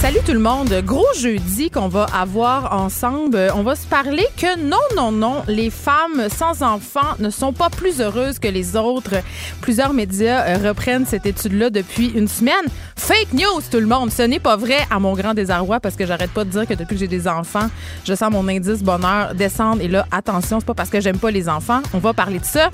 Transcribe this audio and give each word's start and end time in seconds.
Salut 0.00 0.20
tout 0.26 0.34
le 0.34 0.38
monde. 0.38 0.72
Gros 0.84 1.06
jeudi 1.18 1.70
qu'on 1.70 1.88
va 1.88 2.04
avoir 2.14 2.74
ensemble. 2.74 3.50
On 3.56 3.62
va 3.62 3.74
se 3.74 3.86
parler 3.86 4.26
que 4.36 4.58
non, 4.60 4.76
non, 4.94 5.10
non, 5.10 5.42
les 5.48 5.70
femmes 5.70 6.28
sans 6.28 6.62
enfants 6.62 7.16
ne 7.18 7.30
sont 7.30 7.54
pas 7.54 7.70
plus 7.70 8.00
heureuses 8.00 8.38
que 8.38 8.46
les 8.46 8.76
autres. 8.76 9.14
Plusieurs 9.62 9.94
médias 9.94 10.44
euh, 10.46 10.68
reprennent 10.68 11.06
cette 11.06 11.24
étude-là 11.24 11.70
depuis 11.70 12.08
une 12.08 12.28
semaine. 12.28 12.54
Fake 12.94 13.32
news, 13.32 13.62
tout 13.70 13.80
le 13.80 13.86
monde. 13.86 14.12
Ce 14.12 14.22
n'est 14.22 14.38
pas 14.38 14.56
vrai 14.56 14.78
à 14.90 14.98
mon 15.00 15.14
grand 15.14 15.32
désarroi 15.32 15.80
parce 15.80 15.96
que 15.96 16.06
j'arrête 16.06 16.30
pas 16.30 16.44
de 16.44 16.50
dire 16.50 16.66
que 16.66 16.74
depuis 16.74 16.94
que 16.94 17.00
j'ai 17.00 17.08
des 17.08 17.26
enfants, 17.26 17.68
je 18.04 18.14
sens 18.14 18.30
mon 18.30 18.46
indice 18.48 18.82
bonheur 18.82 19.34
descendre. 19.34 19.80
Et 19.80 19.88
là, 19.88 20.06
attention, 20.12 20.60
c'est 20.60 20.66
pas 20.66 20.74
parce 20.74 20.90
que 20.90 21.00
j'aime 21.00 21.18
pas 21.18 21.30
les 21.30 21.48
enfants. 21.48 21.80
On 21.94 21.98
va 21.98 22.12
parler 22.12 22.38
de 22.38 22.44
ça. 22.44 22.70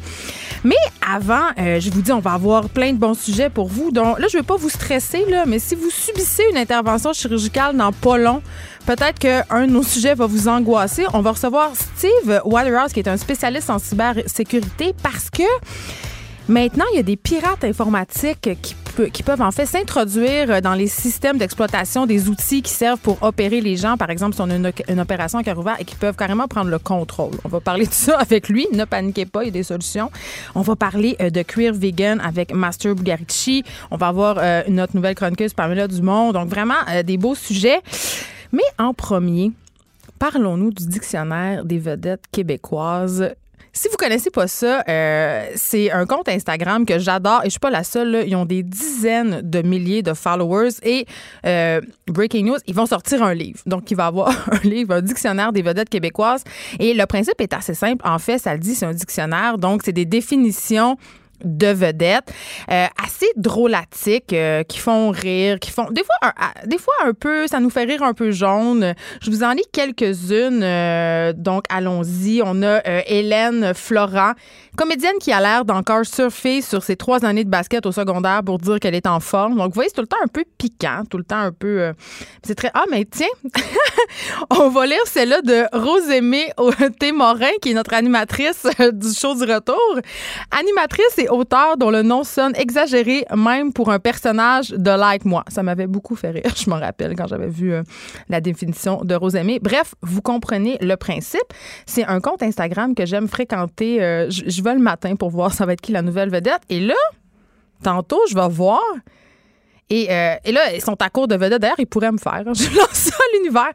Mais 0.65 0.77
avant, 1.09 1.47
euh, 1.59 1.81
je 1.81 1.91
vous 1.91 2.03
dis, 2.03 2.13
on 2.13 2.21
va 2.21 2.33
avoir 2.33 2.69
plein 2.69 2.93
de 2.93 2.99
bons 2.99 3.19
sujets 3.19 3.51
pour 3.51 3.69
vous. 3.69 3.91
Donc 3.91 4.19
là, 4.19 4.27
je 4.31 4.37
veux 4.37 4.43
pas 4.43 4.57
vous 4.57 4.71
stresser, 4.71 5.25
mais 5.47 5.59
si 5.59 5.75
vous 5.75 5.91
subissez 5.91 6.45
une 6.51 6.59
intervention 6.59 7.12
chirurgicale 7.13 7.77
dans 7.77 7.93
pas 7.93 8.19
long, 8.19 8.43
peut-être 8.87 9.19
qu'un 9.19 9.67
de 9.67 9.73
nos 9.73 9.83
sujets 9.83 10.15
va 10.15 10.27
vous 10.27 10.49
angoisser. 10.49 11.07
On 11.13 11.21
va 11.21 11.33
recevoir 11.33 11.73
Steve 11.75 12.41
Waterhouse, 12.45 12.93
qui 12.93 13.01
est 13.01 13.09
un 13.09 13.17
spécialiste 13.17 13.71
en 13.71 13.79
cybersécurité, 13.79 14.95
parce 15.03 15.31
que 15.31 15.43
Maintenant, 16.49 16.85
il 16.93 16.97
y 16.97 16.99
a 16.99 17.03
des 17.05 17.17
pirates 17.17 17.63
informatiques 17.65 18.51
qui, 18.61 18.75
pe- 18.97 19.07
qui 19.07 19.23
peuvent 19.23 19.41
en 19.41 19.53
fait 19.53 19.65
s'introduire 19.65 20.61
dans 20.61 20.75
les 20.75 20.89
systèmes 20.89 21.39
d'exploitation 21.39 22.05
des 22.05 22.29
outils 22.29 22.63
qui 22.63 22.73
servent 22.73 22.99
pour 22.99 23.23
opérer 23.23 23.61
les 23.61 23.77
gens. 23.77 23.97
Par 23.97 24.11
exemple, 24.11 24.35
si 24.35 24.41
on 24.43 24.51
a 24.51 24.57
une, 24.57 24.73
une 24.89 25.01
opération 25.01 25.39
à 25.39 25.45
cœur 25.45 25.57
ouvert 25.59 25.77
et 25.79 25.85
qui 25.85 25.95
peuvent 25.95 26.17
carrément 26.17 26.49
prendre 26.49 26.69
le 26.69 26.79
contrôle. 26.81 27.31
On 27.45 27.49
va 27.49 27.61
parler 27.61 27.87
de 27.87 27.93
ça 27.93 28.19
avec 28.19 28.49
lui. 28.49 28.67
Ne 28.73 28.85
paniquez 28.85 29.25
pas, 29.25 29.45
il 29.45 29.47
y 29.47 29.49
a 29.49 29.53
des 29.53 29.63
solutions. 29.63 30.11
On 30.57 30.63
va 30.63 30.75
parler 30.75 31.17
euh, 31.21 31.31
de 31.31 31.43
Queer 31.43 31.73
Vegan 31.73 32.21
avec 32.21 32.53
Master 32.53 32.97
Bugarici. 32.97 33.63
On 33.93 33.97
va 33.97 34.09
avoir 34.09 34.37
euh, 34.39 34.63
notre 34.69 34.97
nouvelle 34.97 35.15
chroniqueuse 35.15 35.55
Pamela 35.55 35.87
Dumont. 35.87 36.33
Donc, 36.33 36.49
vraiment, 36.49 36.75
euh, 36.91 37.03
des 37.05 37.17
beaux 37.19 37.37
sujets. 37.37 37.81
Mais 38.53 38.63
en 38.79 38.93
premier, 38.95 39.53
parlons-nous 40.19 40.73
du 40.73 40.87
dictionnaire 40.87 41.65
des 41.65 41.79
vedettes 41.79 42.25
québécoises. 42.33 43.31
Si 43.75 43.89
vous 43.89 43.97
connaissez 43.97 44.29
pas 44.31 44.49
ça, 44.49 44.85
euh, 44.87 45.47
c'est 45.55 45.91
un 45.91 46.05
compte 46.05 46.29
Instagram 46.29 46.85
que 46.85 46.99
j'adore 46.99 47.41
et 47.41 47.47
je 47.47 47.53
suis 47.53 47.59
pas 47.59 47.71
la 47.71 47.85
seule. 47.85 48.11
là. 48.11 48.23
Ils 48.23 48.37
ont 48.37 48.45
des 48.45 48.63
dizaines 48.63 49.41
de 49.43 49.63
milliers 49.63 50.03
de 50.03 50.13
followers 50.13 50.73
et 50.83 51.07
euh, 51.47 51.81
breaking 52.07 52.45
news, 52.45 52.59
ils 52.67 52.75
vont 52.75 52.85
sortir 52.85 53.23
un 53.23 53.33
livre. 53.33 53.61
Donc 53.65 53.91
il 53.91 53.97
va 53.97 54.07
avoir 54.07 54.29
un 54.53 54.69
livre, 54.69 54.97
un 54.97 55.01
dictionnaire 55.01 55.53
des 55.53 55.63
vedettes 55.63 55.89
québécoises 55.89 56.45
et 56.79 56.93
le 56.93 57.07
principe 57.07 57.41
est 57.41 57.55
assez 57.55 57.73
simple. 57.73 58.07
En 58.07 58.19
fait, 58.19 58.37
ça 58.39 58.53
le 58.53 58.59
dit, 58.59 58.75
c'est 58.75 58.85
un 58.85 58.93
dictionnaire. 58.93 59.57
Donc 59.57 59.81
c'est 59.85 59.93
des 59.93 60.05
définitions 60.05 60.99
de 61.45 61.67
vedettes 61.69 62.33
euh, 62.71 62.87
assez 63.03 63.27
drôlatiques 63.37 64.33
euh, 64.33 64.63
qui 64.63 64.79
font 64.79 65.11
rire 65.11 65.59
qui 65.61 65.71
font 65.71 65.87
des 65.91 66.03
fois 66.05 66.15
un, 66.23 66.33
à- 66.37 66.67
des 66.67 66.79
fois 66.79 66.95
un 67.05 67.13
peu 67.15 67.47
ça 67.47 67.61
nous 67.61 67.71
fait 67.71 67.85
rire 67.85 68.03
un 68.03 68.15
peu 68.15 68.31
jaune. 68.31 68.95
Je 69.21 69.31
vous 69.31 69.43
en 69.43 69.53
lis 69.53 69.65
quelques-unes 69.73 70.63
euh, 70.63 71.33
donc 71.37 71.65
allons-y. 71.69 72.43
On 72.45 72.63
a 72.63 72.81
Hélène 73.07 73.73
Florent 73.75 74.33
comédienne 74.77 75.15
qui 75.21 75.33
a 75.33 75.41
l'air 75.41 75.65
d'encore 75.65 76.07
surfer 76.07 76.63
sur 76.63 76.83
ses 76.83 76.97
trois 76.97 77.25
années 77.25 77.45
de 77.45 77.51
basket 77.51 77.85
au 77.87 77.93
secondaire 77.93 78.43
pour 78.45 78.59
dire 78.59 78.81
qu'elle 78.81 78.95
est 78.95 79.07
en 79.07 79.21
forme 79.21 79.57
donc 79.57 79.69
vous 79.69 79.75
voyez 79.75 79.89
c'est 79.89 79.97
tout 79.97 80.03
le 80.03 80.07
temps 80.07 80.23
un 80.23 80.29
peu 80.29 80.45
piquant 80.59 81.03
tout 81.09 81.19
le 81.19 81.25
temps 81.25 81.41
un 81.41 81.53
peu 81.53 81.81
euh, 81.81 81.93
c'est 82.43 82.55
très 82.55 82.71
ah 82.75 82.85
mais 82.91 83.05
tiens 83.05 83.27
on 84.51 84.69
va 84.69 84.87
lire 84.87 85.05
celle-là 85.07 85.43
de 85.43 85.65
Rosémée 85.73 86.53
Morin 87.15 87.51
qui 87.61 87.71
est 87.71 87.75
notre 87.75 87.95
animatrice 87.95 88.67
euh, 88.81 88.91
du 88.91 89.13
show 89.13 89.35
du 89.35 89.51
retour 89.51 89.99
animatrice 90.51 91.19
et 91.19 91.29
auteur 91.29 91.77
dont 91.77 91.91
le 91.91 92.03
nom 92.03 92.25
sonne 92.25 92.53
exagéré 92.57 93.25
même 93.37 93.73
pour 93.73 93.91
un 93.91 93.99
personnage 93.99 94.71
de 94.71 94.91
Like 94.91 95.25
Moi. 95.25 95.45
Ça 95.49 95.63
m'avait 95.63 95.87
beaucoup 95.87 96.17
fait 96.17 96.31
rire, 96.31 96.43
je 96.57 96.69
m'en 96.69 96.79
rappelle 96.79 97.15
quand 97.17 97.27
j'avais 97.27 97.49
vu 97.49 97.73
euh, 97.73 97.83
la 98.29 98.41
définition 98.41 99.03
de 99.05 99.15
Rosemée. 99.15 99.59
Bref, 99.61 99.95
vous 100.03 100.23
comprenez 100.23 100.79
le 100.81 100.97
principe. 100.97 101.41
C'est 101.87 102.05
un 102.05 102.21
compte 102.21 102.43
Instagram 102.43 102.95
que 102.95 103.07
j'aime 103.07 103.29
fréquenter. 103.29 103.99
Le 104.71 104.79
matin 104.81 105.17
pour 105.17 105.31
voir 105.31 105.53
ça 105.53 105.67
va 105.67 105.73
être 105.73 105.81
qui 105.81 105.93
la 105.93 106.03
nouvelle 106.03 106.31
vedette. 106.31 106.63
Et 106.69 106.81
là, 106.81 106.95
tantôt, 107.83 108.21
je 108.31 108.35
vais 108.35 108.49
voir. 108.49 108.81
Et, 109.91 110.07
euh, 110.11 110.37
et 110.45 110.53
là, 110.53 110.73
ils 110.75 110.81
sont 110.81 111.01
à 111.03 111.11
court 111.11 111.29
de 111.29 111.35
vedette. 111.37 111.61
D'ailleurs, 111.61 111.79
ils 111.79 111.87
pourraient 111.87 112.13
me 112.13 112.19
faire. 112.19 112.45
hein. 112.47 112.53
Je 112.55 112.75
lance 112.77 112.91
ça 112.93 113.15
à 113.17 113.37
l'univers. 113.37 113.73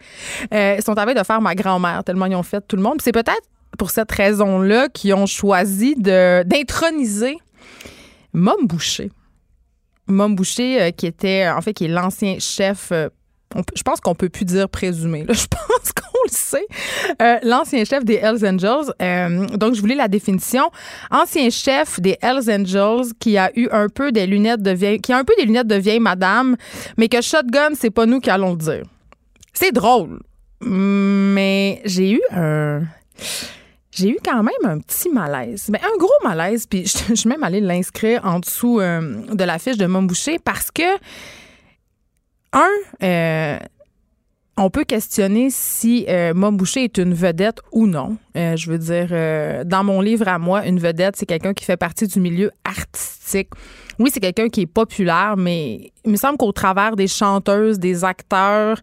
Euh, 0.54 0.76
ils 0.80 0.84
sont 0.84 0.98
à 0.98 1.06
veille 1.06 1.14
de 1.16 1.24
faire 1.24 1.42
ma 1.42 1.54
grand-mère, 1.54 2.04
tellement 2.04 2.26
ils 2.26 2.36
ont 2.36 2.44
fait 2.44 2.62
tout 2.68 2.76
le 2.76 2.82
monde. 2.82 3.02
C'est 3.04 3.12
peut-être 3.12 3.44
pour 3.78 3.92
cette 3.92 4.12
raison-là 4.12 4.90
qu'ils 4.90 5.14
ont 5.14 5.28
choisi 5.28 5.96
d'introniser 5.96 7.38
Mom 8.34 8.66
Boucher. 8.66 9.12
Mom 10.08 10.36
Boucher, 10.36 10.82
euh, 10.82 10.92
qui 10.92 11.06
était, 11.06 11.48
en 11.50 11.62
fait, 11.62 11.74
qui 11.74 11.86
est 11.86 11.90
l'ancien 11.90 12.40
chef. 12.40 12.92
Je 13.76 13.84
pense 13.84 14.02
qu'on 14.02 14.16
peut 14.16 14.30
plus 14.30 14.46
dire 14.46 14.70
présumé. 14.70 15.26
Je 15.30 15.46
pense 15.48 15.92
qu'on 15.94 16.20
le 16.26 16.32
sait. 16.32 16.68
Euh, 17.22 17.38
l'ancien 17.44 17.86
chef 17.86 18.04
des 18.04 18.16
Hells 18.16 18.46
Angels. 18.46 18.94
Euh, 19.02 19.46
donc, 19.58 19.74
je 19.74 19.82
voulais 19.82 19.96
la 19.96 20.08
définition. 20.08 20.70
Ancien 21.12 21.50
chef 21.50 22.00
des 22.00 22.18
Hells 22.22 22.50
Angels 22.50 23.14
qui 23.20 23.38
a 23.38 23.52
eu 23.58 23.70
un 23.72 23.88
peu 23.90 24.12
des 24.12 24.28
lunettes 24.28 24.62
de 24.62 24.72
vieille, 24.72 25.00
qui 25.00 25.14
a 25.14 25.18
un 25.18 25.24
peu 25.24 25.34
des 25.38 25.46
lunettes 25.46 25.68
de 25.68 25.76
vieille 25.76 26.00
madame, 26.00 26.58
mais 26.98 27.08
que 27.08 27.22
shotgun, 27.22 27.70
c'est 27.76 27.90
pas 27.90 28.06
nous 28.06 28.20
qui 28.20 28.30
allons 28.30 28.52
le 28.52 28.58
dire. 28.58 28.84
C'est 29.54 29.72
drôle, 29.72 30.20
mais 30.62 31.82
j'ai 31.86 32.12
eu 32.12 32.22
un 32.32 32.82
j'ai 33.98 34.10
eu 34.10 34.18
quand 34.24 34.44
même 34.44 34.64
un 34.64 34.80
petit 34.80 35.10
malaise. 35.10 35.70
Mais 35.72 35.80
un 35.80 35.98
gros 35.98 36.10
malaise, 36.24 36.68
puis 36.68 36.86
je, 36.86 36.98
je 37.10 37.16
suis 37.16 37.30
même 37.30 37.44
allée 37.44 37.62
l'inscrire 37.62 38.22
en 38.24 38.40
dessous 38.40 38.80
euh, 38.80 39.24
de 39.34 39.44
la 39.44 39.58
fiche 39.58 39.78
de 39.78 39.86
Mom 39.88 40.06
Boucher 40.06 40.38
parce 40.40 40.70
que, 40.72 40.84
un, 42.58 42.70
euh, 43.04 43.60
on 44.60 44.72
peut 44.72 44.86
questionner 44.86 45.50
si 45.52 46.06
euh, 46.10 46.34
Mom 46.34 46.58
Boucher 46.58 46.86
est 46.86 46.98
une 46.98 47.14
vedette 47.14 47.60
ou 47.72 47.86
non. 47.86 48.18
Euh, 48.36 48.56
je 48.56 48.72
veux 48.72 48.80
dire, 48.80 49.10
euh, 49.12 49.64
dans 49.64 49.84
mon 49.84 50.02
livre 50.02 50.28
à 50.28 50.40
moi, 50.40 50.66
une 50.66 50.80
vedette, 50.80 51.16
c'est 51.16 51.28
quelqu'un 51.28 51.54
qui 51.54 51.64
fait 51.64 51.78
partie 51.78 52.08
du 52.08 52.20
milieu 52.20 52.52
artistique. 52.66 53.50
Oui, 54.00 54.10
c'est 54.12 54.20
quelqu'un 54.20 54.50
qui 54.50 54.62
est 54.62 54.68
populaire, 54.68 55.36
mais 55.38 55.92
il 56.06 56.12
me 56.12 56.18
semble 56.18 56.38
qu'au 56.38 56.52
travers 56.52 56.96
des 56.96 57.08
chanteuses, 57.08 57.78
des 57.78 58.04
acteurs, 58.04 58.80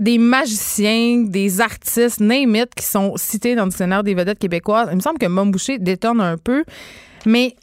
des 0.00 0.18
magiciens, 0.18 1.24
des 1.26 1.60
artistes, 1.60 2.20
name 2.20 2.56
it, 2.56 2.74
qui 2.74 2.84
sont 2.84 3.14
cités 3.16 3.54
dans 3.54 3.64
le 3.64 3.70
dictionnaire 3.70 4.02
des 4.02 4.14
vedettes 4.14 4.38
québécoises, 4.38 4.88
il 4.90 4.96
me 4.96 5.00
semble 5.00 5.18
que 5.18 5.26
Mom 5.26 5.50
Boucher 5.50 5.78
détonne 5.78 6.20
un 6.20 6.36
peu. 6.36 6.64
Mais 7.24 7.56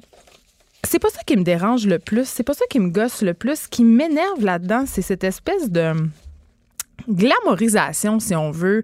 c'est 0.83 0.99
pas 0.99 1.09
ça 1.09 1.21
qui 1.25 1.35
me 1.35 1.43
dérange 1.43 1.85
le 1.85 1.99
plus. 1.99 2.27
C'est 2.27 2.43
pas 2.43 2.53
ça 2.53 2.65
qui 2.69 2.79
me 2.79 2.89
gosse 2.89 3.21
le 3.21 3.33
plus. 3.33 3.61
Ce 3.61 3.67
qui 3.67 3.83
m'énerve 3.83 4.43
là-dedans, 4.43 4.85
c'est 4.87 5.01
cette 5.01 5.23
espèce 5.23 5.69
de 5.69 5.93
glamorisation, 7.09 8.19
si 8.19 8.35
on 8.35 8.51
veut, 8.51 8.83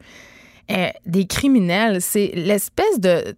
euh, 0.71 0.87
des 1.05 1.25
criminels. 1.25 2.01
C'est 2.01 2.31
l'espèce 2.35 2.99
de, 2.99 3.35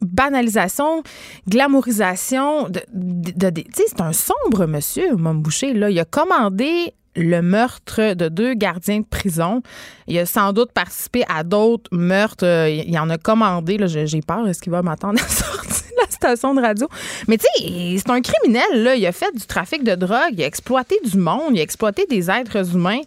banalisation, 0.00 1.02
glamourisation. 1.48 2.68
De, 2.68 2.80
de- 2.92 3.64
c'est 3.72 4.00
un 4.00 4.12
sombre 4.12 4.66
monsieur, 4.66 5.14
Mom 5.16 5.40
Boucher. 5.40 5.72
Là. 5.74 5.90
Il 5.90 5.98
a 5.98 6.04
commandé 6.04 6.94
le 7.16 7.40
meurtre 7.42 8.14
de 8.14 8.28
deux 8.28 8.54
gardiens 8.54 9.00
de 9.00 9.06
prison. 9.06 9.62
Il 10.06 10.18
a 10.18 10.26
sans 10.26 10.52
doute 10.52 10.72
participé 10.72 11.24
à 11.28 11.44
d'autres 11.44 11.90
meurtres. 11.92 12.44
Euh, 12.46 12.68
Il 12.68 12.98
en 12.98 13.10
a 13.10 13.18
commandé. 13.18 13.78
J'ai 13.86 14.20
peur. 14.20 14.46
Est-ce 14.48 14.60
qu'il 14.60 14.72
va 14.72 14.82
m'attendre 14.82 15.20
à 15.22 15.28
sortir 15.28 15.90
de 15.90 16.02
la 16.02 16.10
station 16.10 16.54
de 16.54 16.60
radio? 16.60 16.88
Mais 17.28 17.38
tu 17.38 17.46
sais, 17.56 17.96
c'est 17.98 18.10
un 18.10 18.20
criminel. 18.20 18.82
Là. 18.82 18.96
Il 18.96 19.06
a 19.06 19.12
fait 19.12 19.32
du 19.34 19.46
trafic 19.46 19.84
de 19.84 19.94
drogue. 19.94 20.32
Il 20.32 20.42
a 20.42 20.46
exploité 20.46 20.96
du 21.04 21.16
monde. 21.18 21.52
Il 21.52 21.60
a 21.60 21.62
exploité 21.62 22.06
des 22.08 22.30
êtres 22.30 22.74
humains. 22.74 23.00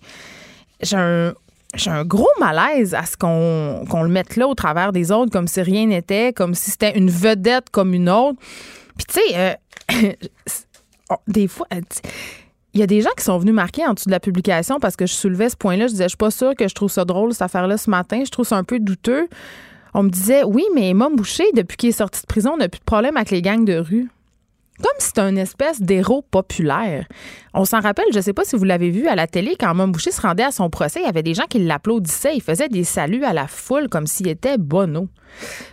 J'ai 0.81 0.97
un 0.97 1.33
un 1.85 2.05
gros 2.05 2.29
malaise 2.39 2.95
à 2.95 3.05
ce 3.05 3.15
qu'on 3.17 3.85
qu'on 3.89 4.01
le 4.01 4.09
mette 4.09 4.35
là 4.35 4.47
au 4.47 4.55
travers 4.55 4.91
des 4.91 5.11
autres, 5.11 5.31
comme 5.31 5.47
si 5.47 5.61
rien 5.61 5.85
n'était, 5.85 6.33
comme 6.33 6.55
si 6.55 6.71
c'était 6.71 6.97
une 6.97 7.09
vedette 7.09 7.69
comme 7.69 7.93
une 7.93 8.09
autre. 8.09 8.39
Puis, 8.97 9.05
tu 9.05 9.19
sais, 9.19 9.57
euh, 9.91 10.13
oh, 11.11 11.15
des 11.27 11.47
fois, 11.47 11.67
euh, 11.73 11.81
il 12.77 12.79
y 12.79 12.83
a 12.83 12.87
des 12.87 13.01
gens 13.01 13.09
qui 13.17 13.23
sont 13.23 13.39
venus 13.39 13.55
marquer 13.55 13.87
en 13.87 13.95
dessous 13.95 14.05
de 14.05 14.11
la 14.11 14.19
publication 14.19 14.79
parce 14.79 14.95
que 14.95 15.07
je 15.07 15.13
soulevais 15.13 15.49
ce 15.49 15.57
point-là. 15.57 15.87
Je 15.87 15.93
disais, 15.93 16.03
je 16.03 16.09
suis 16.09 16.17
pas 16.17 16.29
sûre 16.29 16.53
que 16.55 16.67
je 16.67 16.75
trouve 16.75 16.91
ça 16.91 17.05
drôle, 17.05 17.33
cette 17.33 17.41
affaire-là, 17.41 17.75
ce 17.75 17.89
matin. 17.89 18.21
Je 18.23 18.29
trouve 18.29 18.45
ça 18.45 18.55
un 18.55 18.63
peu 18.63 18.77
douteux. 18.79 19.27
On 19.95 20.03
me 20.03 20.09
disait, 20.09 20.43
oui, 20.43 20.63
mais 20.75 20.93
Mom 20.93 21.15
Boucher, 21.15 21.45
depuis 21.55 21.75
qu'il 21.75 21.89
est 21.89 21.93
sorti 21.93 22.21
de 22.21 22.27
prison, 22.27 22.55
n'a 22.55 22.69
plus 22.69 22.77
de 22.77 22.85
problème 22.85 23.17
avec 23.17 23.31
les 23.31 23.41
gangs 23.41 23.65
de 23.65 23.77
rue 23.77 24.09
comme 24.81 24.93
c'était 24.99 25.21
une 25.21 25.37
espèce 25.37 25.81
d'héros 25.81 26.21
populaire. 26.21 27.07
On 27.53 27.65
s'en 27.65 27.79
rappelle, 27.79 28.05
je 28.11 28.17
ne 28.17 28.21
sais 28.21 28.33
pas 28.33 28.43
si 28.43 28.55
vous 28.55 28.63
l'avez 28.63 28.89
vu 28.89 29.07
à 29.07 29.15
la 29.15 29.27
télé, 29.27 29.55
quand 29.59 29.73
Mme 29.73 29.91
Boucher 29.91 30.11
se 30.11 30.21
rendait 30.21 30.43
à 30.43 30.51
son 30.51 30.69
procès, 30.69 30.99
il 31.01 31.05
y 31.05 31.09
avait 31.09 31.23
des 31.23 31.33
gens 31.33 31.45
qui 31.49 31.59
l'applaudissaient, 31.59 32.35
il 32.35 32.41
faisait 32.41 32.69
des 32.69 32.83
saluts 32.83 33.23
à 33.23 33.33
la 33.33 33.47
foule 33.47 33.89
comme 33.89 34.07
s'il 34.07 34.27
était 34.27 34.57
Bono. 34.57 35.07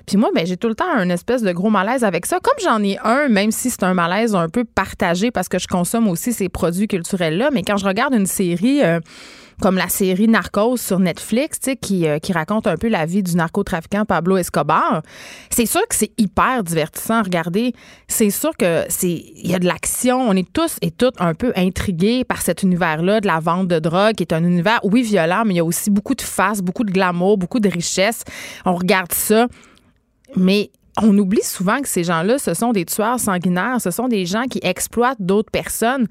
Puis 0.06 0.16
moi, 0.16 0.30
ben, 0.34 0.46
j'ai 0.46 0.56
tout 0.56 0.68
le 0.68 0.74
temps 0.74 0.90
un 0.90 1.08
espèce 1.10 1.42
de 1.42 1.52
gros 1.52 1.70
malaise 1.70 2.04
avec 2.04 2.26
ça. 2.26 2.38
Comme 2.42 2.58
j'en 2.62 2.82
ai 2.82 2.98
un, 3.04 3.28
même 3.28 3.50
si 3.50 3.70
c'est 3.70 3.82
un 3.82 3.94
malaise 3.94 4.34
un 4.34 4.48
peu 4.48 4.64
partagé 4.64 5.30
parce 5.30 5.48
que 5.48 5.58
je 5.58 5.68
consomme 5.68 6.08
aussi 6.08 6.32
ces 6.32 6.48
produits 6.48 6.88
culturels-là, 6.88 7.50
mais 7.52 7.62
quand 7.62 7.76
je 7.76 7.86
regarde 7.86 8.14
une 8.14 8.26
série... 8.26 8.82
Euh, 8.82 9.00
comme 9.60 9.76
la 9.76 9.88
série 9.88 10.28
Narcos 10.28 10.76
sur 10.76 10.98
Netflix, 10.98 11.58
qui, 11.80 12.06
euh, 12.06 12.18
qui 12.18 12.32
raconte 12.32 12.66
un 12.66 12.76
peu 12.76 12.88
la 12.88 13.06
vie 13.06 13.22
du 13.22 13.34
narcotrafiquant 13.36 14.04
Pablo 14.04 14.36
Escobar. 14.36 15.02
C'est 15.50 15.66
sûr 15.66 15.86
que 15.88 15.94
c'est 15.94 16.12
hyper 16.18 16.62
divertissant 16.64 17.14
à 17.14 17.22
regarder. 17.22 17.72
C'est 18.08 18.30
sûr 18.30 18.56
que 18.56 18.84
c'est 18.88 19.24
il 19.36 19.50
y 19.50 19.54
a 19.54 19.58
de 19.58 19.66
l'action. 19.66 20.20
On 20.20 20.34
est 20.34 20.50
tous 20.52 20.76
et 20.82 20.90
toutes 20.90 21.20
un 21.20 21.34
peu 21.34 21.52
intrigués 21.56 22.24
par 22.24 22.42
cet 22.42 22.62
univers-là 22.62 23.20
de 23.20 23.26
la 23.26 23.40
vente 23.40 23.68
de 23.68 23.78
drogue, 23.78 24.14
qui 24.14 24.22
est 24.22 24.32
un 24.32 24.44
univers, 24.44 24.80
oui, 24.84 25.02
violent, 25.02 25.44
mais 25.46 25.54
il 25.54 25.56
y 25.58 25.60
a 25.60 25.64
aussi 25.64 25.90
beaucoup 25.90 26.14
de 26.14 26.22
face, 26.22 26.60
beaucoup 26.60 26.84
de 26.84 26.92
glamour, 26.92 27.38
beaucoup 27.38 27.60
de 27.60 27.68
richesse. 27.68 28.24
On 28.64 28.74
regarde 28.74 29.12
ça. 29.12 29.46
Mais 30.36 30.70
on 31.02 31.16
oublie 31.18 31.42
souvent 31.42 31.80
que 31.80 31.88
ces 31.88 32.04
gens-là, 32.04 32.38
ce 32.38 32.54
sont 32.54 32.72
des 32.72 32.84
tueurs 32.84 33.18
sanguinaires, 33.18 33.80
ce 33.80 33.90
sont 33.90 34.08
des 34.08 34.26
gens 34.26 34.44
qui 34.44 34.60
exploitent 34.62 35.20
d'autres 35.20 35.50
personnes 35.50 36.06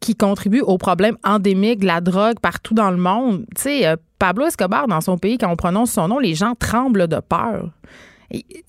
qui 0.00 0.16
contribue 0.16 0.60
au 0.60 0.78
problème 0.78 1.16
endémique 1.22 1.80
de 1.80 1.86
la 1.86 2.00
drogue 2.00 2.40
partout 2.40 2.74
dans 2.74 2.90
le 2.90 2.96
monde. 2.96 3.46
Tu 3.54 3.62
sais, 3.62 3.86
euh, 3.86 3.96
Pablo 4.18 4.46
Escobar, 4.46 4.88
dans 4.88 5.00
son 5.00 5.16
pays, 5.16 5.38
quand 5.38 5.50
on 5.50 5.56
prononce 5.56 5.92
son 5.92 6.08
nom, 6.08 6.18
les 6.18 6.34
gens 6.34 6.54
tremblent 6.54 7.06
de 7.06 7.20
peur. 7.20 7.70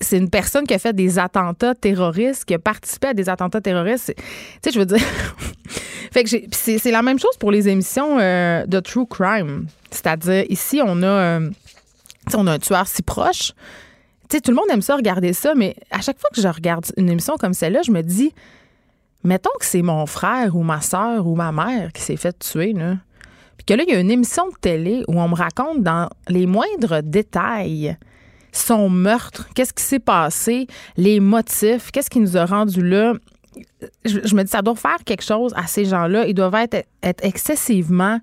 C'est 0.00 0.18
une 0.18 0.30
personne 0.30 0.66
qui 0.66 0.74
a 0.74 0.78
fait 0.78 0.92
des 0.92 1.18
attentats 1.18 1.74
terroristes, 1.74 2.44
qui 2.44 2.54
a 2.54 2.58
participé 2.58 3.08
à 3.08 3.14
des 3.14 3.28
attentats 3.28 3.60
terroristes. 3.60 4.12
Tu 4.16 4.22
sais, 4.62 4.70
je 4.70 4.78
veux 4.78 4.86
dire. 4.86 5.00
c'est 6.52 6.90
la 6.90 7.02
même 7.02 7.18
chose 7.18 7.36
pour 7.40 7.50
les 7.50 7.68
émissions 7.68 8.18
euh, 8.20 8.66
de 8.66 8.78
true 8.80 9.06
crime. 9.06 9.66
C'est-à-dire, 9.90 10.44
ici, 10.50 10.80
on 10.84 11.02
a, 11.02 11.06
euh, 11.06 11.50
on 12.34 12.46
a 12.46 12.52
un 12.52 12.58
tueur 12.58 12.86
si 12.86 13.02
proche. 13.02 13.52
Sais, 14.30 14.40
tout 14.40 14.50
le 14.50 14.56
monde 14.56 14.66
aime 14.70 14.82
ça, 14.82 14.96
regarder 14.96 15.32
ça, 15.32 15.54
mais 15.54 15.76
à 15.90 16.00
chaque 16.00 16.18
fois 16.18 16.30
que 16.34 16.40
je 16.40 16.48
regarde 16.48 16.86
une 16.96 17.10
émission 17.10 17.36
comme 17.38 17.54
celle-là, 17.54 17.82
je 17.84 17.92
me 17.92 18.02
dis, 18.02 18.32
mettons 19.22 19.50
que 19.58 19.66
c'est 19.66 19.82
mon 19.82 20.06
frère 20.06 20.56
ou 20.56 20.62
ma 20.62 20.80
soeur 20.80 21.26
ou 21.26 21.34
ma 21.34 21.52
mère 21.52 21.92
qui 21.92 22.02
s'est 22.02 22.16
fait 22.16 22.38
tuer, 22.38 22.72
là. 22.72 22.96
Puis 23.56 23.66
que 23.66 23.74
là, 23.74 23.84
il 23.86 23.92
y 23.92 23.96
a 23.96 24.00
une 24.00 24.10
émission 24.10 24.48
de 24.48 24.54
télé 24.60 25.04
où 25.08 25.20
on 25.20 25.28
me 25.28 25.34
raconte 25.34 25.82
dans 25.82 26.08
les 26.28 26.46
moindres 26.46 27.02
détails 27.02 27.96
son 28.54 28.88
meurtre, 28.88 29.48
qu'est-ce 29.54 29.72
qui 29.72 29.82
s'est 29.82 29.98
passé, 29.98 30.68
les 30.96 31.20
motifs, 31.20 31.90
qu'est-ce 31.90 32.08
qui 32.08 32.20
nous 32.20 32.36
a 32.36 32.46
rendu 32.46 32.82
là. 32.82 33.14
Je, 34.04 34.34
me 34.34 34.42
dis, 34.42 34.50
ça 34.50 34.62
doit 34.62 34.74
faire 34.74 34.98
quelque 35.04 35.22
chose 35.22 35.52
à 35.56 35.66
ces 35.66 35.84
gens-là. 35.84 36.26
Ils 36.26 36.34
doivent 36.34 36.54
être, 36.54 36.86
excessivement 37.02 38.18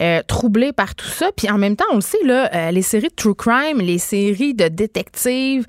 euh, 0.00 0.22
troublés 0.26 0.72
par 0.72 0.94
tout 0.94 1.08
ça. 1.08 1.30
Puis 1.36 1.50
en 1.50 1.58
même 1.58 1.76
temps, 1.76 1.84
on 1.92 1.96
le 1.96 2.00
sait, 2.00 2.22
là, 2.24 2.50
euh, 2.54 2.70
les 2.70 2.82
séries 2.82 3.08
de 3.08 3.14
true 3.14 3.34
crime, 3.34 3.80
les 3.80 3.98
séries 3.98 4.54
de 4.54 4.68
détectives, 4.68 5.66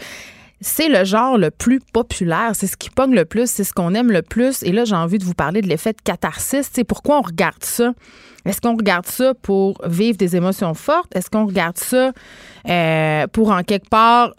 c'est 0.62 0.90
le 0.90 1.04
genre 1.04 1.38
le 1.38 1.52
plus 1.52 1.80
populaire, 1.80 2.52
c'est 2.54 2.68
ce 2.68 2.78
qui 2.78 2.90
pogne 2.90 3.14
le 3.14 3.26
plus, 3.26 3.50
c'est 3.50 3.64
ce 3.64 3.74
qu'on 3.74 3.94
aime 3.94 4.12
le 4.12 4.22
plus. 4.22 4.64
Et 4.64 4.72
là, 4.72 4.86
j'ai 4.86 4.96
envie 4.96 5.18
de 5.18 5.24
vous 5.24 5.34
parler 5.34 5.62
de 5.62 5.68
l'effet 5.68 5.94
de 5.94 6.02
catharsis. 6.04 6.70
C'est 6.72 6.84
pourquoi 6.84 7.20
on 7.20 7.22
regarde 7.22 7.64
ça? 7.64 7.94
Est-ce 8.46 8.62
qu'on 8.62 8.76
regarde 8.76 9.06
ça 9.06 9.34
pour 9.34 9.82
vivre 9.86 10.18
des 10.18 10.36
émotions 10.36 10.74
fortes? 10.74 11.16
Est-ce 11.16 11.30
qu'on 11.30 11.46
regarde 11.46 11.78
ça 11.78 12.12
euh, 12.70 13.28
pour, 13.28 13.50
en 13.50 13.64
quelque 13.64 13.90
part, 13.90 14.34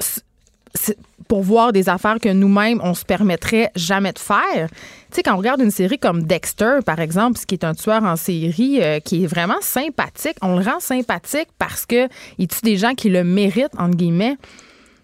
pour 1.28 1.42
voir 1.42 1.72
des 1.72 1.88
affaires 1.88 2.18
que 2.20 2.28
nous-mêmes, 2.28 2.80
on 2.82 2.94
se 2.94 3.04
permettrait 3.04 3.70
jamais 3.74 4.12
de 4.12 4.18
faire? 4.18 4.68
Tu 4.68 5.16
sais, 5.16 5.22
quand 5.22 5.34
on 5.34 5.38
regarde 5.38 5.60
une 5.60 5.70
série 5.70 5.98
comme 5.98 6.22
Dexter, 6.22 6.78
par 6.84 7.00
exemple, 7.00 7.38
ce 7.38 7.46
qui 7.46 7.54
est 7.54 7.64
un 7.64 7.74
tueur 7.74 8.02
en 8.04 8.16
série 8.16 8.82
euh, 8.82 9.00
qui 9.00 9.24
est 9.24 9.26
vraiment 9.26 9.60
sympathique, 9.60 10.36
on 10.42 10.56
le 10.56 10.64
rend 10.64 10.80
sympathique 10.80 11.48
parce 11.58 11.86
qu'il 11.86 12.08
tue 12.48 12.60
des 12.62 12.76
gens 12.76 12.94
qui 12.94 13.08
le 13.08 13.24
méritent, 13.24 13.74
entre 13.78 13.96
guillemets. 13.96 14.36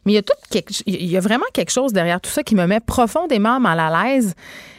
Mais 0.04 0.12
il 0.12 0.14
y 0.16 0.18
a 0.18 0.22
tout 0.22 0.32
il 0.86 1.06
y 1.06 1.16
a 1.16 1.20
vraiment 1.20 1.46
quelque 1.52 1.70
chose 1.70 1.92
derrière 1.92 2.20
tout 2.20 2.30
ça 2.30 2.42
qui 2.42 2.54
me 2.54 2.66
met 2.66 2.80
profondément 2.80 3.60
mal 3.60 3.80
à 3.80 4.04
l'aise. 4.04 4.34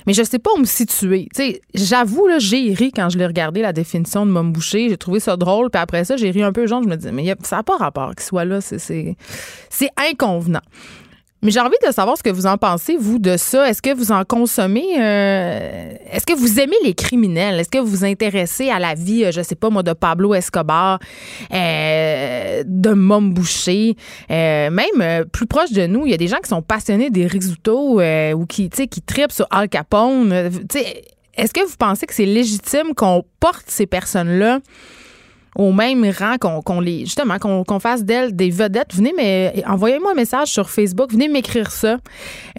Mais 0.06 0.14
je 0.14 0.24
sais 0.24 0.40
pas 0.40 0.52
où 0.56 0.60
me 0.60 0.66
situer. 0.66 1.30
Tu 1.36 1.60
j'avoue 1.74 2.28
j'ai 2.38 2.74
ri 2.74 2.92
quand 2.92 3.10
je 3.10 3.18
l'ai 3.18 3.26
regardé 3.26 3.62
la 3.62 3.74
définition 3.74 4.26
de 4.26 4.32
Mom 4.32 4.52
Boucher. 4.52 4.90
J'ai 4.90 4.98
trouvé 4.98 5.20
ça 5.20 5.38
drôle. 5.38 5.70
Puis 5.70 5.82
après 5.82 6.04
ça, 6.04 6.18
j'ai 6.18 6.30
ri 6.32 6.44
un 6.44 6.52
peu 6.52 6.68
genre. 6.68 6.84
Je 6.84 6.90
me 6.90 6.98
dis 6.98 7.08
mais 7.12 7.34
ça 7.44 7.58
n'a 7.58 7.64
pas 7.64 7.78
rapport 7.78 8.14
qu'il 8.16 8.24
soit 8.24 8.46
là. 8.46 8.60
C'est 8.62 9.16
inconvenant. 9.98 10.62
Mais 11.44 11.52
j'ai 11.52 11.60
envie 11.60 11.76
de 11.86 11.92
savoir 11.92 12.18
ce 12.18 12.24
que 12.24 12.30
vous 12.30 12.46
en 12.46 12.58
pensez, 12.58 12.96
vous, 12.96 13.20
de 13.20 13.36
ça. 13.36 13.70
Est-ce 13.70 13.82
que 13.82 13.94
vous 13.94 14.14
en 14.14 14.24
consommez? 14.24 14.96
Euh, 14.98 15.92
est-ce 16.10 16.26
que 16.26 16.34
vous 16.34 16.58
aimez 16.58 16.78
les 16.86 16.94
criminels? 16.94 17.60
Est-ce 17.60 17.70
que 17.70 17.80
vous 17.80 17.88
vous 17.88 18.06
intéressez 18.06 18.70
à 18.70 18.80
la 18.80 18.94
vie, 18.94 19.26
euh, 19.26 19.32
je 19.32 19.42
sais 19.42 19.56
pas 19.56 19.70
moi, 19.70 19.84
de 19.84 19.92
Pablo 19.92 20.34
Escobar, 20.34 21.00
euh, 21.54 22.64
de 22.66 22.94
Mom 22.94 23.34
Boucher? 23.34 23.98
même 24.30 25.26
plus 25.32 25.46
proche 25.46 25.72
de 25.74 25.86
nous, 25.86 26.06
il 26.06 26.12
y 26.12 26.14
a 26.14 26.18
des 26.18 26.28
gens 26.28 26.40
qui 26.42 26.48
sont 26.48 26.62
passionnés 26.62 27.10
des 27.10 27.28
risottos 27.28 28.02
ou 28.02 28.46
qui, 28.46 28.70
qui 28.70 29.02
tripent 29.02 29.34
sur 29.34 29.48
Al 29.52 29.68
Capone. 29.68 30.32
Est-ce 30.32 31.54
que 31.54 31.66
vous 31.66 31.76
pensez 31.78 32.06
que 32.06 32.14
c'est 32.14 32.26
légitime 32.26 32.94
qu'on 32.96 33.24
porte 33.42 33.66
ces 33.68 33.86
personnes-là? 33.86 34.60
Au 35.56 35.72
même 35.72 36.06
rang 36.18 36.38
qu'on 36.38 36.80
les 36.80 37.02
justement 37.02 37.38
qu'on 37.40 37.80
fasse 37.80 38.04
d'elles 38.04 38.36
des 38.36 38.50
vedettes. 38.50 38.94
Venez 38.94 39.14
mais 39.16 39.64
envoyez-moi 39.68 40.12
un 40.12 40.16
message 40.16 40.50
sur 40.50 40.70
Facebook, 40.70 41.12
venez 41.12 41.28
m'écrire 41.28 41.72
ça. 41.72 41.98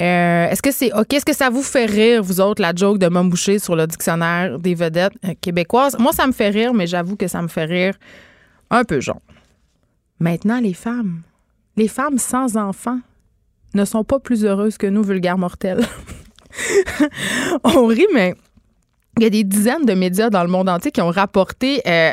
Euh, 0.01 0.49
est-ce 0.49 0.63
que 0.63 0.73
c'est 0.73 0.93
OK? 0.93 1.13
Est-ce 1.13 1.25
que 1.25 1.35
ça 1.35 1.51
vous 1.51 1.63
fait 1.63 1.87
rire 1.87 2.23
vous 2.23 2.41
autres 2.41 2.63
la 2.63 2.73
joke 2.75 2.99
de 2.99 3.09
Mom 3.09 3.29
Boucher 3.29 3.59
sur 3.59 3.77
le 3.77 3.87
dictionnaire 3.87 4.59
des 4.59 4.75
vedettes 4.75 5.15
euh, 5.25 5.35
québécoises? 5.41 5.97
Moi 5.99 6.13
ça 6.13 6.27
me 6.27 6.33
fait 6.33 6.51
rire 6.51 6.75
mais 6.75 6.87
j'avoue 6.87 7.17
que 7.17 7.29
ça 7.29 7.43
me 7.43 7.49
fait 7.49 7.65
rire 7.65 7.95
un 8.71 8.85
peu 8.85 9.01
genre. 9.01 9.21
Maintenant 10.21 10.61
les 10.61 10.75
femmes, 10.75 11.23
les 11.77 11.89
femmes 11.89 12.19
sans 12.19 12.57
enfants 12.57 13.01
ne 13.75 13.85
sont 13.85 14.05
pas 14.05 14.21
plus 14.21 14.45
heureuses 14.45 14.79
que 14.79 14.87
nous 14.87 15.03
vulgaires 15.03 15.39
mortels. 15.39 15.85
On 17.65 17.87
rit 17.87 18.07
mais 18.15 18.35
il 19.19 19.23
y 19.23 19.27
a 19.27 19.31
des 19.31 19.45
dizaines 19.45 19.85
de 19.85 19.95
médias 19.95 20.31
dans 20.31 20.43
le 20.43 20.49
monde 20.49 20.69
entier 20.69 20.91
qui 20.91 21.01
ont 21.01 21.11
rapporté 21.11 21.81
euh, 21.87 22.13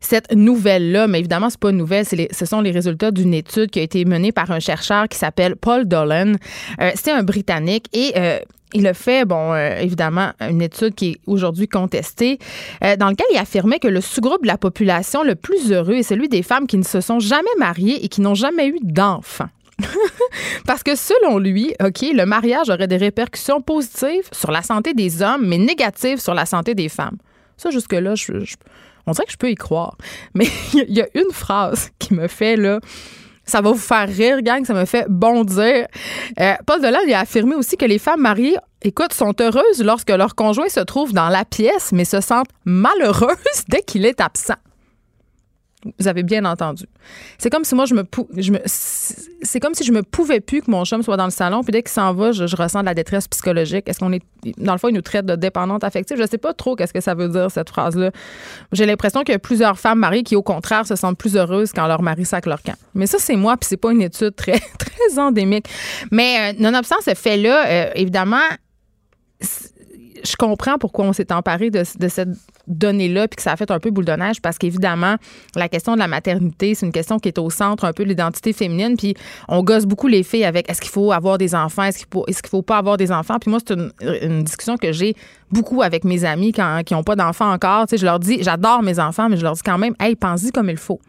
cette 0.00 0.32
nouvelle-là, 0.32 1.08
mais 1.08 1.18
évidemment, 1.18 1.50
c'est 1.50 1.58
pas 1.58 1.70
une 1.70 1.78
nouvelle, 1.78 2.06
ce 2.06 2.46
sont 2.46 2.60
les 2.60 2.70
résultats 2.70 3.10
d'une 3.10 3.34
étude 3.34 3.70
qui 3.70 3.80
a 3.80 3.82
été 3.82 4.04
menée 4.04 4.32
par 4.32 4.50
un 4.50 4.60
chercheur 4.60 5.08
qui 5.08 5.18
s'appelle 5.18 5.56
Paul 5.56 5.86
Dolan. 5.88 6.34
Euh, 6.80 6.90
c'est 6.94 7.10
un 7.10 7.24
Britannique 7.24 7.86
et 7.92 8.12
euh, 8.16 8.38
il 8.74 8.86
a 8.86 8.94
fait, 8.94 9.24
bon, 9.24 9.54
évidemment, 9.54 10.32
une 10.40 10.60
étude 10.60 10.94
qui 10.94 11.10
est 11.12 11.16
aujourd'hui 11.26 11.68
contestée, 11.68 12.38
dans 12.82 13.06
laquelle 13.06 13.28
il 13.32 13.38
affirmait 13.38 13.78
que 13.78 13.86
le 13.88 14.00
sous-groupe 14.00 14.42
de 14.42 14.48
la 14.48 14.58
population 14.58 15.22
le 15.22 15.36
plus 15.36 15.72
heureux 15.72 15.94
est 15.94 16.02
celui 16.02 16.28
des 16.28 16.42
femmes 16.42 16.66
qui 16.66 16.76
ne 16.76 16.82
se 16.82 17.00
sont 17.00 17.20
jamais 17.20 17.46
mariées 17.58 18.04
et 18.04 18.08
qui 18.08 18.20
n'ont 18.20 18.34
jamais 18.34 18.66
eu 18.66 18.78
d'enfants. 18.82 19.48
Parce 20.66 20.82
que 20.82 20.94
selon 20.94 21.38
lui, 21.38 21.74
OK, 21.82 22.02
le 22.02 22.24
mariage 22.24 22.70
aurait 22.70 22.88
des 22.88 22.96
répercussions 22.96 23.60
positives 23.60 24.28
sur 24.32 24.50
la 24.50 24.62
santé 24.62 24.94
des 24.94 25.22
hommes, 25.22 25.46
mais 25.46 25.58
négatives 25.58 26.18
sur 26.18 26.34
la 26.34 26.46
santé 26.46 26.74
des 26.74 26.88
femmes. 26.88 27.18
Ça, 27.56 27.70
jusque-là, 27.70 28.14
on 29.06 29.12
dirait 29.12 29.26
que 29.26 29.32
je 29.32 29.36
peux 29.36 29.50
y 29.50 29.54
croire. 29.54 29.96
Mais 30.34 30.46
il 30.74 30.94
y 30.94 31.00
a 31.00 31.08
une 31.14 31.32
phrase 31.32 31.90
qui 31.98 32.14
me 32.14 32.28
fait, 32.28 32.56
là, 32.56 32.80
ça 33.44 33.60
va 33.60 33.70
vous 33.70 33.78
faire 33.78 34.08
rire, 34.08 34.42
gang, 34.42 34.64
ça 34.64 34.74
me 34.74 34.84
fait 34.84 35.06
bondir. 35.08 35.86
Euh, 36.40 36.54
Paul 36.66 36.80
Delan 36.80 36.98
a 37.14 37.20
affirmé 37.20 37.54
aussi 37.54 37.76
que 37.76 37.84
les 37.84 37.98
femmes 37.98 38.20
mariées, 38.20 38.56
écoute, 38.82 39.12
sont 39.12 39.34
heureuses 39.40 39.82
lorsque 39.82 40.10
leur 40.10 40.34
conjoint 40.34 40.68
se 40.68 40.80
trouve 40.80 41.12
dans 41.12 41.28
la 41.28 41.44
pièce, 41.44 41.92
mais 41.92 42.04
se 42.04 42.20
sentent 42.20 42.50
malheureuses 42.64 43.36
dès 43.68 43.82
qu'il 43.82 44.04
est 44.04 44.20
absent. 44.20 44.56
Vous 45.98 46.08
avez 46.08 46.22
bien 46.22 46.44
entendu. 46.44 46.84
C'est 47.38 47.50
comme 47.50 47.64
si 47.64 47.74
moi, 47.74 47.84
je 47.86 47.94
me, 47.94 48.02
me 48.02 48.58
c'est 48.64 49.60
comme 49.60 49.74
si 49.74 49.84
je 49.84 49.92
me 49.92 50.02
pouvais 50.02 50.40
plus 50.40 50.62
que 50.62 50.70
mon 50.70 50.84
chum 50.84 51.02
soit 51.02 51.16
dans 51.16 51.24
le 51.24 51.30
salon, 51.30 51.62
puis 51.62 51.72
dès 51.72 51.82
qu'il 51.82 51.90
s'en 51.90 52.12
va, 52.12 52.32
je, 52.32 52.56
ressens 52.56 52.80
de 52.80 52.86
la 52.86 52.94
détresse 52.94 53.28
psychologique. 53.28 53.88
Est-ce 53.88 53.98
qu'on 53.98 54.12
est, 54.12 54.22
dans 54.58 54.72
le 54.72 54.78
fond, 54.78 54.88
il 54.88 54.94
nous 54.94 55.02
traite 55.02 55.26
de 55.26 55.36
dépendante 55.36 55.84
affective? 55.84 56.16
Je 56.18 56.26
sais 56.26 56.38
pas 56.38 56.54
trop 56.54 56.76
qu'est-ce 56.76 56.92
que 56.92 57.00
ça 57.00 57.14
veut 57.14 57.28
dire, 57.28 57.50
cette 57.50 57.70
phrase-là. 57.70 58.10
J'ai 58.72 58.86
l'impression 58.86 59.22
qu'il 59.22 59.32
y 59.32 59.36
a 59.36 59.40
plusieurs 59.40 59.78
femmes 59.78 59.98
mariées 59.98 60.22
qui, 60.22 60.36
au 60.36 60.42
contraire, 60.42 60.86
se 60.86 60.96
sentent 60.96 61.18
plus 61.18 61.36
heureuses 61.36 61.72
quand 61.72 61.86
leur 61.86 62.02
mari 62.02 62.24
sac 62.24 62.46
leur 62.46 62.62
camp. 62.62 62.76
Mais 62.94 63.06
ça, 63.06 63.18
c'est 63.18 63.36
moi, 63.36 63.56
puis 63.56 63.68
c'est 63.68 63.76
pas 63.76 63.92
une 63.92 64.02
étude 64.02 64.34
très, 64.34 64.58
très 64.78 65.18
endémique. 65.18 65.68
Mais, 66.10 66.52
euh, 66.52 66.56
nonobstant 66.58 66.96
ce 67.04 67.14
fait-là, 67.14 67.66
euh, 67.66 67.90
évidemment, 67.94 68.36
je 70.24 70.36
comprends 70.36 70.78
pourquoi 70.78 71.06
on 71.06 71.12
s'est 71.12 71.32
emparé 71.32 71.70
de, 71.70 71.84
cette 71.84 72.28
donnée-là 72.66 73.28
puis 73.28 73.36
que 73.36 73.42
ça 73.42 73.52
a 73.52 73.56
fait 73.56 73.70
un 73.70 73.78
peu 73.78 73.90
boule 73.90 74.04
de 74.04 74.12
neige 74.12 74.40
parce 74.40 74.58
qu'évidemment, 74.58 75.16
la 75.54 75.68
question 75.68 75.94
de 75.94 75.98
la 75.98 76.08
maternité, 76.08 76.74
c'est 76.74 76.86
une 76.86 76.92
question 76.92 77.18
qui 77.18 77.28
est 77.28 77.38
au 77.38 77.50
centre 77.50 77.84
un 77.84 77.92
peu 77.92 78.04
de 78.04 78.08
l'identité 78.08 78.52
féminine. 78.52 78.96
Puis 78.96 79.14
on 79.48 79.62
gosse 79.62 79.86
beaucoup 79.86 80.08
les 80.08 80.22
filles 80.22 80.44
avec 80.44 80.70
est-ce 80.70 80.80
qu'il 80.80 80.90
faut 80.90 81.12
avoir 81.12 81.38
des 81.38 81.54
enfants, 81.54 81.84
est-ce 81.84 81.98
qu'il 81.98 82.08
faut, 82.12 82.24
est-ce 82.26 82.42
qu'il 82.42 82.50
faut 82.50 82.62
pas 82.62 82.78
avoir 82.78 82.96
des 82.96 83.12
enfants? 83.12 83.38
Puis 83.38 83.50
moi, 83.50 83.60
c'est 83.66 83.74
une, 83.74 84.42
discussion 84.42 84.76
que 84.76 84.92
j'ai 84.92 85.14
beaucoup 85.50 85.82
avec 85.82 86.04
mes 86.04 86.24
amis 86.24 86.52
qui 86.52 86.94
n'ont 86.94 87.02
pas 87.02 87.16
d'enfants 87.16 87.52
encore. 87.52 87.86
Tu 87.86 87.98
je 87.98 88.04
leur 88.04 88.18
dis, 88.18 88.42
j'adore 88.42 88.82
mes 88.82 88.98
enfants, 88.98 89.28
mais 89.28 89.36
je 89.36 89.42
leur 89.42 89.54
dis 89.54 89.62
quand 89.64 89.78
même, 89.78 89.94
hey, 90.00 90.16
pense-y 90.16 90.50
comme 90.50 90.70
il 90.70 90.76
faut. 90.76 91.00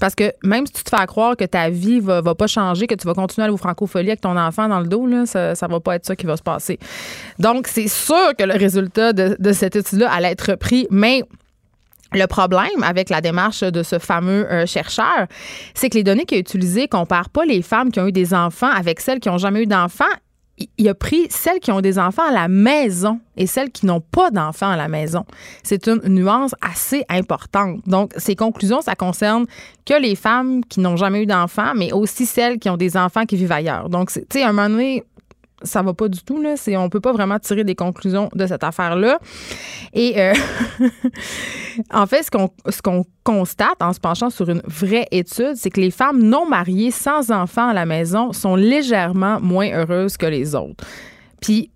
Parce 0.00 0.14
que 0.14 0.32
même 0.42 0.66
si 0.66 0.72
tu 0.72 0.82
te 0.84 0.90
fais 0.90 1.06
croire 1.06 1.36
que 1.36 1.44
ta 1.44 1.70
vie 1.70 2.00
va, 2.00 2.20
va 2.20 2.34
pas 2.34 2.46
changer, 2.46 2.86
que 2.86 2.94
tu 2.94 3.06
vas 3.06 3.14
continuer 3.14 3.42
à 3.42 3.44
aller 3.46 3.54
au 3.54 3.58
francophonie 3.58 4.08
avec 4.08 4.20
ton 4.20 4.36
enfant 4.36 4.68
dans 4.68 4.80
le 4.80 4.86
dos, 4.86 5.04
ça, 5.26 5.54
ça 5.54 5.66
va 5.66 5.80
pas 5.80 5.96
être 5.96 6.06
ça 6.06 6.16
qui 6.16 6.26
va 6.26 6.36
se 6.36 6.42
passer. 6.42 6.78
Donc, 7.38 7.68
c'est 7.68 7.88
sûr 7.88 8.34
que 8.38 8.44
le 8.44 8.54
résultat 8.54 9.12
de, 9.12 9.52
cette 9.52 9.76
étude-là 9.76 10.10
allait 10.10 10.32
être 10.32 10.54
pris, 10.56 10.86
mais 10.90 11.22
le 12.12 12.26
problème 12.26 12.82
avec 12.82 13.10
la 13.10 13.20
démarche 13.20 13.60
de 13.60 13.82
ce 13.82 13.98
fameux 13.98 14.50
euh, 14.50 14.66
chercheur, 14.66 15.26
c'est 15.74 15.90
que 15.90 15.96
les 15.96 16.04
données 16.04 16.24
qu'il 16.24 16.36
a 16.36 16.40
utilisées 16.40 16.86
comparent 16.86 17.30
pas 17.30 17.44
les 17.44 17.62
femmes 17.62 17.90
qui 17.90 18.00
ont 18.00 18.06
eu 18.06 18.12
des 18.12 18.34
enfants 18.34 18.70
avec 18.70 19.00
celles 19.00 19.20
qui 19.20 19.28
n'ont 19.28 19.38
jamais 19.38 19.62
eu 19.62 19.66
d'enfants 19.66 20.04
il 20.78 20.88
a 20.88 20.94
pris 20.94 21.26
celles 21.30 21.60
qui 21.60 21.70
ont 21.72 21.80
des 21.80 21.98
enfants 21.98 22.28
à 22.28 22.32
la 22.32 22.48
maison 22.48 23.20
et 23.36 23.46
celles 23.46 23.70
qui 23.70 23.86
n'ont 23.86 24.00
pas 24.00 24.30
d'enfants 24.30 24.70
à 24.70 24.76
la 24.76 24.88
maison. 24.88 25.24
C'est 25.62 25.88
une 25.88 26.00
nuance 26.08 26.54
assez 26.60 27.04
importante. 27.08 27.80
Donc, 27.86 28.12
ces 28.16 28.36
conclusions, 28.36 28.80
ça 28.80 28.94
concerne 28.94 29.46
que 29.84 30.00
les 30.00 30.14
femmes 30.14 30.64
qui 30.64 30.80
n'ont 30.80 30.96
jamais 30.96 31.22
eu 31.22 31.26
d'enfants, 31.26 31.72
mais 31.74 31.92
aussi 31.92 32.26
celles 32.26 32.58
qui 32.58 32.70
ont 32.70 32.76
des 32.76 32.96
enfants 32.96 33.24
qui 33.24 33.36
vivent 33.36 33.52
ailleurs. 33.52 33.88
Donc, 33.88 34.10
tu 34.12 34.22
sais, 34.30 34.42
à 34.42 34.48
un 34.48 34.52
moment 34.52 34.68
donné, 34.68 35.04
ça 35.64 35.82
va 35.82 35.94
pas 35.94 36.08
du 36.08 36.22
tout. 36.22 36.40
Là. 36.40 36.56
C'est, 36.56 36.76
on 36.76 36.88
peut 36.88 37.00
pas 37.00 37.12
vraiment 37.12 37.38
tirer 37.38 37.64
des 37.64 37.74
conclusions 37.74 38.28
de 38.34 38.46
cette 38.46 38.64
affaire-là. 38.64 39.18
Et 39.92 40.20
euh, 40.20 40.34
en 41.92 42.06
fait, 42.06 42.22
ce 42.22 42.30
qu'on, 42.30 42.50
ce 42.68 42.80
qu'on 42.82 43.04
constate 43.24 43.80
en 43.80 43.92
se 43.92 44.00
penchant 44.00 44.30
sur 44.30 44.48
une 44.48 44.62
vraie 44.66 45.08
étude, 45.10 45.54
c'est 45.56 45.70
que 45.70 45.80
les 45.80 45.90
femmes 45.90 46.22
non 46.22 46.46
mariées 46.46 46.90
sans 46.90 47.30
enfants 47.30 47.68
à 47.68 47.74
la 47.74 47.86
maison 47.86 48.32
sont 48.32 48.56
légèrement 48.56 49.40
moins 49.40 49.70
heureuses 49.72 50.16
que 50.16 50.26
les 50.26 50.54
autres. 50.54 50.84
Puis 51.40 51.70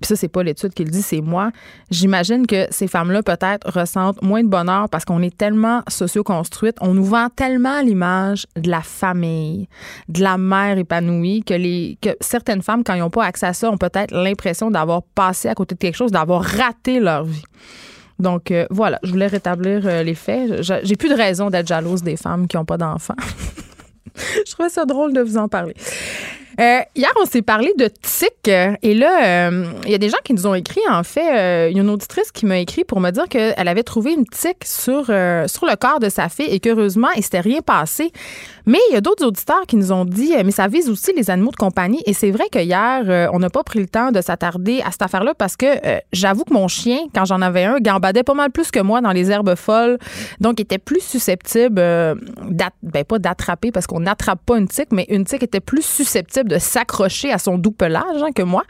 puis 0.00 0.08
ça, 0.08 0.16
c'est 0.16 0.28
pas 0.28 0.42
l'étude 0.42 0.74
qui 0.74 0.84
le 0.84 0.90
dit, 0.90 1.02
c'est 1.02 1.20
moi. 1.20 1.50
J'imagine 1.90 2.46
que 2.46 2.66
ces 2.70 2.86
femmes-là, 2.86 3.22
peut-être, 3.22 3.70
ressentent 3.70 4.20
moins 4.22 4.42
de 4.42 4.48
bonheur 4.48 4.88
parce 4.88 5.04
qu'on 5.04 5.22
est 5.22 5.36
tellement 5.36 5.82
socio-construites. 5.88 6.76
On 6.80 6.94
nous 6.94 7.04
vend 7.04 7.28
tellement 7.28 7.80
l'image 7.80 8.46
de 8.56 8.70
la 8.70 8.82
famille, 8.82 9.68
de 10.08 10.22
la 10.22 10.38
mère 10.38 10.78
épanouie, 10.78 11.42
que, 11.42 11.54
les, 11.54 11.98
que 12.00 12.10
certaines 12.20 12.62
femmes, 12.62 12.84
quand 12.84 12.94
ils 12.94 13.00
n'ont 13.00 13.10
pas 13.10 13.24
accès 13.24 13.46
à 13.46 13.52
ça, 13.52 13.70
ont 13.70 13.78
peut-être 13.78 14.12
l'impression 14.14 14.70
d'avoir 14.70 15.02
passé 15.02 15.48
à 15.48 15.54
côté 15.54 15.74
de 15.74 15.80
quelque 15.80 15.96
chose, 15.96 16.12
d'avoir 16.12 16.42
raté 16.42 17.00
leur 17.00 17.24
vie. 17.24 17.44
Donc, 18.18 18.50
euh, 18.50 18.66
voilà, 18.70 18.98
je 19.02 19.10
voulais 19.10 19.26
rétablir 19.26 19.86
euh, 19.86 20.02
les 20.02 20.14
faits. 20.14 20.62
J'ai 20.62 20.96
plus 20.96 21.08
de 21.08 21.14
raison 21.14 21.50
d'être 21.50 21.66
jalouse 21.66 22.02
des 22.02 22.16
femmes 22.16 22.48
qui 22.48 22.56
n'ont 22.56 22.64
pas 22.64 22.78
d'enfants. 22.78 23.14
je 24.46 24.52
trouvais 24.52 24.70
ça 24.70 24.84
drôle 24.84 25.12
de 25.12 25.20
vous 25.20 25.36
en 25.36 25.48
parler. 25.48 25.74
Euh, 26.58 26.80
hier, 26.94 27.10
on 27.20 27.26
s'est 27.26 27.42
parlé 27.42 27.72
de 27.76 27.88
tic. 27.88 28.48
Et 28.48 28.94
là, 28.94 29.48
euh, 29.48 29.72
il 29.84 29.90
y 29.90 29.94
a 29.94 29.98
des 29.98 30.08
gens 30.08 30.18
qui 30.24 30.32
nous 30.32 30.46
ont 30.46 30.54
écrit, 30.54 30.80
en 30.88 31.02
fait. 31.02 31.36
Euh, 31.36 31.68
il 31.70 31.76
y 31.76 31.80
a 31.80 31.82
une 31.82 31.90
auditrice 31.90 32.32
qui 32.32 32.46
m'a 32.46 32.58
écrit 32.58 32.84
pour 32.84 33.00
me 33.00 33.10
dire 33.10 33.28
qu'elle 33.28 33.68
avait 33.68 33.82
trouvé 33.82 34.12
une 34.12 34.24
tic 34.24 34.64
sur, 34.64 35.06
sur 35.06 35.66
le 35.66 35.76
corps 35.76 36.00
de 36.00 36.08
sa 36.08 36.28
fille 36.28 36.48
et 36.48 36.60
qu'heureusement, 36.60 37.08
il 37.16 37.22
s'était 37.22 37.40
rien 37.40 37.60
passé. 37.60 38.10
Mais 38.64 38.78
il 38.90 38.94
y 38.94 38.96
a 38.96 39.00
d'autres 39.00 39.24
auditeurs 39.24 39.62
qui 39.68 39.76
nous 39.76 39.92
ont 39.92 40.04
dit, 40.04 40.32
mais 40.44 40.50
ça 40.50 40.66
vise 40.66 40.88
aussi 40.90 41.12
les 41.14 41.30
animaux 41.30 41.52
de 41.52 41.56
compagnie. 41.56 42.02
Et 42.06 42.12
c'est 42.12 42.30
vrai 42.30 42.48
que 42.50 42.58
hier, 42.58 43.30
on 43.32 43.38
n'a 43.38 43.50
pas 43.50 43.62
pris 43.62 43.78
le 43.78 43.86
temps 43.86 44.10
de 44.10 44.20
s'attarder 44.20 44.80
à 44.84 44.90
cette 44.90 45.02
affaire-là 45.02 45.34
parce 45.34 45.56
que 45.56 45.66
j'avoue 46.12 46.44
que 46.44 46.52
mon 46.52 46.66
chien, 46.66 46.98
quand 47.14 47.24
j'en 47.24 47.42
avais 47.42 47.64
un, 47.64 47.78
gambadait 47.78 48.24
pas 48.24 48.34
mal 48.34 48.50
plus 48.50 48.70
que 48.70 48.80
moi 48.80 49.00
dans 49.00 49.12
les 49.12 49.30
herbes 49.30 49.54
folles. 49.54 49.98
Donc, 50.40 50.58
il 50.58 50.62
était 50.62 50.78
plus 50.78 51.00
susceptible, 51.00 51.76
ben 51.76 53.04
pas 53.06 53.18
d'attraper 53.18 53.70
parce 53.70 53.86
qu'on 53.86 54.00
n'attrape 54.00 54.40
pas 54.44 54.58
une 54.58 54.68
tique, 54.68 54.88
mais 54.90 55.06
une 55.10 55.24
tique 55.24 55.42
était 55.42 55.60
plus 55.60 55.84
susceptible 55.84 56.45
de 56.46 56.58
s'accrocher 56.58 57.32
à 57.32 57.38
son 57.38 57.58
doux 57.58 57.70
pelage 57.70 58.22
hein, 58.22 58.32
que 58.34 58.42
moi. 58.42 58.64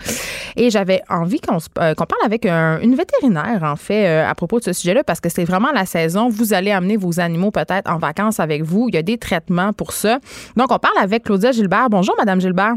Et 0.57 0.71
j'avais 0.71 1.03
envie 1.09 1.41
qu'on 1.41 1.57
euh, 1.57 1.95
parle 1.95 2.25
avec 2.25 2.47
une 2.47 2.95
vétérinaire, 2.95 3.63
en 3.63 3.77
fait, 3.77 4.07
euh, 4.07 4.29
à 4.29 4.35
propos 4.35 4.59
de 4.59 4.65
ce 4.65 4.73
sujet-là, 4.73 5.05
parce 5.05 5.21
que 5.21 5.29
c'est 5.29 5.45
vraiment 5.45 5.73
la 5.73 5.87
saison. 5.87 6.29
Vous 6.29 6.55
allez 6.55 6.73
amener 6.73 6.97
vos 6.97 7.21
animaux 7.21 7.51
peut-être 7.51 7.91
en 7.91 7.99
vacances 7.99 8.41
avec 8.41 8.63
vous. 8.63 8.87
Il 8.89 8.95
y 8.95 8.99
a 8.99 9.03
des 9.03 9.19
traitements 9.19 9.73
pour 9.73 9.93
ça. 9.93 10.19
Donc, 10.57 10.73
on 10.73 10.79
parle 10.79 10.99
avec 11.01 11.25
Claudia 11.25 11.53
Gilbert. 11.53 11.89
Bonjour, 11.91 12.15
Madame 12.19 12.41
Gilbert. 12.41 12.75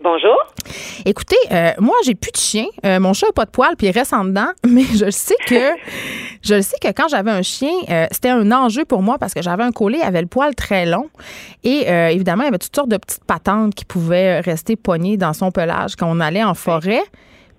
Bonjour. 0.00 0.36
Écoutez, 1.04 1.36
euh, 1.50 1.72
moi, 1.80 1.96
j'ai 2.04 2.14
plus 2.14 2.30
de 2.30 2.36
chien. 2.36 2.66
Euh, 2.86 3.00
mon 3.00 3.14
chat 3.14 3.26
n'a 3.26 3.32
pas 3.32 3.46
de 3.46 3.50
poils, 3.50 3.74
puis 3.76 3.88
il 3.88 3.90
reste 3.90 4.12
en 4.12 4.24
dedans. 4.24 4.46
Mais 4.66 4.84
je 4.84 5.10
sais 5.10 5.34
que 5.44 5.72
je 6.42 6.60
sais 6.60 6.76
que 6.80 6.88
quand 6.88 7.08
j'avais 7.08 7.32
un 7.32 7.42
chien, 7.42 7.72
euh, 7.90 8.06
c'était 8.12 8.28
un 8.28 8.52
enjeu 8.52 8.84
pour 8.84 9.02
moi 9.02 9.18
parce 9.18 9.34
que 9.34 9.42
j'avais 9.42 9.64
un 9.64 9.72
collet, 9.72 9.98
il 10.00 10.06
avait 10.06 10.20
le 10.20 10.28
poil 10.28 10.54
très 10.54 10.86
long. 10.86 11.10
Et 11.64 11.88
évidemment, 11.88 12.44
il 12.44 12.46
y 12.46 12.48
avait 12.48 12.58
toutes 12.58 12.74
sortes 12.74 12.88
de 12.88 12.96
petites 12.96 13.24
patentes 13.24 13.74
qui 13.74 13.84
pouvaient 13.84 14.40
rester 14.40 14.76
poignées 14.76 15.16
dans 15.16 15.32
son 15.32 15.50
pelage 15.50 15.96
quand 15.96 16.08
on 16.08 16.20
allait 16.20 16.44
en 16.44 16.54
forêt. 16.54 17.02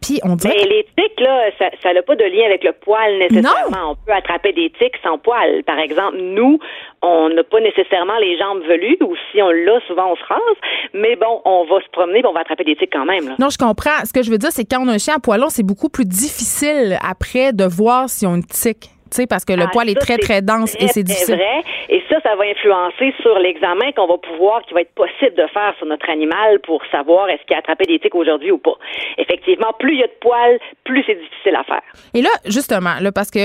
Puis 0.02 0.20
on. 0.24 0.36
Mais 0.44 0.64
les 0.66 0.86
tiques, 0.98 1.20
là, 1.20 1.50
ça 1.82 1.94
n'a 1.94 2.02
pas 2.02 2.16
de 2.16 2.24
lien 2.24 2.46
avec 2.46 2.64
le 2.64 2.74
poil 2.74 3.18
nécessairement. 3.20 3.92
On 3.92 3.96
peut 3.96 4.14
attraper 4.14 4.54
des 4.54 4.72
tiques 4.72 4.98
sans 5.04 5.18
poil. 5.18 5.64
Par 5.64 5.80
exemple, 5.80 6.18
nous, 6.18 6.60
on 7.02 7.30
n'a 7.30 7.44
pas 7.44 7.60
nécessairement 7.60 8.18
les 8.20 8.38
jambes 8.38 8.62
velues, 8.64 8.98
ou 9.02 9.16
si 9.32 9.42
on 9.42 9.50
l'a, 9.50 9.80
souvent 9.88 10.12
on 10.12 10.16
se 10.16 10.24
rase. 10.24 10.58
Mais 10.94 11.16
bon, 11.16 11.42
on 11.46 11.66
va 11.66 11.82
se 11.82 11.90
promener, 11.92 12.20
et 12.20 12.26
on 12.26 12.34
va 12.34 12.42
attraper 12.42 12.64
des 12.64 12.76
tiques 12.76 12.94
quand 12.94 13.06
même. 13.06 13.36
Non, 13.40 13.50
je 13.50 13.58
comprends. 13.58 14.06
Ce 14.06 14.14
que 14.14 14.24
je 14.24 14.32
veux 14.32 14.38
dire, 14.38 14.52
c'est 14.52 14.64
que 14.64 14.76
quand 14.76 14.84
on 14.84 14.88
a 14.88 14.94
un 14.94 14.98
chien 14.98 15.16
à 15.16 15.20
poilon, 15.20 15.50
c'est 15.50 15.64
beaucoup 15.64 15.90
plus 15.90 16.06
difficile 16.06 16.98
après 17.08 17.54
de 17.54 17.66
voir 17.66 18.10
si 18.10 18.26
on 18.26 18.34
a 18.34 18.36
une 18.38 18.46
tique 18.46 18.90
parce 19.30 19.46
que 19.46 19.54
le 19.54 19.64
ah, 19.64 19.70
poil 19.72 19.90
est 19.90 20.00
très, 20.00 20.18
très 20.18 20.42
dense 20.42 20.76
et 20.80 20.88
c'est 20.88 21.04
difficile. 21.04 21.36
Vrai. 21.36 21.64
Et 21.90 22.04
ça, 22.10 22.18
ça 22.22 22.36
va 22.36 22.44
influencer 22.46 23.14
sur 23.22 23.38
l'examen 23.40 23.92
qu'on 23.96 24.08
va 24.08 24.18
pouvoir, 24.18 24.62
qui 24.64 24.74
va 24.74 24.82
être 24.82 24.94
possible 24.94 25.36
de 25.36 25.48
faire 25.48 25.74
sur 25.78 25.88
notre 25.88 26.10
animal 26.10 26.60
pour 26.62 26.82
savoir 26.92 27.30
est-ce 27.30 27.44
qu'il 27.46 27.56
a 27.56 27.60
attrapé 27.60 27.86
des 27.86 28.00
tiques 28.00 28.16
aujourd'hui 28.16 28.52
ou 28.52 28.58
pas. 28.58 28.78
Effectivement, 29.18 29.74
plus 29.80 29.94
il 29.94 30.00
y 30.00 30.04
a 30.04 30.08
de 30.08 30.18
poils, 30.22 30.60
plus 30.84 31.04
c'est 31.06 31.16
difficile 31.16 31.56
à 31.56 31.64
faire. 31.64 31.82
Et 32.14 32.22
là, 32.22 32.30
justement, 32.46 32.96
là, 33.02 33.12
parce 33.12 33.32
que 33.32 33.40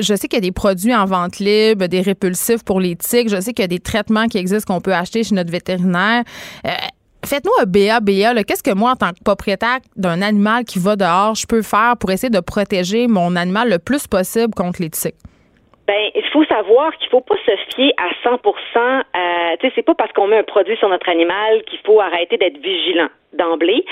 je 0.00 0.14
sais 0.14 0.28
qu'il 0.28 0.38
y 0.38 0.42
a 0.42 0.48
des 0.48 0.52
produits 0.52 0.94
en 0.94 1.04
vente 1.04 1.38
libre, 1.38 1.86
des 1.86 2.00
répulsifs 2.00 2.64
pour 2.64 2.80
les 2.80 2.96
tiques, 2.96 3.28
je 3.28 3.40
sais 3.40 3.52
qu'il 3.52 3.62
y 3.62 3.64
a 3.64 3.68
des 3.68 3.78
traitements 3.78 4.26
qui 4.26 4.38
existent 4.38 4.74
qu'on 4.74 4.80
peut 4.80 4.94
acheter 4.94 5.24
chez 5.24 5.34
notre 5.34 5.50
vétérinaire. 5.50 6.22
Euh, 6.66 6.70
Faites-nous 7.26 7.52
un 7.60 7.66
BA, 7.66 8.42
Qu'est-ce 8.44 8.62
que 8.62 8.74
moi, 8.74 8.92
en 8.92 8.96
tant 8.96 9.10
que 9.10 9.22
propriétaire 9.24 9.78
d'un 9.96 10.20
animal 10.22 10.64
qui 10.64 10.78
va 10.78 10.96
dehors, 10.96 11.34
je 11.34 11.46
peux 11.46 11.62
faire 11.62 11.94
pour 11.98 12.10
essayer 12.10 12.30
de 12.30 12.40
protéger 12.40 13.06
mon 13.06 13.36
animal 13.36 13.70
le 13.70 13.78
plus 13.78 14.06
possible 14.06 14.54
contre 14.54 14.82
les 14.82 14.90
tiques? 14.90 15.14
Ben, 15.86 16.10
il 16.14 16.24
faut 16.32 16.44
savoir 16.44 16.96
qu'il 16.96 17.10
faut 17.10 17.20
pas 17.20 17.36
se 17.44 17.74
fier 17.74 17.92
à 17.98 18.08
100% 18.26 18.36
euh, 18.36 19.56
Tu 19.60 19.66
sais, 19.66 19.72
c'est 19.74 19.82
pas 19.82 19.94
parce 19.94 20.12
qu'on 20.12 20.26
met 20.26 20.38
un 20.38 20.44
produit 20.44 20.76
sur 20.78 20.88
notre 20.88 21.08
animal 21.08 21.62
qu'il 21.66 21.78
faut 21.84 22.00
arrêter 22.00 22.38
d'être 22.38 22.58
vigilant 22.58 23.08
d'emblée. 23.34 23.84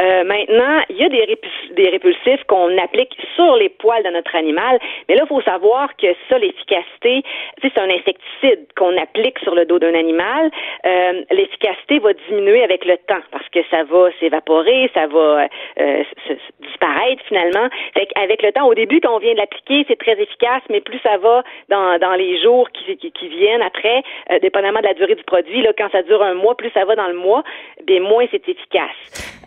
Euh, 0.00 0.24
maintenant, 0.24 0.82
il 0.88 0.96
y 0.96 1.04
a 1.04 1.08
des, 1.08 1.88
répulsifs 1.90 2.44
qu'on 2.46 2.76
applique 2.78 3.16
sur 3.34 3.56
les 3.56 3.68
poils 3.68 4.02
de 4.02 4.10
notre 4.10 4.34
animal, 4.34 4.78
mais 5.08 5.14
là, 5.16 5.22
il 5.24 5.28
faut 5.28 5.42
savoir 5.42 5.94
que 5.96 6.06
ça, 6.28 6.38
l'efficacité, 6.38 7.22
c'est 7.62 7.76
un 7.78 7.88
insecticide 7.90 8.66
qu'on 8.76 8.96
applique 8.96 9.38
sur 9.40 9.54
le 9.54 9.64
dos 9.64 9.78
d'un 9.78 9.94
animal. 9.94 10.50
Euh, 10.86 11.22
l'efficacité 11.30 11.98
va 11.98 12.12
diminuer 12.28 12.62
avec 12.62 12.84
le 12.84 12.96
temps 13.08 13.22
parce 13.30 13.48
que 13.48 13.60
ça 13.70 13.84
va 13.84 14.10
s'évaporer, 14.20 14.90
ça 14.94 15.06
va 15.06 15.48
euh, 15.80 16.04
disparaître 16.60 17.22
finalement. 17.26 17.68
Fait 17.94 18.08
avec 18.16 18.42
le 18.42 18.52
temps, 18.52 18.66
au 18.66 18.74
début, 18.74 19.00
quand 19.00 19.16
on 19.16 19.18
vient 19.18 19.32
de 19.32 19.38
l'appliquer, 19.38 19.84
c'est 19.88 19.98
très 19.98 20.20
efficace, 20.20 20.62
mais 20.68 20.80
plus 20.80 20.98
ça 21.02 21.16
va 21.18 21.42
dans, 21.68 21.98
dans 21.98 22.14
les 22.14 22.40
jours 22.42 22.68
qui, 22.70 22.96
qui, 22.96 23.28
viennent 23.28 23.62
après, 23.62 24.02
euh, 24.30 24.38
dépendamment 24.40 24.80
de 24.80 24.86
la 24.86 24.94
durée 24.94 25.14
du 25.14 25.24
produit, 25.24 25.62
là, 25.62 25.72
quand 25.76 25.90
ça 25.90 26.02
dure 26.02 26.22
un 26.22 26.34
mois, 26.34 26.56
plus 26.56 26.70
ça 26.70 26.84
va 26.84 26.96
dans 26.96 27.08
le 27.08 27.14
mois, 27.14 27.42
bien 27.84 28.00
moins 28.00 28.26
c'est 28.30 28.48
efficace. 28.48 28.89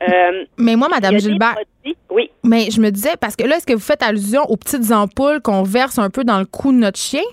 Euh, 0.02 0.46
mais 0.58 0.76
moi, 0.76 0.90
Madame 0.90 1.18
Gilbert. 1.18 1.56
Oui. 2.10 2.30
Mais 2.44 2.70
je 2.72 2.80
me 2.82 2.90
disais, 2.90 3.16
parce 3.20 3.36
que 3.36 3.44
là, 3.44 3.58
est-ce 3.58 3.66
que 3.66 3.74
vous 3.74 3.80
faites 3.80 4.04
allusion 4.04 4.44
aux 4.44 4.58
petites 4.58 4.92
ampoules 4.92 5.42
qu'on 5.42 5.64
verse 5.64 5.98
un 5.98 6.10
peu 6.10 6.24
dans 6.24 6.40
le 6.40 6.46
cou 6.46 6.72
de 6.72 6.78
notre 6.78 7.00
chien? 7.00 7.24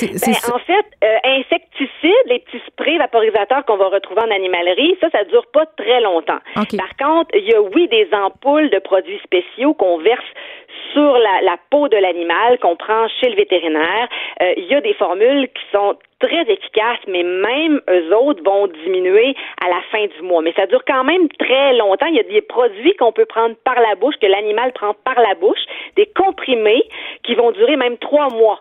Ben, 0.00 0.08
en 0.52 0.58
fait, 0.58 0.86
euh, 1.04 1.18
insecticides, 1.24 2.26
les 2.26 2.40
petits 2.40 2.60
sprays 2.66 2.98
vaporisateurs 2.98 3.64
qu'on 3.64 3.76
va 3.76 3.88
retrouver 3.88 4.22
en 4.22 4.30
animalerie, 4.30 4.96
ça, 5.00 5.08
ça 5.10 5.24
dure 5.24 5.46
pas 5.52 5.66
très 5.76 6.00
longtemps. 6.00 6.40
Par 6.54 6.96
contre, 6.98 7.30
il 7.34 7.44
y 7.44 7.54
a 7.54 7.62
oui 7.62 7.86
des 7.88 8.08
ampoules 8.12 8.70
de 8.70 8.78
produits 8.80 9.20
spéciaux 9.24 9.74
qu'on 9.74 9.98
verse 9.98 10.24
sur 10.92 11.18
la, 11.18 11.56
peau 11.70 11.88
de 11.88 11.96
l'animal 11.96 12.58
qu'on 12.60 12.76
prend 12.76 13.08
chez 13.20 13.28
le 13.28 13.36
vétérinaire. 13.36 14.08
Euh, 14.42 14.54
il 14.56 14.66
y 14.66 14.74
a 14.74 14.80
des 14.80 14.94
formules 14.94 15.48
qui 15.48 15.62
sont 15.72 15.96
très 16.20 16.42
efficaces, 16.42 17.00
mais 17.08 17.22
même 17.22 17.80
eux 17.90 18.16
autres 18.16 18.42
vont 18.44 18.66
diminuer 18.66 19.34
à 19.64 19.68
la 19.68 19.80
fin 19.90 20.06
du 20.06 20.22
mois. 20.22 20.42
Mais 20.42 20.52
ça 20.54 20.66
dure 20.66 20.84
quand 20.86 21.04
même 21.04 21.28
très 21.38 21.74
longtemps. 21.74 22.06
Il 22.06 22.16
y 22.16 22.20
a 22.20 22.24
des 22.24 22.42
produits 22.42 22.94
qu'on 22.96 23.12
peut 23.12 23.26
prendre 23.26 23.54
par 23.64 23.80
la 23.80 23.94
bouche, 23.94 24.14
que 24.20 24.26
l'animal 24.26 24.72
prend 24.72 24.94
par 25.04 25.20
la 25.20 25.34
bouche, 25.34 25.64
des 25.96 26.06
comprimés 26.06 26.84
qui 27.22 27.34
vont 27.34 27.50
durer 27.52 27.76
même 27.76 27.98
trois 27.98 28.28
mois 28.30 28.60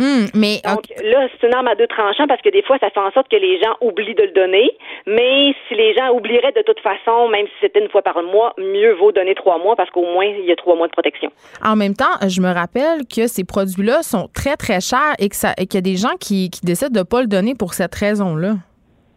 Hum, 0.00 0.26
mais 0.32 0.60
Donc 0.64 0.86
là, 1.02 1.26
c'est 1.32 1.46
une 1.46 1.54
arme 1.54 1.66
à 1.66 1.74
deux 1.74 1.88
tranchants 1.88 2.28
parce 2.28 2.40
que 2.40 2.50
des 2.50 2.62
fois, 2.62 2.78
ça 2.78 2.88
fait 2.90 3.00
en 3.00 3.10
sorte 3.10 3.28
que 3.28 3.36
les 3.36 3.58
gens 3.60 3.74
oublient 3.80 4.14
de 4.14 4.22
le 4.22 4.32
donner. 4.32 4.70
Mais 5.06 5.54
si 5.66 5.74
les 5.74 5.92
gens 5.94 6.10
oublieraient 6.12 6.52
de 6.52 6.62
toute 6.62 6.78
façon, 6.80 7.28
même 7.28 7.46
si 7.46 7.52
c'était 7.60 7.80
une 7.80 7.88
fois 7.88 8.02
par 8.02 8.22
mois, 8.22 8.54
mieux 8.58 8.94
vaut 8.94 9.10
donner 9.10 9.34
trois 9.34 9.58
mois 9.58 9.74
parce 9.74 9.90
qu'au 9.90 10.04
moins, 10.04 10.24
il 10.26 10.44
y 10.44 10.52
a 10.52 10.56
trois 10.56 10.76
mois 10.76 10.86
de 10.86 10.92
protection. 10.92 11.30
En 11.64 11.74
même 11.74 11.94
temps, 11.94 12.14
je 12.28 12.40
me 12.40 12.52
rappelle 12.52 13.06
que 13.12 13.26
ces 13.26 13.44
produits-là 13.44 14.02
sont 14.02 14.28
très, 14.32 14.56
très 14.56 14.80
chers 14.80 15.14
et 15.18 15.28
qu'il 15.28 15.74
y 15.74 15.78
a 15.78 15.80
des 15.80 15.96
gens 15.96 16.16
qui, 16.20 16.50
qui 16.50 16.60
décident 16.64 16.92
de 16.92 17.00
ne 17.00 17.04
pas 17.04 17.20
le 17.20 17.26
donner 17.26 17.56
pour 17.56 17.74
cette 17.74 17.94
raison-là. 17.94 18.54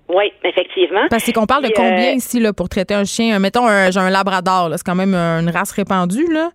Oui, 0.09 0.33
effectivement. 0.43 1.05
Parce 1.09 1.31
qu'on 1.31 1.45
parle 1.45 1.63
de 1.63 1.71
combien 1.73 2.11
euh, 2.11 2.15
ici 2.15 2.39
là, 2.39 2.53
pour 2.53 2.69
traiter 2.69 2.95
un 2.95 3.05
chien? 3.05 3.37
Mettons, 3.39 3.67
j'ai 3.91 3.99
un 3.99 4.09
labrador, 4.09 4.69
c'est 4.75 4.83
quand 4.83 4.95
même 4.95 5.13
une 5.13 5.49
race 5.49 5.71
répandue, 5.71 6.31
là. 6.33 6.49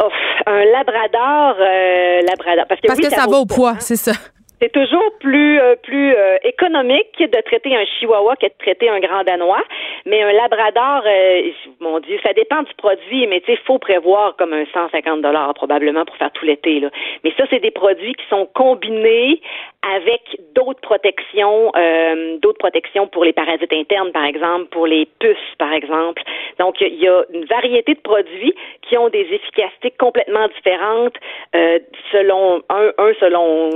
Oh, 0.00 0.08
un 0.46 0.64
labrador, 0.64 1.56
euh, 1.60 2.20
labrador. 2.22 2.66
Parce 2.68 2.80
que, 2.80 2.86
Parce 2.86 3.00
que 3.00 3.10
ça, 3.10 3.26
va 3.26 3.38
au 3.38 3.46
poids, 3.46 3.76
c'est 3.80 3.96
ça. 3.96 4.12
C'est 4.60 4.72
toujours 4.72 5.12
plus 5.20 5.60
euh, 5.60 5.76
plus 5.76 6.14
euh, 6.14 6.36
économique 6.42 7.16
de 7.18 7.40
traiter 7.42 7.76
un 7.76 7.84
chihuahua 7.84 8.34
que 8.36 8.46
de 8.46 8.52
traiter 8.58 8.88
un 8.88 8.98
grand 8.98 9.22
danois, 9.22 9.62
mais 10.04 10.20
un 10.22 10.32
labrador, 10.32 11.02
euh, 11.06 11.50
mon 11.78 12.00
Dieu, 12.00 12.18
ça 12.24 12.32
dépend 12.32 12.62
du 12.62 12.74
produit, 12.74 13.28
mais 13.28 13.40
tu 13.40 13.52
sais, 13.52 13.58
faut 13.64 13.78
prévoir 13.78 14.34
comme 14.36 14.52
un 14.52 14.64
150 14.72 15.22
dollars 15.22 15.54
probablement 15.54 16.04
pour 16.04 16.16
faire 16.16 16.32
tout 16.32 16.44
l'été 16.44 16.80
là. 16.80 16.90
Mais 17.22 17.32
ça, 17.36 17.44
c'est 17.50 17.60
des 17.60 17.70
produits 17.70 18.14
qui 18.14 18.24
sont 18.28 18.48
combinés 18.52 19.40
avec 19.94 20.22
d'autres 20.56 20.80
protections, 20.80 21.70
d'autres 22.42 22.58
protections 22.58 23.06
pour 23.06 23.24
les 23.24 23.32
parasites 23.32 23.72
internes, 23.72 24.10
par 24.10 24.24
exemple, 24.24 24.66
pour 24.66 24.86
les 24.86 25.06
puces, 25.20 25.54
par 25.56 25.72
exemple. 25.72 26.20
Donc, 26.58 26.80
il 26.80 27.00
y 27.00 27.06
a 27.06 27.22
une 27.32 27.44
variété 27.44 27.94
de 27.94 28.00
produits 28.00 28.54
qui 28.82 28.98
ont 28.98 29.08
des 29.08 29.26
efficacités 29.30 29.92
complètement 29.92 30.48
différentes 30.48 31.14
selon 32.12 32.60
un, 32.68 32.90
un 32.98 33.12
selon 33.20 33.70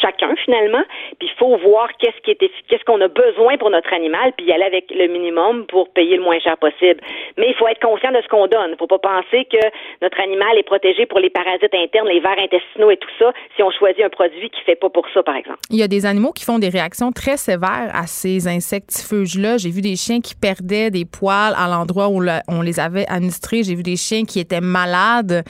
chacun 0.00 0.34
finalement. 0.44 0.82
Puis 1.18 1.28
il 1.28 1.38
faut 1.38 1.56
voir 1.58 1.88
qu'est-ce 1.98 2.84
qu'on 2.84 3.00
a 3.00 3.08
besoin 3.08 3.56
pour 3.58 3.70
notre 3.70 3.92
animal, 3.92 4.32
puis 4.36 4.46
y 4.46 4.52
aller 4.52 4.64
avec 4.64 4.90
le 4.90 5.06
minimum 5.08 5.66
pour 5.66 5.90
payer 5.90 6.16
le 6.16 6.22
moins 6.22 6.38
cher 6.40 6.56
possible. 6.58 7.00
Mais 7.36 7.48
il 7.48 7.54
faut 7.54 7.68
être 7.68 7.80
conscient 7.80 8.12
de 8.12 8.20
ce 8.22 8.28
qu'on 8.28 8.46
donne. 8.46 8.70
Il 8.72 8.76
faut 8.78 8.86
pas 8.86 8.98
penser 8.98 9.46
que 9.50 9.58
notre 10.02 10.20
animal 10.20 10.56
est 10.58 10.62
protégé 10.62 11.06
pour 11.06 11.18
les 11.18 11.30
parasites 11.30 11.74
internes, 11.74 12.08
les 12.08 12.20
vers 12.20 12.38
intestinaux 12.38 12.90
et 12.90 12.96
tout 12.96 13.08
ça, 13.18 13.32
si 13.56 13.62
on 13.62 13.70
choisit 13.70 14.04
un 14.04 14.10
produit 14.10 14.50
qui 14.50 14.60
fait 14.62 14.76
pas 14.76 14.90
pour 14.90 15.06
ça, 15.14 15.22
par 15.22 15.36
exemple. 15.36 15.58
Il 15.70 15.78
y 15.78 15.82
a 15.82 15.88
des 15.88 16.06
animaux 16.06 16.32
qui 16.32 16.44
font 16.44 16.58
des 16.58 16.68
réactions 16.68 17.12
très 17.12 17.36
sévères 17.36 17.90
à 17.94 18.06
ces 18.06 18.48
insectifeuges-là. 18.48 19.58
J'ai 19.58 19.70
vu 19.70 19.80
des 19.80 19.96
chiens 19.96 20.20
qui 20.20 20.34
perdaient 20.34 20.90
des 20.90 21.04
poils 21.04 21.54
à 21.56 21.68
l'endroit 21.68 22.08
où 22.08 22.20
on 22.48 22.62
les 22.62 22.80
avait 22.80 23.06
administrés. 23.08 23.62
J'ai 23.62 23.74
vu 23.74 23.82
des 23.82 23.96
chiens 23.96 24.24
qui 24.24 24.40
étaient 24.40 24.60
malades. 24.60 25.44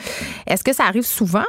Est-ce 0.46 0.64
que 0.64 0.72
ça 0.72 0.84
arrive 0.84 1.02
souvent? 1.02 1.44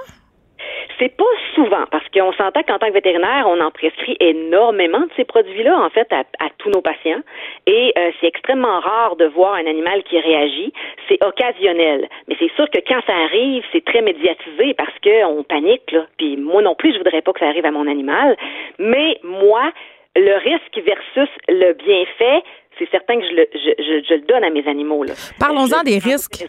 C'est 0.99 1.15
pas 1.15 1.23
souvent, 1.55 1.85
parce 1.91 2.03
qu'on 2.09 2.33
s'entend 2.33 2.61
qu'en 2.63 2.77
tant 2.77 2.87
que 2.87 2.93
vétérinaire, 2.93 3.45
on 3.47 3.61
en 3.61 3.71
prescrit 3.71 4.17
énormément 4.19 4.99
de 4.99 5.09
ces 5.15 5.23
produits-là, 5.23 5.79
en 5.79 5.89
fait, 5.89 6.11
à, 6.11 6.23
tous 6.57 6.69
nos 6.69 6.81
patients. 6.81 7.21
Et 7.67 7.93
euh, 7.97 8.11
c'est 8.19 8.27
extrêmement 8.27 8.81
rare 8.81 9.15
de 9.15 9.25
voir 9.25 9.53
un 9.53 9.65
animal 9.65 10.03
qui 10.03 10.19
réagit. 10.19 10.73
C'est 11.07 11.23
occasionnel. 11.23 12.09
Mais 12.27 12.35
c'est 12.37 12.51
sûr 12.55 12.69
que 12.69 12.79
quand 12.85 12.99
ça 13.07 13.15
arrive, 13.15 13.63
c'est 13.71 13.85
très 13.85 14.01
médiatisé 14.01 14.73
parce 14.73 14.93
qu'on 15.01 15.43
panique, 15.43 15.89
là. 15.91 16.05
Puis 16.17 16.35
moi 16.35 16.61
non 16.61 16.75
plus, 16.75 16.91
je 16.91 16.97
voudrais 16.97 17.21
pas 17.21 17.31
que 17.31 17.39
ça 17.39 17.47
arrive 17.47 17.65
à 17.65 17.71
mon 17.71 17.87
animal. 17.87 18.35
Mais 18.77 19.19
moi, 19.23 19.71
le 20.15 20.35
risque 20.37 20.85
versus 20.85 21.29
le 21.47 21.73
bienfait, 21.73 22.43
c'est 22.77 22.89
certain 22.89 23.19
que 23.19 23.25
je 23.25 23.35
le, 23.35 23.47
je, 23.53 24.13
le, 24.13 24.21
donne 24.21 24.43
à 24.43 24.49
mes 24.49 24.65
animaux. 24.67 25.05
Parlons-en 25.39 25.83
des 25.83 25.99
risques. 25.99 26.45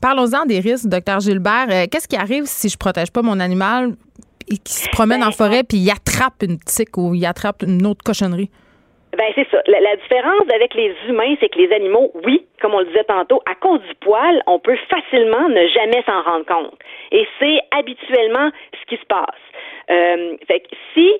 Parlons-en 0.00 0.44
des 0.44 0.60
risques, 0.60 0.88
docteur 0.88 1.20
Gilbert. 1.20 1.68
Euh, 1.70 1.86
qu'est-ce 1.90 2.08
qui 2.08 2.16
arrive 2.16 2.44
si 2.44 2.68
je 2.68 2.76
protège 2.76 3.12
pas 3.12 3.22
mon 3.22 3.38
animal 3.40 3.90
et 4.50 4.56
qui 4.58 4.72
se 4.72 4.88
promène 4.90 5.20
ben, 5.20 5.28
en 5.28 5.32
forêt 5.32 5.62
puis 5.62 5.78
il 5.78 5.90
attrape 5.90 6.42
une 6.42 6.58
tique 6.58 6.96
ou 6.98 7.14
il 7.14 7.24
attrape 7.24 7.62
une 7.62 7.86
autre 7.86 8.02
cochonnerie? 8.04 8.50
Ben 9.16 9.30
c'est 9.34 9.46
ça. 9.50 9.62
La, 9.66 9.96
différence 9.96 10.48
avec 10.54 10.74
les 10.74 10.94
humains, 11.06 11.34
c'est 11.38 11.50
que 11.50 11.58
les 11.58 11.70
animaux, 11.72 12.10
oui, 12.24 12.46
comme 12.62 12.72
on 12.72 12.80
le 12.80 12.86
disait 12.86 13.04
tantôt, 13.04 13.42
à 13.44 13.54
cause 13.54 13.80
du 13.80 13.94
poil, 14.00 14.42
on 14.46 14.58
peut 14.58 14.78
facilement 14.88 15.50
ne 15.50 15.68
jamais 15.68 16.02
s'en 16.06 16.22
rendre 16.22 16.46
compte. 16.46 16.78
Et 17.10 17.26
c'est 17.38 17.58
habituellement 17.72 18.50
ce 18.72 18.86
qui 18.88 18.96
se 18.96 19.04
passe. 19.06 19.42
Euh, 19.90 20.36
fait 20.48 20.60
que 20.60 20.74
si 20.94 21.12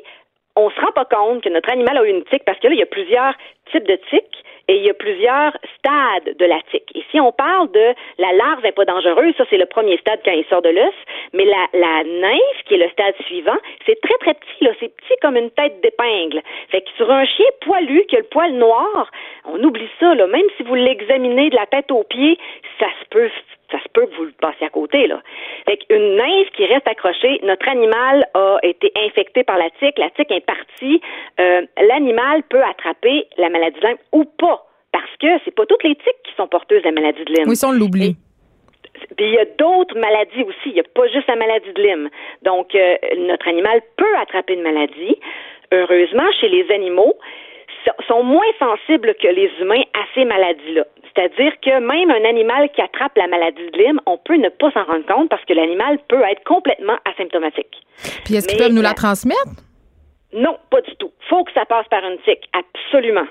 on 0.56 0.70
se 0.70 0.80
rend 0.80 0.92
pas 0.92 1.04
compte 1.04 1.42
que 1.42 1.48
notre 1.48 1.70
animal 1.70 1.96
a 1.98 2.04
une 2.04 2.24
tique 2.24 2.44
parce 2.44 2.58
que 2.58 2.68
là, 2.68 2.74
il 2.74 2.80
y 2.80 2.82
a 2.82 2.86
plusieurs 2.86 3.34
types 3.70 3.86
de 3.86 3.98
tiques 4.10 4.44
et 4.68 4.76
il 4.76 4.82
y 4.84 4.90
a 4.90 4.94
plusieurs 4.94 5.52
stades 5.78 6.36
de 6.36 6.44
la 6.44 6.60
tique. 6.70 6.90
Et 6.94 7.02
si 7.10 7.20
on 7.20 7.32
parle 7.32 7.70
de 7.72 7.94
la 8.18 8.32
larve 8.32 8.62
n'est 8.62 8.72
pas 8.72 8.84
dangereuse, 8.84 9.34
ça 9.36 9.44
c'est 9.50 9.56
le 9.56 9.66
premier 9.66 9.96
stade 9.98 10.20
quand 10.24 10.32
il 10.32 10.44
sort 10.46 10.62
de 10.62 10.68
l'os, 10.68 10.94
mais 11.32 11.44
la, 11.44 11.66
la 11.72 12.04
nymphe, 12.04 12.62
qui 12.66 12.74
est 12.74 12.78
le 12.78 12.88
stade 12.90 13.14
suivant, 13.26 13.56
c'est 13.86 14.00
très 14.00 14.16
très 14.18 14.34
petit, 14.34 14.64
là, 14.64 14.70
c'est 14.78 14.94
petit 14.94 15.14
comme 15.20 15.36
une 15.36 15.50
tête 15.50 15.80
d'épingle. 15.82 16.42
Fait 16.70 16.82
que 16.82 16.90
sur 16.96 17.10
un 17.10 17.24
chien 17.24 17.46
poilu 17.62 18.04
qui 18.08 18.16
a 18.16 18.20
le 18.20 18.26
poil 18.26 18.52
noir, 18.52 19.10
on 19.46 19.62
oublie 19.62 19.88
ça, 19.98 20.14
là, 20.14 20.26
même 20.26 20.46
si 20.56 20.62
vous 20.62 20.74
l'examinez 20.74 21.50
de 21.50 21.56
la 21.56 21.66
tête 21.66 21.90
aux 21.90 22.04
pieds, 22.04 22.38
ça 22.78 22.86
se 23.00 23.08
peut 23.08 23.30
ça 23.72 23.82
se 23.82 23.88
peut 23.92 24.06
que 24.06 24.14
vous 24.14 24.24
le 24.24 24.32
passiez 24.32 24.66
à 24.66 24.70
côté, 24.70 25.06
là. 25.06 25.20
Fait 25.64 25.78
qu'une 25.78 26.16
nymphe 26.16 26.50
qui 26.54 26.66
reste 26.66 26.86
accrochée, 26.86 27.40
notre 27.42 27.68
animal 27.68 28.24
a 28.34 28.58
été 28.62 28.92
infecté 28.94 29.42
par 29.42 29.58
la 29.58 29.70
tique, 29.80 29.98
la 29.98 30.10
tique 30.10 30.30
est 30.30 30.44
partie, 30.44 31.00
euh, 31.40 31.62
l'animal 31.88 32.42
peut 32.44 32.62
attraper 32.62 33.26
la 33.38 33.48
maladie 33.48 33.80
de 33.80 33.86
Lyme 33.86 33.96
ou 34.12 34.24
pas, 34.24 34.64
parce 34.92 35.16
que 35.18 35.28
c'est 35.44 35.54
pas 35.54 35.66
toutes 35.66 35.82
les 35.82 35.96
tiques 35.96 36.22
qui 36.24 36.34
sont 36.36 36.46
porteuses 36.46 36.82
de 36.82 36.88
la 36.88 36.92
maladie 36.92 37.24
de 37.24 37.32
Lyme. 37.32 37.48
Oui, 37.48 37.56
ça, 37.56 37.68
on 37.68 37.72
l'oublie. 37.72 38.16
Puis 39.16 39.26
il 39.26 39.34
y 39.34 39.38
a 39.38 39.46
d'autres 39.58 39.98
maladies 39.98 40.42
aussi. 40.42 40.66
Il 40.66 40.74
n'y 40.74 40.80
a 40.80 40.84
pas 40.94 41.08
juste 41.08 41.26
la 41.26 41.36
maladie 41.36 41.72
de 41.72 41.82
Lyme. 41.82 42.10
Donc, 42.42 42.74
euh, 42.74 42.96
notre 43.18 43.48
animal 43.48 43.80
peut 43.96 44.16
attraper 44.20 44.54
une 44.54 44.62
maladie. 44.62 45.16
Heureusement, 45.72 46.30
chez 46.40 46.48
les 46.48 46.70
animaux, 46.70 47.14
sont 48.08 48.22
moins 48.22 48.52
sensibles 48.58 49.14
que 49.20 49.28
les 49.28 49.50
humains 49.60 49.82
à 49.94 50.04
ces 50.14 50.24
maladies-là. 50.24 50.84
C'est-à-dire 51.14 51.52
que 51.60 51.80
même 51.80 52.10
un 52.10 52.28
animal 52.28 52.70
qui 52.72 52.80
attrape 52.80 53.16
la 53.16 53.26
maladie 53.26 53.70
de 53.70 53.78
Lyme, 53.78 54.00
on 54.06 54.16
peut 54.16 54.36
ne 54.36 54.48
pas 54.48 54.70
s'en 54.72 54.84
rendre 54.84 55.04
compte 55.06 55.28
parce 55.28 55.44
que 55.44 55.52
l'animal 55.52 55.98
peut 56.08 56.22
être 56.22 56.42
complètement 56.44 56.96
asymptomatique. 57.04 57.82
Puis 58.24 58.36
est-ce 58.36 58.48
qu'ils 58.48 58.58
peuvent 58.58 58.72
nous 58.72 58.82
la 58.82 58.94
transmettre? 58.94 59.50
Non, 60.32 60.56
pas 60.70 60.80
du 60.80 60.96
tout. 60.96 61.12
Faut 61.28 61.44
que 61.44 61.52
ça 61.52 61.66
passe 61.66 61.86
par 61.88 62.02
une 62.04 62.18
tique, 62.18 62.48
absolument. 62.52 63.26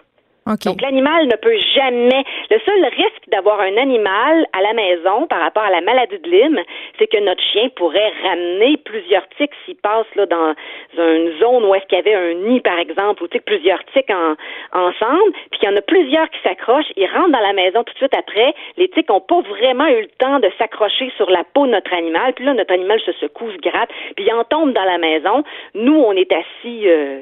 Donc, 0.47 0.81
l'animal 0.81 1.27
ne 1.27 1.35
peut 1.35 1.57
jamais. 1.75 2.23
Le 2.49 2.59
seul 2.65 2.83
risque 2.85 3.29
d'avoir 3.29 3.59
un 3.59 3.77
animal 3.77 4.47
à 4.53 4.61
la 4.61 4.73
maison 4.73 5.27
par 5.27 5.39
rapport 5.39 5.61
à 5.61 5.69
la 5.69 5.81
maladie 5.81 6.17
de 6.17 6.29
Lyme, 6.29 6.59
c'est 6.97 7.05
que 7.05 7.19
notre 7.23 7.43
chien 7.43 7.69
pourrait 7.75 8.11
ramener 8.23 8.77
plusieurs 8.77 9.27
tiques 9.37 9.53
s'il 9.65 9.75
passe 9.75 10.07
là, 10.15 10.25
dans 10.25 10.55
une 10.97 11.37
zone 11.39 11.65
où 11.65 11.75
est-ce 11.75 11.85
qu'il 11.85 11.99
y 11.99 12.01
avait 12.01 12.15
un 12.15 12.33
nid, 12.33 12.59
par 12.61 12.79
exemple, 12.79 13.23
ou 13.23 13.27
plusieurs 13.45 13.83
tiques 13.93 14.09
en, 14.09 14.35
ensemble, 14.73 15.31
puis 15.51 15.59
qu'il 15.59 15.69
y 15.69 15.73
en 15.73 15.77
a 15.77 15.81
plusieurs 15.81 16.29
qui 16.31 16.39
s'accrochent, 16.41 16.91
ils 16.97 17.05
rentrent 17.05 17.31
dans 17.31 17.39
la 17.39 17.53
maison 17.53 17.83
tout 17.83 17.93
de 17.93 17.97
suite 17.97 18.15
après. 18.15 18.55
Les 18.77 18.89
tiques 18.89 19.09
n'ont 19.09 19.21
pas 19.21 19.41
vraiment 19.41 19.87
eu 19.87 20.01
le 20.01 20.11
temps 20.17 20.39
de 20.39 20.49
s'accrocher 20.57 21.11
sur 21.17 21.29
la 21.29 21.43
peau 21.53 21.67
de 21.67 21.71
notre 21.71 21.93
animal, 21.93 22.33
puis 22.33 22.45
là, 22.45 22.55
notre 22.55 22.73
animal 22.73 22.99
se 23.01 23.11
secoue, 23.13 23.51
se 23.51 23.57
gratte, 23.57 23.89
puis 24.15 24.25
il 24.25 24.33
en 24.33 24.43
tombe 24.43 24.73
dans 24.73 24.85
la 24.85 24.97
maison. 24.97 25.43
Nous, 25.75 25.95
on 25.95 26.13
est 26.13 26.31
assis. 26.31 26.87
Euh, 26.87 27.21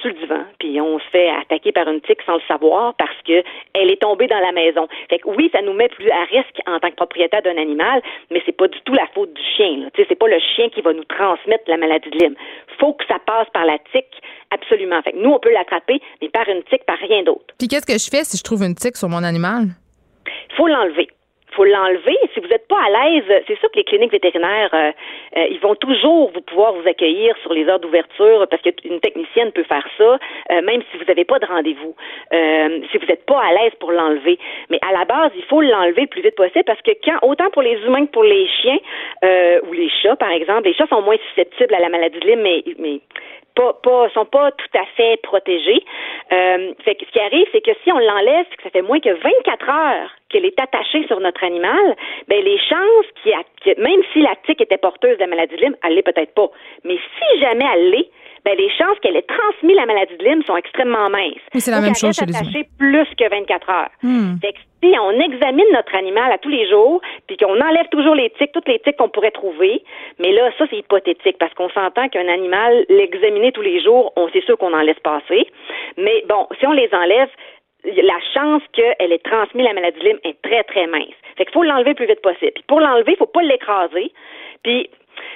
sur 0.00 0.10
le 0.10 0.14
divan, 0.14 0.44
puis 0.58 0.80
on 0.80 0.98
se 0.98 1.04
fait 1.10 1.28
attaquer 1.28 1.72
par 1.72 1.88
une 1.88 2.00
tique 2.00 2.22
sans 2.24 2.34
le 2.34 2.42
savoir 2.46 2.94
parce 2.94 3.16
que 3.26 3.42
elle 3.74 3.90
est 3.90 4.00
tombée 4.00 4.26
dans 4.26 4.38
la 4.38 4.52
maison. 4.52 4.86
Fait 5.10 5.18
que 5.18 5.28
oui, 5.28 5.50
ça 5.52 5.60
nous 5.62 5.72
met 5.72 5.88
plus 5.88 6.10
à 6.10 6.24
risque 6.24 6.60
en 6.66 6.78
tant 6.78 6.90
que 6.90 6.96
propriétaire 6.96 7.42
d'un 7.42 7.56
animal, 7.56 8.00
mais 8.30 8.42
c'est 8.46 8.56
pas 8.56 8.68
du 8.68 8.80
tout 8.82 8.94
la 8.94 9.06
faute 9.14 9.32
du 9.32 9.42
chien. 9.56 9.88
Tu 9.94 10.02
sais, 10.02 10.06
c'est 10.08 10.18
pas 10.18 10.28
le 10.28 10.38
chien 10.38 10.68
qui 10.68 10.80
va 10.80 10.92
nous 10.92 11.04
transmettre 11.04 11.64
la 11.66 11.76
maladie 11.76 12.10
de 12.10 12.18
Lyme. 12.18 12.34
Faut 12.78 12.92
que 12.92 13.04
ça 13.06 13.18
passe 13.18 13.48
par 13.52 13.64
la 13.64 13.78
tique, 13.92 14.22
absolument. 14.50 15.02
Fait 15.02 15.12
que 15.12 15.18
nous, 15.18 15.30
on 15.30 15.40
peut 15.40 15.52
l'attraper, 15.52 16.00
mais 16.22 16.28
par 16.28 16.48
une 16.48 16.62
tique, 16.64 16.84
par 16.84 16.98
rien 16.98 17.22
d'autre. 17.22 17.54
Puis 17.58 17.68
qu'est-ce 17.68 17.86
que 17.86 17.98
je 17.98 18.08
fais 18.08 18.24
si 18.24 18.36
je 18.36 18.42
trouve 18.42 18.62
une 18.62 18.74
tique 18.74 18.96
sur 18.96 19.08
mon 19.08 19.24
animal? 19.24 19.66
Faut 20.56 20.68
l'enlever 20.68 21.08
faut 21.52 21.64
l'enlever. 21.64 22.16
Si 22.34 22.40
vous 22.40 22.48
n'êtes 22.48 22.68
pas 22.68 22.80
à 22.80 22.90
l'aise, 22.90 23.42
c'est 23.46 23.58
sûr 23.58 23.70
que 23.70 23.76
les 23.76 23.84
cliniques 23.84 24.12
vétérinaires, 24.12 24.70
euh, 24.72 24.92
euh, 25.36 25.46
ils 25.50 25.60
vont 25.60 25.74
toujours 25.74 26.30
vous 26.32 26.40
pouvoir 26.40 26.72
vous 26.72 26.88
accueillir 26.88 27.36
sur 27.42 27.52
les 27.52 27.66
heures 27.68 27.80
d'ouverture 27.80 28.46
parce 28.48 28.62
qu'une 28.62 29.00
technicienne 29.00 29.52
peut 29.52 29.64
faire 29.64 29.86
ça, 29.96 30.18
euh, 30.52 30.62
même 30.62 30.82
si 30.90 30.98
vous 30.98 31.04
n'avez 31.04 31.24
pas 31.24 31.38
de 31.38 31.46
rendez-vous, 31.46 31.94
si 32.90 32.98
vous 32.98 33.06
n'êtes 33.06 33.26
pas 33.26 33.40
à 33.40 33.52
l'aise 33.52 33.72
pour 33.80 33.92
l'enlever. 33.92 34.38
Mais 34.70 34.78
à 34.88 34.92
la 34.92 35.04
base, 35.04 35.32
il 35.36 35.44
faut 35.44 35.60
l'enlever 35.60 36.02
le 36.02 36.06
plus 36.08 36.22
vite 36.22 36.36
possible 36.36 36.64
parce 36.64 36.82
que 36.82 36.92
quand, 37.04 37.18
autant 37.22 37.50
pour 37.50 37.62
les 37.62 37.78
humains 37.84 38.06
que 38.06 38.12
pour 38.12 38.24
les 38.24 38.46
chiens 38.60 38.78
ou 39.68 39.72
les 39.72 39.90
chats, 40.02 40.16
par 40.16 40.30
exemple, 40.30 40.64
les 40.64 40.74
chats 40.74 40.86
sont 40.88 41.02
moins 41.02 41.16
susceptibles 41.28 41.74
à 41.74 41.80
la 41.80 41.88
maladie 41.88 42.18
de 42.20 42.34
mais, 42.36 42.62
mais 42.78 43.00
sont 44.14 44.24
pas 44.24 44.50
tout 44.52 44.78
à 44.78 44.84
fait 44.96 45.20
protégés. 45.22 45.84
Euh, 46.32 46.72
fait 46.84 46.94
que 46.94 47.04
ce 47.06 47.12
qui 47.12 47.20
arrive, 47.20 47.46
c'est 47.52 47.64
que 47.64 47.72
si 47.84 47.92
on 47.92 47.98
l'enlève, 47.98 48.46
que 48.56 48.62
ça 48.62 48.70
fait 48.70 48.82
moins 48.82 49.00
que 49.00 49.10
24 49.10 49.68
heures 49.68 50.10
qu'elle 50.28 50.44
est 50.44 50.60
attachée 50.60 51.06
sur 51.06 51.20
notre 51.20 51.42
animal, 51.42 51.96
ben 52.28 52.44
les 52.44 52.58
chances 52.58 53.06
qu'il 53.22 53.34
même 53.78 54.02
si 54.12 54.20
la 54.20 54.34
tique 54.46 54.60
était 54.60 54.78
porteuse 54.78 55.16
de 55.16 55.20
la 55.20 55.26
maladie 55.26 55.56
de 55.56 55.62
Lyme, 55.62 55.76
elle 55.82 55.94
l'est 55.94 56.02
peut-être 56.02 56.34
pas. 56.34 56.50
Mais 56.84 56.96
si 56.96 57.40
jamais 57.40 57.64
elle 57.74 57.90
l'est, 57.90 58.10
ben 58.44 58.56
les 58.56 58.70
chances 58.70 58.98
qu'elle 59.00 59.16
ait 59.16 59.22
transmis 59.22 59.74
la 59.74 59.86
maladie 59.86 60.16
de 60.16 60.24
Lyme 60.24 60.42
sont 60.46 60.56
extrêmement 60.56 61.10
minces. 61.10 61.40
c'est 61.54 61.70
la 61.70 61.80
même 61.80 61.94
chose 61.94 62.16
chez 62.16 62.26
les 62.26 62.64
plus 62.78 63.08
que 63.16 63.28
24 63.28 63.70
heures. 63.70 63.90
Hmm. 64.02 64.36
si 64.82 64.94
on 65.00 65.20
examine 65.20 65.66
notre 65.72 65.94
animal 65.94 66.32
à 66.32 66.38
tous 66.38 66.48
les 66.48 66.68
jours, 66.68 67.00
puis 67.26 67.36
qu'on 67.36 67.60
enlève 67.60 67.88
toujours 67.90 68.14
les 68.14 68.30
tiques, 68.30 68.52
toutes 68.52 68.68
les 68.68 68.78
tiques 68.80 68.96
qu'on 68.96 69.08
pourrait 69.08 69.30
trouver, 69.30 69.82
mais 70.18 70.32
là, 70.32 70.50
ça, 70.58 70.64
c'est 70.70 70.76
hypothétique, 70.76 71.38
parce 71.38 71.52
qu'on 71.54 71.70
s'entend 71.70 72.08
qu'un 72.08 72.28
animal, 72.28 72.84
l'examiner 72.88 73.52
tous 73.52 73.62
les 73.62 73.80
jours, 73.82 74.12
on 74.16 74.28
sait 74.30 74.42
sûr 74.42 74.56
qu'on 74.56 74.72
en 74.72 74.82
laisse 74.82 75.00
passer. 75.00 75.46
Mais 75.96 76.24
bon, 76.28 76.46
si 76.58 76.66
on 76.66 76.72
les 76.72 76.88
enlève, 76.92 77.28
la 77.84 78.18
chance 78.34 78.62
qu'elle 78.72 79.12
ait 79.12 79.18
transmis 79.18 79.62
la 79.62 79.72
maladie 79.72 79.98
de 80.00 80.04
Lyme 80.04 80.18
est 80.24 80.40
très, 80.42 80.64
très 80.64 80.86
mince. 80.86 81.14
Fait 81.36 81.44
qu'il 81.44 81.54
faut 81.54 81.62
l'enlever 81.62 81.90
le 81.90 81.96
plus 81.96 82.06
vite 82.06 82.22
possible. 82.22 82.52
Puis 82.54 82.64
pour 82.66 82.80
l'enlever, 82.80 83.12
il 83.12 83.16
faut 83.16 83.26
pas 83.26 83.42
l'écraser. 83.42 84.12
Puis 84.62 84.90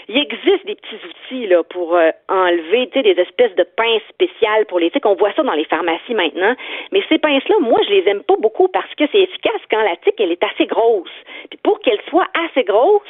il 0.09 0.19
existe 0.19 0.67
des 0.67 0.75
petits 0.75 1.01
outils 1.07 1.47
là 1.47 1.63
pour 1.63 1.97
euh, 1.97 2.11
enlever 2.29 2.87
des 2.87 3.21
espèces 3.21 3.55
de 3.57 3.65
pinces 3.77 4.03
spéciales 4.11 4.67
pour 4.67 4.79
les 4.79 4.91
tiques. 4.91 5.07
On 5.07 5.15
voit 5.15 5.33
ça 5.35 5.43
dans 5.43 5.53
les 5.53 5.65
pharmacies 5.65 6.15
maintenant. 6.15 6.55
Mais 6.93 7.03
ces 7.09 7.19
pinces-là, 7.19 7.57
moi, 7.61 7.81
je 7.87 7.91
les 7.91 8.09
aime 8.09 8.23
pas 8.23 8.37
beaucoup 8.39 8.69
parce 8.69 8.93
que 8.97 9.05
c'est 9.13 9.21
efficace 9.21 9.61
quand 9.71 9.83
la 9.83 9.97
tique, 9.97 10.15
elle 10.19 10.33
est 10.33 10.43
assez 10.43 10.67
grosse. 10.67 11.11
Puis 11.51 11.59
pour 11.63 11.81
qu'elle 11.81 12.01
soit 12.09 12.27
assez 12.47 12.65
grosse, 12.65 13.03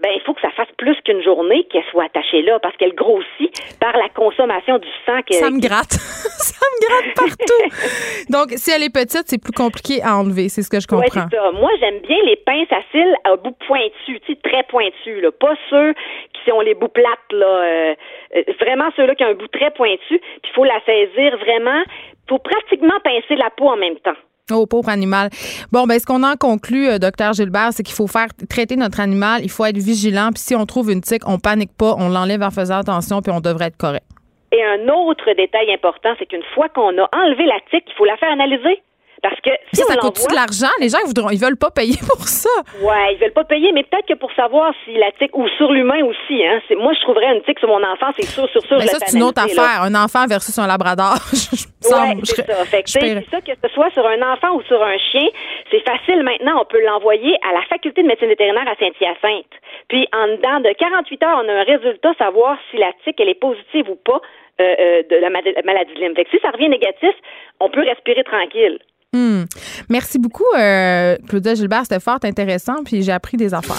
ben 0.00 0.10
il 0.14 0.20
faut 0.22 0.34
que 0.34 0.40
ça 0.40 0.50
fasse 0.50 0.70
plus 0.76 0.96
qu'une 1.04 1.22
journée 1.22 1.64
qu'elle 1.70 1.84
soit 1.90 2.04
attachée 2.04 2.42
là 2.42 2.58
parce 2.60 2.76
qu'elle 2.76 2.94
grossit 2.94 3.52
par 3.80 3.96
la 3.96 4.08
consommation 4.08 4.78
du 4.78 4.88
sang. 5.06 5.20
Que, 5.26 5.34
ça 5.34 5.50
me 5.50 5.60
gratte. 5.60 5.92
ça 5.92 6.66
me 6.66 6.86
gratte 6.86 7.14
partout. 7.16 8.30
Donc, 8.30 8.50
si 8.56 8.70
elle 8.70 8.82
est 8.82 8.92
petite, 8.92 9.24
c'est 9.26 9.42
plus 9.42 9.52
compliqué 9.52 10.02
à 10.02 10.16
enlever. 10.16 10.48
C'est 10.48 10.62
ce 10.62 10.70
que 10.70 10.80
je 10.80 10.86
comprends. 10.86 11.24
Ouais, 11.24 11.36
ça. 11.36 11.50
Moi, 11.52 11.70
j'aime 11.80 12.00
bien 12.00 12.18
les 12.24 12.36
pinces 12.36 12.70
à 12.70 12.80
cils 12.92 13.14
à 13.24 13.36
bout 13.36 13.56
pointu, 13.66 14.20
très 14.42 14.62
pointu. 14.64 15.20
Là. 15.20 15.30
Pas 15.32 15.54
ceux 15.70 15.94
qui 16.32 16.37
ont 16.52 16.60
les 16.60 16.74
bouts 16.74 16.88
plates. 16.88 17.32
Là, 17.32 17.46
euh, 17.46 17.94
euh, 18.36 18.42
vraiment 18.60 18.88
ceux-là 18.96 19.14
qui 19.14 19.24
ont 19.24 19.28
un 19.28 19.34
bout 19.34 19.48
très 19.48 19.70
pointu. 19.70 20.18
Puis 20.18 20.50
il 20.50 20.54
faut 20.54 20.64
la 20.64 20.80
saisir 20.84 21.36
vraiment. 21.38 21.82
Il 21.82 22.28
faut 22.28 22.38
pratiquement 22.38 22.98
pincer 23.02 23.36
la 23.36 23.50
peau 23.50 23.68
en 23.68 23.76
même 23.76 23.96
temps. 23.96 24.16
Oh, 24.50 24.66
pauvre 24.66 24.88
animal. 24.88 25.28
Bon, 25.72 25.84
ben, 25.84 25.98
ce 25.98 26.06
qu'on 26.06 26.22
en 26.22 26.36
conclut, 26.36 26.88
euh, 26.88 26.98
docteur 26.98 27.34
Gilbert, 27.34 27.72
c'est 27.72 27.82
qu'il 27.82 27.94
faut 27.94 28.06
faire 28.06 28.28
traiter 28.48 28.76
notre 28.76 29.00
animal, 29.00 29.42
il 29.42 29.50
faut 29.50 29.66
être 29.66 29.76
vigilant, 29.76 30.30
puis 30.32 30.40
si 30.40 30.54
on 30.54 30.64
trouve 30.64 30.90
une 30.90 31.02
tique, 31.02 31.28
on 31.28 31.38
panique 31.38 31.76
pas, 31.78 31.94
on 31.98 32.08
l'enlève 32.08 32.42
en 32.42 32.50
faisant 32.50 32.78
attention, 32.78 33.20
puis 33.20 33.30
on 33.30 33.40
devrait 33.40 33.66
être 33.66 33.76
correct. 33.76 34.06
Et 34.52 34.64
un 34.64 34.88
autre 34.88 35.30
détail 35.34 35.70
important, 35.74 36.14
c'est 36.18 36.24
qu'une 36.24 36.42
fois 36.54 36.70
qu'on 36.70 36.96
a 36.96 37.08
enlevé 37.14 37.44
la 37.44 37.60
tique, 37.70 37.84
il 37.88 37.94
faut 37.98 38.06
la 38.06 38.16
faire 38.16 38.32
analyser. 38.32 38.80
Parce 39.22 39.40
que 39.40 39.50
si 39.72 39.80
ça, 39.80 39.84
on 39.88 39.92
ça 39.92 40.00
coûte 40.00 40.30
de 40.30 40.34
l'argent? 40.34 40.72
Les 40.80 40.88
gens, 40.88 40.98
ils, 41.02 41.08
voudront, 41.08 41.30
ils 41.30 41.40
veulent 41.40 41.56
pas 41.56 41.70
payer 41.70 41.96
pour 42.06 42.26
ça. 42.28 42.50
Ouais, 42.80 43.14
ils 43.14 43.18
veulent 43.18 43.32
pas 43.32 43.44
payer, 43.44 43.72
mais 43.72 43.82
peut-être 43.82 44.06
que 44.06 44.14
pour 44.14 44.32
savoir 44.32 44.72
si 44.84 44.94
la 44.94 45.10
tique, 45.12 45.36
ou 45.36 45.48
sur 45.56 45.72
l'humain 45.72 46.04
aussi, 46.04 46.44
hein. 46.44 46.60
Moi, 46.78 46.92
je 46.94 47.00
trouverais 47.00 47.34
une 47.34 47.42
tique 47.42 47.58
sur 47.58 47.68
mon 47.68 47.82
enfant, 47.82 48.08
c'est 48.16 48.26
sûr, 48.26 48.48
sur 48.50 48.62
sûr. 48.62 48.78
Mais 48.78 48.86
ça, 48.86 48.98
c'est 49.04 49.16
une 49.16 49.22
autre 49.22 49.42
affaire. 49.42 49.82
Un 49.82 49.94
enfant 49.94 50.26
versus 50.26 50.56
un 50.58 50.66
labrador. 50.66 51.14
ouais, 51.32 52.16
c'est 52.24 52.46
ça. 52.46 52.64
Fait 52.64 52.82
que, 52.82 52.90
ça, 52.90 53.40
que 53.40 53.52
ce 53.62 53.68
soit 53.74 53.90
sur 53.90 54.06
un 54.06 54.22
enfant 54.32 54.54
ou 54.54 54.62
sur 54.62 54.82
un 54.82 54.98
chien, 55.10 55.28
c'est 55.70 55.80
facile 55.80 56.22
maintenant. 56.22 56.60
On 56.60 56.64
peut 56.64 56.84
l'envoyer 56.84 57.36
à 57.48 57.52
la 57.52 57.62
faculté 57.62 58.02
de 58.02 58.08
médecine 58.08 58.28
vétérinaire 58.28 58.68
à 58.68 58.76
Saint-Hyacinthe. 58.76 59.54
Puis, 59.88 60.06
en 60.12 60.28
dedans 60.28 60.60
de 60.60 60.72
48 60.78 61.22
heures, 61.22 61.42
on 61.44 61.48
a 61.48 61.52
un 61.52 61.64
résultat, 61.64 62.12
savoir 62.18 62.56
si 62.70 62.76
la 62.76 62.92
tique, 63.04 63.20
elle 63.20 63.28
est 63.28 63.40
positive 63.40 63.88
ou 63.88 63.96
pas. 63.96 64.20
Euh, 64.60 64.74
euh, 64.80 65.02
de 65.08 65.14
la 65.14 65.30
maladie 65.30 65.94
de 65.94 66.00
Lyme. 66.00 66.16
Fait 66.16 66.24
que 66.24 66.30
si 66.30 66.38
ça 66.42 66.50
revient 66.50 66.68
négatif, 66.68 67.14
on 67.60 67.70
peut 67.70 67.82
respirer 67.82 68.24
tranquille. 68.24 68.80
Hmm. 69.14 69.44
Merci 69.88 70.18
beaucoup, 70.18 70.44
euh, 70.56 71.16
Claudia 71.28 71.54
Gilbert. 71.54 71.82
C'était 71.84 72.00
fort 72.00 72.18
intéressant, 72.24 72.84
puis 72.84 73.02
j'ai 73.02 73.12
appris 73.12 73.36
des 73.38 73.54
affaires. 73.54 73.76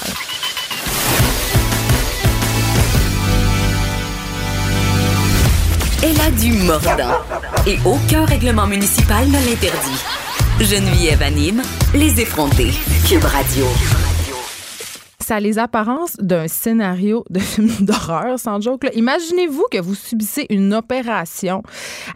Elle 6.02 6.20
a 6.22 6.32
du 6.32 6.54
mordant 6.54 7.20
et 7.68 7.78
aucun 7.86 8.26
règlement 8.26 8.66
municipal 8.66 9.28
ne 9.28 9.34
l'interdit. 9.34 10.04
Geneviève 10.62 11.22
anime 11.22 11.62
les 11.94 12.22
effrontés. 12.22 12.72
Cube 13.08 13.26
Radio 13.26 13.66
ça 15.30 15.36
a 15.36 15.40
les 15.40 15.60
apparences 15.60 16.16
d'un 16.18 16.48
scénario 16.48 17.24
de 17.30 17.38
film 17.54 17.70
d'horreur, 17.82 18.40
sans 18.40 18.60
joke. 18.60 18.90
Imaginez-vous 18.96 19.64
que 19.70 19.80
vous 19.80 19.94
subissez 19.94 20.48
une 20.50 20.74
opération 20.74 21.62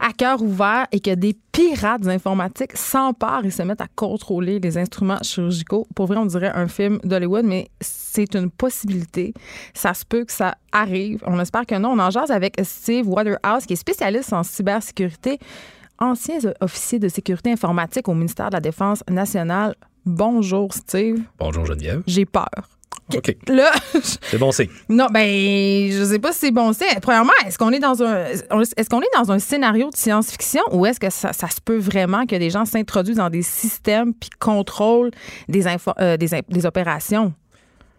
à 0.00 0.12
cœur 0.12 0.42
ouvert 0.42 0.88
et 0.90 0.98
que 0.98 1.14
des 1.14 1.36
pirates 1.52 2.08
informatiques 2.08 2.76
s'emparent 2.76 3.44
et 3.44 3.52
se 3.52 3.62
mettent 3.62 3.82
à 3.82 3.86
contrôler 3.94 4.58
les 4.58 4.78
instruments 4.78 5.22
chirurgicaux. 5.22 5.86
Pour 5.94 6.06
vrai, 6.06 6.16
on 6.16 6.26
dirait 6.26 6.50
un 6.52 6.66
film 6.66 6.98
d'Hollywood, 7.04 7.44
mais 7.44 7.68
c'est 7.80 8.34
une 8.34 8.50
possibilité. 8.50 9.32
Ça 9.74 9.94
se 9.94 10.04
peut 10.04 10.24
que 10.24 10.32
ça 10.32 10.56
arrive. 10.72 11.22
On 11.24 11.38
espère 11.38 11.66
que 11.66 11.76
non. 11.76 11.90
On 11.90 12.00
en 12.00 12.10
jase 12.10 12.32
avec 12.32 12.60
Steve 12.64 13.08
Waterhouse, 13.08 13.64
qui 13.64 13.74
est 13.74 13.76
spécialiste 13.76 14.32
en 14.32 14.42
cybersécurité, 14.42 15.38
ancien 16.00 16.38
officier 16.60 16.98
de 16.98 17.06
sécurité 17.06 17.52
informatique 17.52 18.08
au 18.08 18.14
ministère 18.14 18.48
de 18.48 18.54
la 18.54 18.60
Défense 18.60 19.04
nationale. 19.08 19.76
Bonjour, 20.04 20.74
Steve. 20.74 21.22
Bonjour, 21.38 21.64
Geneviève. 21.64 22.02
J'ai 22.08 22.26
peur. 22.26 22.48
OK. 23.14 23.36
Là, 23.48 23.70
c'est 24.02 24.38
bon 24.38 24.52
signe. 24.52 24.68
Non, 24.88 25.06
ben, 25.12 25.26
je 25.90 26.04
sais 26.04 26.18
pas 26.18 26.32
si 26.32 26.38
c'est 26.40 26.50
bon 26.50 26.72
signe. 26.72 26.98
Premièrement, 27.02 27.32
est-ce 27.46 27.58
qu'on 27.58 27.70
est 27.70 27.78
dans 27.78 28.02
un 28.02 28.24
est-ce 28.24 28.88
qu'on 28.88 29.00
est 29.00 29.16
dans 29.16 29.30
un 29.30 29.38
scénario 29.38 29.90
de 29.90 29.96
science-fiction 29.96 30.62
ou 30.72 30.86
est-ce 30.86 31.00
que 31.00 31.10
ça, 31.10 31.32
se 31.32 31.60
peut 31.64 31.78
vraiment 31.78 32.26
que 32.26 32.36
des 32.36 32.50
gens 32.50 32.64
s'introduisent 32.64 33.16
dans 33.16 33.30
des 33.30 33.42
systèmes 33.42 34.14
puis 34.14 34.30
contrôlent 34.38 35.10
des, 35.48 35.66
euh, 36.00 36.16
des, 36.16 36.28
des 36.48 36.66
opérations? 36.66 37.32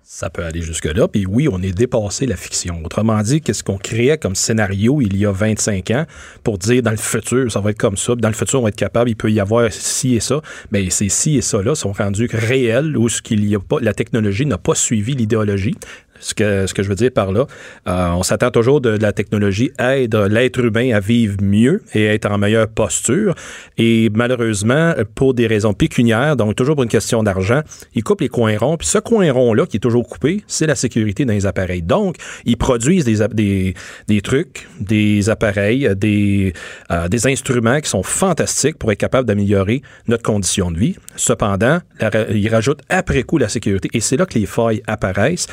Ça 0.08 0.30
peut 0.30 0.44
aller 0.44 0.62
jusque-là. 0.62 1.08
Puis 1.08 1.26
oui, 1.26 1.48
on 1.52 1.60
est 1.64 1.72
dépassé 1.72 2.28
la 2.28 2.36
fiction. 2.36 2.80
Autrement 2.86 3.20
dit, 3.24 3.42
qu'est-ce 3.42 3.64
qu'on 3.64 3.80
créait 3.80 4.20
comme 4.20 4.36
scénario 4.36 5.02
il 5.02 5.18
y 5.18 5.26
a 5.26 5.32
25 5.32 5.90
ans 5.90 6.06
pour 6.44 6.60
dire 6.60 6.84
dans 6.84 6.92
le 6.92 6.98
futur, 6.98 7.52
ça 7.52 7.60
va 7.60 7.72
être 7.72 7.80
comme 7.80 7.98
ça. 7.98 8.14
Dans 8.14 8.28
le 8.28 8.36
futur, 8.36 8.60
on 8.60 8.64
va 8.64 8.70
être 8.70 8.76
capable, 8.76 9.10
il 9.10 9.16
peut 9.16 9.32
y 9.32 9.40
avoir 9.40 9.74
ci 9.74 10.14
et 10.14 10.20
ça. 10.20 10.42
Mais 10.70 10.92
ces 10.92 11.10
ci 11.10 11.38
et 11.38 11.42
ça-là 11.42 11.74
sont 11.74 11.92
rendus 11.92 12.30
réels 12.32 12.96
où 12.96 13.10
ce 13.10 13.20
qu'il 13.20 13.50
y 13.50 13.56
a 13.56 13.60
pas, 13.60 13.78
la 13.82 13.96
technologie 13.96 14.46
n'a 14.46 14.60
pas 14.60 14.76
suivi 14.76 15.16
l'idéologie. 15.16 15.76
Ce 16.20 16.34
que, 16.34 16.66
ce 16.66 16.74
que 16.74 16.82
je 16.82 16.90
veux 16.90 16.96
dire 16.96 17.12
par 17.12 17.32
là, 17.32 17.46
euh, 17.88 18.10
on 18.12 18.24
s'attend 18.24 18.52
toujours 18.52 18.82
de, 18.82 18.90
la 18.90 19.12
technologie 19.12 19.72
aide 19.80 20.16
l'être 20.16 20.64
humain 20.64 20.94
à 20.94 21.00
vivre 21.00 21.38
mieux 21.42 21.82
et 21.94 22.08
à 22.10 22.14
être 22.14 22.32
en 22.32 22.38
meilleure 22.38 22.68
posture. 22.68 23.36
Et 23.78 24.10
malheureusement, 24.14 24.94
pour 25.14 25.34
des 25.34 25.48
raisons 25.48 25.74
pécuniaires, 25.74 26.36
donc 26.36 26.56
toujours 26.56 26.76
pour 26.76 26.84
une 26.84 26.90
question 26.90 27.24
d'argent, 27.24 27.62
ils 27.94 28.04
coupent 28.04 28.22
les 28.22 28.30
coins 28.30 28.58
ronds. 28.58 28.78
Puis 28.78 28.88
ce 28.88 28.98
coin 29.00 29.32
rond-là 29.32 29.66
qui 29.66 29.78
est 29.78 29.80
toujours 29.82 30.08
coupé, 30.08 30.44
c'est 30.48 30.68
la 30.68 30.76
sécurité 30.76 31.26
dans 31.26 31.34
les 31.34 31.46
appareils. 31.46 31.82
Donc, 31.82 32.16
ils 32.46 32.58
produisent 32.58 33.06
des, 33.06 33.28
des, 33.34 33.74
des 34.08 34.22
trucs, 34.22 34.68
des 34.80 35.30
appareils, 35.30 35.90
des, 35.96 36.54
euh, 36.92 37.08
des 37.08 37.28
instruments 37.28 37.80
qui 37.82 37.90
sont 37.90 38.04
fantastiques 38.04 38.78
pour 38.78 38.92
être 38.92 39.00
capables 39.00 39.28
d'améliorer 39.28 39.82
notre 40.08 40.24
condition 40.24 40.72
de 40.72 40.80
vie. 40.80 40.96
Cependant, 41.16 41.80
ils 42.32 42.50
rajoutent 42.50 42.82
après 42.90 43.24
coup 43.24 43.38
la 43.38 43.50
sécurité. 43.50 43.90
Et 43.94 44.00
c'est 44.00 44.18
là 44.18 44.26
que 44.26 44.38
les 44.38 44.46
failles 44.46 44.82
apparaissent. 44.88 45.48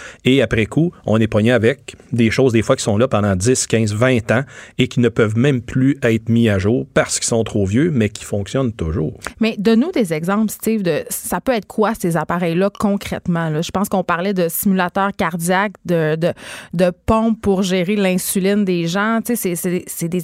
Après 0.53 0.67
coup, 0.67 0.93
on 1.07 1.19
est 1.19 1.29
pogné 1.29 1.51
avec 1.51 1.97
des 2.13 2.31
choses 2.31 2.53
des 2.53 2.61
fois 2.61 2.77
qui 2.77 2.83
sont 2.83 2.99
là 2.99 3.09
pendant 3.09 3.35
10, 3.35 3.67
15, 3.67 3.95
20 3.95 4.31
ans 4.33 4.43
et 4.77 4.87
qui 4.87 5.01
ne 5.01 5.09
peuvent 5.09 5.39
même 5.39 5.63
plus 5.63 5.97
être 6.03 6.29
mis 6.29 6.51
à 6.51 6.59
jour 6.59 6.87
parce 6.93 7.19
qu'ils 7.19 7.29
sont 7.29 7.43
trop 7.43 7.65
vieux, 7.65 7.91
mais 7.91 8.11
qui 8.11 8.27
fonctionnent 8.27 8.73
toujours. 8.73 9.19
Mais 9.41 9.57
donne-nous 9.59 9.93
des 9.93 10.13
exemples, 10.13 10.53
Steve, 10.53 10.83
de 10.83 11.05
ça 11.09 11.41
peut 11.41 11.53
être 11.53 11.67
quoi 11.67 11.95
ces 11.99 12.19
appareils-là 12.19 12.69
concrètement? 12.79 13.49
Là? 13.49 13.63
Je 13.63 13.71
pense 13.71 13.89
qu'on 13.89 14.05
parlait 14.05 14.35
de 14.35 14.49
simulateurs 14.51 15.13
cardiaques, 15.17 15.73
de, 15.87 16.17
de, 16.17 16.35
de 16.75 16.93
pompes 17.07 17.41
pour 17.41 17.63
gérer 17.63 17.97
l'insuline 17.97 18.67
des 18.67 18.87
gens. 18.89 19.21
C'est, 19.25 19.55
c'est, 19.57 20.09
des, 20.09 20.21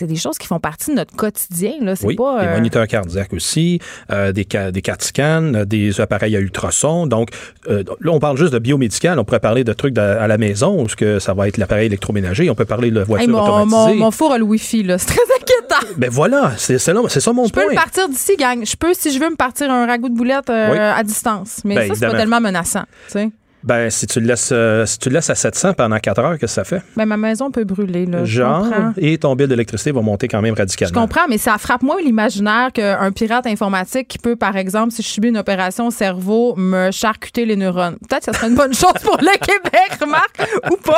des 0.00 0.16
choses 0.16 0.38
qui 0.38 0.46
font 0.46 0.60
partie 0.60 0.92
de 0.92 0.96
notre 0.96 1.16
quotidien. 1.16 1.72
Là. 1.80 1.94
oui, 2.04 2.14
pas, 2.14 2.40
des 2.40 2.46
euh, 2.46 2.54
moniteurs 2.54 2.86
cardiaques 2.86 3.32
aussi, 3.32 3.80
euh, 4.12 4.30
des, 4.30 4.46
des 4.70 4.82
CAT 4.82 4.96
scans, 5.00 5.64
des 5.66 6.00
appareils 6.00 6.36
à 6.36 6.40
ultrasons. 6.40 7.08
Donc, 7.08 7.30
euh, 7.68 7.82
là, 8.00 8.12
on 8.12 8.20
parle 8.20 8.38
juste 8.38 8.52
de 8.52 8.60
biomédical. 8.60 9.18
On 9.18 9.24
pourrait 9.24 9.40
parler 9.40 9.64
de 9.64 9.71
trucs 9.74 9.96
à 9.98 10.26
la 10.26 10.38
maison, 10.38 10.86
ce 10.88 10.96
que 10.96 11.18
ça 11.18 11.34
va 11.34 11.48
être 11.48 11.56
l'appareil 11.56 11.86
électroménager. 11.86 12.50
On 12.50 12.54
peut 12.54 12.64
parler 12.64 12.90
de 12.90 13.00
voiture 13.00 13.28
mon, 13.28 13.42
automatisée. 13.42 13.98
Mon, 13.98 14.10
four 14.10 14.32
a 14.32 14.38
le 14.38 14.44
Wi-Fi, 14.44 14.82
là. 14.82 14.98
C'est 15.02 15.06
très 15.06 15.20
inquiétant. 15.40 15.86
Ben 15.96 16.10
voilà, 16.10 16.52
c'est 16.56 16.78
ça, 16.78 16.92
ça 17.08 17.32
mon 17.32 17.48
point. 17.48 17.62
Je 17.62 17.66
peux 17.66 17.70
le 17.70 17.74
partir 17.74 18.08
d'ici, 18.08 18.36
gang. 18.36 18.64
Je 18.64 18.76
peux, 18.76 18.94
si 18.94 19.12
je 19.12 19.18
veux, 19.18 19.30
me 19.30 19.36
partir 19.36 19.70
un 19.70 19.86
ragoût 19.86 20.08
de 20.08 20.14
boulettes 20.14 20.50
euh, 20.50 20.92
à 20.94 21.02
distance. 21.02 21.60
Mais 21.64 21.74
ben, 21.74 21.88
ça, 21.88 21.94
c'est 21.94 22.06
pas 22.06 22.16
tellement 22.16 22.40
menaçant. 22.40 22.84
Tu 23.06 23.12
sais. 23.12 23.30
Ben, 23.64 23.90
si 23.90 24.06
tu 24.06 24.20
le 24.20 24.26
laisses, 24.26 24.50
euh, 24.52 24.84
si 24.86 24.98
tu 24.98 25.08
laisses 25.08 25.30
à 25.30 25.34
700 25.34 25.74
pendant 25.74 25.98
4 25.98 26.18
heures, 26.18 26.38
qu'est-ce 26.38 26.40
que 26.40 26.46
ça 26.46 26.64
fait? 26.64 26.82
Ben, 26.96 27.06
ma 27.06 27.16
maison 27.16 27.50
peut 27.50 27.64
brûler, 27.64 28.06
là. 28.06 28.24
Genre, 28.24 28.66
et 28.96 29.18
ton 29.18 29.34
bill 29.36 29.46
d'électricité 29.46 29.92
va 29.92 30.00
monter 30.02 30.28
quand 30.28 30.42
même 30.42 30.54
radicalement. 30.54 30.94
Je 30.94 31.00
comprends, 31.00 31.28
mais 31.28 31.38
ça 31.38 31.56
frappe 31.58 31.82
moins 31.82 32.00
l'imaginaire 32.00 32.72
qu'un 32.72 33.12
pirate 33.12 33.46
informatique 33.46 34.08
qui 34.08 34.18
peut, 34.18 34.36
par 34.36 34.56
exemple, 34.56 34.92
si 34.92 35.02
je 35.02 35.08
subis 35.08 35.28
une 35.28 35.38
opération 35.38 35.88
au 35.88 35.90
cerveau, 35.90 36.54
me 36.56 36.90
charcuter 36.90 37.44
les 37.44 37.56
neurones. 37.56 37.96
Peut-être 38.08 38.26
que 38.26 38.32
ça 38.32 38.32
serait 38.32 38.48
une 38.48 38.56
bonne 38.56 38.74
chose 38.74 38.92
pour 39.04 39.16
le 39.18 39.38
Québec, 39.38 40.00
remarque, 40.00 40.42
ou 40.70 40.76
pas. 40.76 40.94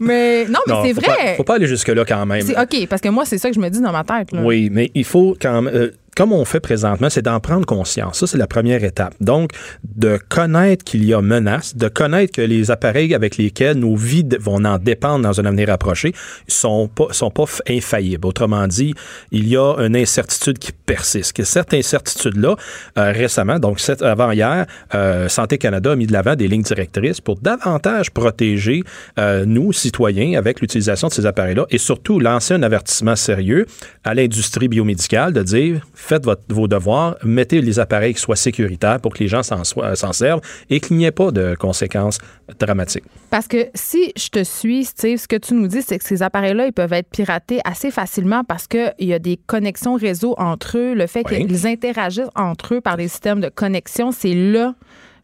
Mais 0.00 0.44
non, 0.46 0.60
mais 0.66 0.74
c'est 0.84 0.92
vrai. 0.92 1.06
Pas, 1.06 1.34
faut 1.36 1.44
pas 1.44 1.54
aller 1.56 1.66
jusque-là 1.66 2.04
quand 2.04 2.26
même. 2.26 2.46
OK, 2.50 2.86
parce 2.88 3.00
que 3.00 3.08
moi, 3.08 3.24
c'est 3.24 3.38
ça 3.38 3.48
que 3.48 3.54
je 3.54 3.60
me 3.60 3.68
dis 3.68 3.80
dans 3.80 3.92
ma 3.92 4.04
tête. 4.04 4.32
Là. 4.32 4.42
Oui, 4.42 4.68
mais 4.70 4.90
il 4.94 5.04
faut 5.04 5.36
quand 5.40 5.62
même. 5.62 5.74
Euh, 5.74 5.90
comme 6.16 6.32
on 6.32 6.44
fait 6.44 6.60
présentement, 6.60 7.08
c'est 7.10 7.22
d'en 7.22 7.40
prendre 7.40 7.66
conscience. 7.66 8.18
Ça, 8.18 8.26
c'est 8.26 8.38
la 8.38 8.46
première 8.46 8.84
étape. 8.84 9.14
Donc, 9.20 9.50
de 9.84 10.18
connaître 10.28 10.84
qu'il 10.84 11.04
y 11.04 11.14
a 11.14 11.22
menace, 11.22 11.76
de 11.76 11.88
connaître 11.88 12.32
que 12.34 12.42
les 12.42 12.70
appareils 12.70 13.14
avec 13.14 13.36
lesquels 13.36 13.78
nos 13.78 13.96
vies 13.96 14.26
vont 14.38 14.64
en 14.64 14.78
dépendre 14.78 15.22
dans 15.22 15.40
un 15.40 15.44
avenir 15.44 15.70
approché 15.70 16.12
sont 16.46 16.90
sont 17.10 17.30
pas 17.30 17.44
infaillibles. 17.68 18.26
Autrement 18.26 18.66
dit, 18.66 18.94
il 19.30 19.48
y 19.48 19.56
a 19.56 19.76
une 19.78 19.96
incertitude 19.96 20.58
qui 20.58 20.72
persiste. 20.72 21.42
Cette 21.42 21.74
incertitude-là, 21.74 22.56
euh, 22.98 23.12
récemment, 23.12 23.58
donc 23.58 23.80
avant-hier, 24.00 24.66
euh, 24.94 25.28
Santé 25.28 25.58
Canada 25.58 25.92
a 25.92 25.96
mis 25.96 26.06
de 26.06 26.12
l'avant 26.12 26.36
des 26.36 26.48
lignes 26.48 26.62
directrices 26.62 27.20
pour 27.20 27.38
davantage 27.38 28.10
protéger 28.10 28.82
euh, 29.18 29.44
nous, 29.46 29.72
citoyens, 29.72 30.38
avec 30.38 30.60
l'utilisation 30.60 31.08
de 31.08 31.12
ces 31.12 31.26
appareils-là 31.26 31.66
et 31.70 31.78
surtout 31.78 32.20
lancer 32.20 32.54
un 32.54 32.62
avertissement 32.62 33.16
sérieux 33.16 33.66
à 34.04 34.14
l'industrie 34.14 34.68
biomédicale 34.68 35.32
de 35.32 35.42
dire 35.42 35.86
faites 36.02 36.24
votre, 36.24 36.42
vos 36.48 36.68
devoirs, 36.68 37.16
mettez 37.22 37.60
les 37.60 37.78
appareils 37.78 38.14
qui 38.14 38.20
soient 38.20 38.36
sécuritaires 38.36 39.00
pour 39.00 39.14
que 39.14 39.20
les 39.20 39.28
gens 39.28 39.42
s'en 39.42 40.12
servent 40.12 40.40
et 40.68 40.80
qu'il 40.80 40.96
n'y 40.96 41.04
ait 41.04 41.10
pas 41.12 41.30
de 41.30 41.54
conséquences 41.54 42.18
dramatiques. 42.58 43.04
Parce 43.30 43.48
que 43.48 43.68
si 43.74 44.12
je 44.16 44.28
te 44.28 44.42
suis, 44.42 44.84
Steve, 44.84 45.18
ce 45.18 45.28
que 45.28 45.36
tu 45.36 45.54
nous 45.54 45.68
dis, 45.68 45.82
c'est 45.82 45.98
que 45.98 46.04
ces 46.04 46.22
appareils-là, 46.22 46.66
ils 46.66 46.72
peuvent 46.72 46.92
être 46.92 47.08
piratés 47.08 47.60
assez 47.64 47.90
facilement 47.90 48.44
parce 48.44 48.66
qu'il 48.66 48.92
y 49.00 49.12
a 49.12 49.18
des 49.18 49.38
connexions 49.46 49.94
réseau 49.94 50.34
entre 50.38 50.78
eux, 50.78 50.94
le 50.94 51.06
fait 51.06 51.24
qu'ils 51.24 51.66
interagissent 51.66 52.30
entre 52.34 52.74
eux 52.74 52.80
par 52.80 52.96
des 52.96 53.08
systèmes 53.08 53.40
de 53.40 53.48
connexion, 53.48 54.12
c'est 54.12 54.34
là 54.34 54.74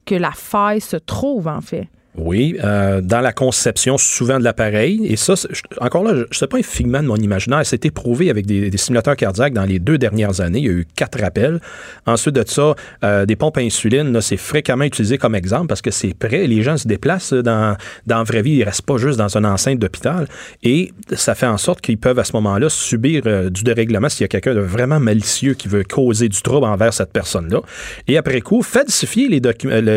que 0.07 0.15
la 0.15 0.33
faille 0.33 0.81
se 0.81 0.97
trouve, 0.97 1.49
en 1.49 1.61
fait. 1.61 1.89
Oui, 2.19 2.57
euh, 2.65 3.01
dans 3.01 3.21
la 3.21 3.33
conception 3.33 3.97
souvent 3.97 4.39
de 4.39 4.45
l'appareil. 4.45 5.07
Et 5.07 5.17
ça, 5.17 5.35
encore 5.81 6.03
là, 6.03 6.15
je 6.17 6.21
ne 6.23 6.27
sais 6.33 6.49
pas 6.49 6.59
un 6.59 6.63
figment 6.63 7.01
de 7.01 7.07
mon 7.07 7.17
imaginaire. 7.17 7.65
C'était 7.65 7.93
prouvé 7.93 8.29
avec 8.29 8.45
des, 8.45 8.77
simulateurs 8.77 9.15
cardiaques 9.15 9.53
dans 9.53 9.65
les 9.65 9.79
deux 9.79 9.99
dernières 9.99 10.41
années. 10.41 10.59
Il 10.59 10.65
y 10.65 10.69
a 10.69 10.73
eu 10.73 10.87
quatre 10.97 11.21
rappels. 11.21 11.61
Ensuite 12.07 12.35
de 12.35 12.45
ça, 12.47 12.75
euh, 13.05 13.25
des 13.25 13.37
pompes 13.37 13.57
à 13.59 13.61
insuline, 13.61 14.21
c'est 14.21 14.37
fréquemment 14.37 14.85
utilisé 14.85 15.17
comme 15.17 15.37
exemple 15.37 15.69
parce 15.69 15.81
que 15.81 15.93
c'est 15.93 16.13
prêt. 16.13 16.49
Les 16.49 16.63
gens 16.63 16.77
se 16.77 16.89
déplacent 16.89 17.33
dans, 17.33 17.77
dans 18.07 18.19
la 18.19 18.25
vraie 18.25 18.43
vie. 18.43 18.57
Ils 18.57 18.61
ne 18.61 18.65
restent 18.65 18.83
pas 18.83 18.99
juste 18.99 19.19
dans 19.19 19.37
une 19.37 19.47
enceinte 19.47 19.79
d'hôpital. 19.79 20.27
Et 20.65 20.93
ça 21.13 21.37
fait 21.37 21.47
en 21.47 21.59
sorte 21.59 21.81
qu'ils 21.81 21.99
peuvent 21.99 22.19
à 22.19 22.25
ce 22.25 22.33
moment-là 22.33 22.69
subir 22.69 23.23
euh, 23.27 23.49
du 23.49 23.63
dérèglement 23.63 24.09
s'il 24.09 24.23
y 24.23 24.25
a 24.25 24.29
quelqu'un 24.29 24.55
de 24.55 24.61
vraiment 24.61 24.99
malicieux 24.99 25.55
qui 25.55 25.69
veut 25.69 25.85
causer 25.85 26.29
du 26.29 26.43
trouble 26.43 26.67
envers 26.67 26.93
cette 26.93 27.13
personne-là. 27.13 27.61
Et 28.09 28.19
après 28.19 28.41
coup, 28.41 28.63
falsifier 28.63 29.29
les, 29.29 29.41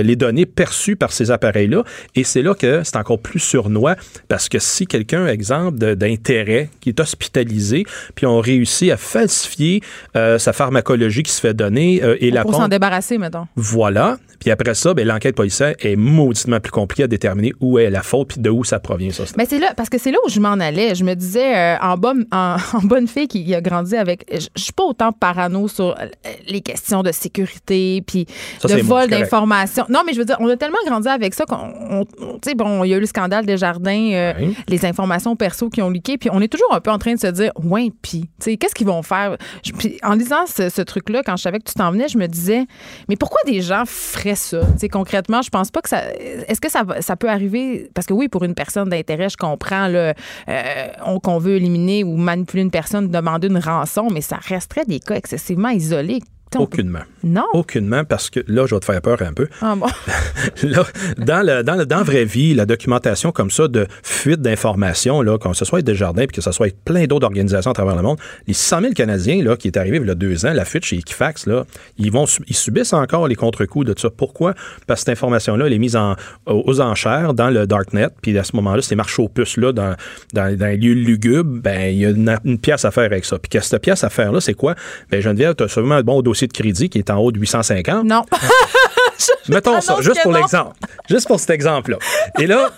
les 0.04 0.16
données 0.16 0.46
perçues 0.46 0.96
par 0.96 1.12
ces 1.12 1.32
appareils-là 1.32 1.84
et 2.16 2.24
c'est 2.24 2.42
là 2.42 2.54
que 2.54 2.84
c'est 2.84 2.98
encore 2.98 3.20
plus 3.20 3.40
surnois 3.40 3.96
parce 4.28 4.50
que 4.50 4.60
si 4.60 4.86
quelqu'un, 4.86 5.28
exemple, 5.28 5.78
d'intérêt, 5.96 6.70
qui 6.82 6.90
est 6.90 7.00
hospitalisé, 7.00 7.86
puis 8.16 8.26
on 8.26 8.40
réussit 8.40 8.92
à 8.92 8.98
falsifier 8.98 9.82
euh, 10.16 10.38
sa 10.38 10.54
pharmacologie 10.54 11.24
qui 11.24 11.32
se 11.32 11.40
fait 11.40 11.54
donner 11.54 12.04
euh, 12.04 12.18
et 12.20 12.32
la 12.32 12.44
Pour 12.44 12.56
s'en 12.56 12.68
débarrasser, 12.68 13.18
mettons. 13.18 13.48
Voilà. 13.56 14.18
Puis 14.40 14.50
après 14.50 14.74
ça, 14.74 14.94
ben, 14.94 15.08
l'enquête 15.08 15.36
policière 15.36 15.76
est 15.80 15.96
mauditement 15.96 16.60
plus 16.60 16.72
compliquée 16.72 17.04
à 17.04 17.08
déterminer 17.08 17.54
où 17.60 17.78
est 17.78 17.90
la 17.90 18.02
faute 18.02 18.30
puis 18.30 18.42
de 18.42 18.50
où 18.50 18.64
ça 18.64 18.80
provient, 18.80 19.12
ça. 19.12 19.24
Mais 19.38 19.46
c'est 19.46 19.60
là, 19.60 19.74
parce 19.78 19.90
que 19.90 20.00
c'est 20.00 20.12
là 20.12 20.18
où 20.26 20.30
je 20.30 20.40
m'en 20.40 20.54
allais. 20.54 20.96
Je 20.96 21.04
me 21.04 21.14
disais, 21.14 21.56
euh, 21.56 21.78
en, 21.80 21.96
bonne, 21.98 22.26
en, 22.32 22.58
bonne 22.84 23.08
fille 23.08 23.28
qui 23.28 23.54
a 23.54 23.62
grandi 23.62 23.96
avec. 23.96 24.26
Je, 24.34 24.48
je 24.56 24.64
suis 24.64 24.74
pas 24.74 24.84
autant 24.84 25.12
parano 25.12 25.68
sur 25.68 25.96
les 26.48 26.62
questions 26.62 27.04
de 27.04 27.12
sécurité 27.12 28.04
puis 28.06 28.26
de 28.64 28.82
vol 28.82 29.10
d'informations. 29.10 29.86
Non, 29.90 30.02
mais 30.06 30.14
je 30.14 30.20
veux 30.20 30.26
dire, 30.26 30.38
on 30.40 30.50
a 30.50 30.58
tellement 30.58 30.78
grandi 30.88 31.08
avec 31.08 31.34
ça 31.34 31.46
qu'on 31.46 31.91
tu 31.92 32.06
sais, 32.44 32.56
bon, 32.56 32.84
il 32.84 32.90
y 32.90 32.94
a 32.94 32.98
eu 32.98 33.02
le 33.02 33.06
scandale 33.06 33.46
des 33.46 33.58
jardins, 33.58 34.12
euh, 34.14 34.34
les 34.68 34.86
informations 34.86 35.36
perso 35.36 35.70
qui 35.70 35.82
ont 35.82 35.90
leaké, 35.90 36.18
puis 36.18 36.30
on 36.32 36.42
est 36.42 36.48
toujours 36.48 36.74
un 36.74 36.80
peu 36.80 36.92
en 36.92 36.98
train 36.98 37.14
de 37.14 37.20
se 37.20 37.28
dire, 37.28 37.52
ouais, 37.64 37.92
puis, 38.02 38.22
tu 38.22 38.30
sais, 38.40 38.58
qu'est-ce 38.58 38.76
qu'ils 38.76 38.88
vont 38.88 39.04
faire? 39.04 39.38
en 40.04 40.14
lisant 40.14 40.46
ce, 40.48 40.82
truc-là, 40.82 41.22
quand 41.24 41.38
je 41.38 41.44
savais 41.44 41.60
que 41.60 41.70
tu 41.70 41.74
t'en 41.74 41.92
venais, 41.92 42.08
je 42.08 42.18
me 42.18 42.28
disais, 42.28 42.66
mais 43.10 43.16
pourquoi 43.16 43.42
des 43.46 43.62
gens 43.62 43.84
feraient 43.86 44.36
ça? 44.36 44.62
Tu 44.74 44.80
sais, 44.80 44.90
concrètement, 44.90 45.42
je 45.42 45.50
pense 45.50 45.72
pas 45.72 45.82
que 45.82 45.90
ça. 45.90 46.02
Est-ce 46.48 46.62
que 46.62 46.70
ça, 46.70 46.84
ça 47.02 47.16
peut 47.16 47.30
arriver? 47.30 47.90
Parce 47.94 48.08
que 48.08 48.14
oui, 48.14 48.28
pour 48.28 48.44
une 48.44 48.56
personne 48.56 48.90
d'intérêt, 48.90 49.30
je 49.30 49.38
comprends, 49.38 49.88
là, 49.88 50.14
euh, 50.50 50.88
qu'on 51.24 51.38
veut 51.38 51.56
éliminer 51.56 52.04
ou 52.04 52.16
manipuler 52.18 52.64
une 52.64 52.72
personne, 52.72 53.10
demander 53.10 53.48
une 53.48 53.60
rançon, 53.60 54.08
mais 54.12 54.22
ça 54.22 54.38
resterait 54.38 54.86
des 54.86 55.00
cas 55.00 55.16
excessivement 55.16 55.70
isolés. 55.70 56.22
Aucunement. 56.58 57.00
Non. 57.24 57.46
Aucunement, 57.54 58.04
parce 58.04 58.30
que 58.30 58.42
là, 58.48 58.66
je 58.66 58.76
vais 58.76 58.80
te 58.80 58.86
faire 58.86 59.02
peur 59.02 59.22
un 59.22 59.34
peu. 59.34 59.48
Ah 59.62 59.76
bon? 59.76 59.88
là, 60.64 60.84
dans, 61.18 61.46
le, 61.46 61.64
dans, 61.64 61.86
dans 61.86 61.98
la 61.98 62.04
vraie 62.04 62.26
vie, 62.26 62.54
la 62.54 62.66
documentation 62.66 63.32
comme 63.32 63.52
ça 63.52 63.68
de 63.68 63.88
fuite 64.04 64.42
d'informations, 64.42 65.24
que 65.24 65.54
ce 65.54 65.66
soit 65.66 65.82
des 65.82 65.96
jardins 65.96 66.26
puis 66.26 66.36
que 66.36 66.42
ce 66.42 66.52
soit 66.52 66.76
plein 66.84 67.06
d'autres 67.06 67.26
organisations 67.26 67.72
à 67.72 67.74
travers 67.74 67.96
le 67.96 68.02
monde, 68.02 68.18
les 68.48 68.54
100 68.54 68.82
000 68.82 68.94
Canadiens 68.94 69.44
là, 69.44 69.56
qui 69.56 69.68
est 69.68 69.78
arrivé 69.78 69.98
il 70.02 70.08
y 70.08 70.10
a 70.10 70.16
deux 70.16 70.46
ans, 70.46 70.54
la 70.54 70.66
fuite 70.66 70.84
chez 70.84 70.98
Equifax, 70.98 71.46
là, 71.46 71.66
ils, 71.98 72.12
vont, 72.12 72.26
ils 72.48 72.56
subissent 72.56 72.94
encore 72.94 73.28
les 73.28 73.36
contre-coups 73.36 73.86
de 73.86 73.94
ça. 73.98 74.10
Pourquoi? 74.10 74.54
Parce 74.88 75.02
que 75.02 75.06
cette 75.06 75.18
information-là, 75.18 75.68
elle 75.68 75.74
est 75.74 75.80
mise 75.80 75.96
en, 75.96 76.16
aux 76.46 76.82
enchères 76.82 77.34
dans 77.34 77.50
le 77.50 77.68
Darknet, 77.68 78.10
puis 78.22 78.38
à 78.38 78.44
ce 78.44 78.56
moment-là, 78.58 78.82
c'est 78.82 78.96
marché 78.96 79.22
aux 79.22 79.30
puces 79.30 79.58
là, 79.58 79.72
dans, 79.72 79.96
dans, 80.34 80.58
dans, 80.58 80.68
les 80.68 80.78
lieux 80.78 80.94
lugubres, 80.94 81.62
ben, 81.62 81.94
il 81.94 81.98
y 81.98 82.06
a 82.06 82.10
une, 82.10 82.60
pièce 82.60 82.86
à 82.86 82.92
faire 82.92 83.06
avec 83.06 83.26
ça. 83.26 83.38
Puis 83.40 83.50
que 83.50 83.60
cette 83.60 83.82
pièce 83.82 84.04
à 84.04 84.10
faire-là, 84.10 84.42
c'est 84.42 84.54
quoi? 84.54 84.76
Ben, 85.10 85.22
Geneviève, 85.22 85.56
tu 85.56 85.64
as 85.64 85.68
sûrement 85.68 85.96
un 85.96 86.04
bon 86.04 86.22
dossier 86.22 86.41
de 86.48 86.54
crédit 86.54 86.90
qui 86.90 86.98
est 86.98 87.10
en 87.10 87.18
haut 87.18 87.32
de 87.32 87.40
850. 87.40 88.06
Non. 88.06 88.24
Mettons 89.50 89.82
ça, 89.82 89.98
juste 90.02 90.22
pour 90.24 90.32
l'exemple. 90.32 90.76
Juste 91.10 91.28
pour 91.28 91.40
cet 91.40 91.52
exemple-là. 91.52 91.98
Et 92.40 92.48
là, 92.48 92.72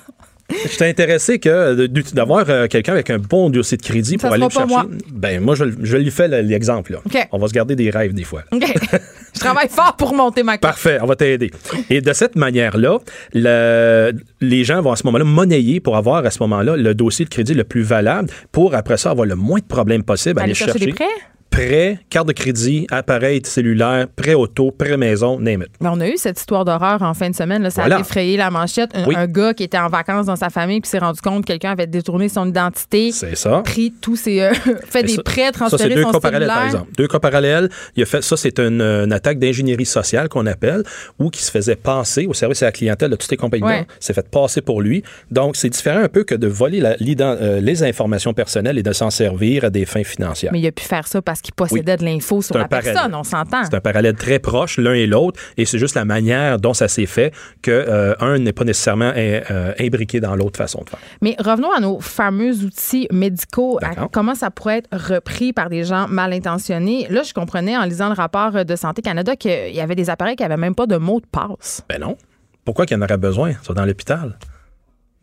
je 0.49 0.77
t'ai 0.77 0.87
intéressé 0.87 1.39
que 1.39 1.87
d'avoir 2.13 2.49
euh, 2.49 2.67
quelqu'un 2.67 2.93
avec 2.93 3.09
un 3.09 3.17
bon 3.17 3.49
dossier 3.49 3.77
de 3.77 3.81
crédit 3.81 4.17
pour 4.17 4.31
aller 4.31 4.47
chercher. 4.49 4.67
Moi. 4.67 4.85
Ben 5.11 5.41
moi 5.41 5.55
je, 5.55 5.65
je 5.81 5.97
lui 5.97 6.11
fais 6.11 6.27
l'exemple 6.41 6.99
On 7.31 7.37
va 7.37 7.47
se 7.47 7.53
garder 7.53 7.75
des 7.75 7.89
rêves 7.89 8.13
des 8.13 8.23
fois. 8.23 8.43
je 8.51 9.39
travaille 9.39 9.69
fort 9.69 9.95
pour 9.97 10.13
monter 10.13 10.43
ma 10.43 10.57
Parfait, 10.57 10.99
on 11.01 11.05
va 11.05 11.15
t'aider. 11.15 11.51
Et 11.89 12.01
de 12.01 12.13
cette 12.13 12.35
manière-là, 12.35 12.99
les 13.33 14.63
gens 14.63 14.81
vont 14.81 14.91
à 14.91 14.95
ce 14.95 15.05
moment-là 15.05 15.25
monnayer 15.25 15.79
pour 15.79 15.97
avoir 15.97 16.25
à 16.25 16.31
ce 16.31 16.39
moment-là 16.43 16.75
le 16.75 16.93
dossier 16.93 17.25
de 17.25 17.29
crédit 17.29 17.53
le 17.53 17.63
plus 17.63 17.83
valable 17.83 18.29
pour 18.51 18.75
après 18.75 18.97
ça 18.97 19.11
avoir 19.11 19.27
le 19.27 19.35
moins 19.35 19.59
de 19.59 19.65
problèmes 19.65 20.03
possible 20.03 20.39
à 20.39 20.43
aller, 20.43 20.53
chercher, 20.53 20.73
chercher 20.73 20.85
des 20.87 20.93
prêts? 20.93 21.05
Prêt, 21.53 21.99
carte 22.09 22.27
de 22.27 22.33
crédit, 22.33 22.87
appareil 22.89 23.41
cellulaire, 23.45 24.07
prêt 24.15 24.33
auto, 24.33 24.71
prêt 24.71 24.97
maison, 24.97 25.39
name 25.39 25.61
it. 25.61 25.69
on 25.81 25.99
a 26.01 26.07
eu 26.07 26.17
cette 26.17 26.39
histoire 26.39 26.65
d'horreur 26.65 27.01
en 27.03 27.13
fin 27.13 27.29
de 27.29 27.35
semaine. 27.35 27.61
Là, 27.61 27.69
ça 27.69 27.83
a 27.83 27.99
effrayé 27.99 28.37
la 28.37 28.49
manchette. 28.49 28.91
Un, 28.95 29.27
gars 29.27 29.53
qui 29.53 29.63
était 29.63 29.77
en 29.77 29.87
vacances 29.87 30.25
dans 30.25 30.35
sa 30.35 30.49
famille 30.49 30.81
puis 30.81 30.89
s'est 30.89 30.99
rendu 30.99 31.21
compte 31.21 31.41
que 31.41 31.47
quelqu'un 31.47 31.71
avait 31.71 31.87
détourné 31.87 32.27
son 32.27 32.47
identité. 32.47 33.11
C'est 33.11 33.35
ça. 33.35 33.61
Pris 33.63 33.93
tous 34.01 34.15
ses. 34.15 34.41
Euh, 34.41 34.53
fait 34.89 35.03
des 35.03 35.17
prêts, 35.17 35.51
transféré 35.51 35.83
ça, 35.83 35.89
c'est 35.89 35.95
deux 35.95 36.11
cas 36.11 36.19
parallèles, 36.19 36.47
par 36.47 36.65
exemple. 36.65 36.91
Deux 36.97 37.07
cas 37.07 37.19
parallèles. 37.19 37.69
Il 37.95 38.03
a 38.03 38.05
fait, 38.05 38.21
ça, 38.21 38.35
c'est 38.35 38.59
une, 38.59 39.13
attaque 39.13 39.39
d'ingénierie 39.39 39.85
sociale 39.85 40.29
qu'on 40.29 40.45
appelle, 40.45 40.83
ou 41.19 41.29
qui 41.29 41.43
se 41.43 41.51
faisait 41.51 41.75
passer 41.75 42.25
au 42.25 42.33
service 42.33 42.63
à 42.63 42.67
la 42.67 42.71
clientèle 42.71 43.11
de 43.11 43.15
toutes 43.15 43.31
les 43.31 43.37
compagnies. 43.37 43.63
Ouais. 43.63 43.87
C'est 43.99 44.13
fait 44.13 44.27
passer 44.27 44.61
pour 44.61 44.81
lui. 44.81 45.03
Donc, 45.29 45.55
c'est 45.55 45.69
différent 45.69 46.01
un 46.01 46.09
peu 46.09 46.23
que 46.23 46.35
de 46.35 46.47
voler 46.47 46.79
la, 46.79 46.95
euh, 46.99 47.59
les 47.61 47.83
informations 47.83 48.33
personnelles 48.33 48.77
et 48.77 48.83
de 48.83 48.93
s'en 48.93 49.11
servir 49.11 49.65
à 49.65 49.69
des 49.69 49.85
fins 49.85 50.03
financières. 50.03 50.51
Mais 50.51 50.59
il 50.59 50.67
a 50.67 50.71
pu 50.71 50.83
faire 50.83 51.07
ça 51.07 51.21
parce 51.21 51.42
qu'il 51.43 51.53
possédait 51.53 51.97
de 51.97 52.05
l'info 52.05 52.41
sur 52.41 52.57
la 52.57 52.67
personne, 52.67 53.13
on 53.13 53.23
s'entend. 53.23 53.63
C'est 53.63 53.75
un 53.75 53.81
parallèle 53.81 54.15
très 54.15 54.39
proche, 54.39 54.77
l'un 54.77 54.93
et 54.93 55.05
l'autre, 55.05 55.39
et 55.57 55.65
c'est 55.65 55.77
juste 55.77 55.95
la 55.95 56.05
manière 56.05 56.57
dont 56.59 56.73
ça 56.73 56.87
s'est 56.87 57.05
fait 57.05 57.33
que 57.61 57.71
euh, 57.71 58.15
un 58.19 58.39
n'est 58.39 58.53
pas 58.53 58.63
nécessairement 58.63 59.11
euh, 59.15 59.73
imbriqué 59.79 60.19
dans 60.19 60.35
l'autre 60.35 60.57
façon 60.57 60.81
de 60.83 60.89
faire. 60.89 60.99
Mais 61.21 61.35
revenons 61.39 61.71
à 61.71 61.79
nos 61.79 61.99
fameux 61.99 62.63
outils 62.63 63.07
médicaux, 63.11 63.79
comment 64.11 64.35
ça 64.35 64.49
pourrait 64.49 64.79
être 64.79 64.89
repris 64.91 65.53
par 65.53 65.69
des 65.69 65.83
gens 65.83 66.07
mal 66.07 66.33
intentionnés? 66.33 67.07
Là, 67.09 67.23
je 67.23 67.33
comprenais 67.33 67.77
en 67.77 67.83
lisant 67.83 68.07
le 68.07 68.15
rapport 68.15 68.65
de 68.65 68.75
Santé 68.75 69.01
Canada 69.01 69.35
qu'il 69.35 69.75
y 69.75 69.81
avait 69.81 69.95
des 69.95 70.09
appareils 70.09 70.35
qui 70.35 70.43
n'avaient 70.43 70.57
même 70.57 70.75
pas 70.75 70.87
de 70.87 70.97
mot 70.97 71.19
de 71.19 71.25
passe. 71.25 71.83
Ben 71.89 71.99
non. 71.99 72.17
Pourquoi 72.65 72.85
qu'il 72.85 72.97
y 72.97 72.99
en 72.99 73.03
aurait 73.03 73.17
besoin? 73.17 73.53
Ça 73.61 73.73
dans 73.73 73.85
l'hôpital? 73.85 74.37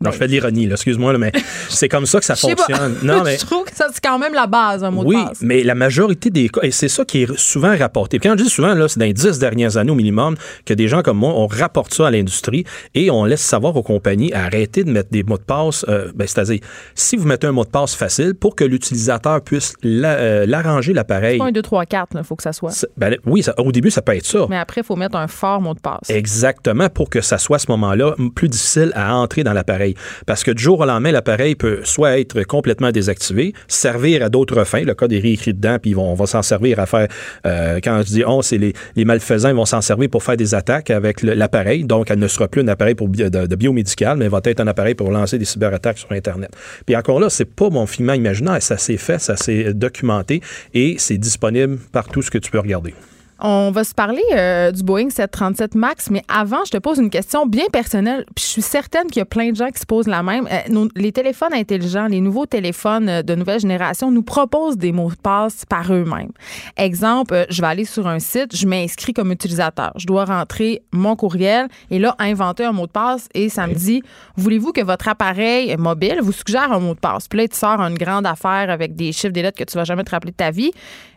Non, 0.01 0.11
je 0.11 0.17
fais 0.17 0.27
de 0.27 0.31
l'ironie, 0.31 0.69
excuse-moi, 0.71 1.17
mais 1.17 1.31
c'est 1.69 1.89
comme 1.89 2.05
ça 2.05 2.19
que 2.19 2.25
ça 2.25 2.35
fonctionne. 2.35 2.97
Non, 3.03 3.21
mais... 3.25 3.37
je 3.37 3.45
trouve 3.45 3.65
que 3.65 3.71
c'est 3.75 4.01
quand 4.03 4.19
même 4.19 4.33
la 4.33 4.47
base, 4.47 4.83
un 4.83 4.91
mot 4.91 5.03
oui, 5.05 5.15
de 5.15 5.23
passe. 5.23 5.37
Oui, 5.41 5.47
mais 5.47 5.63
la 5.63 5.75
majorité 5.75 6.29
des 6.29 6.49
cas, 6.49 6.61
et 6.63 6.71
c'est 6.71 6.87
ça 6.87 7.05
qui 7.05 7.23
est 7.23 7.37
souvent 7.37 7.77
rapporté. 7.77 8.19
Puis 8.19 8.29
quand 8.29 8.37
je 8.37 8.43
dis 8.43 8.49
souvent, 8.49 8.73
là, 8.73 8.87
c'est 8.87 8.99
dans 8.99 9.05
les 9.05 9.13
dix 9.13 9.39
dernières 9.39 9.77
années 9.77 9.91
au 9.91 9.95
minimum 9.95 10.35
que 10.65 10.73
des 10.73 10.87
gens 10.87 11.01
comme 11.01 11.17
moi, 11.17 11.33
on 11.35 11.47
rapporte 11.47 11.93
ça 11.93 12.07
à 12.07 12.11
l'industrie 12.11 12.65
et 12.95 13.11
on 13.11 13.25
laisse 13.25 13.41
savoir 13.41 13.75
aux 13.75 13.83
compagnies 13.83 14.33
arrêter 14.33 14.83
de 14.83 14.91
mettre 14.91 15.09
des 15.11 15.23
mots 15.23 15.37
de 15.37 15.43
passe. 15.43 15.85
Euh, 15.87 16.11
ben, 16.15 16.27
c'est-à-dire, 16.27 16.59
si 16.95 17.17
vous 17.17 17.27
mettez 17.27 17.47
un 17.47 17.51
mot 17.51 17.63
de 17.63 17.69
passe 17.69 17.95
facile 17.95 18.33
pour 18.33 18.55
que 18.55 18.63
l'utilisateur 18.63 19.41
puisse 19.41 19.73
euh, 19.85 20.45
l'arranger, 20.47 20.93
l'appareil. 20.93 21.37
Pas 21.37 21.45
un 21.45 21.51
2, 21.51 21.61
3, 21.61 21.85
4, 21.85 22.17
il 22.17 22.23
faut 22.23 22.35
que 22.35 22.43
ça 22.43 22.53
soit. 22.53 22.85
Ben, 22.97 23.17
oui, 23.25 23.43
au 23.57 23.71
début, 23.71 23.91
ça 23.91 24.01
peut 24.01 24.15
être 24.15 24.25
ça. 24.25 24.45
Mais 24.49 24.57
après, 24.57 24.81
il 24.81 24.83
faut 24.83 24.95
mettre 24.95 25.15
un 25.15 25.27
fort 25.27 25.61
mot 25.61 25.73
de 25.73 25.79
passe. 25.79 26.09
Exactement, 26.09 26.89
pour 26.89 27.09
que 27.09 27.21
ça 27.21 27.37
soit 27.37 27.57
à 27.57 27.59
ce 27.59 27.69
moment-là 27.69 28.15
plus 28.35 28.49
difficile 28.49 28.91
à 28.95 29.15
entrer 29.15 29.43
dans 29.43 29.53
l'appareil. 29.53 29.90
Parce 30.25 30.43
que 30.43 30.51
du 30.51 30.61
jour 30.61 30.79
au 30.79 30.85
lendemain, 30.85 31.11
l'appareil 31.11 31.55
peut 31.55 31.81
soit 31.83 32.19
être 32.19 32.43
complètement 32.43 32.91
désactivé, 32.91 33.53
servir 33.67 34.23
à 34.23 34.29
d'autres 34.29 34.63
fins. 34.63 34.83
Le 34.83 34.93
code 34.93 35.13
est 35.13 35.19
réécrit 35.19 35.53
dedans, 35.53 35.77
puis 35.81 35.95
on 35.95 36.13
va 36.13 36.25
s'en 36.25 36.41
servir 36.41 36.79
à 36.79 36.85
faire, 36.85 37.07
euh, 37.45 37.79
quand 37.83 38.01
je 38.05 38.07
dis 38.07 38.23
on, 38.25 38.41
c'est 38.41 38.57
les, 38.57 39.05
malfaisants, 39.05 39.49
ils 39.49 39.55
vont 39.55 39.65
s'en 39.65 39.81
servir 39.81 40.09
pour 40.09 40.23
faire 40.23 40.37
des 40.37 40.55
attaques 40.55 40.89
avec 40.89 41.21
l'appareil. 41.21 41.83
Donc, 41.83 42.11
elle 42.11 42.19
ne 42.19 42.27
sera 42.27 42.47
plus 42.47 42.61
un 42.61 42.67
appareil 42.67 42.95
pour 42.95 43.09
de, 43.09 43.55
biomédical, 43.55 44.17
mais 44.17 44.27
va 44.27 44.41
être 44.43 44.59
un 44.59 44.67
appareil 44.67 44.95
pour 44.95 45.11
lancer 45.11 45.37
des 45.37 45.45
cyberattaques 45.45 45.97
sur 45.97 46.11
Internet. 46.11 46.51
Puis 46.85 46.95
encore 46.95 47.19
là, 47.19 47.29
c'est 47.29 47.45
pas 47.45 47.69
mon 47.69 47.85
filament 47.85 48.13
imaginaire, 48.13 48.61
ça 48.61 48.77
s'est 48.77 48.97
fait, 48.97 49.19
ça 49.19 49.35
s'est 49.35 49.73
documenté 49.73 50.41
et 50.73 50.95
c'est 50.97 51.17
disponible 51.17 51.77
partout 51.91 52.21
ce 52.21 52.31
que 52.31 52.37
tu 52.37 52.51
peux 52.51 52.59
regarder. 52.59 52.93
On 53.43 53.71
va 53.71 53.83
se 53.83 53.95
parler 53.95 54.21
euh, 54.33 54.71
du 54.71 54.83
Boeing 54.83 55.09
737 55.09 55.73
MAX, 55.73 56.11
mais 56.11 56.21
avant, 56.27 56.63
je 56.63 56.69
te 56.69 56.77
pose 56.77 56.99
une 56.99 57.09
question 57.09 57.47
bien 57.47 57.65
personnelle. 57.73 58.23
Puis 58.35 58.45
je 58.45 58.49
suis 58.51 58.61
certaine 58.61 59.07
qu'il 59.07 59.17
y 59.17 59.21
a 59.21 59.25
plein 59.25 59.49
de 59.49 59.55
gens 59.55 59.69
qui 59.69 59.79
se 59.79 59.85
posent 59.87 60.05
la 60.07 60.21
même. 60.21 60.47
Euh, 60.51 60.57
nos- 60.69 60.89
les 60.95 61.11
téléphones 61.11 61.53
intelligents, 61.53 62.05
les 62.05 62.21
nouveaux 62.21 62.45
téléphones 62.45 63.09
euh, 63.09 63.23
de 63.23 63.33
nouvelle 63.33 63.59
génération 63.59 64.11
nous 64.11 64.21
proposent 64.21 64.77
des 64.77 64.91
mots 64.91 65.09
de 65.09 65.15
passe 65.15 65.65
par 65.65 65.91
eux-mêmes. 65.91 66.29
Exemple, 66.77 67.33
euh, 67.33 67.45
je 67.49 67.61
vais 67.61 67.67
aller 67.67 67.85
sur 67.85 68.07
un 68.07 68.19
site, 68.19 68.55
je 68.55 68.67
m'inscris 68.67 69.13
comme 69.13 69.31
utilisateur. 69.31 69.91
Je 69.95 70.05
dois 70.05 70.25
rentrer 70.25 70.83
mon 70.91 71.15
courriel 71.15 71.67
et 71.89 71.97
là, 71.97 72.15
inventer 72.19 72.63
un 72.65 72.73
mot 72.73 72.85
de 72.85 72.91
passe 72.91 73.27
et 73.33 73.49
ça 73.49 73.65
me 73.65 73.73
dit, 73.73 74.03
voulez-vous 74.35 74.71
que 74.71 74.81
votre 74.81 75.07
appareil 75.07 75.75
mobile 75.77 76.19
vous 76.21 76.31
suggère 76.31 76.71
un 76.71 76.79
mot 76.79 76.93
de 76.93 76.99
passe? 76.99 77.27
Puis 77.27 77.39
là, 77.39 77.47
tu 77.47 77.57
sors 77.57 77.79
une 77.81 77.97
grande 77.97 78.27
affaire 78.27 78.69
avec 78.69 78.95
des 78.95 79.11
chiffres, 79.11 79.33
des 79.33 79.41
lettres 79.41 79.57
que 79.57 79.63
tu 79.63 79.75
vas 79.77 79.83
jamais 79.83 80.03
te 80.03 80.11
rappeler 80.11 80.31
de 80.31 80.37
ta 80.37 80.51
vie. 80.51 80.71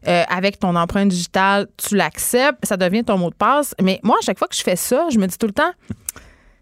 Avec 0.06 0.58
ton 0.58 0.76
empreinte 0.76 1.08
digitale, 1.08 1.66
tu 1.78 1.96
ça 2.16 2.76
devient 2.76 3.04
ton 3.04 3.18
mot 3.18 3.30
de 3.30 3.34
passe. 3.34 3.74
Mais 3.82 4.00
moi, 4.02 4.16
à 4.20 4.24
chaque 4.24 4.38
fois 4.38 4.48
que 4.48 4.54
je 4.54 4.62
fais 4.62 4.76
ça, 4.76 5.08
je 5.10 5.18
me 5.18 5.26
dis 5.26 5.38
tout 5.38 5.46
le 5.46 5.52
temps, 5.52 5.72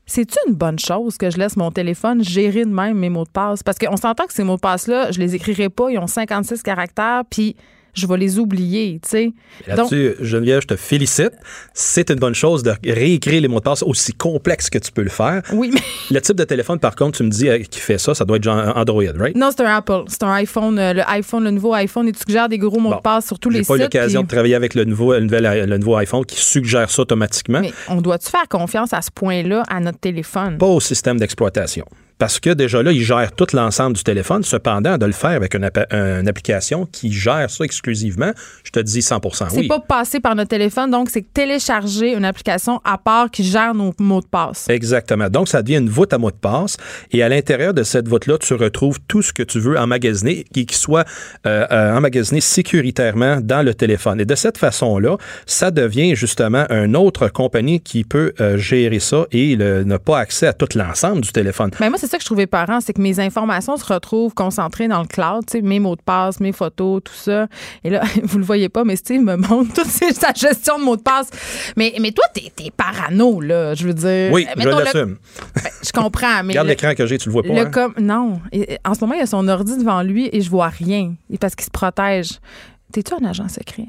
c'est-tu 0.06 0.36
une 0.48 0.54
bonne 0.54 0.78
chose 0.78 1.16
que 1.16 1.30
je 1.30 1.38
laisse 1.38 1.56
mon 1.56 1.70
téléphone 1.70 2.22
gérer 2.22 2.64
de 2.64 2.70
même 2.70 2.98
mes 2.98 3.08
mots 3.08 3.24
de 3.24 3.30
passe? 3.30 3.62
Parce 3.62 3.78
qu'on 3.78 3.96
s'entend 3.96 4.26
que 4.26 4.32
ces 4.32 4.44
mots 4.44 4.56
de 4.56 4.60
passe-là, 4.60 5.10
je 5.12 5.18
les 5.18 5.34
écrirai 5.34 5.68
pas, 5.68 5.90
ils 5.90 5.98
ont 5.98 6.06
56 6.06 6.62
caractères, 6.62 7.22
puis 7.30 7.56
je 7.94 8.06
vais 8.06 8.16
les 8.16 8.38
oublier, 8.38 9.00
tu 9.02 9.08
sais. 9.10 9.32
Là-dessus, 9.66 10.14
Geneviève, 10.20 10.62
je 10.62 10.66
te 10.68 10.76
félicite. 10.76 11.32
C'est 11.74 12.10
une 12.10 12.18
bonne 12.18 12.34
chose 12.34 12.62
de 12.62 12.72
réécrire 12.86 13.40
les 13.42 13.48
mots 13.48 13.58
de 13.58 13.64
passe 13.64 13.82
aussi 13.82 14.12
complexes 14.12 14.70
que 14.70 14.78
tu 14.78 14.90
peux 14.92 15.02
le 15.02 15.10
faire. 15.10 15.42
oui, 15.52 15.70
mais 15.72 15.80
Le 16.10 16.20
type 16.20 16.36
de 16.36 16.44
téléphone, 16.44 16.78
par 16.78 16.94
contre, 16.96 17.18
tu 17.18 17.22
me 17.24 17.28
dis 17.30 17.48
euh, 17.48 17.58
qui 17.58 17.80
fait 17.80 17.98
ça, 17.98 18.14
ça 18.14 18.24
doit 18.24 18.36
être 18.38 18.44
genre 18.44 18.76
Android, 18.76 19.02
right? 19.18 19.36
non, 19.36 19.50
c'est 19.54 19.62
un 19.62 19.76
Apple, 19.76 20.04
c'est 20.08 20.22
un 20.22 20.32
iPhone, 20.32 20.78
euh, 20.78 20.92
le 20.94 21.02
iPhone, 21.08 21.44
le 21.44 21.50
nouveau 21.50 21.74
iPhone, 21.74 22.08
et 22.08 22.12
tu 22.12 22.20
suggères 22.26 22.48
des 22.48 22.58
gros 22.58 22.78
mots 22.80 22.90
Bon, 22.90 22.96
de 22.96 23.00
passe 23.02 23.26
sur 23.26 23.38
tous 23.38 23.50
J'ai 23.50 23.58
les 23.58 23.64
pas 23.64 23.74
eu 23.74 23.76
sites. 23.76 23.82
l'occasion 23.94 24.20
puis- 24.20 24.26
de 24.28 24.32
travailler 24.34 24.54
avec 24.54 24.74
le 24.74 24.84
nouveau, 24.84 25.12
le, 25.12 25.20
nouvel- 25.20 25.68
le 25.68 25.78
nouveau 25.78 25.96
iPhone 25.96 26.24
qui 26.24 26.36
suggère 26.40 26.90
ça 26.90 27.02
automatiquement. 27.02 27.60
Mais 27.60 27.72
on 27.88 28.00
doit-tu 28.00 28.30
faire 28.30 28.48
confiance 28.48 28.92
à 28.92 29.02
ce 29.02 29.10
point-là 29.10 29.62
à 29.68 29.80
notre 29.80 29.98
téléphone? 29.98 30.58
Pas 30.58 30.66
au 30.66 30.80
système 30.80 31.18
d'exploitation. 31.18 31.84
Parce 32.22 32.38
que 32.38 32.50
déjà 32.50 32.84
là, 32.84 32.92
il 32.92 33.02
gère 33.02 33.32
tout 33.32 33.48
l'ensemble 33.52 33.96
du 33.96 34.04
téléphone. 34.04 34.44
Cependant, 34.44 34.96
de 34.96 35.06
le 35.06 35.10
faire 35.10 35.30
avec 35.30 35.56
une, 35.56 35.64
application 36.28 36.86
qui 36.86 37.12
gère 37.12 37.50
ça 37.50 37.64
exclusivement, 37.64 38.30
je 38.62 38.70
te 38.70 38.78
dis 38.78 39.02
100 39.02 39.18
C'est 39.32 39.56
oui. 39.56 39.66
pas 39.66 39.80
passer 39.80 40.20
par 40.20 40.36
notre 40.36 40.50
téléphone, 40.50 40.92
donc 40.92 41.10
c'est 41.10 41.24
télécharger 41.32 42.14
une 42.14 42.24
application 42.24 42.80
à 42.84 42.96
part 42.96 43.28
qui 43.28 43.42
gère 43.42 43.74
nos 43.74 43.92
mots 43.98 44.20
de 44.20 44.26
passe. 44.26 44.68
Exactement. 44.68 45.28
Donc, 45.30 45.48
ça 45.48 45.62
devient 45.62 45.78
une 45.78 45.88
voûte 45.88 46.12
à 46.12 46.18
mot 46.18 46.30
de 46.30 46.36
passe. 46.36 46.76
Et 47.10 47.24
à 47.24 47.28
l'intérieur 47.28 47.74
de 47.74 47.82
cette 47.82 48.06
voûte-là, 48.06 48.38
tu 48.38 48.54
retrouves 48.54 49.00
tout 49.08 49.22
ce 49.22 49.32
que 49.32 49.42
tu 49.42 49.58
veux 49.58 49.76
emmagasiner 49.76 50.44
et 50.54 50.64
qui 50.64 50.76
soit 50.76 51.04
euh, 51.44 51.66
euh, 51.72 51.96
emmagasiné 51.96 52.40
sécuritairement 52.40 53.40
dans 53.40 53.64
le 53.64 53.74
téléphone. 53.74 54.20
Et 54.20 54.24
de 54.24 54.36
cette 54.36 54.58
façon-là, 54.58 55.16
ça 55.46 55.72
devient 55.72 56.14
justement 56.14 56.66
une 56.70 56.94
autre 56.94 57.26
compagnie 57.26 57.80
qui 57.80 58.04
peut 58.04 58.32
euh, 58.40 58.58
gérer 58.58 59.00
ça 59.00 59.26
et 59.32 59.56
le- 59.56 59.82
n'a 59.82 59.98
pas 59.98 60.20
accès 60.20 60.46
à 60.46 60.52
tout 60.52 60.68
l'ensemble 60.76 61.22
du 61.22 61.32
téléphone. 61.32 61.72
Mais 61.80 61.90
moi, 61.90 61.98
c'est 61.98 62.11
ça 62.12 62.18
que 62.18 62.22
je 62.22 62.26
trouvais 62.28 62.46
parent, 62.46 62.80
c'est 62.80 62.92
que 62.92 63.00
mes 63.00 63.18
informations 63.20 63.76
se 63.76 63.84
retrouvent 63.84 64.34
concentrées 64.34 64.88
dans 64.88 65.00
le 65.00 65.06
cloud, 65.08 65.44
tu 65.46 65.58
sais, 65.58 65.62
mes 65.62 65.80
mots 65.80 65.96
de 65.96 66.02
passe, 66.02 66.40
mes 66.40 66.52
photos, 66.52 67.02
tout 67.04 67.12
ça. 67.14 67.48
Et 67.84 67.90
là, 67.90 68.02
vous 68.22 68.38
le 68.38 68.44
voyez 68.44 68.68
pas, 68.68 68.84
mais 68.84 68.96
Steve 68.96 69.20
me 69.22 69.36
montre 69.36 69.72
toute 69.74 69.86
sa 70.14 70.32
gestion 70.32 70.78
de 70.78 70.84
mots 70.84 70.96
de 70.96 71.02
passe. 71.02 71.28
Mais, 71.76 71.94
mais 72.00 72.12
toi, 72.12 72.24
t'es 72.32 72.52
es 72.64 72.70
parano, 72.70 73.40
là, 73.40 73.74
je 73.74 73.86
veux 73.86 73.94
dire. 73.94 74.30
Oui, 74.32 74.46
je 74.52 74.58
Mettons, 74.58 74.78
le- 74.78 74.84
l'assume. 74.84 75.16
ben, 75.56 75.62
je 75.84 75.92
comprends, 75.92 76.42
mais. 76.44 76.52
Regarde 76.52 76.68
l'écran 76.68 76.94
que 76.94 77.06
j'ai, 77.06 77.18
tu 77.18 77.28
le 77.28 77.32
vois 77.32 77.42
pas. 77.42 77.48
Le 77.52 77.60
hein? 77.60 77.70
com- 77.70 77.94
non. 77.98 78.40
Et- 78.52 78.78
en 78.84 78.94
ce 78.94 79.00
moment, 79.00 79.14
il 79.14 79.20
y 79.20 79.22
a 79.22 79.26
son 79.26 79.46
ordi 79.48 79.76
devant 79.76 80.02
lui 80.02 80.28
et 80.32 80.40
je 80.40 80.50
vois 80.50 80.68
rien. 80.68 81.14
Et 81.30 81.38
parce 81.38 81.54
qu'il 81.54 81.64
se 81.64 81.70
protège. 81.70 82.38
T'es-tu 82.92 83.14
un 83.14 83.24
agent 83.26 83.48
secret? 83.48 83.86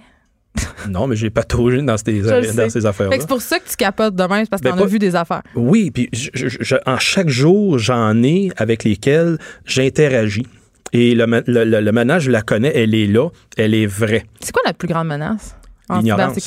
Non, 0.90 1.08
mais 1.08 1.16
j'ai 1.16 1.30
pas 1.30 1.44
touché 1.44 1.82
dans 1.82 1.98
ces, 1.98 2.22
dans 2.22 2.70
ces 2.70 2.86
affaires-là. 2.86 3.16
que 3.16 3.22
c'est 3.22 3.28
pour 3.28 3.42
ça 3.42 3.58
que 3.60 3.68
tu 3.70 3.76
capotes 3.76 4.16
demain, 4.16 4.42
c'est 4.44 4.50
parce 4.50 4.62
que 4.62 4.68
Ben, 4.70 4.76
t'en 4.76 4.84
as 4.84 4.88
vu 4.88 5.00
des 5.00 5.16
affaires. 5.16 5.42
Oui, 5.56 5.90
puis 5.92 6.10
je- 6.14 6.30
je- 6.34 6.58
je- 6.60 6.76
en 6.86 6.98
chaque 7.00 7.30
jour, 7.30 7.80
j'en 7.80 8.22
ai 8.22 8.52
avec 8.58 8.84
lesquels 8.84 9.38
j'interagis. 9.66 10.46
Et 10.92 11.16
le, 11.16 11.26
le, 11.48 11.64
le- 11.64 11.82
le 11.82 11.92
manage, 11.92 12.24
je 12.24 12.32
la 12.32 12.42
connais, 12.44 12.72
elle 12.76 12.94
est 12.94 13.08
là, 13.08 13.30
elle 13.58 13.74
est 13.74 13.88
vraie. 13.88 14.26
C'est 14.40 14.52
quoi 14.52 14.62
notre 14.66 14.78
plus 14.78 14.88
grande 14.88 15.08
menace? 15.08 15.56
en 15.56 15.63
L'ignorance. 16.00 16.38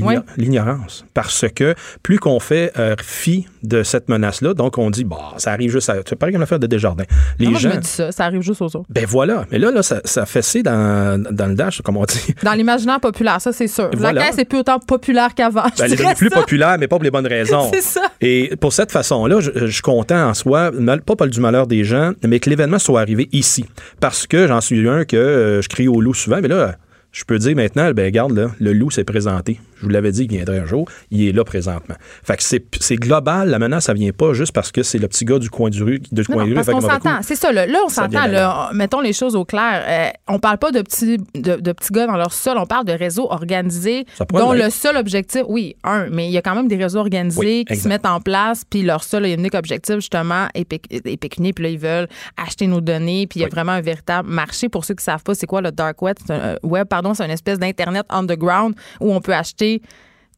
Oui. 0.00 0.14
L'ignorance. 0.36 1.04
Parce 1.14 1.44
que 1.54 1.74
plus 2.02 2.18
qu'on 2.18 2.40
fait 2.40 2.72
euh, 2.78 2.94
fi 3.02 3.46
de 3.62 3.82
cette 3.82 4.08
menace-là, 4.08 4.54
donc 4.54 4.78
on 4.78 4.90
dit, 4.90 5.04
bah, 5.04 5.34
ça 5.38 5.52
arrive 5.52 5.70
juste 5.70 5.88
à. 5.90 5.96
C'est 6.06 6.16
pareil 6.16 6.32
comme 6.32 6.40
l'affaire 6.40 6.58
de 6.58 6.66
Desjardins. 6.66 7.04
Les 7.38 7.48
moi, 7.48 7.58
gens. 7.58 7.70
je 7.70 7.76
me 7.76 7.80
dis 7.80 7.88
ça, 7.88 8.12
ça 8.12 8.24
arrive 8.24 8.42
juste 8.42 8.60
aux 8.62 8.66
autres. 8.76 8.86
Ben 8.90 9.04
voilà. 9.06 9.44
Mais 9.50 9.58
là, 9.58 9.70
là 9.70 9.82
ça, 9.82 10.00
ça 10.04 10.26
fait 10.26 10.42
c'est 10.42 10.62
dans, 10.62 11.22
dans 11.30 11.46
le 11.46 11.54
dash, 11.54 11.80
comme 11.82 11.96
on 11.96 12.04
dit. 12.04 12.34
Dans 12.42 12.52
l'imaginaire 12.52 13.00
populaire, 13.00 13.40
ça, 13.40 13.52
c'est 13.52 13.68
sûr. 13.68 13.90
Voilà. 13.96 14.20
La 14.20 14.26
caisse 14.26 14.38
est 14.38 14.44
plus 14.44 14.58
autant 14.58 14.78
populaire 14.78 15.34
qu'avant. 15.34 15.62
Ben, 15.78 15.84
elle 15.84 15.92
est 15.92 16.14
plus 16.16 16.28
ça. 16.28 16.36
populaire, 16.40 16.76
mais 16.78 16.88
pas 16.88 16.96
pour 16.96 17.04
les 17.04 17.10
bonnes 17.10 17.26
raisons. 17.26 17.70
C'est 17.72 17.80
ça. 17.80 18.02
Et 18.20 18.54
pour 18.60 18.72
cette 18.72 18.92
façon-là, 18.92 19.40
je, 19.40 19.50
je 19.54 19.66
suis 19.66 19.82
content 19.82 20.28
en 20.28 20.34
soi, 20.34 20.70
mal- 20.72 21.02
pas 21.02 21.16
pour 21.16 21.26
du 21.26 21.40
malheur 21.40 21.66
des 21.66 21.84
gens, 21.84 22.12
mais 22.26 22.40
que 22.40 22.50
l'événement 22.50 22.78
soit 22.78 23.00
arrivé 23.00 23.28
ici. 23.32 23.64
Parce 24.00 24.26
que 24.26 24.46
j'en 24.46 24.60
suis 24.60 24.88
un 24.88 25.04
que 25.04 25.16
euh, 25.16 25.62
je 25.62 25.68
crie 25.68 25.88
au 25.88 26.00
loup 26.00 26.14
souvent, 26.14 26.40
mais 26.42 26.48
là, 26.48 26.76
je 27.12 27.24
peux 27.24 27.38
dire 27.38 27.54
maintenant, 27.54 27.92
ben 27.92 28.06
regarde, 28.06 28.32
là, 28.32 28.50
le 28.58 28.72
loup 28.72 28.90
s'est 28.90 29.04
présenté. 29.04 29.60
Je 29.82 29.86
vous 29.86 29.92
l'avais 29.92 30.12
dit 30.12 30.28
qu'il 30.28 30.36
viendrait 30.36 30.60
un 30.60 30.64
jour. 30.64 30.88
Il 31.10 31.26
est 31.28 31.32
là 31.32 31.42
présentement. 31.44 31.96
Fait 32.22 32.36
que 32.36 32.42
c'est 32.42 32.96
global. 32.96 33.48
La 33.50 33.58
menace, 33.58 33.84
ça 33.86 33.94
vient 33.94 34.12
pas 34.12 34.32
juste 34.32 34.52
parce 34.52 34.70
que 34.72 34.82
c'est 34.84 34.98
le 34.98 35.08
petit 35.08 35.24
gars 35.24 35.38
du 35.40 35.50
coin 35.50 35.70
du 35.70 35.82
rue, 35.82 35.98
du 35.98 36.20
Non, 36.20 36.24
coin 36.24 36.36
non, 36.36 36.44
du 36.44 36.50
rue. 36.50 36.54
parce 36.54 36.68
mauvais 36.68 36.80
coup. 36.86 36.90
s'entend. 36.92 37.18
C'est 37.22 37.34
ça, 37.34 37.52
là, 37.52 37.66
là 37.66 37.80
on 37.84 37.88
s'entend. 37.88 38.72
Mettons 38.72 39.00
les 39.00 39.12
choses 39.12 39.34
au 39.36 39.44
clair. 39.44 39.82
Euh, 39.86 40.10
on 40.28 40.38
parle 40.38 40.58
pas 40.58 40.70
de 40.70 40.80
petits, 40.82 41.18
de, 41.34 41.56
de 41.56 41.72
petits 41.72 41.92
gars 41.92 42.06
dans 42.06 42.16
leur 42.16 42.32
sol. 42.32 42.56
On 42.58 42.66
parle 42.66 42.84
de 42.86 42.92
réseaux 42.92 43.26
organisés 43.30 44.06
dont 44.32 44.52
le 44.52 44.70
seul 44.70 44.96
objectif, 44.96 45.42
oui, 45.48 45.74
un, 45.84 46.08
mais 46.10 46.26
il 46.28 46.32
y 46.32 46.38
a 46.38 46.42
quand 46.42 46.54
même 46.54 46.68
des 46.68 46.76
réseaux 46.76 47.00
organisés 47.00 47.40
Oui, 47.40 47.64
qui 47.66 47.76
se 47.76 47.88
mettent 47.88 48.06
en 48.06 48.20
place, 48.20 48.62
puis 48.68 48.82
leur 48.82 49.02
seul 49.02 49.26
et 49.26 49.32
unique 49.32 49.54
objectif, 49.54 49.96
justement, 49.96 50.46
est, 50.54 50.64
péc- 50.68 50.86
est 50.90 51.16
pécunier, 51.16 51.52
puis 51.52 51.64
là, 51.64 51.70
ils 51.70 51.78
veulent 51.78 52.08
acheter 52.36 52.66
nos 52.66 52.80
données, 52.80 53.26
puis 53.26 53.40
il 53.40 53.42
y 53.42 53.44
a 53.44 53.48
Oui. 53.48 53.52
vraiment 53.52 53.72
un 53.72 53.80
véritable 53.80 54.28
marché. 54.28 54.68
Pour 54.68 54.84
ceux 54.84 54.94
qui 54.94 55.04
savent 55.04 55.22
pas, 55.22 55.34
c'est 55.34 55.46
quoi 55.46 55.60
le 55.60 55.72
dark 55.72 56.00
web? 56.02 56.16
C'est 56.24 56.32
un, 56.32 56.38
euh, 56.40 56.56
web, 56.62 56.86
pardon, 56.86 57.14
c'est 57.14 57.24
une 57.24 57.30
espèce 57.30 57.58
d'Internet 57.58 58.04
underground 58.10 58.74
où 59.00 59.12
on 59.12 59.20
peut 59.20 59.34
acheter 59.34 59.71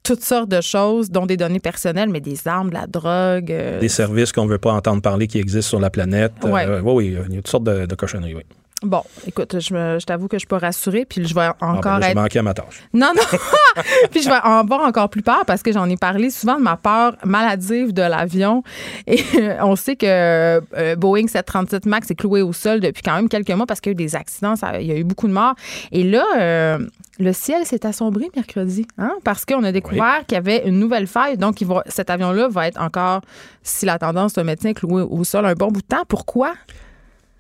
toutes 0.03 0.23
sortes 0.23 0.51
de 0.51 0.61
choses, 0.61 1.11
dont 1.11 1.25
des 1.25 1.39
données 1.39 1.61
personnelles, 1.61 2.11
mais 2.11 2.21
des 2.21 2.47
armes, 2.47 2.69
de 2.69 2.75
la 2.75 2.87
drogue. 2.87 3.51
euh, 3.51 3.81
Des 3.81 3.89
services 3.89 4.33
qu'on 4.33 4.45
veut 4.47 4.59
pas 4.59 4.73
entendre 4.73 5.01
parler 5.01 5.27
qui 5.27 5.39
existent 5.39 5.71
sur 5.71 5.81
la 5.81 5.89
planète. 5.89 6.33
Ouais. 6.43 6.67
Euh, 6.67 6.81
oui, 6.83 6.93
oui, 6.95 7.17
il 7.29 7.35
y 7.35 7.39
a 7.39 7.43
toutes 7.43 7.49
sortes 7.49 7.65
de, 7.65 7.87
de 7.87 7.95
cochonneries, 7.95 8.35
oui. 8.35 8.43
Bon, 8.85 9.03
écoute, 9.27 9.59
je, 9.61 9.75
me- 9.75 9.99
je 9.99 10.05
t'avoue 10.07 10.29
que 10.29 10.37
je 10.37 10.41
suis 10.41 10.47
pas 10.47 10.59
rassurée, 10.59 11.05
puis 11.05 11.27
je 11.27 11.35
vais 11.35 11.41
Ah, 11.43 11.57
ben 11.61 11.69
encore 11.69 11.95
là, 11.99 12.07
j'ai 12.07 12.11
être. 12.11 12.17
manqué 12.17 12.39
à 12.39 12.43
ma 12.43 12.55
tâche. 12.55 12.83
Non, 12.93 13.13
non! 13.17 13.23
puis 14.11 14.23
je 14.23 14.29
vais 14.29 14.37
en 14.45 14.59
avoir 14.61 14.81
encore 14.83 15.09
plus 15.09 15.23
peur 15.23 15.45
parce 15.47 15.63
que 15.63 15.73
j'en 15.73 15.89
ai 15.89 15.97
parlé 15.97 16.31
souvent 16.31 16.57
de 16.57 16.63
ma 16.63 16.77
peur 16.77 17.17
maladive 17.25 17.93
de 17.93 18.03
l'avion. 18.03 18.63
Et 19.07 19.23
on 19.63 19.77
sait 19.77 19.97
que 19.97 20.07
euh, 20.07 20.97
Boeing 20.97 21.27
737 21.29 21.87
MAX 21.87 22.11
est 22.11 22.15
cloué 22.15 22.43
au 22.43 22.53
sol 22.53 22.81
depuis 22.81 23.03
quand 23.03 23.15
même 23.17 23.29
quelques 23.29 23.51
mois 23.51 23.67
parce 23.67 23.81
qu'il 23.81 23.91
y 23.91 23.93
a 23.93 23.95
eu 23.95 24.05
des 24.05 24.15
accidents, 24.17 24.57
ça- 24.57 24.81
il 24.81 24.87
y 24.87 24.93
a 24.93 24.97
eu 24.97 25.05
beaucoup 25.05 25.29
de 25.29 25.33
morts. 25.33 25.55
Et 25.93 26.03
là, 26.05 26.25
euh, 26.39 26.79
le 27.19 27.33
ciel 27.33 27.65
s'est 27.65 27.87
assombri 27.87 28.29
mercredi, 28.37 28.87
hein, 28.99 29.13
parce 29.25 29.45
qu'on 29.45 29.63
a 29.65 29.73
découvert 29.73 30.25
qu'il 30.27 30.35
y 30.37 30.39
avait 30.39 30.67
une 30.69 30.79
nouvelle 30.79 31.07
faille. 31.07 31.39
Donc, 31.39 31.61
il 31.61 31.67
va- 31.67 31.85
cet 31.87 32.11
avion-là 32.11 32.49
va 32.49 32.67
être 32.69 32.81
encore, 32.81 33.21
si 33.63 33.87
la 33.87 33.99
tendance 33.99 34.35
se 34.35 34.41
maintient, 34.41 34.73
cloué 34.75 35.03
au 35.03 35.23
sol 35.25 35.47
un 35.47 35.55
bon 35.55 35.69
bout 35.69 35.81
de 35.83 35.87
temps. 35.87 36.05
Pourquoi? 36.09 36.53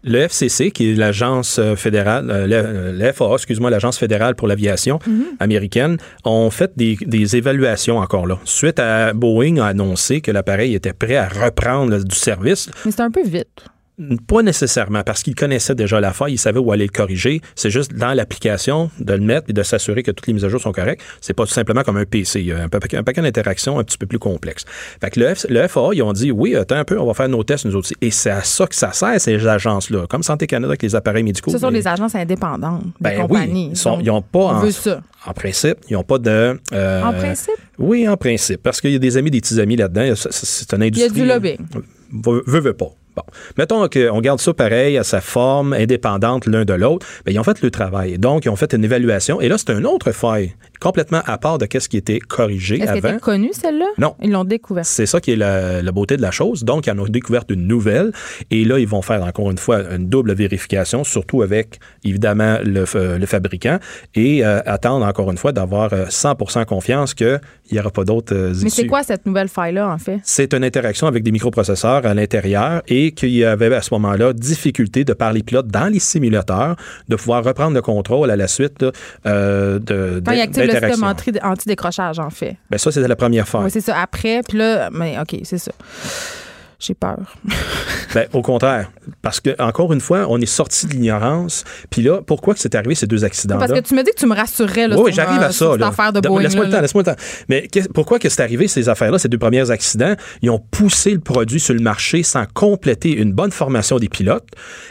Le 0.04 0.18
FCC, 0.18 0.70
qui 0.70 0.90
est 0.90 0.94
l'agence 0.94 1.58
euh, 1.58 1.76
fédérale, 1.76 2.30
euh, 2.30 2.46
le, 2.46 3.02
euh, 3.02 3.34
excuse-moi, 3.34 3.70
l'agence 3.70 3.98
fédérale 3.98 4.34
pour 4.34 4.48
l'aviation 4.48 4.98
américaine, 5.40 5.96
ont 6.24 6.50
fait 6.50 6.72
des, 6.76 6.98
des 7.00 7.36
évaluations 7.36 7.98
encore 7.98 8.26
là. 8.26 8.38
Suite 8.44 8.78
à 8.78 9.14
Boeing 9.14 9.56
a 9.56 9.66
annoncé 9.66 10.20
que 10.20 10.30
l'appareil 10.30 10.74
était 10.74 10.92
prêt 10.92 11.16
à 11.16 11.26
reprendre 11.28 12.04
du 12.04 12.14
service. 12.14 12.70
Mais 12.84 12.90
c'est 12.90 13.00
un 13.00 13.10
peu 13.10 13.24
vite. 13.24 13.64
Pas 14.26 14.42
nécessairement, 14.42 15.04
parce 15.04 15.22
qu'ils 15.22 15.36
connaissaient 15.36 15.76
déjà 15.76 16.00
la 16.00 16.12
faille, 16.12 16.32
ils 16.32 16.38
savaient 16.38 16.58
où 16.58 16.72
aller 16.72 16.86
le 16.86 16.90
corriger. 16.90 17.40
C'est 17.54 17.70
juste 17.70 17.94
dans 17.94 18.12
l'application 18.12 18.90
de 18.98 19.12
le 19.12 19.20
mettre 19.20 19.50
et 19.50 19.52
de 19.52 19.62
s'assurer 19.62 20.02
que 20.02 20.10
toutes 20.10 20.26
les 20.26 20.32
mises 20.32 20.44
à 20.44 20.48
jour 20.48 20.60
sont 20.60 20.72
correctes. 20.72 21.00
C'est 21.20 21.32
pas 21.32 21.44
tout 21.46 21.52
simplement 21.52 21.84
comme 21.84 21.96
un 21.96 22.04
PC. 22.04 22.40
Il 22.40 22.46
y 22.46 22.52
a 22.52 22.60
un, 22.64 22.68
paquet- 22.68 23.00
d'interactions 23.22 23.78
un 23.78 23.84
petit 23.84 23.96
peu 23.96 24.06
plus 24.06 24.18
complexes. 24.18 24.64
Fait 25.00 25.10
que 25.10 25.20
le, 25.20 25.26
F- 25.26 25.46
le 25.48 25.68
FAA, 25.68 25.90
ils 25.94 26.02
ont 26.02 26.12
dit, 26.12 26.32
oui, 26.32 26.56
attends 26.56 26.74
un 26.74 26.84
peu, 26.84 26.98
on 26.98 27.06
va 27.06 27.14
faire 27.14 27.28
nos 27.28 27.44
tests 27.44 27.66
nous 27.66 27.76
aussi. 27.76 27.94
Et 28.00 28.10
c'est 28.10 28.30
à 28.30 28.42
ça 28.42 28.66
que 28.66 28.74
ça 28.74 28.92
sert, 28.92 29.20
ces 29.20 29.46
agences-là. 29.46 30.06
Comme 30.08 30.24
Santé 30.24 30.48
Canada 30.48 30.70
avec 30.70 30.82
les 30.82 30.96
appareils 30.96 31.22
médicaux. 31.22 31.52
Ce 31.52 31.58
sont 31.58 31.70
mais- 31.70 31.78
des 31.78 31.86
agences 31.86 32.16
indépendantes, 32.16 32.82
des 32.82 32.90
ben 33.00 33.20
compagnies. 33.22 33.66
oui, 33.66 33.68
ils, 33.72 33.76
sont- 33.76 34.00
ils 34.00 34.10
ont 34.10 34.22
pas 34.22 34.38
on 34.40 34.48
en, 34.48 34.60
veut 34.60 34.72
ça. 34.72 35.02
en 35.24 35.32
principe, 35.34 35.78
ils 35.88 35.92
n'ont 35.92 36.02
pas 36.02 36.18
de. 36.18 36.58
euh, 36.72 37.02
En 37.02 37.12
principe? 37.12 37.54
Oui, 37.78 38.08
en 38.08 38.16
principe, 38.16 38.60
parce 38.60 38.80
qu'il 38.80 38.90
y 38.90 38.96
a 38.96 38.98
des 38.98 39.16
amis, 39.16 39.30
des 39.30 39.40
petits 39.40 39.60
amis 39.60 39.76
là-dedans. 39.76 40.14
C'est 40.16 40.72
une 40.72 40.82
Il 40.82 40.84
y 40.84 40.88
industrie. 40.88 41.20
a 41.20 41.24
du 41.24 41.28
lobbying. 41.28 41.58
Veux, 42.12 42.42
veux, 42.46 42.60
veux 42.60 42.72
pas. 42.74 42.90
Bon, 43.16 43.22
mettons 43.56 43.88
qu'on 43.88 44.20
garde 44.20 44.40
ça 44.40 44.52
pareil, 44.52 44.98
à 44.98 45.04
sa 45.04 45.20
forme, 45.20 45.72
indépendante 45.72 46.46
l'un 46.46 46.64
de 46.64 46.74
l'autre. 46.74 47.06
Bien, 47.24 47.34
ils 47.34 47.38
ont 47.38 47.44
fait 47.44 47.62
le 47.62 47.70
travail. 47.70 48.18
Donc, 48.18 48.44
ils 48.44 48.48
ont 48.48 48.56
fait 48.56 48.72
une 48.74 48.84
évaluation. 48.84 49.40
Et 49.40 49.48
là, 49.48 49.56
c'est 49.56 49.70
un 49.70 49.84
autre 49.84 50.10
faille, 50.10 50.54
complètement 50.80 51.20
à 51.26 51.38
part 51.38 51.58
de 51.58 51.66
ce 51.78 51.88
qui 51.88 51.96
était 51.96 52.18
corrigé 52.18 52.80
Est-ce 52.80 52.90
avant. 52.90 53.08
était 53.10 53.18
connue, 53.18 53.50
celle-là? 53.52 53.86
Non. 53.98 54.14
Ils 54.22 54.30
l'ont 54.30 54.44
découverte. 54.44 54.86
C'est 54.86 55.06
ça 55.06 55.20
qui 55.20 55.32
est 55.32 55.36
la, 55.36 55.82
la 55.82 55.92
beauté 55.92 56.16
de 56.16 56.22
la 56.22 56.30
chose. 56.30 56.64
Donc, 56.64 56.86
ils 56.86 56.90
en 56.90 56.98
ont 56.98 57.04
découvert 57.06 57.42
une 57.48 57.66
nouvelle. 57.66 58.12
Et 58.50 58.64
là, 58.64 58.78
ils 58.78 58.86
vont 58.86 59.02
faire 59.02 59.22
encore 59.24 59.50
une 59.50 59.58
fois 59.58 59.80
une 59.94 60.08
double 60.08 60.34
vérification, 60.34 61.04
surtout 61.04 61.42
avec, 61.42 61.78
évidemment, 62.04 62.58
le, 62.64 62.84
f- 62.84 63.16
le 63.18 63.26
fabricant. 63.26 63.78
Et 64.14 64.44
euh, 64.44 64.60
attendre 64.66 65.04
encore 65.06 65.30
une 65.30 65.38
fois 65.38 65.52
d'avoir 65.52 65.92
euh, 65.92 66.06
100% 66.06 66.64
confiance 66.66 67.14
qu'il 67.14 67.40
n'y 67.72 67.78
aura 67.78 67.90
pas 67.90 68.04
d'autres 68.04 68.34
euh, 68.34 68.54
Mais 68.62 68.70
c'est 68.70 68.86
quoi 68.86 69.02
cette 69.02 69.26
nouvelle 69.26 69.48
faille-là, 69.48 69.88
en 69.90 69.98
fait? 69.98 70.20
C'est 70.22 70.54
une 70.54 70.64
interaction 70.64 71.06
avec 71.06 71.22
des 71.22 71.32
microprocesseurs 71.32 72.06
à 72.06 72.14
l'intérieur 72.14 72.82
et 72.88 73.12
qu'il 73.12 73.30
y 73.30 73.44
avait 73.44 73.74
à 73.74 73.82
ce 73.82 73.92
moment-là 73.94 74.32
difficulté 74.32 75.04
de 75.04 75.12
par 75.12 75.32
les 75.32 75.42
pilotes 75.42 75.68
dans 75.68 75.86
les 75.92 75.98
simulateurs 75.98 76.76
de 77.08 77.16
pouvoir 77.16 77.42
reprendre 77.44 77.74
le 77.74 77.82
contrôle 77.82 78.30
à 78.30 78.36
la 78.36 78.46
suite 78.48 78.84
euh, 79.26 79.78
de, 79.78 80.22
le 80.24 80.73
système 80.74 81.00
d'interaction. 81.00 81.32
anti- 81.32 81.40
anti-décrochage, 81.42 82.18
en 82.18 82.30
fait. 82.30 82.56
Ben 82.70 82.78
ça, 82.78 82.90
c'était 82.92 83.08
la 83.08 83.16
première 83.16 83.46
fois. 83.48 83.62
Oui, 83.64 83.70
c'est 83.70 83.80
ça. 83.80 83.98
Après, 84.00 84.42
puis 84.48 84.58
là, 84.58 84.90
mais 84.92 85.18
OK, 85.18 85.36
c'est 85.44 85.58
ça. 85.58 85.72
J'ai 86.86 86.94
peur. 86.94 87.36
Ben, 88.14 88.28
au 88.32 88.42
contraire, 88.42 88.92
parce 89.22 89.40
que 89.40 89.60
encore 89.60 89.92
une 89.92 90.00
fois, 90.00 90.26
on 90.28 90.40
est 90.40 90.46
sorti 90.46 90.86
de 90.86 90.92
l'ignorance. 90.92 91.64
Puis 91.90 92.00
là, 92.00 92.20
pourquoi 92.24 92.54
que 92.54 92.60
c'est 92.60 92.76
arrivé 92.76 92.94
ces 92.94 93.08
deux 93.08 93.24
accidents-là? 93.24 93.66
Parce 93.66 93.80
que 93.80 93.84
tu 93.84 93.92
me 93.92 94.04
dis 94.04 94.12
que 94.12 94.20
tu 94.20 94.26
me 94.26 94.36
rassurais 94.36 94.86
là, 94.86 94.96
Oui, 94.96 95.10
j'arrive 95.12 95.40
euh, 95.42 95.46
à 95.46 95.50
sur 95.50 95.72
ça. 95.72 95.78
Laisse-moi 96.44 96.66
le 96.66 96.70
temps, 96.70 96.80
laisse-moi 96.80 97.02
le 97.04 97.12
temps. 97.12 97.22
Mais 97.48 97.68
pourquoi 97.92 98.20
que 98.20 98.28
c'est 98.28 98.40
arrivé, 98.40 98.68
ces 98.68 98.88
affaires-là, 98.88 99.18
ces 99.18 99.28
deux 99.28 99.38
premiers 99.38 99.68
accidents? 99.68 100.14
Ils 100.42 100.50
ont 100.50 100.60
poussé 100.60 101.10
le 101.10 101.18
produit 101.18 101.58
sur 101.58 101.74
le 101.74 101.80
marché 101.80 102.22
sans 102.22 102.44
compléter 102.54 103.10
une 103.16 103.32
bonne 103.32 103.50
formation 103.50 103.98
des 103.98 104.08
pilotes. 104.08 104.46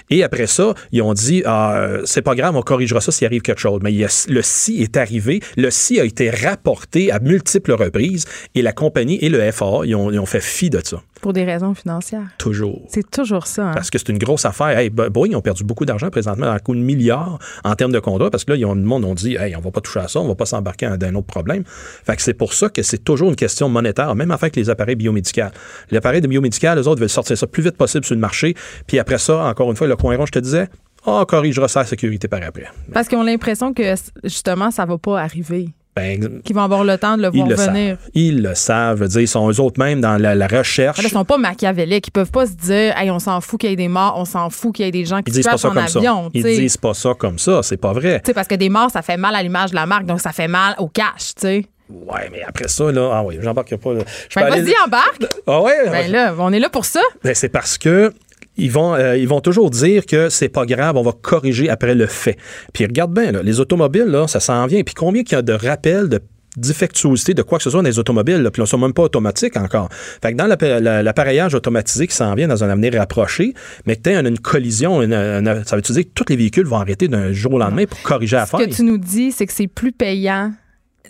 Et 0.09 0.21
après 0.25 0.47
ça, 0.47 0.73
ils 0.91 1.01
ont 1.01 1.13
dit, 1.13 1.43
ah, 1.45 1.75
euh, 1.77 2.01
c'est 2.03 2.23
pas 2.23 2.35
grave, 2.35 2.57
on 2.57 2.61
corrigera 2.61 2.99
ça 2.99 3.13
s'il 3.13 3.25
arrive 3.25 3.41
quelque 3.41 3.61
chose. 3.61 3.79
Mais 3.83 3.93
il 3.93 3.99
y 3.99 4.03
a- 4.03 4.25
le 4.27 4.41
si 4.41 4.81
est 4.81 4.97
arrivé. 4.97 5.39
Le 5.55 5.71
si 5.71 5.97
a 5.97 6.03
été 6.03 6.29
rapporté 6.29 7.09
à 7.09 7.19
multiples 7.19 7.71
reprises 7.71 8.25
et 8.53 8.61
la 8.61 8.73
compagnie 8.73 9.17
et 9.21 9.29
le 9.29 9.39
FAA, 9.49 9.85
ils 9.85 9.95
ont, 9.95 10.11
ils 10.11 10.19
ont 10.19 10.25
fait 10.25 10.41
fi 10.41 10.69
de 10.69 10.81
ça. 10.83 11.01
Pour 11.23 11.33
des 11.33 11.45
raisons 11.45 11.73
financières. 11.73 12.27
Toujours. 12.37 12.81
C'est 12.89 13.09
toujours 13.09 13.47
ça. 13.47 13.69
hein. 13.69 13.71
Parce 13.73 13.89
que 13.89 13.97
c'est 13.97 14.09
une 14.09 14.17
grosse 14.17 14.43
affaire. 14.45 14.77
Hey, 14.77 14.89
Bo- 14.89 15.09
Boeing 15.09 15.33
ont 15.35 15.41
perdu 15.41 15.63
beaucoup 15.63 15.85
d'argent 15.85 16.09
présentement, 16.09 16.51
à 16.51 16.59
coup 16.59 16.75
de 16.75 16.81
milliards 16.81 17.39
en 17.63 17.73
termes 17.75 17.93
de 17.93 17.99
contrats, 17.99 18.29
parce 18.29 18.43
que 18.43 18.51
là, 18.51 18.57
ils 18.57 18.65
ont, 18.65 18.75
le 18.75 18.81
monde 18.81 19.05
ont 19.05 19.13
dit, 19.15 19.35
hey, 19.37 19.55
on 19.55 19.61
va 19.61 19.71
pas 19.71 19.79
toucher 19.81 20.01
à 20.01 20.07
ça, 20.09 20.19
on 20.19 20.27
va 20.27 20.35
pas 20.35 20.45
s'embarquer 20.45 20.85
dans 20.87 21.07
un 21.07 21.15
autre 21.15 21.27
problème. 21.27 21.63
Fait 21.65 22.15
que 22.17 22.21
c'est 22.21 22.33
pour 22.33 22.53
ça 22.53 22.67
que 22.69 22.83
c'est 22.83 23.03
toujours 23.03 23.29
une 23.29 23.35
question 23.37 23.69
monétaire, 23.69 24.13
même 24.15 24.31
affaire 24.31 24.43
avec 24.47 24.57
les 24.57 24.69
appareils 24.69 24.95
biomédicaux. 24.97 25.41
Les 25.89 25.97
appareils 25.97 26.19
de 26.21 26.27
biomédical, 26.27 26.77
les 26.77 26.87
autres 26.87 26.99
veulent 26.99 27.09
sortir 27.09 27.37
ça 27.37 27.45
le 27.45 27.51
plus 27.51 27.63
vite 27.63 27.77
possible 27.77 28.03
sur 28.05 28.13
le 28.15 28.21
marché. 28.21 28.53
Puis 28.85 28.99
après 28.99 29.17
ça, 29.17 29.45
encore 29.45 29.69
une 29.71 29.77
fois, 29.77 29.87
le 29.87 29.95
coin 29.95 30.17
rond, 30.17 30.25
je 30.25 30.31
te 30.33 30.39
disais, 30.39 30.67
on 31.05 31.23
corrigera 31.23 31.67
ça 31.69 31.79
à 31.79 31.83
la 31.83 31.87
sécurité 31.87 32.27
par 32.27 32.41
après. 32.43 32.65
Parce 32.91 33.07
qu'ils 33.07 33.17
ont 33.17 33.23
l'impression 33.23 33.73
que, 33.73 33.83
justement, 34.25 34.71
ça 34.71 34.85
va 34.85 34.97
pas 34.97 35.21
arriver. 35.21 35.69
Ben, 35.95 36.41
Qu'ils 36.43 36.55
vont 36.55 36.63
avoir 36.63 36.83
le 36.83 36.97
temps 36.97 37.17
de 37.17 37.21
le 37.21 37.29
ils 37.33 37.37
voir 37.37 37.49
le 37.49 37.55
venir. 37.55 37.97
savent. 37.97 38.09
Ils 38.15 38.41
le 38.41 38.55
savent. 38.55 38.97
Je 38.97 39.03
veux 39.03 39.09
dire, 39.09 39.21
ils 39.21 39.27
sont 39.27 39.47
eux 39.51 39.59
autres 39.59 39.79
même 39.79 40.01
dans 40.01 40.17
la, 40.19 40.33
la 40.33 40.47
recherche. 40.47 40.97
Là, 40.97 41.03
ils 41.07 41.11
sont 41.11 41.23
pas 41.25 41.37
machiavéliques. 41.37 42.07
Ils 42.07 42.11
peuvent 42.11 42.31
pas 42.31 42.47
se 42.47 42.53
dire, 42.53 42.97
hey, 42.97 43.11
on 43.11 43.19
s'en 43.19 43.41
fout 43.41 43.59
qu'il 43.59 43.69
y 43.69 43.73
ait 43.73 43.75
des 43.75 43.87
morts, 43.87 44.15
on 44.17 44.25
s'en 44.25 44.49
fout 44.49 44.73
qu'il 44.73 44.85
y 44.85 44.87
ait 44.87 44.91
des 44.91 45.05
gens 45.05 45.17
qui 45.21 45.29
Ils 45.29 45.33
se 45.33 45.37
disent 45.39 45.45
pas 45.45 45.51
crashent 45.51 45.61
ça 45.61 45.67
en 45.69 45.73
comme 45.73 45.83
avion. 45.83 46.23
ça. 46.23 46.29
Ils 46.33 46.43
disent 46.43 46.77
pas 46.77 46.93
ça 46.95 47.13
comme 47.17 47.37
ça. 47.37 47.61
C'est 47.61 47.77
pas 47.77 47.93
vrai. 47.93 48.21
Tu 48.23 48.29
sais, 48.29 48.33
parce 48.33 48.47
que 48.47 48.55
des 48.55 48.69
morts, 48.69 48.89
ça 48.91 49.01
fait 49.03 49.17
mal 49.17 49.35
à 49.35 49.43
l'image 49.43 49.69
de 49.69 49.75
la 49.75 49.85
marque, 49.85 50.05
donc 50.05 50.19
ça 50.19 50.31
fait 50.31 50.47
mal 50.47 50.73
au 50.79 50.87
cash, 50.87 51.35
tu 51.35 51.41
sais. 51.41 51.65
Ouais, 51.89 52.29
mais 52.31 52.41
après 52.47 52.69
ça, 52.69 52.91
là, 52.91 53.11
ah 53.13 53.23
oui, 53.23 53.37
j'embarque 53.41 53.75
pas. 53.75 53.93
là. 53.93 53.99
Je 54.29 54.33
peux 54.39 54.45
Ben, 54.45 54.51
aller- 54.53 54.61
vas-y, 54.63 54.73
embarque. 54.85 55.25
Ah 55.45 55.61
ouais? 55.61 55.89
Ben 55.91 56.11
là, 56.11 56.33
on 56.39 56.51
est 56.51 56.59
là 56.59 56.69
pour 56.69 56.85
ça. 56.85 57.01
Ben, 57.23 57.35
c'est 57.35 57.49
parce 57.49 57.77
que 57.77 58.11
ils 58.57 58.71
vont, 58.71 58.93
euh, 58.93 59.17
ils 59.17 59.27
vont 59.27 59.41
toujours 59.41 59.69
dire 59.69 60.05
que 60.05 60.29
c'est 60.29 60.49
pas 60.49 60.65
grave, 60.65 60.95
on 60.97 61.01
va 61.03 61.11
corriger 61.11 61.69
après 61.69 61.95
le 61.95 62.05
fait. 62.07 62.37
Puis 62.73 62.85
regarde 62.85 63.13
bien, 63.13 63.31
là, 63.31 63.41
les 63.43 63.59
automobiles, 63.59 64.05
là, 64.05 64.27
ça 64.27 64.39
s'en 64.39 64.65
vient. 64.67 64.83
Puis 64.83 64.93
combien 64.95 65.23
qu'il 65.23 65.35
y 65.35 65.39
a 65.39 65.41
de 65.41 65.53
rappels 65.53 66.09
de 66.09 66.19
défectuosité 66.55 67.33
de 67.33 67.41
quoi 67.41 67.57
que 67.57 67.63
ce 67.63 67.69
soit 67.71 67.81
dans 67.81 67.87
les 67.89 67.97
automobiles, 67.99 68.37
là, 68.43 68.51
puis 68.51 68.61
on 68.61 68.65
ne 68.65 68.67
sont 68.67 68.77
même 68.77 68.93
pas 68.93 69.01
automatiques 69.03 69.57
encore. 69.57 69.89
Fait 69.91 70.31
que 70.33 70.37
dans 70.37 70.45
l'appa- 70.45 70.79
la- 70.79 71.01
l'appareillage 71.01 71.55
automatisé 71.55 72.05
qui 72.07 72.15
s'en 72.15 72.35
vient 72.35 72.47
dans 72.47 72.63
un 72.63 72.69
avenir 72.69 72.93
rapproché, 72.93 73.53
mais 73.87 73.95
que 73.95 74.03
tu 74.03 74.09
une, 74.27 74.37
collision, 74.37 75.01
une- 75.01 75.13
une- 75.13 75.63
ça 75.65 75.75
veut 75.75 75.81
dire 75.81 76.03
que 76.03 76.09
tous 76.13 76.25
les 76.29 76.35
véhicules 76.35 76.65
vont 76.67 76.77
arrêter 76.77 77.07
d'un 77.07 77.31
jour 77.33 77.53
au 77.53 77.57
lendemain 77.59 77.85
pour 77.85 77.99
corriger 78.03 78.35
la 78.35 78.45
Ce 78.45 78.51
que 78.51 78.69
tu 78.75 78.83
nous 78.83 78.99
dis, 78.99 79.31
c'est 79.31 79.47
que 79.47 79.53
c'est 79.53 79.67
plus 79.67 79.91
payant 79.91 80.53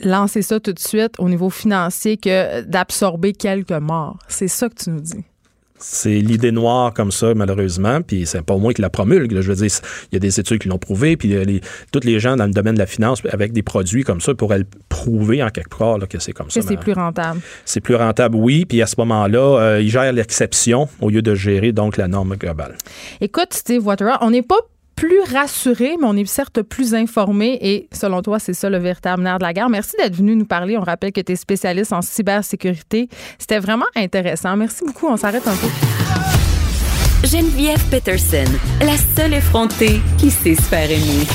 lancer 0.01 0.41
ça 0.41 0.59
tout 0.59 0.73
de 0.73 0.79
suite 0.79 1.13
au 1.19 1.29
niveau 1.29 1.49
financier 1.49 2.17
que 2.17 2.61
d'absorber 2.61 3.33
quelques 3.33 3.71
morts. 3.71 4.17
C'est 4.27 4.47
ça 4.47 4.69
que 4.69 4.75
tu 4.75 4.89
nous 4.89 5.01
dis. 5.01 5.23
C'est 5.85 6.19
l'idée 6.19 6.53
noire 6.53 6.93
comme 6.93 7.11
ça, 7.11 7.33
malheureusement, 7.35 8.01
puis 8.01 8.25
c'est 8.25 8.41
pas 8.41 8.55
moi 8.55 8.73
qui 8.73 8.81
la 8.81 8.89
promulgue. 8.89 9.33
là. 9.33 9.41
Je 9.41 9.49
veux 9.51 9.55
dire, 9.55 9.69
il 10.11 10.15
y 10.15 10.17
a 10.17 10.19
des 10.19 10.39
études 10.39 10.59
qui 10.59 10.69
l'ont 10.69 10.77
prouvé, 10.77 11.17
puis 11.17 11.35
euh, 11.35 11.43
les, 11.43 12.19
gens 12.19 12.37
dans 12.37 12.45
le 12.45 12.51
domaine 12.51 12.75
de 12.75 12.79
la 12.79 12.85
finance, 12.85 13.21
avec 13.29 13.51
des 13.51 13.63
produits 13.63 14.03
comme 14.03 14.21
ça, 14.21 14.33
pourraient 14.33 14.59
le 14.59 14.67
prouver 14.87 15.43
en 15.43 15.49
quelque 15.49 15.77
part 15.77 15.97
là, 15.97 16.07
que 16.07 16.19
c'est 16.19 16.31
comme 16.31 16.49
ça. 16.49 16.61
Que 16.61 16.65
c'est 16.65 16.77
plus 16.77 16.93
rentable. 16.93 17.41
c'est 17.65 17.81
plus 17.81 17.95
rentable, 17.95 18.37
oui, 18.37 18.63
puis 18.65 18.81
à 18.81 18.87
ce 18.87 18.95
moment-là, 18.99 19.59
euh, 19.59 19.81
ils 19.81 19.89
gèrent 19.89 20.13
l'exception 20.13 20.87
au 21.01 21.09
lieu 21.09 21.21
de 21.21 21.35
gérer 21.35 21.73
donc 21.73 21.97
la 21.97 22.07
norme 22.07 22.37
globale. 22.37 22.77
Écoute, 23.19 23.53
Steve 23.53 23.85
Waterhouse, 23.85 24.19
on 24.21 24.31
n'est 24.31 24.41
pas 24.41 24.59
plus 24.95 25.21
rassuré, 25.33 25.95
mais 25.99 26.05
on 26.05 26.15
est 26.15 26.25
certes 26.25 26.61
plus 26.61 26.93
informé 26.93 27.57
et 27.61 27.87
selon 27.91 28.21
toi, 28.21 28.39
c'est 28.39 28.53
ça 28.53 28.69
le 28.69 28.77
véritable 28.77 29.23
nerf 29.23 29.37
de 29.39 29.43
la 29.43 29.53
guerre. 29.53 29.69
Merci 29.69 29.95
d'être 29.97 30.15
venu 30.15 30.35
nous 30.35 30.45
parler. 30.45 30.77
On 30.77 30.81
rappelle 30.81 31.11
que 31.11 31.21
tu 31.21 31.31
es 31.31 31.35
spécialiste 31.35 31.93
en 31.93 32.01
cybersécurité. 32.01 33.09
C'était 33.37 33.59
vraiment 33.59 33.85
intéressant. 33.95 34.55
Merci 34.55 34.83
beaucoup. 34.85 35.07
On 35.07 35.17
s'arrête 35.17 35.47
un 35.47 35.55
peu. 35.55 35.67
Geneviève 37.23 37.83
Peterson, 37.89 38.43
la 38.81 38.97
seule 39.15 39.33
effrontée 39.33 40.01
qui 40.17 40.29
sait 40.29 40.55
se 40.55 40.61
faire 40.61 40.91
aimer. 40.91 41.25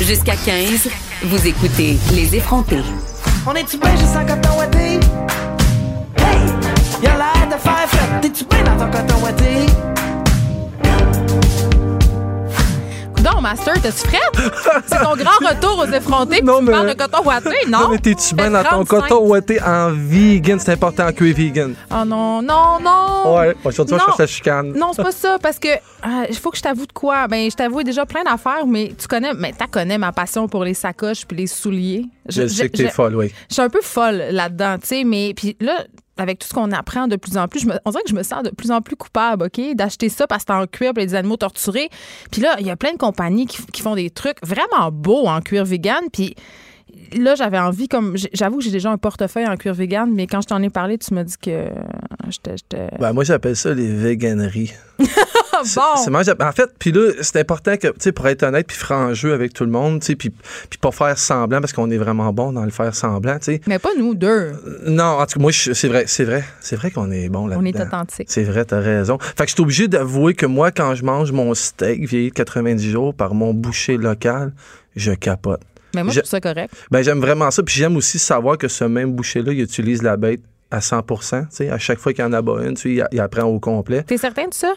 Jusqu'à 0.00 0.34
15, 0.34 0.88
vous 1.22 1.46
écoutez 1.46 1.96
Les 2.14 2.34
effrontés. 2.34 2.82
On 3.46 3.54
est-tu 3.54 3.78
bien 3.78 3.96
juste 3.96 4.16
en 4.16 4.26
coton 4.26 4.58
ouaté? 4.58 4.98
Hey! 6.16 6.40
Y'a 7.02 7.16
l'air 7.16 7.46
de 7.46 7.60
faire 7.60 7.88
fête. 7.88 8.20
T'es-tu 8.22 8.44
bien 8.44 8.64
dans 8.64 8.76
ton 8.76 8.90
coton 8.90 9.10
Donc, 13.22 13.42
Master, 13.42 13.74
t'es-tu 13.82 14.08
frette? 14.08 14.52
C'est 14.86 14.96
ton 14.98 15.14
grand 15.14 15.38
retour 15.46 15.78
aux 15.86 15.92
effrontés. 15.92 16.40
Non, 16.42 16.58
tu 16.58 16.64
mais- 16.64 16.72
parles 16.72 16.88
de 16.88 16.94
coton 16.94 17.22
ouaté, 17.24 17.50
non? 17.68 17.80
Non, 17.80 17.88
mais 17.90 17.98
t'es-tu 17.98 18.34
bien 18.34 18.50
dans 18.50 18.62
ton 18.62 18.84
35. 18.84 19.00
coton 19.02 19.26
ouaté 19.26 19.60
en 19.62 19.90
vegan? 19.92 20.58
C'est 20.58 20.72
important 20.72 21.06
que 21.08 21.18
tu 21.18 21.30
es 21.30 21.32
vegan. 21.32 21.74
Oh 21.90 22.04
non, 22.06 22.40
non, 22.40 22.78
non! 22.82 23.36
Ouais, 23.36 23.54
aujourd'hui, 23.64 23.96
je 23.98 24.04
cherche 24.04 24.18
la 24.18 24.26
chicane. 24.26 24.72
Non, 24.72 24.92
c'est 24.94 25.02
pas 25.02 25.12
ça, 25.12 25.38
parce 25.42 25.58
que 25.58 25.68
euh, 25.68 26.26
il 26.30 26.36
faut 26.36 26.50
que 26.50 26.56
je 26.56 26.62
t'avoue 26.62 26.86
de 26.86 26.92
quoi? 26.92 27.26
Ben, 27.28 27.50
je 27.50 27.56
t'avoue 27.56 27.82
déjà 27.82 28.06
plein 28.06 28.22
d'affaires, 28.24 28.66
mais 28.66 28.92
tu 28.98 29.06
connais, 29.06 29.34
mais 29.34 29.52
t'as 29.56 29.66
connais 29.66 29.98
ma 29.98 30.12
passion 30.12 30.48
pour 30.48 30.64
les 30.64 30.74
sacoches 30.74 31.26
puis 31.26 31.36
les 31.36 31.46
souliers. 31.46 32.06
Je 32.28 32.46
sais 32.46 32.68
que 32.70 32.76
t'es 32.76 32.84
je- 32.86 32.90
folle, 32.92 33.16
oui. 33.16 33.32
Je 33.48 33.54
suis 33.54 33.62
un 33.62 33.68
peu 33.68 33.80
folle 33.82 34.24
là-dedans, 34.30 34.76
tu 34.80 34.86
sais, 34.88 35.04
mais 35.04 35.34
puis 35.36 35.56
là, 35.60 35.84
avec 36.20 36.38
tout 36.38 36.46
ce 36.48 36.52
qu'on 36.54 36.70
apprend 36.72 37.08
de 37.08 37.16
plus 37.16 37.36
en 37.38 37.48
plus, 37.48 37.60
je 37.60 37.66
me- 37.66 37.78
on 37.84 37.90
dirait 37.90 38.02
que 38.02 38.10
je 38.10 38.14
me 38.14 38.22
sens 38.22 38.42
de 38.42 38.50
plus 38.50 38.70
en 38.70 38.80
plus 38.82 38.94
coupable, 38.96 39.44
OK, 39.44 39.60
d'acheter 39.74 40.08
ça 40.08 40.26
parce 40.26 40.44
que 40.44 40.52
c'est 40.52 40.58
en 40.60 40.66
cuir 40.66 40.92
pour 40.92 41.02
les 41.02 41.14
animaux 41.14 41.36
torturés. 41.38 41.88
Puis 42.30 42.42
là, 42.42 42.56
il 42.60 42.66
y 42.66 42.70
a 42.70 42.76
plein 42.76 42.92
de 42.92 42.98
compagnies 42.98 43.46
qui, 43.46 43.64
qui 43.72 43.80
font 43.82 43.94
des 43.94 44.10
trucs 44.10 44.36
vraiment 44.44 44.90
beaux 44.92 45.26
en 45.26 45.40
cuir 45.40 45.64
vegan, 45.64 46.02
puis 46.12 46.34
là, 47.18 47.34
j'avais 47.34 47.58
envie, 47.58 47.88
comme 47.88 48.16
j'avoue 48.32 48.58
que 48.58 48.64
j'ai 48.64 48.70
déjà 48.70 48.90
un 48.90 48.98
portefeuille 48.98 49.46
en 49.46 49.56
cuir 49.56 49.74
vegan, 49.74 50.10
mais 50.12 50.26
quand 50.26 50.40
je 50.40 50.46
t'en 50.48 50.62
ai 50.62 50.70
parlé, 50.70 50.98
tu 50.98 51.14
m'as 51.14 51.24
dit 51.24 51.36
que 51.40 51.66
j'étais. 52.28 52.56
j'étais- 52.56 52.88
Ben, 52.98 53.12
moi, 53.12 53.24
j'appelle 53.24 53.56
ça 53.56 53.72
les 53.74 53.92
véganeries. 53.92 54.72
C'est- 55.62 55.78
bon! 55.78 56.22
c'est 56.24 56.42
en 56.42 56.52
fait, 56.52 56.70
puis 56.78 56.90
là, 56.90 57.10
c'est 57.20 57.38
important 57.38 57.76
que, 57.76 57.88
tu 57.88 57.92
sais, 57.98 58.12
pour 58.12 58.26
être 58.28 58.42
honnête, 58.44 58.66
puis 58.66 58.76
franc 58.78 59.12
jeu 59.12 59.34
avec 59.34 59.52
tout 59.52 59.64
le 59.64 59.70
monde, 59.70 60.00
tu 60.00 60.06
sais, 60.06 60.16
puis, 60.16 60.30
puis 60.30 60.78
pas 60.80 60.90
faire 60.90 61.18
semblant, 61.18 61.60
parce 61.60 61.74
qu'on 61.74 61.90
est 61.90 61.98
vraiment 61.98 62.32
bon 62.32 62.52
dans 62.52 62.64
le 62.64 62.70
faire 62.70 62.94
semblant, 62.94 63.38
tu 63.38 63.44
sais. 63.44 63.60
Mais 63.66 63.78
pas 63.78 63.90
nous 63.98 64.14
deux. 64.14 64.52
Non, 64.86 65.04
en 65.04 65.26
tout 65.26 65.38
cas, 65.38 65.42
moi, 65.42 65.52
c'est 65.52 65.88
vrai, 65.88 66.04
c'est 66.06 66.24
vrai, 66.24 66.44
c'est 66.60 66.76
vrai 66.76 66.90
qu'on 66.90 67.10
est 67.10 67.28
bon 67.28 67.46
là-dedans. 67.46 67.62
On 67.62 67.66
est 67.66 67.78
authentique. 67.78 68.28
C'est 68.30 68.44
vrai, 68.44 68.64
t'as 68.64 68.80
raison. 68.80 69.18
Fait 69.20 69.44
que 69.44 69.50
je 69.50 69.54
suis 69.54 69.62
obligé 69.62 69.86
d'avouer 69.88 70.32
que 70.32 70.46
moi, 70.46 70.70
quand 70.70 70.94
je 70.94 71.04
mange 71.04 71.30
mon 71.32 71.52
steak 71.52 72.06
vieilli 72.08 72.30
de 72.30 72.34
90 72.34 72.90
jours 72.90 73.14
par 73.14 73.34
mon 73.34 73.52
boucher 73.52 73.98
local, 73.98 74.52
je 74.96 75.12
capote. 75.12 75.60
Mais 75.94 76.02
moi, 76.02 76.10
je 76.12 76.16
Je- 76.16 76.20
trouve 76.20 76.30
ça 76.30 76.40
correct. 76.40 76.74
Ben, 76.90 77.02
j'aime 77.02 77.20
vraiment 77.20 77.50
ça. 77.50 77.62
Puis 77.62 77.74
j'aime 77.74 77.96
aussi 77.96 78.18
savoir 78.18 78.58
que 78.58 78.68
ce 78.68 78.84
même 78.84 79.12
boucher-là, 79.12 79.52
il 79.52 79.60
utilise 79.60 80.02
la 80.02 80.16
bête 80.16 80.40
à 80.70 80.80
100 80.80 81.02
tu 81.02 81.16
sais, 81.50 81.68
À 81.70 81.78
chaque 81.78 81.98
fois 81.98 82.12
qu'il 82.12 82.24
en 82.24 82.32
abat 82.32 82.62
une, 82.64 82.74
tu 82.74 82.82
sais, 82.82 82.90
il, 82.90 83.06
il 83.12 83.20
apprend 83.20 83.42
au 83.44 83.58
complet. 83.58 84.02
T'es 84.04 84.16
certain 84.18 84.46
de 84.48 84.54
ça? 84.54 84.72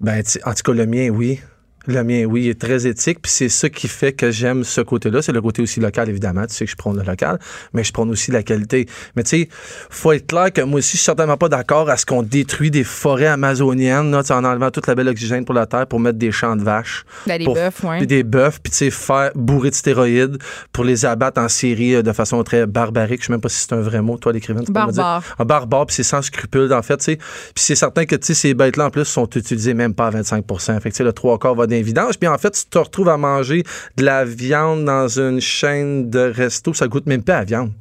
Ben, 0.00 0.22
en 0.44 0.52
tout 0.54 0.62
cas, 0.64 0.72
le 0.72 0.86
mien, 0.86 1.08
oui. 1.10 1.40
Le 1.86 2.04
mien, 2.04 2.24
oui, 2.24 2.44
il 2.44 2.48
est 2.50 2.60
très 2.60 2.86
éthique, 2.86 3.20
puis 3.20 3.30
c'est 3.32 3.48
ça 3.48 3.68
qui 3.68 3.88
fait 3.88 4.12
que 4.12 4.30
j'aime 4.30 4.62
ce 4.62 4.80
côté-là. 4.80 5.20
C'est 5.20 5.32
le 5.32 5.40
côté 5.42 5.62
aussi 5.62 5.80
local, 5.80 6.08
évidemment. 6.08 6.46
Tu 6.46 6.54
sais 6.54 6.64
que 6.64 6.70
je 6.70 6.76
prône 6.76 6.96
le 6.96 7.02
local, 7.02 7.38
mais 7.72 7.82
je 7.82 7.92
prône 7.92 8.10
aussi 8.10 8.30
la 8.30 8.42
qualité. 8.42 8.86
Mais 9.16 9.24
tu 9.24 9.30
sais, 9.30 9.48
faut 9.90 10.12
être 10.12 10.26
clair 10.28 10.52
que 10.52 10.60
moi 10.62 10.78
aussi, 10.78 10.92
je 10.92 10.96
suis 10.98 11.04
certainement 11.04 11.36
pas 11.36 11.48
d'accord 11.48 11.90
à 11.90 11.96
ce 11.96 12.06
qu'on 12.06 12.22
détruit 12.22 12.70
des 12.70 12.84
forêts 12.84 13.26
amazoniennes, 13.26 14.10
là, 14.12 14.22
en 14.30 14.44
enlevant 14.44 14.70
toute 14.70 14.86
la 14.86 14.94
belle 14.94 15.08
oxygène 15.08 15.44
pour 15.44 15.54
la 15.54 15.66
terre 15.66 15.86
pour 15.86 15.98
mettre 15.98 16.18
des 16.18 16.30
champs 16.30 16.54
de 16.56 16.62
vaches. 16.62 17.04
Ben, 17.26 17.38
des 17.38 17.44
pour- 17.44 17.54
bœufs, 17.54 17.70
ouais. 17.84 17.98
puis 17.98 18.06
des 18.06 18.22
bœufs, 18.22 18.58
puis 18.62 18.70
tu 18.70 18.76
sais, 18.78 18.90
faire 18.90 19.32
bourrer 19.34 19.70
de 19.70 19.74
stéroïdes 19.74 20.38
pour 20.72 20.84
les 20.84 21.04
abattre 21.04 21.40
en 21.40 21.48
série 21.48 21.96
euh, 21.96 22.02
de 22.02 22.12
façon 22.12 22.42
très 22.44 22.66
barbarique. 22.66 23.22
Je 23.22 23.26
sais 23.26 23.32
même 23.32 23.40
pas 23.40 23.48
si 23.48 23.58
c'est 23.58 23.72
un 23.72 23.80
vrai 23.80 24.02
mot, 24.02 24.16
toi, 24.18 24.32
l'écrivain. 24.32 24.62
Barbare. 24.68 25.22
Un 25.38 25.44
barbare, 25.44 25.86
puis 25.86 25.96
c'est 25.96 26.02
sans 26.02 26.22
scrupule, 26.22 26.72
en 26.72 26.82
fait, 26.82 26.98
tu 26.98 27.04
sais. 27.04 27.16
Puis 27.16 27.64
c'est 27.64 27.74
certain 27.74 28.04
que, 28.04 28.14
tu 28.14 28.26
sais, 28.28 28.34
ces 28.34 28.54
bêtes-là, 28.54 28.86
en 28.86 28.90
plus, 28.90 29.04
sont 29.04 29.28
utilisées 29.34 29.74
même 29.74 29.94
pas 29.94 30.06
à 30.06 30.10
25 30.10 30.44
Fait 30.58 30.80
que, 30.80 30.88
tu 30.90 30.94
sais, 30.94 31.04
le 31.04 31.12
trois 31.12 31.38
quarts 31.38 31.54
va 31.54 31.66
d'invidence. 31.72 32.16
Puis 32.16 32.28
en 32.28 32.38
fait, 32.38 32.50
tu 32.50 32.64
te 32.66 32.78
retrouves 32.78 33.08
à 33.08 33.16
manger 33.16 33.64
de 33.96 34.04
la 34.04 34.24
viande 34.24 34.84
dans 34.84 35.08
une 35.08 35.40
chaîne 35.40 36.10
de 36.10 36.20
resto, 36.20 36.72
ça 36.74 36.86
goûte 36.86 37.06
même 37.06 37.22
pas 37.22 37.36
à 37.36 37.38
la 37.40 37.44
viande. 37.44 37.72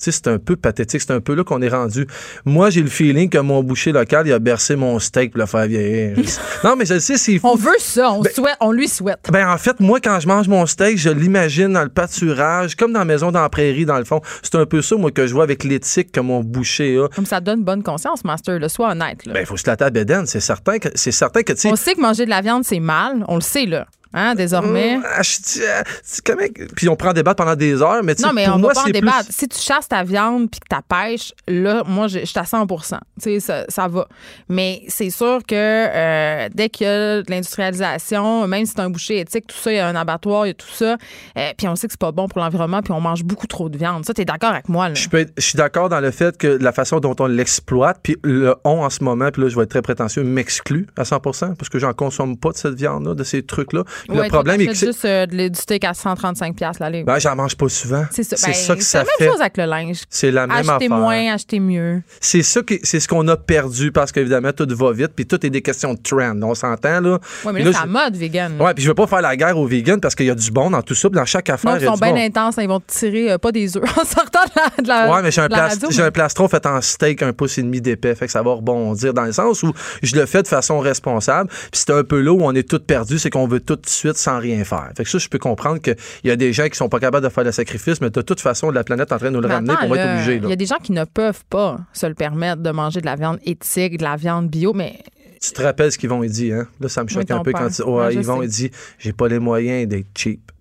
C'est 0.00 0.28
un 0.28 0.38
peu 0.38 0.56
pathétique, 0.56 1.00
c'est 1.00 1.12
un 1.12 1.20
peu 1.20 1.34
là 1.34 1.44
qu'on 1.44 1.60
est 1.60 1.68
rendu. 1.68 2.06
Moi, 2.44 2.70
j'ai 2.70 2.82
le 2.82 2.88
feeling 2.88 3.28
que 3.28 3.38
mon 3.38 3.62
boucher 3.62 3.92
local, 3.92 4.26
il 4.26 4.32
a 4.32 4.38
bercé 4.38 4.74
mon 4.76 4.98
steak 4.98 5.32
pour 5.32 5.40
le 5.40 5.46
faire 5.46 5.66
vieillir. 5.66 6.16
non, 6.64 6.74
mais 6.76 6.86
je 6.86 6.94
le 6.94 7.00
sais, 7.00 7.18
c'est 7.18 7.38
fou. 7.38 7.48
On 7.48 7.54
veut 7.54 7.70
ça, 7.78 8.10
on, 8.10 8.22
Ben- 8.22 8.32
souhaite, 8.32 8.56
on 8.60 8.72
lui 8.72 8.88
souhaite. 8.88 9.28
Ben 9.30 9.48
en 9.48 9.58
fait, 9.58 9.78
moi, 9.80 10.00
quand 10.00 10.18
je 10.20 10.26
mange 10.26 10.48
mon 10.48 10.64
steak, 10.66 10.96
je 10.98 11.10
l'imagine 11.10 11.72
dans 11.72 11.82
le 11.82 11.90
pâturage, 11.90 12.74
comme 12.76 12.92
dans 12.92 13.00
la 13.00 13.04
maison 13.04 13.30
dans 13.30 13.42
la 13.42 13.48
prairie, 13.48 13.84
dans 13.84 13.98
le 13.98 14.04
fond. 14.04 14.20
C'est 14.42 14.54
un 14.54 14.66
peu 14.66 14.82
ça, 14.82 14.96
moi, 14.96 15.10
que 15.10 15.26
je 15.26 15.34
vois 15.34 15.44
avec 15.44 15.64
l'éthique 15.64 16.12
que 16.12 16.20
mon 16.20 16.40
boucher 16.42 16.96
a. 16.96 17.08
Comme 17.08 17.26
ça 17.26 17.40
donne 17.40 17.62
bonne 17.62 17.82
conscience, 17.82 18.24
Master, 18.24 18.58
là, 18.58 18.68
sois 18.68 18.92
honnête. 18.92 19.26
Là. 19.26 19.34
Ben, 19.34 19.40
il 19.40 19.46
faut 19.46 19.56
se 19.56 19.68
la 19.68 19.76
table 19.76 20.00
c'est 20.26 20.40
certain 20.40 20.78
que 20.78 20.88
c'est 20.94 21.12
certain 21.12 21.42
que 21.42 21.52
tu 21.52 21.60
sais. 21.60 21.70
on 21.70 21.76
sait 21.76 21.94
que 21.94 22.00
manger 22.00 22.24
de 22.24 22.30
la 22.30 22.40
viande, 22.40 22.64
c'est 22.64 22.80
mal. 22.80 23.24
On 23.28 23.36
le 23.36 23.40
sait, 23.40 23.66
là. 23.66 23.86
Hein, 24.12 24.34
désormais? 24.34 24.96
Hum, 24.96 25.04
ah, 25.06 25.22
que- 25.22 26.74
Puis 26.74 26.88
on 26.88 26.96
prend 26.96 27.12
des 27.12 27.22
pendant 27.22 27.54
des 27.54 27.80
heures, 27.80 28.02
mais 28.02 28.14
tu 28.16 28.22
Non, 28.22 28.32
mais 28.32 28.46
pour 28.46 28.56
on 28.56 28.58
moi, 28.58 28.72
va 28.72 28.82
pas 28.82 28.88
en 28.88 28.90
débattre. 28.90 29.24
plus- 29.26 29.34
Si 29.36 29.48
tu 29.48 29.58
chasses 29.58 29.86
ta 29.88 30.02
viande 30.02 30.50
puis 30.50 30.58
que 30.60 30.66
ta 30.68 30.82
pêche, 30.82 31.32
là, 31.46 31.84
moi, 31.86 32.08
je 32.08 32.24
suis 32.24 32.38
à 32.38 32.44
100 32.44 32.66
Tu 32.66 32.96
sais, 33.22 33.40
ça, 33.40 33.64
ça 33.68 33.86
va. 33.88 34.08
Mais 34.48 34.82
c'est 34.88 35.10
sûr 35.10 35.38
que 35.46 35.54
euh, 35.54 36.48
dès 36.52 36.68
qu'il 36.70 36.86
y 36.86 36.90
a 36.90 37.22
de 37.22 37.30
l'industrialisation, 37.30 38.46
même 38.46 38.66
si 38.66 38.72
c'est 38.74 38.80
un 38.80 38.90
boucher 38.90 39.20
éthique, 39.20 39.46
tout 39.46 39.56
ça, 39.56 39.72
il 39.72 39.76
y 39.76 39.78
a 39.78 39.86
un 39.88 39.94
abattoir, 39.94 40.46
il 40.46 40.48
y 40.48 40.52
a 40.52 40.54
tout 40.54 40.66
ça, 40.72 40.96
euh, 41.36 41.52
puis 41.56 41.68
on 41.68 41.76
sait 41.76 41.86
que 41.86 41.92
c'est 41.92 42.00
pas 42.00 42.12
bon 42.12 42.26
pour 42.28 42.40
l'environnement, 42.40 42.82
puis 42.82 42.92
on 42.92 43.00
mange 43.00 43.22
beaucoup 43.24 43.46
trop 43.46 43.68
de 43.68 43.78
viande. 43.78 44.04
Ça, 44.04 44.14
t'es 44.14 44.24
d'accord 44.24 44.50
avec 44.50 44.68
moi, 44.68 44.88
là? 44.88 44.94
Je, 44.94 45.08
peux 45.08 45.18
être- 45.20 45.32
je 45.36 45.42
suis 45.42 45.56
d'accord 45.56 45.88
dans 45.88 46.00
le 46.00 46.10
fait 46.10 46.36
que 46.36 46.46
la 46.60 46.72
façon 46.72 46.98
dont 47.00 47.14
on 47.20 47.26
l'exploite, 47.26 47.98
puis 48.02 48.16
le 48.24 48.54
on 48.64 48.82
en 48.82 48.90
ce 48.90 49.04
moment, 49.04 49.30
puis 49.30 49.42
là, 49.42 49.48
je 49.48 49.56
vais 49.56 49.62
être 49.62 49.70
très 49.70 49.82
prétentieux, 49.82 50.22
m'exclut 50.24 50.86
à 50.96 51.04
100% 51.04 51.54
parce 51.54 51.68
que 51.68 51.78
j'en 51.78 51.92
consomme 51.92 52.36
pas 52.36 52.50
de 52.50 52.56
cette 52.56 52.74
viande-là, 52.74 53.14
de 53.14 53.24
ces 53.24 53.42
trucs-là. 53.42 53.84
Ouais, 54.08 54.24
le 54.24 54.28
problème 54.28 54.60
est 54.60 54.66
que 54.66 54.74
c'est- 54.74 54.86
juste 54.86 55.04
euh, 55.04 55.26
du 55.26 55.50
steak 55.58 55.84
à 55.84 55.94
135 55.94 56.56
la 56.80 56.90
livre. 56.90 57.06
ben, 57.06 57.18
j'en 57.18 57.36
mange 57.36 57.56
pas 57.56 57.68
souvent. 57.68 58.04
c'est 58.10 58.22
ça. 58.22 58.36
C'est 58.36 58.46
Ben, 58.48 58.54
ça 58.54 58.74
que 58.76 58.82
c'est 58.82 58.88
ça 58.90 58.98
la 58.98 59.04
même 59.04 59.12
fait. 59.18 59.26
chose 59.28 59.40
avec 59.40 59.56
le 59.56 59.64
linge. 59.64 60.02
C'est 60.08 60.30
la 60.30 60.46
même 60.46 60.56
Acheter 60.56 60.72
affaire. 60.86 60.90
moins, 60.90 61.32
acheter 61.34 61.60
mieux. 61.60 62.02
C'est 62.20 62.42
ça 62.42 62.62
qui, 62.62 62.80
c'est 62.82 63.00
ce 63.00 63.08
qu'on 63.08 63.26
a 63.28 63.36
perdu 63.36 63.92
parce 63.92 64.12
qu'évidemment 64.12 64.52
tout 64.52 64.66
va 64.70 64.92
vite 64.92 65.12
puis 65.14 65.26
tout 65.26 65.44
est 65.44 65.50
des 65.50 65.62
questions 65.62 65.94
de 65.94 66.00
trend. 66.00 66.34
On 66.42 66.54
s'entend 66.54 67.00
là. 67.00 67.18
Ouais, 67.44 67.52
mais 67.52 67.62
là, 67.62 67.72
c'est 67.72 67.80
la 67.80 67.86
mode 67.86 68.16
vegan. 68.16 68.60
Ouais, 68.60 68.74
puis 68.74 68.82
je 68.84 68.88
veux 68.88 68.94
pas 68.94 69.06
faire 69.06 69.20
la 69.22 69.36
guerre 69.36 69.56
aux 69.58 69.66
vegans 69.66 69.98
parce 70.00 70.14
qu'il 70.14 70.26
y 70.26 70.30
a 70.30 70.34
du 70.34 70.50
bon 70.50 70.70
dans 70.70 70.82
tout 70.82 70.94
ça, 70.94 71.08
dans 71.08 71.24
chaque 71.24 71.50
affaire 71.50 71.72
Non, 71.72 71.76
il 71.78 71.82
ils 71.82 71.86
sont 71.86 71.94
bien 71.96 72.12
bon. 72.12 72.18
intenses. 72.20 72.58
hein, 72.58 72.62
Ils 72.62 72.68
vont 72.68 72.80
te 72.80 72.92
tirer 72.92 73.32
euh, 73.32 73.38
pas 73.38 73.52
des 73.52 73.76
œufs 73.76 73.82
en 73.98 74.04
sortant 74.04 74.40
de 74.80 74.86
la, 74.88 75.06
de 75.06 75.12
Ouais, 75.12 75.22
mais 75.22 75.30
j'ai 75.30 75.40
un, 75.40 75.48
mais- 75.48 76.10
plastron 76.10 76.48
fait 76.48 76.66
en 76.66 76.80
steak 76.80 77.22
un 77.22 77.32
pouce 77.32 77.58
et 77.58 77.62
demi 77.62 77.80
d'épais, 77.80 78.14
fait 78.14 78.26
que 78.26 78.32
ça 78.32 78.42
va 78.42 78.52
rebondir 78.52 79.14
dans 79.14 79.24
le 79.24 79.32
sens 79.32 79.62
où 79.62 79.72
je 80.02 80.16
le 80.16 80.26
fais 80.26 80.42
de 80.42 80.48
façon 80.48 80.78
responsable. 80.80 81.48
Puis 81.48 81.82
c'est 81.86 81.90
un 81.92 82.04
peu 82.04 82.20
là 82.20 82.32
où 82.32 82.40
on 82.42 82.52
est 82.54 82.68
tous 82.68 82.78
perdus, 82.80 83.18
c'est 83.18 83.30
qu'on 83.30 83.46
veut 83.46 83.60
tout 83.60 83.78
de 83.90 83.96
suite 83.96 84.16
sans 84.16 84.38
rien 84.38 84.64
faire. 84.64 84.90
Fait 84.96 85.04
que 85.04 85.10
ça, 85.10 85.18
je 85.18 85.28
peux 85.28 85.38
comprendre 85.38 85.78
qu'il 85.80 85.96
y 86.24 86.30
a 86.30 86.36
des 86.36 86.52
gens 86.52 86.68
qui 86.68 86.76
sont 86.76 86.88
pas 86.88 87.00
capables 87.00 87.24
de 87.24 87.30
faire 87.30 87.44
le 87.44 87.52
sacrifice, 87.52 88.00
mais 88.00 88.10
de 88.10 88.22
toute 88.22 88.40
façon, 88.40 88.70
la 88.70 88.84
planète 88.84 89.10
est 89.10 89.14
en 89.14 89.18
train 89.18 89.28
de 89.30 89.34
nous 89.34 89.40
le 89.40 89.48
Mais 89.48 89.54
ramener, 89.54 89.72
attends, 89.74 89.88
va 89.88 89.96
être 89.96 90.04
là, 90.06 90.14
obligé. 90.14 90.40
Il 90.42 90.48
y 90.48 90.52
a 90.52 90.56
des 90.56 90.66
gens 90.66 90.78
qui 90.82 90.92
ne 90.92 91.04
peuvent 91.04 91.44
pas 91.50 91.78
se 91.92 92.06
le 92.06 92.14
permettre 92.14 92.62
de 92.62 92.70
manger 92.70 93.00
de 93.00 93.06
la 93.06 93.16
viande 93.16 93.38
éthique, 93.44 93.98
de 93.98 94.02
la 94.04 94.16
viande 94.16 94.48
bio, 94.48 94.72
mais 94.72 94.98
Tu 95.42 95.52
te 95.52 95.62
rappelles 95.62 95.90
ce 95.92 95.98
qu'ils 95.98 96.08
vont 96.10 96.20
dire, 96.24 96.56
hein? 96.56 96.66
Là, 96.80 96.88
ça 96.88 97.02
me 97.02 97.08
choque 97.08 97.24
Oui, 97.28 97.34
un 97.36 97.42
peu 97.42 97.52
père. 97.52 97.60
quand 97.62 97.78
ils, 97.78 97.82
Ouais, 97.84 98.14
vont 98.22 98.38
sais. 98.40 98.44
et 98.44 98.48
disent 98.48 98.70
j'ai 98.98 99.12
pas 99.12 99.28
les 99.28 99.38
moyens 99.38 99.88
d'être 99.88 100.06
cheap. 100.16 100.52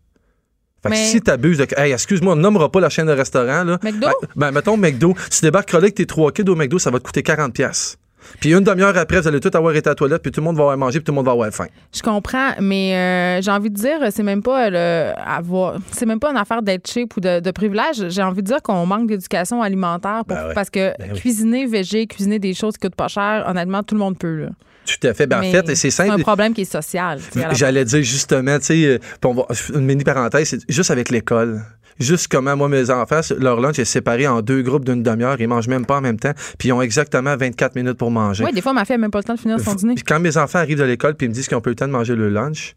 Fait 0.81 0.87
que 0.87 0.93
Mais- 0.93 1.05
si 1.07 1.19
t'abuses 1.19 1.57
de. 1.57 1.67
Hey, 1.75 1.91
excuse-moi, 1.91 2.31
on 2.31 2.37
nommera 2.37 2.71
pas 2.71 2.79
la 2.79 2.87
chaîne 2.89 3.07
de 3.07 3.11
restaurant, 3.11 3.65
là. 3.65 3.77
McDo? 3.83 4.07
Ben, 4.07 4.13
ben, 4.37 4.51
mettons 4.51 4.77
McDo. 4.77 5.13
Tu 5.29 5.41
débarques 5.41 5.73
avec 5.73 5.95
tes 5.95 6.05
trois 6.05 6.31
kids 6.31 6.47
au 6.49 6.55
McDo, 6.55 6.79
ça 6.79 6.89
va 6.89 6.99
te 6.99 7.03
coûter 7.03 7.21
40$. 7.21 7.97
Puis 8.39 8.53
une 8.53 8.63
demi-heure 8.63 8.95
après, 8.97 9.19
vous 9.21 9.27
allez 9.27 9.39
tout 9.39 9.51
avoir 9.53 9.75
été 9.75 9.87
à 9.87 9.91
la 9.91 9.95
toilette, 9.95 10.21
puis 10.21 10.31
tout 10.31 10.39
le 10.41 10.45
monde 10.45 10.55
va 10.55 10.63
avoir 10.63 10.77
mangé, 10.77 10.99
puis 10.99 11.05
tout 11.05 11.11
le 11.11 11.15
monde 11.17 11.25
va 11.25 11.31
avoir 11.33 11.51
faim. 11.51 11.67
je 11.95 12.01
comprends. 12.01 12.51
Mais 12.59 12.95
euh, 12.95 13.41
j'ai 13.41 13.51
envie 13.51 13.69
de 13.69 13.75
dire, 13.75 13.97
c'est 14.11 14.23
même 14.23 14.41
pas 14.43 14.69
le 14.69 15.11
avoir, 15.17 15.75
c'est 15.91 16.05
même 16.05 16.19
pas 16.19 16.31
une 16.31 16.37
affaire 16.37 16.61
d'être 16.61 16.87
cheap 16.89 17.15
ou 17.17 17.19
de, 17.19 17.39
de 17.39 17.51
privilège. 17.51 18.09
J'ai 18.09 18.21
envie 18.23 18.41
de 18.41 18.47
dire 18.47 18.61
qu'on 18.61 18.85
manque 18.85 19.07
d'éducation 19.07 19.61
alimentaire 19.61 20.23
pour- 20.27 20.37
Ben 20.37 20.47
ouais. 20.47 20.53
parce 20.53 20.69
que 20.69 20.93
Ben 20.99 21.09
oui. 21.13 21.19
cuisiner 21.19 21.65
végé, 21.65 22.07
cuisiner 22.07 22.39
des 22.39 22.53
choses 22.53 22.73
qui 22.77 22.87
coûtent 22.87 22.95
pas 22.95 23.07
cher, 23.07 23.45
honnêtement, 23.47 23.83
tout 23.83 23.95
le 23.95 23.99
monde 23.99 24.17
peut. 24.17 24.35
Là. 24.43 24.49
Tout 24.85 25.07
à 25.07 25.13
fait. 25.13 25.27
Ben, 25.27 25.37
en 25.37 25.41
Mais 25.41 25.51
fait, 25.51 25.75
c'est 25.75 25.91
C'est 25.91 26.03
un 26.03 26.07
simple. 26.07 26.21
problème 26.23 26.53
qui 26.53 26.61
est 26.61 26.71
social. 26.71 27.19
J'allais 27.51 27.85
dire 27.85 28.01
justement, 28.01 28.57
tu 28.59 28.65
sais, 28.65 28.85
euh, 28.85 29.33
une 29.75 29.85
mini 29.85 30.03
parenthèse, 30.03 30.49
c'est 30.49 30.71
juste 30.71 30.89
avec 30.91 31.09
l'école. 31.09 31.61
Juste 31.99 32.27
comment, 32.29 32.55
moi, 32.55 32.69
mes 32.69 32.89
enfants, 32.89 33.19
leur 33.37 33.59
lunch 33.59 33.77
est 33.79 33.85
séparé 33.85 34.27
en 34.27 34.41
deux 34.41 34.61
groupes 34.61 34.85
d'une 34.85 35.03
demi-heure. 35.03 35.39
Ils 35.39 35.47
mangent 35.47 35.67
même 35.67 35.85
pas 35.85 35.97
en 35.97 36.01
même 36.01 36.17
temps, 36.19 36.33
puis 36.57 36.69
ils 36.69 36.71
ont 36.71 36.81
exactement 36.81 37.35
24 37.35 37.75
minutes 37.75 37.97
pour 37.97 38.09
manger. 38.11 38.45
Oui, 38.45 38.51
des 38.53 38.61
fois, 38.61 38.73
ma 38.73 38.85
fille 38.85 38.95
n'a 38.95 39.01
même 39.01 39.11
pas 39.11 39.19
le 39.19 39.23
temps 39.25 39.35
de 39.35 39.39
finir 39.39 39.59
son 39.59 39.75
dîner. 39.75 39.95
Puis 39.95 40.03
quand 40.03 40.19
mes 40.19 40.37
enfants 40.37 40.59
arrivent 40.59 40.77
de 40.79 40.83
l'école 40.83 41.15
puis 41.15 41.25
ils 41.27 41.29
me 41.29 41.33
disent 41.33 41.47
qu'ils 41.47 41.55
n'ont 41.57 41.61
pas 41.61 41.69
eu 41.69 41.73
le 41.73 41.75
temps 41.77 41.87
de 41.87 41.91
manger 41.91 42.15
le 42.15 42.29
lunch, 42.29 42.75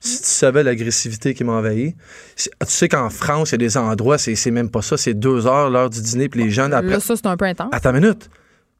si 0.00 0.18
tu 0.18 0.26
savais 0.28 0.62
l'agressivité 0.62 1.34
qui 1.34 1.44
m'envahit, 1.44 1.94
c'est- 2.36 2.50
tu 2.60 2.66
sais 2.68 2.88
qu'en 2.88 3.08
France, 3.10 3.50
il 3.50 3.52
y 3.52 3.54
a 3.56 3.58
des 3.58 3.76
endroits, 3.76 4.18
c'est 4.18 4.34
c'est 4.34 4.50
même 4.50 4.68
pas 4.70 4.82
ça, 4.82 4.96
c'est 4.96 5.14
deux 5.14 5.46
heures 5.46 5.70
l'heure 5.70 5.88
du 5.90 6.00
dîner, 6.00 6.28
puis 6.28 6.42
les 6.44 6.50
jeunes 6.50 6.72
après. 6.74 6.90
Là, 6.90 7.00
ça, 7.00 7.16
c'est 7.16 7.26
un 7.26 7.36
peu 7.36 7.44
intense. 7.46 7.68
Attends 7.72 7.94
une 7.94 8.00
minute. 8.00 8.28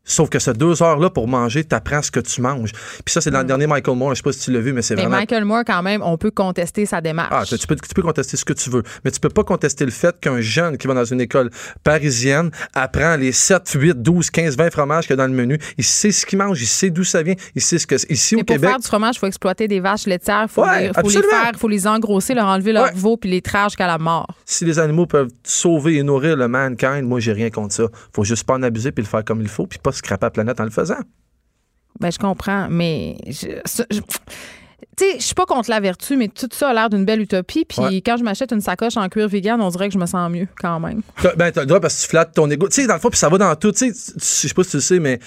Sauf 0.04 0.28
que 0.28 0.38
ces 0.38 0.52
deux 0.52 0.82
heures-là 0.82 1.08
pour 1.10 1.26
manger, 1.28 1.64
tu 1.64 1.74
apprends 1.74 2.02
ce 2.02 2.10
que 2.10 2.20
tu 2.20 2.40
manges. 2.42 2.72
Puis 3.04 3.12
ça, 3.12 3.20
c'est 3.20 3.30
dans 3.30 3.38
le 3.38 3.44
dernier 3.46 3.66
Michael 3.66 3.96
Moore. 3.96 4.10
Je 4.10 4.16
sais 4.16 4.22
pas 4.22 4.32
si 4.32 4.40
tu 4.40 4.52
l'as 4.52 4.60
vu, 4.60 4.72
mais 4.72 4.82
c'est 4.82 4.94
Mm. 4.94 4.96
Mais 4.98 5.02
vraiment. 5.04 5.16
Michael 5.16 5.44
Moore, 5.44 5.62
quand 5.66 5.82
même, 5.82 6.02
on 6.02 6.16
peut 6.18 6.30
contester 6.30 6.84
sa 6.86 7.00
démarche. 7.00 7.30
Ah, 7.52 7.56
tu, 7.58 7.66
peux, 7.66 7.74
tu 7.76 7.94
peux 7.94 8.02
contester 8.02 8.36
ce 8.36 8.44
que 8.44 8.52
tu 8.52 8.68
veux, 8.70 8.82
mais 9.04 9.10
tu 9.10 9.18
peux 9.20 9.28
pas 9.30 9.44
contester 9.44 9.84
le 9.84 9.90
fait 9.90 10.14
qu'un 10.20 10.40
jeune 10.40 10.76
qui 10.78 10.86
va 10.86 10.94
dans 10.94 11.04
une 11.04 11.20
école 11.20 11.50
parisienne 11.82 12.50
apprend 12.74 13.16
les 13.16 13.32
7, 13.32 13.62
8, 13.74 14.02
12, 14.02 14.30
15, 14.30 14.56
20 14.56 14.70
fromages 14.70 15.04
qu'il 15.06 15.10
y 15.10 15.14
a 15.14 15.16
dans 15.24 15.26
le 15.30 15.36
menu. 15.36 15.58
Il 15.78 15.84
sait 15.84 16.10
ce 16.12 16.26
qu'il 16.26 16.38
mange, 16.38 16.60
il 16.60 16.66
sait 16.66 16.90
d'où 16.90 17.04
ça 17.04 17.22
vient, 17.22 17.34
il 17.54 17.62
sait 17.62 17.78
ce 17.78 17.86
que 17.86 17.96
c'est. 17.98 18.10
Ici, 18.10 18.34
Mais 18.36 18.42
au 18.42 18.44
pour 18.44 18.56
Québec, 18.56 18.70
faire 18.70 18.78
du 18.80 18.86
fromage, 18.86 19.16
il 19.16 19.18
faut 19.20 19.26
exploiter 19.26 19.68
des 19.68 19.80
vaches 19.80 20.06
laitières, 20.06 20.42
il 20.44 20.48
faut, 20.48 20.62
Ouais, 20.64 20.88
les, 20.88 20.92
faut 20.94 21.00
les 21.02 21.16
absolument. 21.16 21.42
faire, 21.42 21.52
faut 21.56 21.68
les 21.68 21.86
engrosser, 21.86 22.34
leur 22.34 22.46
enlever 22.46 22.72
leur 22.72 22.84
Ouais. 22.84 22.90
veau 22.94 23.16
puis 23.16 23.30
les 23.30 23.40
traire 23.42 23.68
jusqu'à 23.68 23.86
la 23.86 23.98
mort. 23.98 24.26
si 24.44 24.64
les 24.64 24.78
animaux 24.78 25.06
peuvent 25.06 25.30
sauver 25.44 25.96
et 25.96 26.02
nourrir 26.02 26.36
le 26.36 26.48
mankind, 26.48 27.02
moi, 27.04 27.20
j'ai 27.20 27.32
rien 27.32 27.50
contre 27.50 27.74
ça. 27.74 27.84
Faut 28.14 28.24
juste 28.24 28.44
pas 28.44 28.54
en 28.54 28.62
abuser 28.62 28.92
puis 28.92 29.02
le 29.04 29.08
faire 29.08 29.24
comme 29.24 29.40
il 29.40 29.48
faut, 29.48 29.66
puis 29.66 29.78
pas 29.78 29.92
scraper 29.94 30.26
la 30.26 30.30
planète 30.30 30.60
en 30.60 30.64
le 30.64 30.70
faisant. 30.70 31.00
Ben, 32.00 32.10
je 32.10 32.18
comprends, 32.18 32.68
mais 32.68 33.16
je, 33.26 33.60
tu 34.96 35.04
sais, 35.04 35.18
je 35.18 35.24
suis 35.24 35.34
pas 35.34 35.46
contre 35.46 35.70
la 35.70 35.80
vertu, 35.80 36.16
mais 36.16 36.28
tout 36.28 36.48
ça 36.52 36.70
a 36.70 36.74
l'air 36.74 36.90
d'une 36.90 37.04
belle 37.04 37.20
utopie. 37.20 37.64
Puis 37.64 37.80
Ouais. 37.80 38.00
quand 38.04 38.16
je 38.16 38.24
m'achète 38.24 38.52
une 38.52 38.60
sacoche 38.60 38.96
en 38.96 39.08
cuir 39.08 39.28
vegan, 39.28 39.60
on 39.60 39.68
dirait 39.68 39.88
que 39.88 39.94
je 39.94 39.98
me 39.98 40.06
sens 40.06 40.30
mieux 40.30 40.46
quand 40.60 40.80
même. 40.80 41.02
Ben, 41.36 41.50
t'as 41.52 41.60
le 41.62 41.66
droit 41.66 41.80
parce 41.80 41.96
que 41.96 42.02
tu 42.02 42.08
flattes 42.08 42.32
ton 42.34 42.50
ego. 42.50 42.68
Tu 42.68 42.82
sais, 42.82 42.86
dans 42.86 42.94
le 42.94 43.00
fond, 43.00 43.10
puis 43.10 43.18
ça 43.18 43.28
va 43.28 43.38
dans 43.38 43.54
tout. 43.56 43.72
Tu 43.72 43.92
sais, 43.92 44.12
je 44.16 44.48
sais 44.48 44.54
pas 44.54 44.64
si 44.64 44.70
tu 44.70 44.76
le 44.76 44.82
sais, 44.82 44.98
mais 44.98 45.18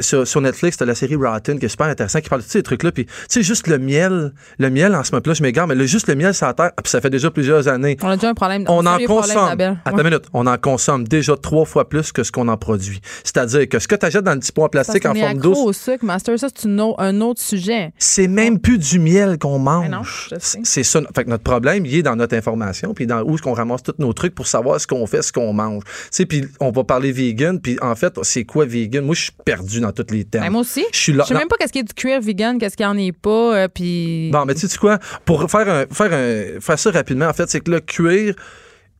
sur, 0.00 0.26
sur 0.26 0.40
Netflix, 0.40 0.76
t'as 0.76 0.84
la 0.84 0.94
série 0.94 1.16
Rotten 1.16 1.58
qui 1.58 1.66
est 1.66 1.68
super 1.68 1.86
intéressant, 1.86 2.20
qui 2.20 2.28
parle 2.28 2.42
de 2.42 2.46
tous 2.46 2.52
ces 2.52 2.62
trucs-là. 2.62 2.92
Puis, 2.92 3.06
tu 3.06 3.12
sais, 3.28 3.42
juste 3.42 3.66
le 3.68 3.78
miel, 3.78 4.32
le 4.58 4.70
miel 4.70 4.94
en 4.94 5.04
ce 5.04 5.12
moment-là, 5.12 5.34
je 5.34 5.42
m'égare, 5.42 5.66
mais 5.66 5.74
le, 5.74 5.86
juste 5.86 6.08
le 6.08 6.14
miel 6.14 6.32
la 6.40 6.54
terre, 6.54 6.70
ah, 6.76 6.82
puis 6.82 6.90
ça 6.90 7.00
fait 7.00 7.10
déjà 7.10 7.30
plusieurs 7.30 7.68
années. 7.68 7.96
On 8.02 8.08
a 8.08 8.16
déjà 8.16 8.30
un 8.30 8.34
problème. 8.34 8.64
On 8.68 8.84
a 8.86 8.96
en 8.96 9.04
consomme. 9.04 9.60
Attends 9.84 9.98
une 9.98 10.02
minute. 10.04 10.24
On 10.32 10.46
en 10.46 10.58
consomme 10.58 11.06
déjà 11.06 11.36
trois 11.36 11.64
fois 11.64 11.88
plus 11.88 12.12
que 12.12 12.22
ce 12.22 12.32
qu'on 12.32 12.48
en 12.48 12.56
produit. 12.56 13.00
C'est-à-dire 13.24 13.68
que 13.68 13.78
ce 13.78 13.88
que 13.88 13.94
tu 13.94 14.06
achètes 14.06 14.24
dans 14.24 14.34
le 14.34 14.40
petit 14.40 14.52
pot 14.52 14.64
en 14.64 14.68
plastique 14.68 15.06
en 15.06 15.14
forme 15.14 15.24
accro 15.24 15.40
douce, 15.40 15.58
au 15.58 15.72
sucre, 15.72 16.04
Master. 16.04 16.38
Ça, 16.38 16.48
c'est 16.54 16.68
un 16.68 17.20
autre 17.20 17.40
sujet. 17.40 17.92
c'est 17.98 18.28
même 18.28 18.58
plus 18.58 18.78
du 18.78 18.98
miel 19.06 19.38
qu'on 19.38 19.58
mange. 19.58 20.30
C'est 20.38 20.82
ça. 20.82 21.00
Fait 21.14 21.24
que 21.24 21.30
notre 21.30 21.44
problème, 21.44 21.86
il 21.86 21.94
est 21.96 22.02
dans 22.02 22.16
notre 22.16 22.36
information, 22.36 22.94
puis 22.94 23.06
dans 23.06 23.22
où 23.22 23.34
est-ce 23.34 23.42
qu'on 23.42 23.52
ramasse 23.52 23.82
tous 23.82 23.94
nos 23.98 24.12
trucs 24.12 24.34
pour 24.34 24.46
savoir 24.46 24.80
ce 24.80 24.86
qu'on 24.86 25.06
fait, 25.06 25.22
ce 25.22 25.32
qu'on 25.32 25.52
mange. 25.52 25.84
Tu 25.84 25.90
sais, 26.10 26.26
puis 26.26 26.44
on 26.60 26.70
va 26.70 26.84
parler 26.84 27.12
vegan, 27.12 27.60
puis 27.60 27.78
en 27.80 27.94
fait, 27.94 28.18
c'est 28.22 28.44
quoi 28.44 28.64
vegan? 28.64 29.04
Moi, 29.04 29.14
je 29.14 29.22
suis 29.24 29.32
perdu 29.44 29.80
dans 29.80 29.92
tous 29.92 30.12
les 30.12 30.24
termes. 30.24 30.44
Ben, 30.44 30.50
moi 30.50 30.62
aussi. 30.62 30.84
Je 30.92 30.98
suis 30.98 31.12
là. 31.12 31.24
Je 31.24 31.28
sais 31.28 31.38
même 31.38 31.48
pas 31.48 31.56
qu'est-ce 31.56 31.72
qui 31.72 31.80
est 31.80 31.84
du 31.84 31.94
cuir 31.94 32.20
vegan, 32.20 32.58
qu'est-ce 32.58 32.76
qu'il 32.76 32.84
y 32.84 32.88
en 32.88 32.98
est 32.98 33.12
pas, 33.12 33.56
euh, 33.56 33.68
puis. 33.72 34.30
Bon, 34.32 34.44
mais 34.44 34.54
tu 34.54 34.66
sais 34.66 34.78
quoi? 34.78 34.98
Pour 35.24 35.50
faire, 35.50 35.68
un, 35.68 35.86
faire, 35.86 36.12
un, 36.12 36.60
faire 36.60 36.78
ça 36.78 36.90
rapidement, 36.90 37.26
en 37.26 37.32
fait, 37.32 37.48
c'est 37.48 37.60
que 37.60 37.70
le 37.70 37.80
cuir, 37.80 38.34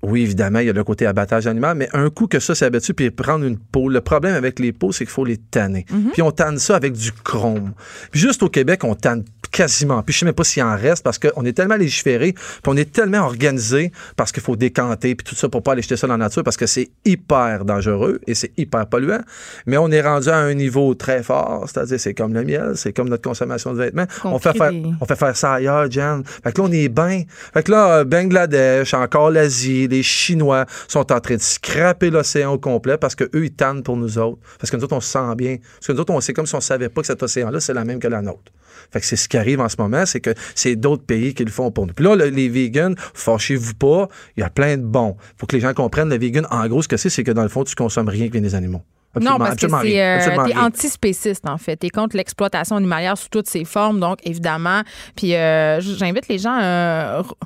oui, 0.02 0.22
évidemment, 0.22 0.61
il 0.61 0.66
y 0.66 0.70
a 0.70 0.72
le 0.72 0.84
côté 0.84 1.07
abattage 1.07 1.46
animal, 1.46 1.76
mais 1.76 1.88
un 1.92 2.11
coup 2.11 2.26
que 2.26 2.38
ça 2.38 2.54
s'est 2.54 2.66
abattu 2.66 2.94
puis 2.94 3.11
prendre 3.11 3.44
une 3.44 3.59
peau, 3.59 3.88
le 3.88 4.00
problème 4.00 4.34
avec 4.34 4.59
les 4.59 4.72
peaux, 4.72 4.92
c'est 4.92 5.04
qu'il 5.04 5.12
faut 5.12 5.24
les 5.24 5.38
tanner. 5.38 5.84
Mhm. 5.90 6.11
Puis 6.12 6.22
on 6.22 6.30
tanne 6.30 6.59
ça 6.59 6.76
avec 6.76 6.92
du 6.92 7.12
chrome. 7.12 7.72
Puis 8.11 8.20
juste 8.20 8.42
au 8.42 8.48
Québec, 8.48 8.84
on 8.84 8.94
tanne 8.94 9.24
quasiment 9.51 10.03
plus. 10.03 10.12
Je 10.12 10.18
sais 10.20 10.24
même 10.24 10.34
pas 10.34 10.44
s'il 10.44 10.62
en 10.62 10.76
reste 10.76 11.03
parce 11.03 11.18
qu'on 11.18 11.44
est 11.44 11.53
tellement 11.53 11.76
légiféré, 11.76 12.32
puis 12.32 12.61
on 12.66 12.76
est 12.76 12.92
tellement 12.92 13.20
organisé 13.20 13.92
parce 14.16 14.32
qu'il 14.32 14.42
faut 14.42 14.57
décanter, 14.57 15.14
puis 15.14 15.24
tout 15.24 15.34
ça 15.34 15.49
pour 15.49 15.62
pas 15.62 15.72
aller 15.72 15.82
jeter 15.82 15.97
ça 15.97 16.07
dans 16.07 16.14
la 16.14 16.24
nature 16.24 16.42
parce 16.42 16.57
que 16.57 16.66
c'est 16.66 16.90
hyper 17.05 17.64
dangereux 17.64 18.20
et 18.26 18.34
c'est 18.34 18.53
hyper 18.57 18.86
polluant. 18.86 19.20
Mais 19.66 19.76
on 19.76 19.90
est 19.90 20.03
rendu 20.03 20.28
à 20.28 20.36
un 20.36 20.55
niveau 20.55 20.94
très 20.94 21.22
fort, 21.22 21.64
c'est-à-dire 21.66 21.99
c'est 22.01 22.14
comme 22.14 22.34
le 22.34 22.44
miel, 22.44 22.72
c'est 22.76 22.92
comme 22.92 23.09
notre 23.09 23.22
consommation 23.22 23.72
de 23.72 23.78
vêtements. 23.78 24.07
On 24.24 24.34
On 24.34 24.38
fait, 24.38 24.57
faire, 24.57 24.72
on 25.01 25.05
fait 25.07 25.16
faire 25.16 25.36
ça 25.36 25.55
ailleurs, 25.55 25.90
Jan. 25.90 26.22
Fait 26.24 26.53
que 26.53 26.61
là, 26.61 26.68
on 26.68 26.72
est 26.72 26.88
bien. 26.88 27.22
Fait 27.55 27.62
que 27.62 27.72
là, 27.72 27.99
euh, 27.99 28.05
Bangladesh, 28.05 28.94
encore 28.94 29.30
l'Asie, 29.30 29.88
les 29.88 30.03
Chinois 30.03 30.66
sont 30.88 31.12
en 31.12 31.20
train 31.20 31.36
de 31.36 31.40
scraper 31.40 32.11
l'océan 32.11 32.53
au 32.53 32.59
complet 32.59 32.99
parce 32.99 33.14
que 33.14 33.24
eux 33.34 33.44
ils 33.44 33.53
tannent 33.53 33.82
pour 33.82 33.97
nous 33.97 34.18
autres. 34.18 34.38
Parce 34.59 34.70
que 34.70 34.76
nous 34.76 34.84
autres, 34.84 34.97
on 34.97 35.01
se 35.01 35.11
sent 35.11 35.34
bien. 35.36 35.57
Parce 35.57 35.86
que 35.86 35.92
nous 35.92 36.01
autres, 36.01 36.12
on 36.12 36.20
sait 36.20 36.32
comme 36.32 36.47
si 36.47 36.55
on 36.55 36.61
savait 36.61 36.88
pas 36.88 37.01
que 37.01 37.07
cet 37.07 37.22
océan-là, 37.22 37.61
c'est 37.61 37.74
la 37.74 37.84
même 37.84 37.99
que 37.99 38.09
la 38.09 38.22
nôtre. 38.22 38.53
Fait 38.93 39.01
que 39.01 39.07
c'est 39.07 39.16
ce 39.16 39.28
qui 39.28 39.37
arrive 39.37 39.61
en 39.61 39.68
ce 39.68 39.76
moment, 39.78 40.07
c'est 40.07 40.20
que 40.20 40.34
c'est 40.55 40.76
d'autres 40.76 41.05
pays 41.05 41.34
qui 41.34 41.45
le 41.45 41.51
font 41.51 41.70
pour 41.70 41.87
nous. 41.87 41.93
Puis 41.95 42.05
là, 42.05 42.16
le- 42.16 42.28
les 42.28 42.49
vegans, 42.49 42.95
fâchez-vous 43.14 43.74
pas, 43.74 44.09
il 44.37 44.41
y 44.41 44.43
a 44.43 44.51
plein 44.51 44.76
de 44.76 44.82
bons. 44.84 45.16
Faut 45.37 45.47
que 45.47 45.55
les 45.57 45.61
gens 45.61 45.74
comprennent, 45.74 46.09
le 46.11 46.18
vegan, 46.18 46.47
en 46.51 46.66
gros, 46.68 46.82
ce 46.82 46.89
que 46.89 46.97
c'est, 46.97 47.11
c'est 47.11 47.24
que 47.24 47.30
dans 47.32 47.43
le 47.43 47.49
fond, 47.49 47.64
tu 47.64 47.74
consommes 47.74 48.09
rien 48.09 48.28
vient 48.28 48.41
des 48.41 48.55
animaux. 48.55 48.82
Non, 49.20 49.38
parce 49.38 49.56
que 49.56 49.66
c'est 49.82 50.02
euh, 50.02 50.44
t'es 50.46 50.56
antispéciste 50.56 51.48
en 51.48 51.58
fait. 51.58 51.76
T'es 51.76 51.90
contre 51.90 52.16
l'exploitation 52.16 52.76
animalière 52.76 53.16
sous 53.18 53.28
toutes 53.28 53.48
ses 53.48 53.64
formes, 53.64 54.00
donc 54.00 54.18
évidemment. 54.24 54.82
Puis 55.16 55.34
euh, 55.34 55.80
j'invite 55.80 56.28
les 56.28 56.38
gens. 56.38 56.58
Euh, 56.60 57.22
Ro- 57.22 57.36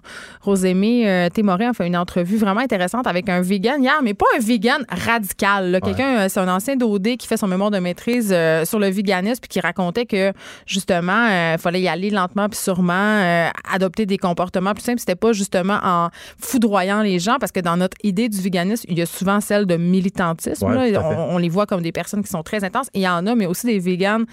Rosémie 0.43 1.07
euh, 1.07 1.29
Témorin 1.29 1.71
a 1.71 1.73
fait 1.73 1.87
une 1.87 1.97
entrevue 1.97 2.37
vraiment 2.37 2.61
intéressante 2.61 3.07
avec 3.07 3.29
un 3.29 3.41
vegan 3.41 3.83
hier, 3.83 4.01
mais 4.03 4.15
pas 4.15 4.27
un 4.37 4.41
vegan 4.41 4.85
radical. 4.89 5.81
Quelqu'un, 5.83 6.21
euh, 6.21 6.27
c'est 6.29 6.41
un 6.41 6.49
ancien 6.49 6.77
d'OD 6.77 7.17
qui 7.17 7.27
fait 7.27 7.37
son 7.37 7.47
mémoire 7.47 7.71
de 7.71 7.79
maîtrise 7.79 8.35
sur 8.65 8.79
le 8.79 8.89
véganisme 8.89 9.41
puis 9.41 9.49
qui 9.49 9.61
racontait 9.61 10.07
que 10.07 10.33
justement, 10.67 11.27
il 11.53 11.59
fallait 11.59 11.81
y 11.81 11.89
aller 11.89 12.11
lentement 12.11 12.49
puis 12.49 12.59
sûrement, 12.59 13.51
adopter 13.73 14.07
des 14.07 14.19
comportements 14.19 14.73
plus 14.75 14.83
simples. 14.85 15.01
C'était 15.01 15.15
pas 15.15 15.33
justement 15.33 15.79
en 15.83 16.09
foudroyant 16.39 17.03
les 17.03 17.19
gens 17.19 17.37
parce 17.39 17.53
que 17.53 17.61
dans 17.61 17.77
notre 17.77 17.97
idée 18.03 18.29
du 18.29 18.41
véganisme, 18.41 18.87
il 18.89 18.99
y 18.99 19.03
a 19.03 19.07
souvent 19.07 19.41
celle 19.41 19.67
de 19.67 19.77
militantisme. 19.77 20.67
Ouais, 20.67 20.91
là. 20.91 21.03
on 21.31 21.39
les 21.39 21.49
voit 21.49 21.60
comme 21.67 21.83
des 21.83 21.93
personnes 21.93 22.23
qui 22.23 22.31
sont 22.31 22.43
très 22.43 22.65
intenses. 22.65 22.89
Il 22.95 23.03
y 23.03 23.09
en 23.09 23.27
a, 23.27 23.35
mais 23.35 23.47
aussi 23.47 23.67
des 23.67 23.79
véganes 23.79 24.27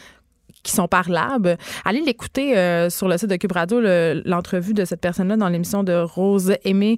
qui 0.63 0.71
sont 0.73 0.87
parlables. 0.87 1.57
Allez 1.85 2.01
l'écouter 2.01 2.57
euh, 2.57 2.89
sur 2.89 3.07
le 3.07 3.17
site 3.17 3.29
de 3.29 3.35
Cube 3.37 3.51
Radio, 3.53 3.79
le- 3.79 4.21
l'entrevue 4.25 4.73
de 4.73 4.83
cette 4.85 4.99
personne-là 5.01 5.37
dans 5.37 5.49
l'émission 5.49 5.83
de 5.83 5.93
Rose 5.93 6.53
Aimée. 6.65 6.97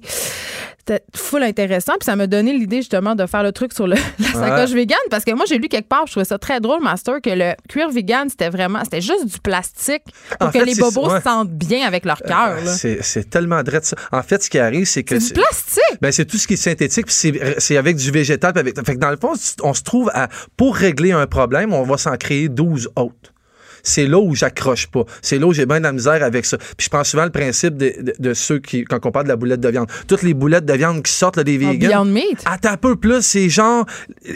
C'était 0.78 1.04
full 1.14 1.42
intéressant. 1.42 1.92
Puis 2.00 2.06
ça 2.06 2.16
m'a 2.16 2.26
donné 2.26 2.52
l'idée 2.52 2.78
justement 2.78 3.14
de 3.14 3.26
faire 3.26 3.42
le 3.42 3.52
truc 3.52 3.72
sur 3.72 3.86
le- 3.86 3.94
la 4.18 4.32
sacoche 4.32 4.70
vegan 4.70 4.98
parce 5.10 5.24
que 5.24 5.32
moi, 5.32 5.44
j'ai 5.48 5.58
lu 5.58 5.68
quelque 5.68 5.88
part, 5.88 6.06
je 6.06 6.12
trouvais 6.12 6.24
ça 6.24 6.38
très 6.38 6.60
drôle, 6.60 6.82
Master, 6.82 7.20
que 7.22 7.30
le 7.30 7.52
cuir 7.68 7.90
vegan, 7.90 8.28
c'était 8.28 8.48
vraiment, 8.48 8.82
c'était 8.82 9.00
juste 9.00 9.26
du 9.26 9.38
plastique 9.38 10.02
pour 10.38 10.48
En 10.48 10.50
que 10.50 10.58
fait, 10.58 10.64
les 10.64 10.74
bobos 10.74 11.08
ouais. 11.10 11.18
se 11.18 11.22
sentent 11.24 11.50
bien 11.50 11.86
avec 11.86 12.04
leur 12.04 12.20
cœur. 12.22 12.56
là. 12.64 12.72
C'est 12.74 13.30
tellement 13.30 13.62
drôle 13.62 13.84
ça. 13.84 13.96
En 14.10 14.22
fait, 14.22 14.42
ce 14.42 14.50
qui 14.50 14.58
arrive, 14.58 14.86
c'est 14.86 15.04
que. 15.04 15.18
C'est 15.20 15.34
du 15.34 15.40
plastique! 15.40 16.00
Ben, 16.00 16.10
c'est 16.10 16.24
tout 16.24 16.38
ce 16.38 16.46
qui 16.48 16.54
est 16.54 16.56
synthétique, 16.56 17.06
puis 17.06 17.32
c'est 17.58 17.76
avec 17.76 17.96
du 17.96 18.10
végétal. 18.10 18.52
Avec, 18.56 18.74
fait 18.84 18.94
que 18.94 19.00
dans 19.00 19.10
le 19.10 19.16
fond, 19.16 19.32
on 19.62 19.74
se 19.74 19.82
trouve 19.82 20.10
à. 20.14 20.28
Pour 20.56 20.74
régler 20.76 21.12
un 21.12 21.26
problème, 21.26 21.72
on 21.72 21.82
va 21.84 21.96
s'en 21.98 22.16
créer 22.16 22.48
12 22.48 22.90
autres. 22.96 23.29
C'est 23.82 24.06
là 24.06 24.18
où 24.18 24.34
j'accroche 24.34 24.86
pas. 24.88 25.04
C'est 25.22 25.38
là 25.38 25.46
où 25.46 25.52
j'ai 25.52 25.66
bien 25.66 25.78
de 25.78 25.84
la 25.84 25.92
misère 25.92 26.22
avec 26.22 26.44
ça. 26.46 26.56
Puis 26.58 26.84
je 26.84 26.88
prends 26.88 27.04
souvent 27.04 27.24
le 27.24 27.30
principe 27.30 27.76
de, 27.76 27.92
de- 28.00 28.14
de 28.18 28.34
ceux 28.34 28.58
qui, 28.58 28.84
quand 28.84 29.04
on 29.06 29.10
parle 29.10 29.24
de 29.26 29.30
la 29.30 29.36
boulette 29.36 29.60
de 29.60 29.68
viande, 29.68 29.88
toutes 30.06 30.22
les 30.22 30.34
boulettes 30.34 30.64
de 30.66 30.72
viande 30.74 31.02
qui 31.02 31.12
sortent 31.12 31.36
là, 31.36 31.44
des 31.44 31.56
En 31.64 31.70
vegans. 31.70 31.88
Beyond 31.88 32.04
Meat. 32.06 32.42
Attends 32.44 32.70
un 32.72 32.76
peu 32.76 32.96
plus, 32.96 33.22
c'est 33.22 33.48
genre, 33.48 33.86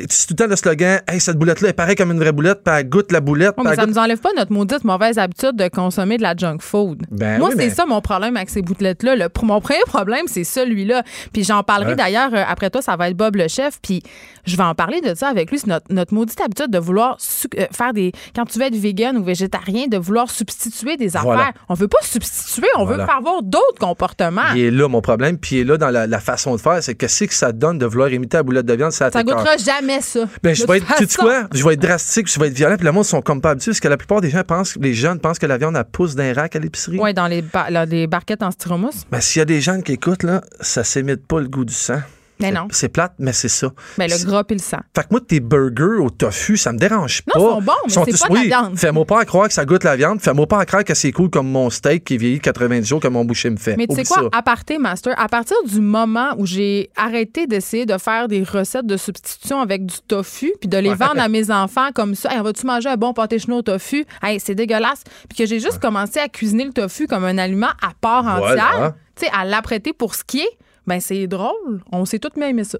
c'est 0.09 0.27
tout 0.29 0.35
le 0.35 0.37
temps 0.37 0.47
le 0.49 0.57
slogan, 0.57 1.01
hey, 1.09 1.21
cette 1.21 1.37
boulette-là 1.39 1.71
est 1.71 1.73
pareille 1.75 1.97
comme 1.97 2.11
une 2.13 2.19
vraie 2.19 2.33
boulette, 2.33 2.61
puis 2.65 2.75
elle 2.77 2.89
goûte 2.89 3.13
la 3.13 3.21
boulette. 3.21 3.55
Mais 3.59 3.71
elle 3.71 3.77
ça 3.77 3.83
goûte- 3.85 3.91
nous 3.95 3.99
enlève 3.99 4.19
pas 4.21 4.31
notre 4.37 4.53
maudite 4.53 4.85
mauvaise 4.85 5.19
habitude 5.19 5.57
de 5.57 5.69
consommer 5.69 6.17
de 6.17 6.23
la 6.23 6.35
junk 6.37 6.59
food. 6.61 7.03
Ben 7.11 7.39
Moi, 7.39 7.49
oui, 7.49 7.55
c'est 7.59 7.67
mais- 7.69 7.75
ça 7.75 7.87
mon 7.87 8.01
problème 8.01 8.37
avec 8.37 8.51
ces 8.51 8.63
boulettes-là. 8.63 9.17
Le- 9.17 9.29
Mon 9.43 9.61
premier 9.61 9.81
problème, 9.87 10.23
c'est 10.27 10.45
celui-là. 10.45 11.03
Puis 11.33 11.45
j'en 11.45 11.63
parlerai 11.63 11.91
Ouais. 11.91 11.97
d'ailleurs 11.97 12.33
euh, 12.33 12.43
après 12.49 12.71
toi, 12.71 12.81
ça 12.81 12.97
va 12.97 13.11
être 13.11 13.17
Bob 13.17 13.37
le 13.37 13.47
chef. 13.49 13.79
Puis 13.83 14.03
je 14.47 14.57
vais 14.57 14.63
en 14.63 14.75
parler 14.75 15.01
de 15.03 15.15
ça 15.15 15.29
avec 15.29 15.51
lui. 15.51 15.59
C'est 15.59 15.67
notre, 15.67 15.87
notre 15.91 16.15
maudite 16.15 16.41
habitude 16.41 16.71
de 16.71 16.79
vouloir 16.79 17.19
euh, 17.59 17.67
faire 17.73 17.93
des. 17.93 18.13
Quand 18.35 18.47
tu 18.47 18.59
veux 18.59 18.65
être 18.65 18.75
vegan 18.77 19.17
ou 19.19 19.25
végétarien, 19.35 19.87
de 19.89 19.97
vouloir 19.99 20.31
substituer 20.31 20.97
des 20.97 21.17
affaires. 21.17 21.25
Voilà. 21.25 21.53
On 21.69 21.75
veut 21.75 21.89
pas 21.89 21.99
substituer, 22.03 22.69
on 22.77 22.85
Voilà. 22.85 23.03
veut 23.03 23.07
faire 23.09 23.17
avoir 23.19 23.43
d'autres 23.43 23.79
comportements. 23.81 24.53
Il 24.55 24.61
est 24.63 24.71
là, 24.71 24.89
mon 24.89 25.01
problème. 25.01 25.39
Puis 25.39 25.57
il 25.57 25.59
est 25.61 25.65
là 25.65 25.77
dans 25.77 25.91
la, 25.91 26.07
la 26.07 26.21
façon 26.21 26.55
de 26.55 26.61
faire. 26.61 26.83
C'est 26.83 26.95
que 26.95 27.09
c'est 27.09 27.27
que 27.27 27.35
ça 27.35 27.53
donne 27.53 27.79
de 27.79 27.87
vouloir 27.87 28.11
imiter 28.13 28.37
la 28.39 28.43
boulette 28.45 28.67
de 28.67 28.75
viande. 28.75 28.93
Ça, 28.93 29.11
Ça 29.11 29.23
goûtera 29.23 29.57
jamais 29.57 30.01
ça. 30.01 30.21
Ben, 30.43 30.55
je 30.55 30.67
vais 30.67 30.79
être, 30.79 31.07
tu 31.07 31.17
quoi? 31.19 31.45
Je 31.53 31.65
vais 31.65 31.75
être 31.75 31.83
drastique, 31.83 32.33
je 32.33 32.39
vais 32.39 32.49
être 32.49 32.55
violent, 32.55 32.77
puis 32.77 32.87
le 32.87 32.93
monde 32.93 33.05
sont 33.05 33.21
comme 33.23 33.41
pas 33.41 33.51
habitués, 33.51 33.73
parce 33.73 33.81
que 33.81 33.89
la 33.89 33.97
plupart 33.97 34.21
des 34.21 34.31
gens 34.31 34.43
pensent, 34.45 34.77
les 34.81 34.95
jeunes 34.95 35.19
pensent 35.19 35.39
que 35.39 35.47
la 35.47 35.59
viande, 35.59 35.77
elle 35.77 35.85
pousse 35.85 36.15
d'un 36.15 36.33
rack 36.33 36.55
à 36.57 36.59
l'épicerie. 36.61 36.99
Ouais, 36.99 37.13
dans 37.13 37.27
les, 37.27 37.43
ba- 37.43 37.71
là, 37.71 37.85
les 37.87 38.07
barquettes 38.07 38.43
en 38.43 38.51
styromousse. 38.51 39.03
Ben, 39.11 39.21
s'il 39.21 39.41
y 39.41 39.43
a 39.43 39.47
des 39.47 39.61
gens 39.61 39.81
qui 39.81 39.93
écoutent, 39.93 40.23
là, 40.23 40.43
ça 40.61 40.85
s'imite 40.85 41.27
pas 41.27 41.41
le 41.41 41.49
goût 41.49 41.65
du 41.65 41.75
sang. 41.75 42.01
Mais 42.41 42.51
non. 42.51 42.67
C'est 42.71 42.89
plate, 42.89 43.13
mais 43.19 43.33
c'est 43.33 43.49
ça. 43.49 43.69
Ben, 43.97 44.11
le 44.11 44.25
gras 44.25 44.43
puis 44.45 44.57
le 44.57 44.63
sang. 44.63 44.79
Fait 44.95 45.03
que 45.03 45.09
moi, 45.13 45.21
tes 45.21 45.39
burgers 45.41 46.01
au 46.01 46.11
tofu, 46.11 46.57
ça 46.57 46.73
me 46.73 46.79
dérange 46.79 47.23
Non, 47.29 47.33
pas. 47.35 47.39
ils 47.41 47.43
sont 47.43 47.63
bons, 47.63 47.73
mais 47.87 47.93
c'est 47.93 48.11
tous- 48.11 48.21
pas 48.23 48.29
de 48.29 48.35
la 48.35 48.43
viande. 48.43 48.79
Fais-moi 48.79 49.05
pas 49.05 49.25
croire 49.25 49.47
que 49.49 49.55
ça 49.55 49.65
goûte 49.65 49.85
la 49.85 49.95
viande. 49.97 50.21
Fais-moi 50.21 50.47
pas 50.47 50.65
croire 50.67 50.83
que 50.85 50.95
c'est 50.95 51.13
cool 51.13 51.31
comme 51.31 51.49
mon 51.49 51.71
steak 51.71 52.03
qui 52.05 52.17
vieillit 52.19 52.41
90 52.41 52.89
jours 52.89 53.01
que 53.01 53.07
mon 53.09 53.25
boucher 53.25 53.51
me 53.51 53.57
fait. 53.57 53.77
Mais 53.77 53.87
tu 53.87 53.95
sais 53.95 54.05
quoi, 54.05 54.29
à 54.33 54.43
partir, 54.43 54.81
Master, 54.81 55.15
à 55.19 55.29
partir 55.29 55.57
du 55.65 55.81
moment 55.81 56.35
où 56.39 56.45
j'ai 56.47 56.91
arrêté 56.97 57.47
d'essayer 57.47 57.87
de 57.87 57.97
faire 57.99 58.27
des 58.27 58.43
recettes 58.43 58.87
de 58.87 58.97
substitution 58.97 59.61
avec 59.61 59.87
du 59.87 59.95
tofu, 60.09 60.53
puis 60.61 60.69
de 60.69 60.79
les 60.79 60.95
vendre 60.95 61.21
à 61.21 61.29
mes 61.29 61.51
enfants 61.53 61.91
comme 61.95 62.15
ça, 62.15 62.33
Hey, 62.35 62.43
vas-tu 62.43 62.67
manger 62.67 62.89
un 62.89 62.97
bon 62.97 63.13
pâté 63.13 63.39
chinois 63.39 63.59
au 63.59 63.63
tofu? 63.63 64.05
Hey, 64.23 64.41
c'est 64.41 64.55
dégueulasse. 64.57 65.05
Puis 65.29 65.39
que 65.39 65.47
j'ai 65.47 65.61
juste 65.61 65.79
commencé 65.81 66.19
à 66.19 66.29
cuisiner 66.29 66.65
le 66.65 66.73
tofu 66.73 67.07
comme 67.07 67.25
un 67.25 67.39
aliment 67.39 67.69
à 67.81 67.93
part 68.01 68.25
Voilà. 68.39 68.67
entière, 68.67 68.93
tu 69.15 69.27
sais, 69.27 69.33
à 69.33 69.45
l'apprêter 69.45 69.93
pour 69.93 70.15
ce 70.17 70.25
qui 70.25 70.41
est, 70.41 70.59
ben 70.87 71.01
c'est 71.01 71.27
drôle. 71.27 71.83
On 71.93 72.05
s'est 72.05 72.19
à 72.45 72.49
aimer 72.49 72.65
ça. 72.65 72.79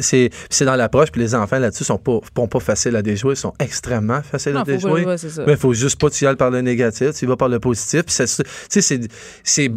C'est- 0.00 0.30
dans 0.64 0.76
l'approche, 0.76 1.10
puis 1.10 1.20
les 1.20 1.34
enfants 1.34 1.58
là-dessus 1.58 1.84
sont 1.84 1.98
pas, 1.98 2.18
sont 2.34 2.46
pas 2.48 2.60
faciles 2.60 2.96
à 2.96 3.02
déjouer, 3.02 3.34
ils 3.34 3.36
sont 3.36 3.52
extrêmement 3.58 4.22
faciles 4.22 4.54
Non, 4.54 4.60
à 4.60 4.64
déjouer. 4.64 5.02
pas- 5.04 5.10
ouais. 5.16 5.44
Mais 5.46 5.52
il 5.54 5.58
faut 5.58 5.74
juste 5.74 6.00
pas 6.00 6.08
tu 6.08 6.24
y 6.24 6.26
ailles 6.26 6.36
par 6.36 6.50
le 6.50 6.62
négatif, 6.62 7.10
tu 7.14 7.24
y 7.26 7.28
vas 7.28 7.36
par 7.36 7.48
le 7.50 7.58
positif. 7.60 8.04
C'est- 8.08 9.70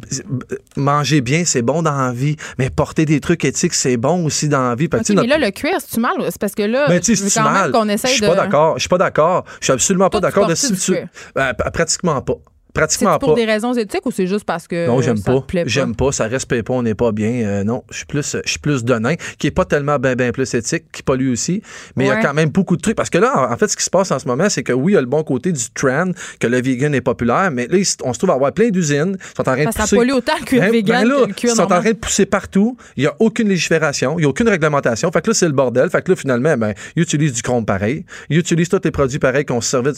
manger 0.78 1.22
bien, 1.22 1.43
c'est 1.45 1.61
bon 1.61 1.82
dans 1.82 1.97
la 1.97 2.11
vie, 2.13 2.36
mais 2.57 2.70
porter 2.70 3.05
des 3.05 3.20
trucs 3.20 3.43
éthiques, 3.43 3.74
c'est 3.74 3.97
bon 3.97 4.24
aussi 4.26 4.47
dans 4.47 4.70
la 4.70 4.76
vie. 4.76 4.88
Que, 4.88 5.13
mais 5.13 5.28
là, 5.28 5.38
le 5.38 5.51
cuir, 5.51 5.74
c'est-tu 5.80 5.99
mal? 5.99 6.13
C'est 6.30 6.39
parce 6.39 6.55
que 6.55 6.63
là, 6.63 6.88
ben, 6.88 6.99
tu 7.01 7.11
je 7.13 7.18
sais, 7.18 7.24
veux 7.24 7.30
c'est 7.30 7.41
quand 7.41 7.51
même 7.51 7.72
qu'on 7.72 7.86
Je 7.86 7.91
essaye 7.91 8.11
suis 8.13 8.22
de... 8.22 8.28
pas 8.28 8.36
d'accord. 8.36 8.76
Je 8.76 8.82
suis 8.82 8.89
pas 8.89 8.97
d'accord. 8.97 9.43
Je 9.59 9.65
suis 9.65 9.74
absolument 9.74 10.09
pas 10.09 10.20
Toi, 10.20 10.30
d'accord 10.30 10.47
de 10.47 10.55
cuir? 10.55 11.07
Ben, 11.36 11.53
pratiquement 11.74 12.22
pas. 12.22 12.36
C'est 12.68 12.82
Pratiquement 12.82 13.18
pour 13.18 13.30
pas. 13.30 13.36
des 13.36 13.45
raisons 13.45 13.74
éthiques 13.74 14.05
ou 14.05 14.11
c'est 14.11 14.28
juste 14.28 14.45
parce 14.45 14.68
que 14.68 14.86
Non, 14.86 15.01
j'aime 15.01 15.18
ça 15.18 15.32
pas. 15.34 15.41
pas? 15.41 15.63
J'aime 15.65 15.95
pas. 15.95 16.11
Ça 16.11 16.28
respecte 16.28 16.68
pas. 16.68 16.74
On 16.76 16.84
n'est 16.84 16.93
pas 16.93 17.11
bien. 17.11 17.32
Euh, 17.43 17.63
non, 17.63 17.84
je 17.89 17.97
suis 17.97 18.05
plus, 18.05 18.38
je 18.45 18.49
suis 18.49 18.59
plus 18.59 18.84
de 18.84 18.93
nain, 18.93 19.15
qui 19.39 19.47
est 19.47 19.51
pas 19.51 19.65
tellement 19.65 19.97
ben, 19.97 20.13
ben 20.15 20.32
plus 20.32 20.53
éthique, 20.53 20.84
qui 20.91 21.01
pollue 21.01 21.32
aussi. 21.32 21.63
Mais 21.95 22.05
il 22.05 22.07
y 22.07 22.11
a 22.11 22.22
quand 22.22 22.36
même 22.36 22.49
beaucoup 22.49 22.76
de 22.78 22.82
trucs. 22.82 22.95
Parce 22.95 23.09
que 23.09 23.18
là, 23.18 23.49
en- 23.51 23.57
fait, 23.57 23.68
ce 23.68 23.76
qui 23.78 23.84
se 23.84 23.89
passe 23.89 24.11
en 24.11 24.20
ce 24.20 24.28
moment, 24.28 24.47
c'est 24.49 24.61
que 24.61 24.74
oui, 24.74 24.91
il 24.91 24.95
y 24.95 24.97
a 24.97 25.01
le 25.01 25.07
bon 25.07 25.24
côté 25.24 25.51
du 25.51 25.63
trend, 25.74 26.11
que 26.39 26.45
le 26.47 26.61
vegan 26.61 26.93
est 26.93 27.01
populaire, 27.01 27.49
mais 27.51 27.65
là, 27.68 27.78
on 28.03 28.13
se 28.13 28.20
trouve 28.20 28.30
à 28.30 28.34
avoir 28.36 28.51
plein 28.53 28.70
d'usines. 28.70 29.18
Ils 29.20 29.36
sont 29.36 29.41
en 29.41 29.43
train 29.43 29.57
de 29.57 29.63
Parce 29.63 29.76
ça 29.78 29.84
pousser. 29.84 29.95
pollue 29.95 30.11
autant 30.11 30.38
cuir 30.45 30.61
Ben- 30.61 30.72
vegan 30.72 31.01
ben 31.03 31.09
là, 31.09 31.15
que 31.24 31.28
le 31.30 31.34
cuir 31.34 31.51
Ils 31.53 31.55
sont 31.55 31.61
en 31.61 31.63
normal. 31.63 31.82
train 31.82 31.91
de 31.91 31.97
pousser 31.97 32.26
partout. 32.28 32.78
Il 32.95 33.01
n'y 33.01 33.07
a 33.07 33.15
aucune 33.20 33.47
légifération. 33.49 34.20
Il 34.20 34.22
n'y 34.22 34.26
a 34.26 34.30
aucune 34.30 34.49
réglementation. 34.49 35.11
Fait 35.11 35.22
que 35.22 35.32
là, 35.32 35.34
c'est 35.34 35.47
le 35.47 35.51
bordel. 35.53 35.89
Fait 35.89 36.03
que 36.03 36.11
là, 36.11 36.15
finalement, 36.15 36.55
ben, 36.57 36.74
ils 36.95 37.01
utilisent 37.01 37.34
du 37.34 37.41
chrome 37.41 37.65
pareil. 37.65 38.05
Ils 38.30 38.38
utilisent 38.38 38.70
tous 38.70 38.82
les 38.84 38.91
produits 38.91 39.20
pareils 39.20 39.45
qu'on 39.45 39.61
se 39.61 39.70
servait. 39.72 39.91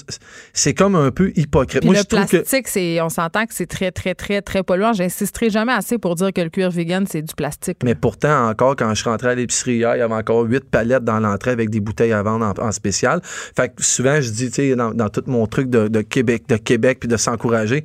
C'est 0.53 0.73
comme 0.73 0.95
un 0.95 1.11
peu 1.11 1.31
hypocrite. 1.35 1.81
Puis 1.81 1.87
Moi, 1.89 1.95
le 1.95 1.99
je 2.01 2.05
trouve 2.05 2.25
que. 2.25 2.43
C'est, 2.69 3.01
on 3.01 3.09
s'entend 3.09 3.45
que 3.45 3.53
c'est 3.53 3.65
très, 3.65 3.91
très, 3.91 4.15
très, 4.15 4.41
très 4.41 4.63
polluant. 4.63 4.93
J'insisterai 4.93 5.49
jamais 5.49 5.73
assez 5.73 5.97
pour 5.97 6.15
dire 6.15 6.31
que 6.33 6.41
le 6.41 6.49
cuir 6.49 6.69
vegan, 6.69 7.05
c'est 7.07 7.21
du 7.21 7.33
plastique. 7.33 7.77
Mais 7.83 7.95
pourtant, 7.95 8.49
encore, 8.49 8.75
quand 8.75 8.93
je 8.93 9.03
rentrais 9.03 9.31
à 9.31 9.35
l'épicerie 9.35 9.75
hier, 9.75 9.95
il 9.95 9.99
y 9.99 10.01
avait 10.01 10.13
encore 10.13 10.43
huit 10.43 10.63
palettes 10.63 11.03
dans 11.03 11.19
l'entrée 11.19 11.51
avec 11.51 11.69
des 11.69 11.79
bouteilles 11.79 12.13
à 12.13 12.23
vendre 12.23 12.45
en, 12.45 12.67
en 12.67 12.71
spécial. 12.71 13.21
Fait 13.23 13.69
que 13.69 13.83
souvent, 13.83 14.21
je 14.21 14.29
dis, 14.29 14.47
tu 14.47 14.55
sais, 14.55 14.75
dans, 14.75 14.91
dans 14.93 15.09
tout 15.09 15.23
mon 15.27 15.47
truc 15.47 15.69
de, 15.69 15.87
de 15.87 16.01
Québec, 16.01 16.43
de 16.47 16.57
Québec, 16.57 16.99
puis 17.01 17.09
de 17.09 17.17
s'encourager, 17.17 17.83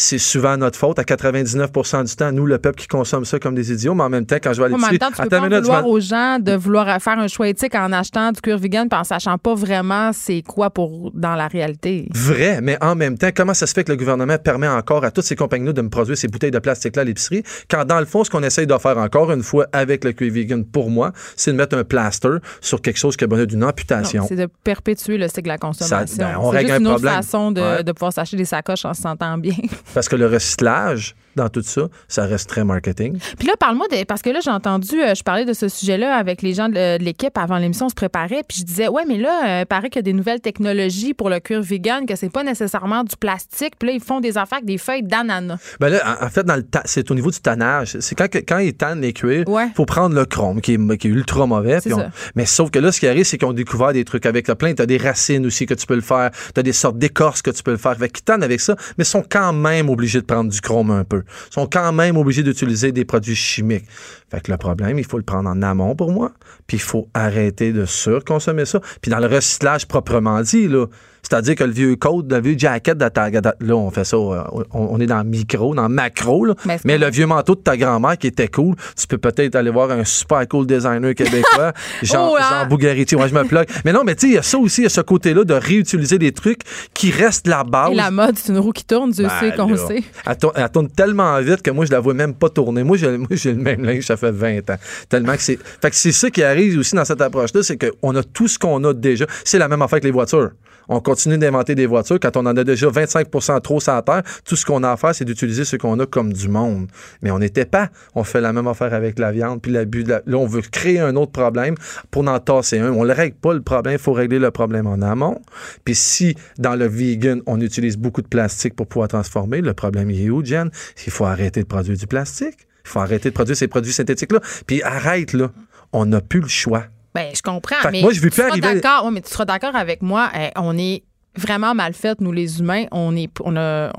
c'est 0.00 0.18
souvent 0.18 0.56
notre 0.56 0.78
faute. 0.78 0.98
À 0.98 1.02
99% 1.02 2.04
du 2.04 2.16
temps, 2.16 2.32
nous, 2.32 2.46
le 2.46 2.58
peuple 2.58 2.80
qui 2.80 2.86
consomme 2.88 3.24
ça 3.24 3.38
comme 3.38 3.54
des 3.54 3.72
idiots, 3.72 3.94
mais 3.94 4.04
en 4.04 4.08
même 4.08 4.24
temps, 4.26 4.36
quand 4.42 4.52
je 4.52 4.62
vais 4.62 4.68
l'épicerie, 4.68 4.92
même 4.92 4.98
temps, 4.98 5.08
tu 5.14 5.22
peux 5.22 5.28
pas 5.28 5.40
minute, 5.40 5.60
vouloir 5.60 5.86
aux 5.86 6.00
gens 6.00 6.38
de 6.38 6.52
vouloir 6.52 7.00
faire 7.02 7.18
un 7.18 7.28
choix 7.28 7.48
éthique 7.48 7.74
en 7.74 7.92
achetant 7.92 8.32
du 8.32 8.40
cuir 8.40 8.58
vegan 8.58 8.88
puis 8.88 8.98
en 8.98 9.04
sachant 9.04 9.36
pas 9.38 9.54
vraiment 9.54 10.10
c'est 10.12 10.42
quoi 10.42 10.70
pour 10.70 11.10
dans 11.14 11.34
la 11.34 11.48
réalité. 11.48 12.08
Vrai, 12.14 12.60
mais 12.62 12.78
en 12.82 12.94
même 12.94 13.18
temps, 13.18 13.28
comment 13.34 13.54
ça 13.54 13.66
se 13.66 13.74
fait 13.74 13.84
que 13.84 13.92
le 13.92 13.96
gouvernement 13.98 14.38
permet 14.38 14.68
encore 14.68 15.04
à 15.04 15.10
toutes 15.10 15.24
ces 15.24 15.36
compagnies-là 15.36 15.72
de 15.72 15.82
me 15.82 15.90
produire 15.90 16.16
ces 16.16 16.28
bouteilles 16.28 16.50
de 16.50 16.58
plastique-là 16.58 17.02
à 17.02 17.04
l'épicerie, 17.04 17.42
quand 17.70 17.84
dans 17.84 18.00
le 18.00 18.06
fond, 18.06 18.24
ce 18.24 18.30
qu'on 18.30 18.42
essaye 18.42 18.66
de 18.66 18.78
faire 18.78 18.96
encore 18.98 19.30
une 19.32 19.42
fois 19.42 19.66
avec 19.72 20.04
le 20.04 20.12
cuir 20.12 20.32
vegan, 20.32 20.64
pour 20.64 20.90
moi, 20.90 21.12
c'est 21.36 21.52
de 21.52 21.56
mettre 21.56 21.76
un 21.76 21.84
plaster 21.84 22.38
sur 22.60 22.80
quelque 22.80 22.98
chose 22.98 23.16
qui 23.16 23.24
a 23.24 23.26
besoin 23.26 23.46
d'une 23.46 23.64
amputation. 23.64 24.24
C'est 24.28 24.36
de 24.36 24.48
perpétuer 24.64 25.18
le 25.18 25.28
cycle 25.28 25.42
de 25.42 25.48
la 25.48 25.58
consommation. 25.58 26.16
ben, 26.24 26.36
on 26.40 26.48
règle 26.48 26.68
juste 26.70 26.76
un 26.76 26.80
une 26.80 26.86
autre 26.88 27.02
façon 27.04 27.52
de, 27.52 27.60
Ouais. 27.60 27.84
de 27.84 27.92
pouvoir 27.92 28.12
s'acheter 28.12 28.36
des 28.38 28.44
sacoches 28.46 28.84
en 28.86 28.94
se 28.94 29.02
sentant 29.02 29.36
bien. 29.36 29.54
Parce 29.94 30.08
que 30.08 30.16
le 30.16 30.26
recyclage, 30.26 31.14
dans 31.36 31.48
tout 31.48 31.62
ça, 31.62 31.82
ça 32.08 32.24
reste 32.26 32.48
très 32.48 32.64
marketing. 32.64 33.18
Puis 33.38 33.46
là, 33.46 33.54
parle-moi 33.58 33.86
de. 33.88 34.04
Parce 34.04 34.22
que 34.22 34.30
là, 34.30 34.40
j'ai 34.42 34.50
entendu, 34.50 35.00
euh, 35.00 35.14
je 35.14 35.22
parlais 35.22 35.44
de 35.44 35.52
ce 35.52 35.68
sujet-là 35.68 36.14
avec 36.16 36.42
les 36.42 36.54
gens 36.54 36.68
de, 36.68 36.98
de 36.98 37.04
l'équipe 37.04 37.36
avant 37.38 37.58
l'émission, 37.58 37.86
on 37.86 37.88
se 37.88 37.94
préparait. 37.94 38.42
Puis 38.46 38.58
je 38.60 38.64
disais, 38.64 38.88
ouais, 38.88 39.04
mais 39.06 39.18
là, 39.18 39.60
euh, 39.62 39.64
paraît 39.64 39.88
qu'il 39.90 39.98
y 39.98 40.00
a 40.00 40.02
des 40.02 40.12
nouvelles 40.12 40.40
technologies 40.40 41.14
pour 41.14 41.30
le 41.30 41.40
cuir 41.40 41.62
vegan, 41.62 42.06
que 42.06 42.16
c'est 42.16 42.30
pas 42.30 42.42
nécessairement 42.42 43.04
du 43.04 43.16
plastique. 43.16 43.74
Puis 43.78 43.88
là, 43.88 43.94
ils 43.94 44.00
font 44.02 44.20
des 44.20 44.36
affaires 44.38 44.58
avec 44.58 44.64
des 44.66 44.78
feuilles 44.78 45.02
d'ananas. 45.02 45.58
Ben 45.80 45.88
là, 45.88 46.18
en, 46.20 46.26
en 46.26 46.28
fait, 46.30 46.44
dans 46.44 46.56
le 46.56 46.62
ta- 46.62 46.82
c'est 46.84 47.10
au 47.10 47.14
niveau 47.14 47.30
du 47.30 47.40
tannage. 47.40 47.96
C'est 48.00 48.14
quand, 48.14 48.28
quand 48.34 48.58
ils 48.58 48.74
tannent 48.74 49.00
les 49.00 49.12
cuirs, 49.12 49.44
il 49.46 49.52
Ouais. 49.52 49.68
faut 49.74 49.86
prendre 49.86 50.14
le 50.14 50.24
chrome, 50.24 50.60
qui 50.60 50.74
est, 50.74 50.96
qui 50.98 51.08
est 51.08 51.10
ultra 51.10 51.46
mauvais. 51.46 51.78
On- 51.86 51.98
ça. 51.98 52.10
mais 52.34 52.46
sauf 52.46 52.70
que 52.70 52.78
là, 52.78 52.92
ce 52.92 53.00
qui 53.00 53.06
arrive, 53.06 53.24
c'est 53.24 53.38
qu'ils 53.38 53.48
ont 53.48 53.52
découvert 53.52 53.92
des 53.92 54.04
trucs 54.04 54.26
avec 54.26 54.48
le 54.48 54.54
plein. 54.54 54.74
Tu 54.74 54.82
as 54.82 54.86
des 54.86 54.98
racines 54.98 55.46
aussi 55.46 55.66
que 55.66 55.74
tu 55.74 55.86
peux 55.86 55.94
le 55.94 56.00
faire. 56.00 56.30
Tu 56.54 56.60
as 56.60 56.62
des 56.62 56.72
sortes 56.72 56.98
d'écorces 56.98 57.42
que 57.42 57.50
tu 57.50 57.62
peux 57.62 57.70
le 57.72 57.76
faire. 57.76 57.96
Fait 57.96 58.08
qu'ils 58.08 58.24
tannent 58.24 58.42
avec 58.42 58.60
ça, 58.60 58.76
mais 58.98 59.04
sont 59.04 59.24
quand 59.28 59.52
même 59.52 59.88
obligés 59.88 60.20
de 60.20 60.26
prendre 60.26 60.50
du 60.50 60.60
chrome 60.60 60.90
un 60.90 61.04
peu. 61.04 61.19
Sont 61.50 61.66
quand 61.66 61.92
même 61.92 62.16
obligés 62.16 62.42
d'utiliser 62.42 62.92
des 62.92 63.04
produits 63.04 63.36
chimiques. 63.36 63.86
Fait 64.30 64.40
que 64.40 64.50
le 64.50 64.56
problème, 64.56 64.98
il 64.98 65.04
faut 65.04 65.18
le 65.18 65.24
prendre 65.24 65.48
en 65.48 65.60
amont 65.62 65.94
pour 65.96 66.12
moi. 66.12 66.32
Puis 66.66 66.76
il 66.76 66.82
faut 66.82 67.08
arrêter 67.14 67.72
de 67.72 67.84
surconsommer 67.84 68.64
ça. 68.64 68.80
Puis 69.00 69.10
dans 69.10 69.18
le 69.18 69.26
recyclage 69.26 69.86
proprement 69.86 70.40
dit, 70.42 70.68
là, 70.68 70.86
c'est-à-dire 71.22 71.54
que 71.54 71.64
le 71.64 71.72
vieux 71.72 71.96
code, 71.96 72.32
le 72.32 72.40
vieux 72.40 72.56
jacket 72.56 72.96
de 72.96 73.08
ta... 73.08 73.28
Là, 73.30 73.76
on 73.76 73.90
fait 73.90 74.04
ça, 74.04 74.16
euh, 74.16 74.42
on, 74.52 74.64
on 74.72 75.00
est 75.00 75.06
dans 75.06 75.18
le 75.18 75.24
micro, 75.28 75.74
dans 75.74 75.88
le 75.88 75.94
macro, 75.94 76.46
là. 76.46 76.54
Mais 76.84 76.96
le 76.96 77.10
vieux 77.10 77.26
manteau 77.26 77.54
de 77.54 77.60
ta 77.60 77.76
grand-mère 77.76 78.16
qui 78.16 78.26
était 78.26 78.48
cool, 78.48 78.74
tu 78.96 79.06
peux 79.06 79.18
peut-être 79.18 79.54
aller 79.54 79.70
voir 79.70 79.90
un 79.90 80.04
super 80.04 80.46
cool 80.48 80.66
designer 80.66 81.14
québécois, 81.14 81.72
Jean, 82.02 82.30
Oh, 82.30 82.36
hein? 82.38 82.62
Jean 82.62 82.66
Bougariti. 82.68 83.16
Ouais, 83.16 83.28
je 83.28 83.34
me 83.34 83.44
plug. 83.44 83.66
Mais 83.84 83.92
non, 83.92 84.02
mais 84.04 84.14
tu 84.14 84.22
sais, 84.22 84.26
il 84.28 84.34
y 84.34 84.38
a 84.38 84.42
ça 84.42 84.58
aussi, 84.58 84.80
il 84.80 84.84
y 84.84 84.86
a 84.86 84.90
ce 84.90 85.00
côté-là 85.02 85.44
de 85.44 85.54
réutiliser 85.54 86.18
des 86.18 86.32
trucs 86.32 86.62
qui 86.94 87.10
restent 87.10 87.46
la 87.46 87.64
base. 87.64 87.92
Et 87.92 87.96
la 87.96 88.10
mode, 88.10 88.36
c'est 88.38 88.50
une 88.52 88.58
roue 88.58 88.72
qui 88.72 88.84
tourne, 88.84 89.10
Dieu 89.10 89.24
Ben 89.26 89.40
sait 89.40 89.56
qu'on 89.56 89.76
sait. 89.76 90.02
Elle 90.26 90.38
tourne, 90.38 90.54
elle 90.56 90.70
tourne 90.70 90.88
tellement 90.88 91.38
vite 91.40 91.62
que 91.62 91.70
moi, 91.70 91.84
je 91.84 91.90
la 91.90 92.00
vois 92.00 92.14
même 92.14 92.34
pas 92.34 92.48
tourner. 92.48 92.82
Moi, 92.82 92.96
j'ai, 92.96 93.18
moi, 93.18 93.28
j'ai 93.30 93.52
le 93.52 93.62
même 93.62 93.84
linge, 93.84 94.04
ça 94.04 94.16
fait 94.20 94.30
20 94.30 94.70
ans. 94.70 94.78
Tellement 95.08 95.34
que 95.34 95.42
c'est. 95.42 95.56
Que 95.56 95.88
c'est 95.92 96.12
ça 96.12 96.30
qui 96.30 96.42
arrive 96.42 96.78
aussi 96.78 96.94
dans 96.94 97.04
cette 97.04 97.20
approche-là, 97.20 97.62
c'est 97.62 97.76
qu'on 97.76 98.14
a 98.14 98.22
tout 98.22 98.48
ce 98.48 98.58
qu'on 98.58 98.82
a 98.84 98.94
déjà. 98.94 99.26
C'est 99.44 99.58
la 99.58 99.68
même 99.68 99.82
affaire 99.82 99.94
avec 99.94 100.04
les 100.04 100.10
voitures. 100.10 100.50
On 100.92 101.00
continue 101.00 101.38
d'inventer 101.38 101.76
des 101.76 101.86
voitures. 101.86 102.18
Quand 102.18 102.36
on 102.36 102.46
en 102.46 102.56
a 102.56 102.64
déjà 102.64 102.88
25% 102.88 103.60
trop 103.60 103.78
sur 103.78 103.92
la 103.92 104.02
terre, 104.02 104.22
tout 104.44 104.56
ce 104.56 104.66
qu'on 104.66 104.82
a 104.82 104.90
à 104.90 104.96
faire, 104.96 105.14
c'est 105.14 105.24
d'utiliser 105.24 105.64
ce 105.64 105.76
qu'on 105.76 105.98
a 106.00 106.06
comme 106.06 106.32
du 106.32 106.48
monde. 106.48 106.88
Mais 107.22 107.30
on 107.30 107.38
n'était 107.38 107.64
pas. 107.64 107.90
On 108.16 108.24
fait 108.24 108.40
la 108.40 108.52
même 108.52 108.66
affaire 108.66 108.92
avec 108.92 109.18
la 109.18 109.30
viande, 109.30 109.62
puis 109.62 109.70
Là, 109.70 110.20
on 110.26 110.46
veut 110.46 110.62
créer 110.62 110.98
un 110.98 111.14
autre 111.14 111.30
problème 111.30 111.76
pour 112.10 112.26
en 112.26 112.40
tasser 112.40 112.80
un. 112.80 112.90
On 112.90 113.04
ne 113.04 113.14
règle 113.14 113.36
pas 113.36 113.54
le 113.54 113.62
problème, 113.62 113.94
il 113.94 114.00
faut 114.00 114.12
régler 114.12 114.40
le 114.40 114.50
problème 114.50 114.88
en 114.88 115.00
amont. 115.00 115.40
Puis 115.84 115.94
si, 115.94 116.34
dans 116.58 116.74
le 116.74 116.86
vegan, 116.86 117.40
on 117.46 117.60
utilise 117.60 117.96
beaucoup 117.96 118.22
de 118.22 118.26
plastique 118.26 118.74
pour 118.74 118.88
pouvoir 118.88 119.06
transformer, 119.06 119.60
le 119.60 119.74
problème 119.74 120.10
il 120.10 120.26
est 120.26 120.30
où, 120.30 120.44
Jen? 120.44 120.70
Il 121.06 121.12
faut 121.12 121.24
arrêter 121.24 121.62
de 121.62 121.66
produire 121.66 121.96
du 121.96 122.08
plastique. 122.08 122.66
Il 122.90 122.92
faut 122.92 123.00
arrêter 123.00 123.28
de 123.30 123.34
produire 123.34 123.56
ces 123.56 123.68
produits 123.68 123.92
synthétiques-là. 123.92 124.40
Puis 124.66 124.82
arrête, 124.82 125.32
là. 125.32 125.50
On 125.92 126.06
n'a 126.06 126.20
plus 126.20 126.40
le 126.40 126.48
choix. 126.48 126.84
Ben, 127.14 127.30
je 127.34 127.40
comprends. 127.42 127.76
Fait 127.76 127.88
que 127.88 127.92
mais 127.92 128.02
moi, 128.02 128.12
je 128.12 128.20
veux 128.20 128.30
tu 128.30 128.40
plus 128.40 128.48
arriver- 128.50 128.80
D'accord, 128.80 129.04
ouais, 129.06 129.10
mais 129.12 129.20
tu 129.20 129.30
seras 129.30 129.44
d'accord 129.44 129.74
avec 129.76 130.02
moi. 130.02 130.30
eh, 130.36 130.50
on 130.56 130.76
est 130.76 131.02
vraiment 131.36 131.74
mal 131.74 131.92
fait, 131.94 132.20
nous 132.20 132.32
les 132.32 132.58
humains. 132.60 132.86
On 132.90 133.14
est, 133.16 133.30
on 133.44 133.56
a, 133.56 133.92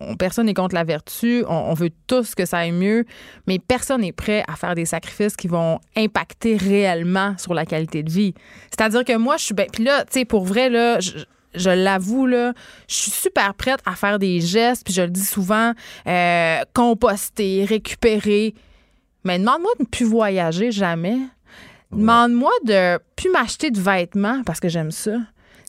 on- 0.00 0.16
personne 0.16 0.46
n'est 0.46 0.54
contre 0.54 0.74
la 0.74 0.84
vertu. 0.84 1.44
On, 1.48 1.54
on 1.54 1.74
veut 1.74 1.90
tous 2.06 2.34
que 2.34 2.46
ça 2.46 2.58
aille 2.58 2.72
mieux, 2.72 3.04
mais 3.46 3.58
personne 3.58 4.00
n'est 4.00 4.12
prêt 4.12 4.42
à 4.48 4.56
faire 4.56 4.74
des 4.74 4.86
sacrifices 4.86 5.36
qui 5.36 5.48
vont 5.48 5.78
impacter 5.96 6.56
réellement 6.56 7.34
sur 7.38 7.52
la 7.54 7.66
qualité 7.66 8.02
de 8.02 8.10
vie. 8.10 8.32
C'est-à-dire 8.70 9.04
que 9.04 9.16
moi, 9.16 9.36
je 9.36 9.44
suis. 9.44 9.54
Ben, 9.54 9.66
puis 9.70 9.84
là, 9.84 10.04
tu 10.04 10.20
sais, 10.20 10.24
pour 10.24 10.44
vrai, 10.44 10.70
là, 10.70 11.00
je, 11.00 11.10
je 11.54 11.70
l'avoue, 11.70 12.26
là, 12.26 12.52
je 12.88 12.94
suis 12.94 13.10
super 13.10 13.54
prête 13.54 13.80
à 13.86 13.94
faire 13.94 14.18
des 14.18 14.40
gestes, 14.40 14.84
puis 14.84 14.94
je 14.94 15.02
le 15.02 15.10
dis 15.10 15.24
souvent, 15.24 15.72
euh, 16.06 16.58
composter, 16.74 17.64
récupérer. 17.64 18.54
Mais 19.24 19.38
demande-moi 19.38 19.70
de 19.78 19.84
ne 19.84 19.88
plus 19.88 20.04
voyager 20.04 20.70
jamais. 20.70 21.18
Demande-moi 21.90 22.52
de 22.64 22.98
plus 23.16 23.30
m'acheter 23.30 23.70
de 23.70 23.80
vêtements 23.80 24.42
parce 24.44 24.60
que 24.60 24.68
j'aime 24.68 24.90
ça. 24.90 25.16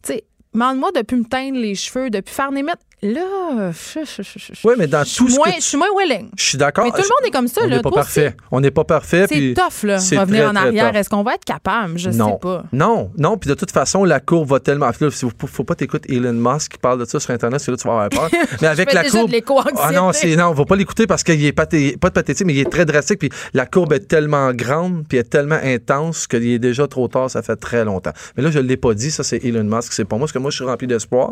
Tu 0.03 0.13
sais, 0.13 0.23
demande-moi 0.53 0.91
de 0.91 1.01
plus 1.01 1.17
me 1.17 1.25
teindre 1.25 1.57
les 1.57 1.75
cheveux, 1.75 2.09
de 2.09 2.19
plus 2.19 2.33
faire 2.33 2.51
des 2.51 2.63
mettre. 2.63 2.83
Là, 3.01 3.71
je, 3.71 3.99
je- 4.03 4.23
je- 4.23 4.53
je- 4.53 4.67
Oui, 4.67 4.73
mais 4.77 4.87
dans 4.87 5.03
tout 5.05 5.27
moins, 5.29 5.51
je 5.55 5.61
suis 5.63 5.77
moins 5.77 5.87
willing. 5.97 6.29
Je 6.37 6.43
suis 6.43 6.57
d'accord. 6.57 6.83
Mais 6.83 6.91
tout 6.91 6.97
le 6.97 7.03
monde 7.03 7.27
est 7.27 7.31
comme 7.31 7.47
ça, 7.47 7.61
On 7.63 7.67
là. 7.67 7.77
n'est 7.77 7.81
pas 7.81 7.91
parfait. 7.91 8.35
On 8.51 8.59
n'est 8.59 8.71
pas 8.71 8.83
parfait. 8.83 9.25
C'est 9.29 9.53
tough, 9.55 9.83
là, 9.87 9.95
revenir 9.95 10.41
très, 10.41 10.45
en 10.47 10.55
arrière. 10.57 10.93
Est-ce 10.95 11.09
qu'on 11.09 11.23
va 11.23 11.35
être 11.35 11.45
capable? 11.45 11.97
Je 11.97 12.09
non. 12.09 12.31
sais 12.33 12.39
pas. 12.41 12.63
Non, 12.73 13.09
non. 13.17 13.37
Puis 13.37 13.49
de 13.49 13.53
toute 13.55 13.71
façon, 13.71 14.03
la 14.03 14.19
courbe 14.19 14.49
va 14.49 14.59
tellement. 14.59 14.87
Là, 14.87 14.93
il 14.99 15.11
faut, 15.11 15.31
faut 15.47 15.63
pas 15.63 15.75
t'écouter 15.75 16.13
Elon 16.13 16.33
Musk 16.33 16.73
qui 16.73 16.77
parle 16.77 16.99
de 16.99 17.05
ça 17.05 17.21
sur 17.21 17.31
Internet, 17.31 17.61
c'est 17.61 17.71
là 17.71 17.77
que 17.77 17.81
tu 17.81 17.87
vas 17.87 18.03
avoir 18.03 18.09
peur. 18.09 18.29
Mais 18.61 18.67
avec 18.67 18.91
la 18.91 19.05
courbe. 19.05 19.31
Ah 19.77 19.91
non, 19.93 20.11
c'est 20.11 20.35
non, 20.35 20.47
on 20.47 20.53
va 20.53 20.65
pas 20.65 20.75
l'écouter 20.75 21.07
parce 21.07 21.23
qu'il 21.23 21.43
est 21.45 21.53
pas, 21.53 21.65
de 21.67 21.95
pathétique, 21.97 22.45
mais 22.45 22.53
il 22.53 22.59
est 22.59 22.69
très 22.69 22.85
drastique. 22.85 23.19
Puis 23.19 23.29
la 23.53 23.65
courbe 23.65 23.93
est 23.93 24.07
tellement 24.07 24.51
grande, 24.53 25.05
puis 25.07 25.17
elle 25.17 25.25
est 25.25 25.29
tellement 25.29 25.59
intense 25.63 26.27
qu'il 26.27 26.45
est 26.47 26.59
déjà 26.59 26.87
trop 26.87 27.07
tard. 27.07 27.29
Ça 27.29 27.41
fait 27.41 27.55
très 27.55 27.85
longtemps. 27.85 28.11
Mais 28.35 28.43
là, 28.43 28.51
je 28.51 28.59
l'ai 28.59 28.77
pas 28.77 28.93
dit. 28.93 29.09
Ça, 29.11 29.23
c'est 29.23 29.43
Elon 29.45 29.63
Musk. 29.63 29.93
C'est 29.93 30.03
pas 30.05 30.17
moi, 30.17 30.25
parce 30.25 30.33
que 30.33 30.39
moi, 30.39 30.51
je 30.51 30.55
suis 30.57 30.65
rempli 30.65 30.85
d'espoir 30.87 31.31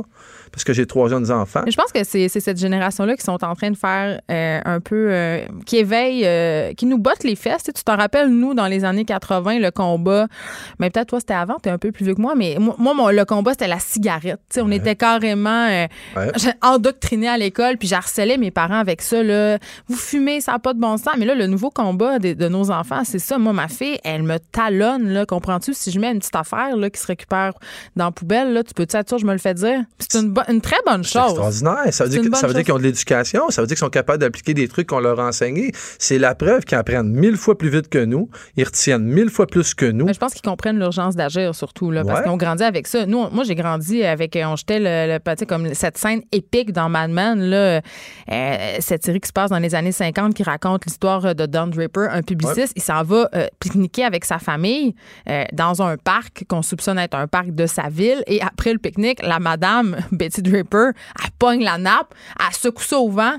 parce 0.52 0.64
que 0.64 0.72
j'ai 0.74 0.86
trois 0.86 1.10
jeunes 1.10 1.30
enfants. 1.32 1.57
Mais 1.66 1.72
je 1.72 1.78
pense 1.78 1.92
que 1.92 2.04
c'est 2.04 2.28
cette 2.30 2.58
génération-là 2.58 3.16
qui 3.16 3.24
sont 3.24 3.44
en 3.44 3.56
train 3.56 3.72
de 3.72 3.78
faire 3.78 4.22
euh, 4.32 4.60
un 4.66 4.80
peu. 4.80 5.08
euh, 5.12 5.42
qui 5.66 5.78
éveille, 5.78 6.24
euh, 6.26 6.74
qui 6.74 6.86
nous 6.86 6.98
botte 6.98 7.24
les 7.24 7.36
fesses. 7.36 7.64
Tu 7.64 7.72
t'en 7.84 7.96
rappelles, 7.98 8.30
nous, 8.30 8.54
dans 8.54 8.68
les 8.68 8.86
années 8.86 9.06
80, 9.06 9.60
le 9.60 9.72
combat. 9.72 10.28
Mais 10.80 10.90
peut-être 10.90 11.08
toi, 11.10 11.20
c'était 11.20 11.34
avant, 11.34 11.56
t'es 11.56 11.70
un 11.70 11.78
peu 11.78 11.92
plus 11.92 12.06
vieux 12.06 12.16
que 12.16 12.22
moi, 12.22 12.36
mais 12.36 12.58
moi, 12.60 12.76
moi, 12.78 12.94
mon- 12.94 13.10
le 13.10 13.26
combat, 13.26 13.52
c'était 13.52 13.68
la 13.68 13.80
cigarette. 13.80 14.40
On 14.62 14.72
était 14.72 14.96
carrément 14.96 15.68
euh, 15.70 15.86
Ouais. 16.16 16.32
endoctrinés 16.62 17.28
à 17.28 17.38
l'école, 17.38 17.78
puis 17.78 17.88
j'harcelais 17.88 18.38
mes 18.38 18.52
parents 18.52 18.80
avec 18.80 19.02
ça. 19.02 19.24
Là. 19.24 19.58
Vous 19.88 19.96
fumez, 19.98 20.42
ça 20.42 20.54
n'a 20.54 20.60
pas 20.60 20.74
de 20.74 20.80
bon 20.80 20.98
sens. 20.98 21.14
Mais 21.18 21.26
là, 21.26 21.36
le 21.36 21.48
nouveau 21.48 21.70
combat 21.70 22.20
de, 22.20 22.34
de 22.34 22.48
nos 22.48 22.72
enfants, 22.72 23.02
c'est 23.04 23.20
ça. 23.20 23.38
Moi, 23.38 23.54
ma 23.54 23.68
fille, 23.68 23.98
elle 24.04 24.24
me 24.24 24.38
talonne, 24.40 25.10
là. 25.10 25.26
Comprends-tu? 25.26 25.74
Si 25.74 25.92
je 25.92 26.00
mets 26.00 26.12
une 26.12 26.20
petite 26.20 26.36
affaire 26.36 26.76
là, 26.78 26.90
qui 26.90 27.00
se 27.00 27.08
récupère 27.08 27.54
dans 27.96 28.06
la 28.06 28.12
poubelle, 28.12 28.54
là, 28.54 28.64
tu 28.64 28.74
peux-tu 28.74 28.96
être 28.96 29.08
sûr 29.10 29.18
je 29.18 29.26
me 29.26 29.32
le 29.34 29.38
fais 29.38 29.54
dire? 29.54 29.82
C'est 30.00 30.20
une, 30.20 30.34
une 30.50 30.62
très 30.62 30.78
bonne 30.86 31.04
chose. 31.04 31.34
Extraordinaire. 31.48 31.94
Ça 31.94 32.04
veut 32.04 32.10
dire, 32.10 32.22
une 32.24 32.30
que- 32.30 32.36
ça 32.36 32.42
bonne 32.42 32.50
veut 32.50 32.54
dire 32.54 32.60
chose. 32.62 32.66
qu'ils 32.66 32.74
ont 32.74 32.78
de 32.78 32.84
l'éducation. 32.84 33.50
Ça 33.50 33.62
veut 33.62 33.68
dire 33.68 33.76
qu'ils 33.76 33.86
sont 33.86 33.90
capables 33.90 34.20
d'appliquer 34.20 34.54
des 34.54 34.68
trucs 34.68 34.88
qu'on 34.88 35.00
leur 35.00 35.20
a 35.20 35.28
enseignés. 35.28 35.72
C'est 36.00 36.18
la 36.20 36.36
preuve 36.36 36.64
qu'ils 36.66 36.78
apprennent 36.78 37.12
mille 37.12 37.38
fois 37.38 37.58
plus 37.58 37.70
vite 37.70 37.90
que 37.90 38.04
nous. 38.04 38.30
Ils 38.56 38.64
retiennent 38.64 39.04
mille 39.04 39.30
fois 39.30 39.48
plus 39.48 39.74
que 39.74 39.86
nous. 39.86 40.06
Mais 40.06 40.14
je 40.14 40.20
pense 40.20 40.34
qu'ils 40.34 40.42
comprennent 40.48 40.80
l'urgence 40.80 41.16
d'agir 41.16 41.54
surtout 41.56 41.92
là, 41.92 42.04
parce 42.04 42.20
Ouais. 42.20 42.24
qu'ils 42.24 42.32
ont 42.32 42.38
grandi 42.38 42.64
avec 42.64 42.88
ça. 42.88 43.06
Nous, 43.06 43.18
on- 43.18 43.32
moi, 43.32 43.44
j'ai 43.44 43.56
grandi 43.56 44.04
avec, 44.04 44.36
euh, 44.36 44.46
on 44.46 44.56
jetait 44.56 44.80
le, 44.80 45.14
le- 45.14 45.20
tu 45.20 45.40
sais, 45.40 45.46
comme 45.46 45.74
cette 45.74 45.98
scène 45.98 46.22
épique 46.32 46.72
dans 46.72 46.90
Mad 46.90 47.12
Men 47.12 47.40
là, 47.42 47.82
euh, 48.32 48.76
cette 48.80 49.04
série 49.04 49.20
qui 49.20 49.28
se 49.28 49.34
passe 49.34 49.50
dans 49.50 49.60
les 49.60 49.76
années 49.76 49.92
50 49.92 50.34
qui 50.34 50.44
raconte 50.44 50.86
l'histoire 50.86 51.36
de 51.36 51.46
Don 51.46 51.68
Draper, 51.68 52.08
un 52.12 52.22
publiciste. 52.22 52.74
Il 52.76 52.82
s'en 52.82 53.04
va 53.04 53.30
euh, 53.36 53.48
pique-niquer 53.60 54.04
avec 54.04 54.26
sa 54.26 54.40
famille 54.40 54.96
euh, 55.30 55.44
dans 55.54 55.82
un 55.82 55.98
parc 55.98 56.46
qu'on 56.48 56.62
soupçonne 56.62 56.98
être 57.00 57.16
un 57.16 57.28
parc 57.28 57.52
de 57.52 57.66
sa 57.66 57.90
ville. 57.90 58.24
Et 58.28 58.42
après 58.42 58.74
le 58.74 58.80
pique-nique, 58.80 59.22
la 59.26 59.40
madame 59.40 59.98
Betty 60.12 60.42
Draper, 60.42 60.92
elle 61.24 61.32
pogne 61.40 61.64
la 61.64 61.78
nappe, 61.78 62.14
elle 62.40 62.56
secoue 62.56 62.84
ça 62.84 62.98
au 62.98 63.10
vent. 63.10 63.36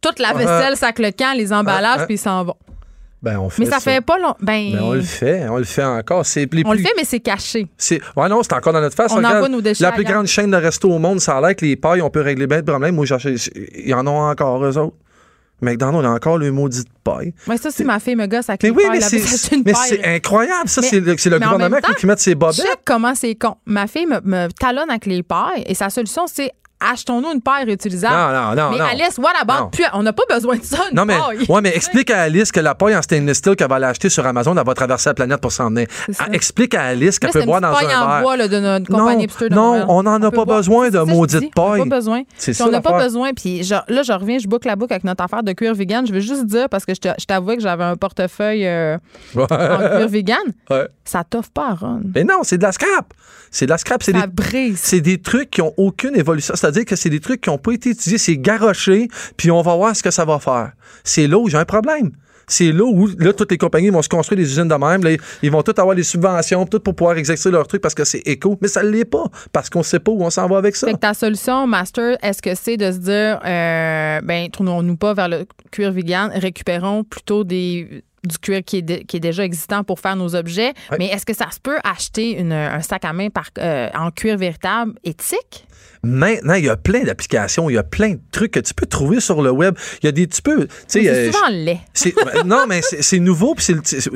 Toute 0.00 0.18
la 0.18 0.32
vaisselle, 0.34 0.76
sac 0.76 0.98
le 0.98 1.10
camp, 1.10 1.34
les 1.36 1.52
emballages, 1.52 2.04
puis 2.06 2.14
ils 2.14 2.18
s'en 2.18 2.44
vont. 2.44 2.56
Ben, 3.22 3.38
on 3.38 3.48
fait 3.48 3.64
Mais 3.64 3.70
ça, 3.70 3.80
fait 3.80 4.02
pas 4.02 4.18
long. 4.18 4.34
Ben, 4.40 4.72
Ben, 4.72 4.80
on 4.82 4.92
le 4.92 5.00
fait. 5.00 5.48
On 5.48 5.56
le 5.56 5.64
fait 5.64 5.82
encore. 5.82 6.24
C'est 6.24 6.46
on 6.64 6.72
le 6.72 6.78
fait, 6.78 6.92
mais 6.96 7.04
c'est 7.04 7.18
caché. 7.18 7.66
C'est... 7.76 8.00
Ouais, 8.14 8.28
non, 8.28 8.42
c'est 8.42 8.52
encore 8.52 8.72
dans 8.74 8.80
notre 8.80 8.94
face. 8.94 9.10
On 9.10 9.16
Regarde, 9.16 9.50
nos 9.50 9.60
déchets 9.62 9.82
La 9.82 9.92
plus 9.92 10.04
grande 10.04 10.26
chaîne 10.26 10.50
de 10.50 10.56
resto 10.56 10.88
au 10.90 10.98
monde, 10.98 11.18
ça 11.20 11.38
a 11.38 11.40
l'air 11.40 11.56
que 11.56 11.64
les 11.64 11.76
pailles, 11.76 12.02
on 12.02 12.10
peut 12.10 12.20
régler 12.20 12.46
bien 12.46 12.60
de 12.60 12.70
problèmes. 12.70 12.94
Moi, 12.94 13.06
j'achète- 13.06 13.50
ils 13.74 13.92
en 13.94 14.06
ont 14.06 14.20
encore, 14.30 14.62
eux 14.64 14.78
autres. 14.78 14.94
McDonald's, 15.62 16.06
on 16.06 16.10
a 16.10 16.14
encore 16.14 16.36
le 16.36 16.52
maudit 16.52 16.84
de 16.84 16.88
paille. 17.02 17.32
Ouais, 17.48 17.56
ça, 17.56 17.70
si 17.70 17.82
ma 17.82 17.98
fille 17.98 18.14
me 18.14 18.26
gosse 18.26 18.50
avec 18.50 18.62
Mais 18.62 18.68
les 18.68 18.74
oui, 18.76 18.82
pailles, 18.86 19.00
mais 19.10 19.18
c'est, 19.18 19.56
mais 19.64 19.72
paille, 19.72 19.82
c'est 19.88 20.04
incroyable. 20.04 20.68
Ça, 20.68 20.82
Mais- 20.82 20.86
c'est 20.88 21.00
le, 21.00 21.16
c'est 21.16 21.30
le 21.30 21.38
mais 21.38 21.46
en 21.46 21.52
gouvernement 21.52 21.80
temps, 21.80 21.94
qui 21.94 22.06
met 22.06 22.16
ses 22.18 22.34
bobettes. 22.34 22.56
Check 22.56 22.80
comment 22.84 23.14
c'est 23.14 23.34
con. 23.34 23.54
Ma 23.64 23.86
fille 23.86 24.06
me, 24.06 24.20
me 24.22 24.48
talonne 24.52 24.90
avec 24.90 25.06
les 25.06 25.22
pailles 25.22 25.64
et 25.64 25.74
sa 25.74 25.88
solution, 25.88 26.26
c'est 26.26 26.52
achetons-nous 26.80 27.32
une 27.32 27.40
paille 27.40 27.64
réutilisable. 27.64 28.14
Non, 28.14 28.32
non, 28.54 28.54
non, 28.62 28.70
Mais 28.72 28.78
non. 28.78 28.84
Alice, 28.84 29.18
what 29.18 29.32
Non. 29.32 29.54
about? 29.54 29.68
Puis, 29.72 29.84
on 29.94 30.02
n'a 30.02 30.12
pas 30.12 30.22
besoin 30.28 30.56
de 30.56 30.62
ça, 30.64 30.78
une 30.90 30.96
Non, 30.96 31.04
mais, 31.04 31.16
paille. 31.18 31.46
ouais, 31.48 31.60
mais 31.62 31.74
explique 31.74 32.10
à 32.10 32.22
Alice 32.22 32.52
que 32.52 32.60
la 32.60 32.74
paille 32.74 32.96
en 32.96 33.02
stainless 33.02 33.38
steel 33.38 33.56
qu'elle 33.56 33.68
va 33.68 33.76
aller 33.76 33.86
acheter 33.86 34.08
sur 34.08 34.26
Amazon, 34.26 34.56
elle 34.56 34.64
va 34.66 34.74
traverser 34.74 35.10
la 35.10 35.14
planète 35.14 35.40
pour 35.40 35.52
s'en 35.52 35.68
venir. 35.70 35.86
Ah, 36.18 36.26
explique 36.32 36.74
à 36.74 36.82
Alice 36.84 37.18
qu'elle 37.18 37.30
peut 37.30 37.44
boire 37.44 37.60
dans 37.60 37.72
paille 37.72 37.86
un 37.92 38.02
en 38.02 38.08
verre. 38.08 38.22
bois 38.22 38.36
là, 38.36 38.48
de 38.48 38.58
notre 38.60 38.90
Non, 38.92 38.98
compagnie 38.98 39.26
non, 39.50 39.56
Montréal. 39.62 39.86
on 39.88 40.02
n'en 40.02 40.22
a 40.22 40.30
pas 40.30 40.44
besoin 40.44 40.90
de 40.90 40.98
maudite 41.00 41.40
dis, 41.40 41.50
On 41.56 41.62
n'a 41.62 41.70
paille. 41.78 41.88
pas 41.88 41.96
besoin. 41.96 42.22
C'est 42.36 42.52
Puis 42.52 42.54
ça, 42.58 42.66
on 42.66 42.70
n'a 42.70 42.80
pas 42.80 42.98
besoin. 43.02 43.32
Puis 43.32 43.62
là, 43.62 43.84
je 43.88 44.12
reviens, 44.12 44.38
je 44.38 44.46
boucle 44.46 44.66
la 44.68 44.76
boucle 44.76 44.92
avec 44.92 45.04
notre 45.04 45.24
affaire 45.24 45.42
de 45.42 45.52
cuir 45.52 45.74
vegan. 45.74 46.06
Je 46.06 46.12
veux 46.12 46.20
juste 46.20 46.46
dire, 46.46 46.68
parce 46.68 46.84
que 46.84 46.92
je 46.94 47.24
t'avouais 47.26 47.56
que 47.56 47.62
j'avais 47.62 47.84
un 47.84 47.96
portefeuille 47.96 48.66
euh, 48.66 48.98
en 49.36 49.46
cuir 49.46 50.08
vegan. 50.08 50.36
Ouais. 50.70 50.86
Ça 51.04 51.24
t'offre 51.24 51.50
pas, 51.50 51.74
Ron. 51.74 52.00
Mais 52.14 52.24
non, 52.24 52.40
c'est 52.42 52.58
de 52.58 52.62
la 52.64 52.72
scrap. 52.72 53.12
C'est 53.56 53.64
de 53.64 53.70
la 53.70 53.78
scrap. 53.78 54.02
C'est 54.02 54.12
des, 54.12 54.26
brise. 54.26 54.78
c'est 54.82 55.00
des 55.00 55.16
trucs 55.16 55.48
qui 55.48 55.62
ont 55.62 55.72
aucune 55.78 56.14
évolution. 56.14 56.52
C'est-à-dire 56.54 56.84
que 56.84 56.94
c'est 56.94 57.08
des 57.08 57.20
trucs 57.20 57.40
qui 57.40 57.48
n'ont 57.48 57.56
pas 57.56 57.72
été 57.72 57.88
étudiés. 57.88 58.18
C'est 58.18 58.36
garoché, 58.36 59.08
puis 59.38 59.50
on 59.50 59.62
va 59.62 59.74
voir 59.74 59.96
ce 59.96 60.02
que 60.02 60.10
ça 60.10 60.26
va 60.26 60.38
faire. 60.38 60.72
C'est 61.04 61.26
là 61.26 61.38
où 61.38 61.48
j'ai 61.48 61.56
un 61.56 61.64
problème. 61.64 62.10
C'est 62.46 62.70
là 62.70 62.84
où 62.84 63.08
là, 63.18 63.32
toutes 63.32 63.50
les 63.50 63.56
compagnies 63.56 63.88
vont 63.88 64.02
se 64.02 64.10
construire 64.10 64.36
des 64.36 64.44
usines 64.44 64.68
de 64.68 64.74
même. 64.74 65.02
Là, 65.02 65.16
ils 65.42 65.50
vont 65.50 65.62
tous 65.62 65.80
avoir 65.80 65.96
des 65.96 66.02
subventions, 66.02 66.66
tout 66.66 66.80
pour 66.80 66.94
pouvoir 66.94 67.16
exercer 67.16 67.50
leur 67.50 67.66
truc 67.66 67.80
parce 67.80 67.94
que 67.94 68.04
c'est 68.04 68.20
éco. 68.26 68.58
Mais 68.60 68.68
ça 68.68 68.82
ne 68.82 68.90
l'est 68.90 69.06
pas 69.06 69.24
parce 69.52 69.70
qu'on 69.70 69.82
sait 69.82 70.00
pas 70.00 70.12
où 70.12 70.22
on 70.22 70.28
s'en 70.28 70.46
va 70.48 70.58
avec 70.58 70.76
ça. 70.76 70.88
Fait 70.88 70.92
que 70.92 70.98
ta 70.98 71.14
solution, 71.14 71.66
Master, 71.66 72.18
est-ce 72.22 72.42
que 72.42 72.54
c'est 72.54 72.76
de 72.76 72.92
se 72.92 72.98
dire, 72.98 73.40
euh, 73.42 74.20
ben, 74.22 74.50
tournons-nous 74.50 74.96
pas 74.98 75.14
vers 75.14 75.30
le 75.30 75.46
cuir 75.70 75.92
vegan, 75.92 76.30
récupérons 76.34 77.04
plutôt 77.04 77.42
des 77.42 78.04
du 78.26 78.38
cuir 78.38 78.62
qui 78.64 78.78
est, 78.78 79.04
qui 79.04 79.16
est 79.16 79.20
déjà 79.20 79.44
existant 79.44 79.84
pour 79.84 80.00
faire 80.00 80.16
nos 80.16 80.34
objets. 80.34 80.72
Ouais. 80.90 80.96
Mais 80.98 81.06
est-ce 81.06 81.24
que 81.26 81.34
ça 81.34 81.50
se 81.50 81.60
peut 81.60 81.78
acheter 81.84 82.32
une- 82.38 82.52
un 82.52 82.80
sac 82.82 83.04
à 83.04 83.12
main 83.12 83.28
par, 83.30 83.46
euh, 83.58 83.88
en 83.94 84.10
cuir 84.10 84.36
véritable 84.36 84.92
éthique? 85.04 85.66
Maintenant, 86.02 86.54
il 86.54 86.64
y 86.64 86.68
a 86.68 86.76
plein 86.76 87.02
d'applications, 87.02 87.68
il 87.68 87.74
y 87.74 87.78
a 87.78 87.82
plein 87.82 88.10
de 88.10 88.20
trucs 88.30 88.52
que 88.52 88.60
tu 88.60 88.74
peux 88.74 88.86
trouver 88.86 89.18
sur 89.20 89.42
le 89.42 89.50
web. 89.50 89.74
Il 90.02 90.06
y 90.06 90.08
a 90.08 90.12
des, 90.12 90.26
tu 90.28 90.40
peux, 90.40 90.68
C'est 90.86 91.08
euh, 91.08 91.32
souvent 91.32 91.48
laid. 91.50 91.80
Non, 92.44 92.64
mais 92.68 92.80
c'est 92.82 93.18
nouveau. 93.18 93.56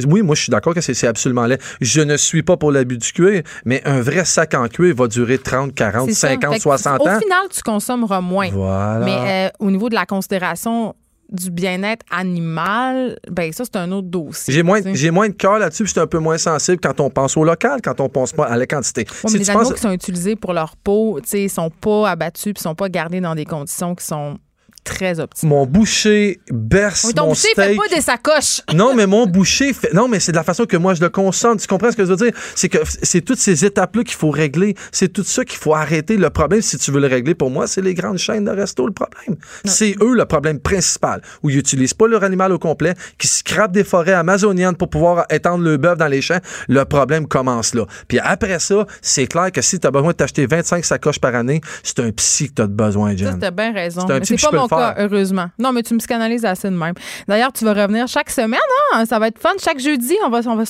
oui, 0.06 0.22
moi, 0.22 0.34
je 0.36 0.42
suis 0.42 0.50
d'accord 0.50 0.74
que 0.74 0.80
c'est 0.80 1.06
absolument 1.06 1.46
laid. 1.46 1.58
Je 1.80 2.00
ne 2.00 2.16
suis 2.16 2.42
pas 2.42 2.56
pour 2.56 2.70
l'abus 2.70 2.98
du 2.98 3.12
cuir, 3.12 3.42
mais 3.64 3.82
un 3.86 4.00
vrai 4.02 4.24
sac 4.24 4.54
en 4.54 4.68
cuir 4.68 4.94
va 4.94 5.08
durer 5.08 5.38
30, 5.38 5.74
40, 5.74 6.08
C'est 6.10 6.14
ça. 6.14 6.28
50, 6.28 6.52
Fait 6.52 6.56
que 6.58 6.62
60 6.62 7.00
Au 7.00 7.08
ans. 7.08 7.18
final, 7.20 7.40
tu 7.52 7.62
consommeras 7.62 8.20
moins. 8.20 8.50
Voilà. 8.50 9.04
Mais 9.04 9.48
euh, 9.48 9.50
au 9.58 9.70
niveau 9.70 9.88
de 9.88 9.94
la 9.94 10.06
considération 10.06 10.94
du 11.32 11.50
bien-être 11.50 12.04
animal, 12.10 13.18
ben 13.30 13.52
ça, 13.52 13.64
c'est 13.64 13.76
un 13.76 13.90
autre 13.92 14.08
dossier. 14.08 14.52
J'ai 14.52 14.62
moins, 14.62 14.80
j'ai 14.92 15.10
moins 15.10 15.28
de 15.28 15.34
cœur 15.34 15.58
là-dessus, 15.58 15.84
puis 15.84 15.88
je 15.88 15.92
suis 15.92 16.00
un 16.00 16.06
peu 16.06 16.18
moins 16.18 16.38
sensible 16.38 16.78
quand 16.82 16.98
on 17.00 17.10
pense 17.10 17.36
au 17.36 17.44
local, 17.44 17.80
quand 17.82 18.00
on 18.00 18.08
pense 18.08 18.32
pas 18.32 18.46
à 18.46 18.56
la 18.56 18.66
quantité. 18.66 19.02
Ouais, 19.24 19.30
mais 19.32 19.38
les 19.38 19.50
animaux 19.50 19.64
penses- 19.66 19.74
qui 19.74 19.80
sont 19.80 19.92
utilisés 19.92 20.36
pour 20.36 20.52
leur 20.52 20.76
peau, 20.76 21.18
tu 21.22 21.28
sais, 21.28 21.42
ils 21.44 21.50
sont 21.50 21.70
pas 21.70 22.10
abattus 22.10 22.52
puis 22.54 22.62
sont 22.62 22.74
pas 22.74 22.88
gardés 22.88 23.20
dans 23.20 23.34
des 23.34 23.44
conditions 23.44 23.94
qui 23.94 24.04
sont 24.04 24.38
très 24.84 25.20
optimales. 25.20 25.58
mon 25.58 25.66
boucher 25.66 26.40
berce 26.50 27.04
Oui, 27.04 27.14
ton 27.14 27.22
mon 27.24 27.28
boucher 27.30 27.48
fait 27.54 27.76
pas 27.76 27.88
des 27.94 28.00
sacoches. 28.00 28.62
Non, 28.74 28.94
mais 28.94 29.06
mon 29.06 29.26
boucher 29.26 29.72
fait. 29.72 29.92
Non, 29.92 30.08
mais 30.08 30.20
c'est 30.20 30.32
de 30.32 30.36
la 30.36 30.42
façon 30.44 30.64
que 30.64 30.76
moi 30.76 30.94
je 30.94 31.00
le 31.00 31.08
consomme. 31.08 31.58
Tu 31.58 31.66
comprends 31.66 31.90
ce 31.90 31.96
que 31.96 32.04
je 32.04 32.10
veux 32.10 32.16
dire? 32.16 32.32
C'est 32.54 32.68
que 32.68 32.78
c'est 33.02 33.20
toutes 33.20 33.38
ces 33.38 33.64
étapes-là 33.64 34.04
qu'il 34.04 34.14
faut 34.16 34.30
régler. 34.30 34.74
C'est 34.92 35.12
tout 35.12 35.24
ça 35.24 35.44
qu'il 35.44 35.58
faut 35.58 35.74
arrêter. 35.74 36.16
Le 36.16 36.30
problème, 36.30 36.62
si 36.62 36.78
tu 36.78 36.90
veux 36.90 37.00
le 37.00 37.06
régler, 37.06 37.34
pour 37.34 37.50
moi, 37.50 37.66
c'est 37.66 37.80
les 37.82 37.94
grandes 37.94 38.18
chaînes 38.18 38.44
de 38.44 38.50
resto 38.50 38.86
le 38.86 38.92
problème. 38.92 39.36
C'est 39.64 39.94
eux 40.00 40.14
le 40.14 40.24
problème 40.24 40.60
principal. 40.60 41.20
Où 41.42 41.50
ils 41.50 41.56
n'utilisent 41.56 41.94
pas 41.94 42.06
leur 42.08 42.24
animal 42.24 42.52
au 42.52 42.58
complet, 42.58 42.94
qui 43.18 43.28
scrapent 43.28 43.72
des 43.72 43.84
forêts 43.84 44.12
amazoniennes 44.12 44.76
pour 44.76 44.88
pouvoir 44.90 45.26
étendre 45.30 45.64
le 45.64 45.76
bœuf 45.76 45.98
dans 45.98 46.08
les 46.08 46.22
champs. 46.22 46.40
Le 46.68 46.84
problème 46.84 47.26
commence 47.26 47.74
là. 47.74 47.84
Puis 48.08 48.18
après 48.18 48.58
ça, 48.58 48.86
c'est 49.02 49.26
clair 49.26 49.52
que 49.52 49.60
si 49.60 49.78
tu 49.78 49.86
as 49.86 49.90
besoin 49.90 50.12
de 50.12 50.16
t'acheter 50.16 50.46
25 50.46 50.84
sacoches 50.84 51.18
par 51.20 51.34
année, 51.34 51.60
c'est 51.82 52.00
un 52.00 52.10
psy 52.12 52.48
que 52.48 52.54
tu 52.54 52.62
as 52.62 52.66
besoin, 52.66 53.10
Ça, 53.10 53.16
Jen. 53.16 53.32
c'était 53.34 53.50
bien 53.50 53.72
raison. 53.72 54.06
C'est 54.22 54.40
pas 54.40 54.52
mon 54.52 54.68
cas, 54.76 54.94
heureusement. 54.98 55.46
Non, 55.58 55.72
mais 55.72 55.82
tu 55.82 55.94
me 55.94 55.98
psychanalyses 55.98 56.44
assez 56.44 56.68
de 56.70 56.76
même. 56.76 56.94
D'ailleurs, 57.28 57.52
tu 57.52 57.64
vas 57.64 57.74
revenir 57.74 58.06
chaque 58.08 58.30
semaine, 58.30 58.60
hein? 58.94 59.04
Ça 59.06 59.18
va 59.18 59.28
être 59.28 59.38
fun. 59.38 59.50
Chaque 59.62 59.78
jeudi, 59.80 60.14
on 60.24 60.30
va, 60.30 60.40
on 60.46 60.56
va, 60.56 60.64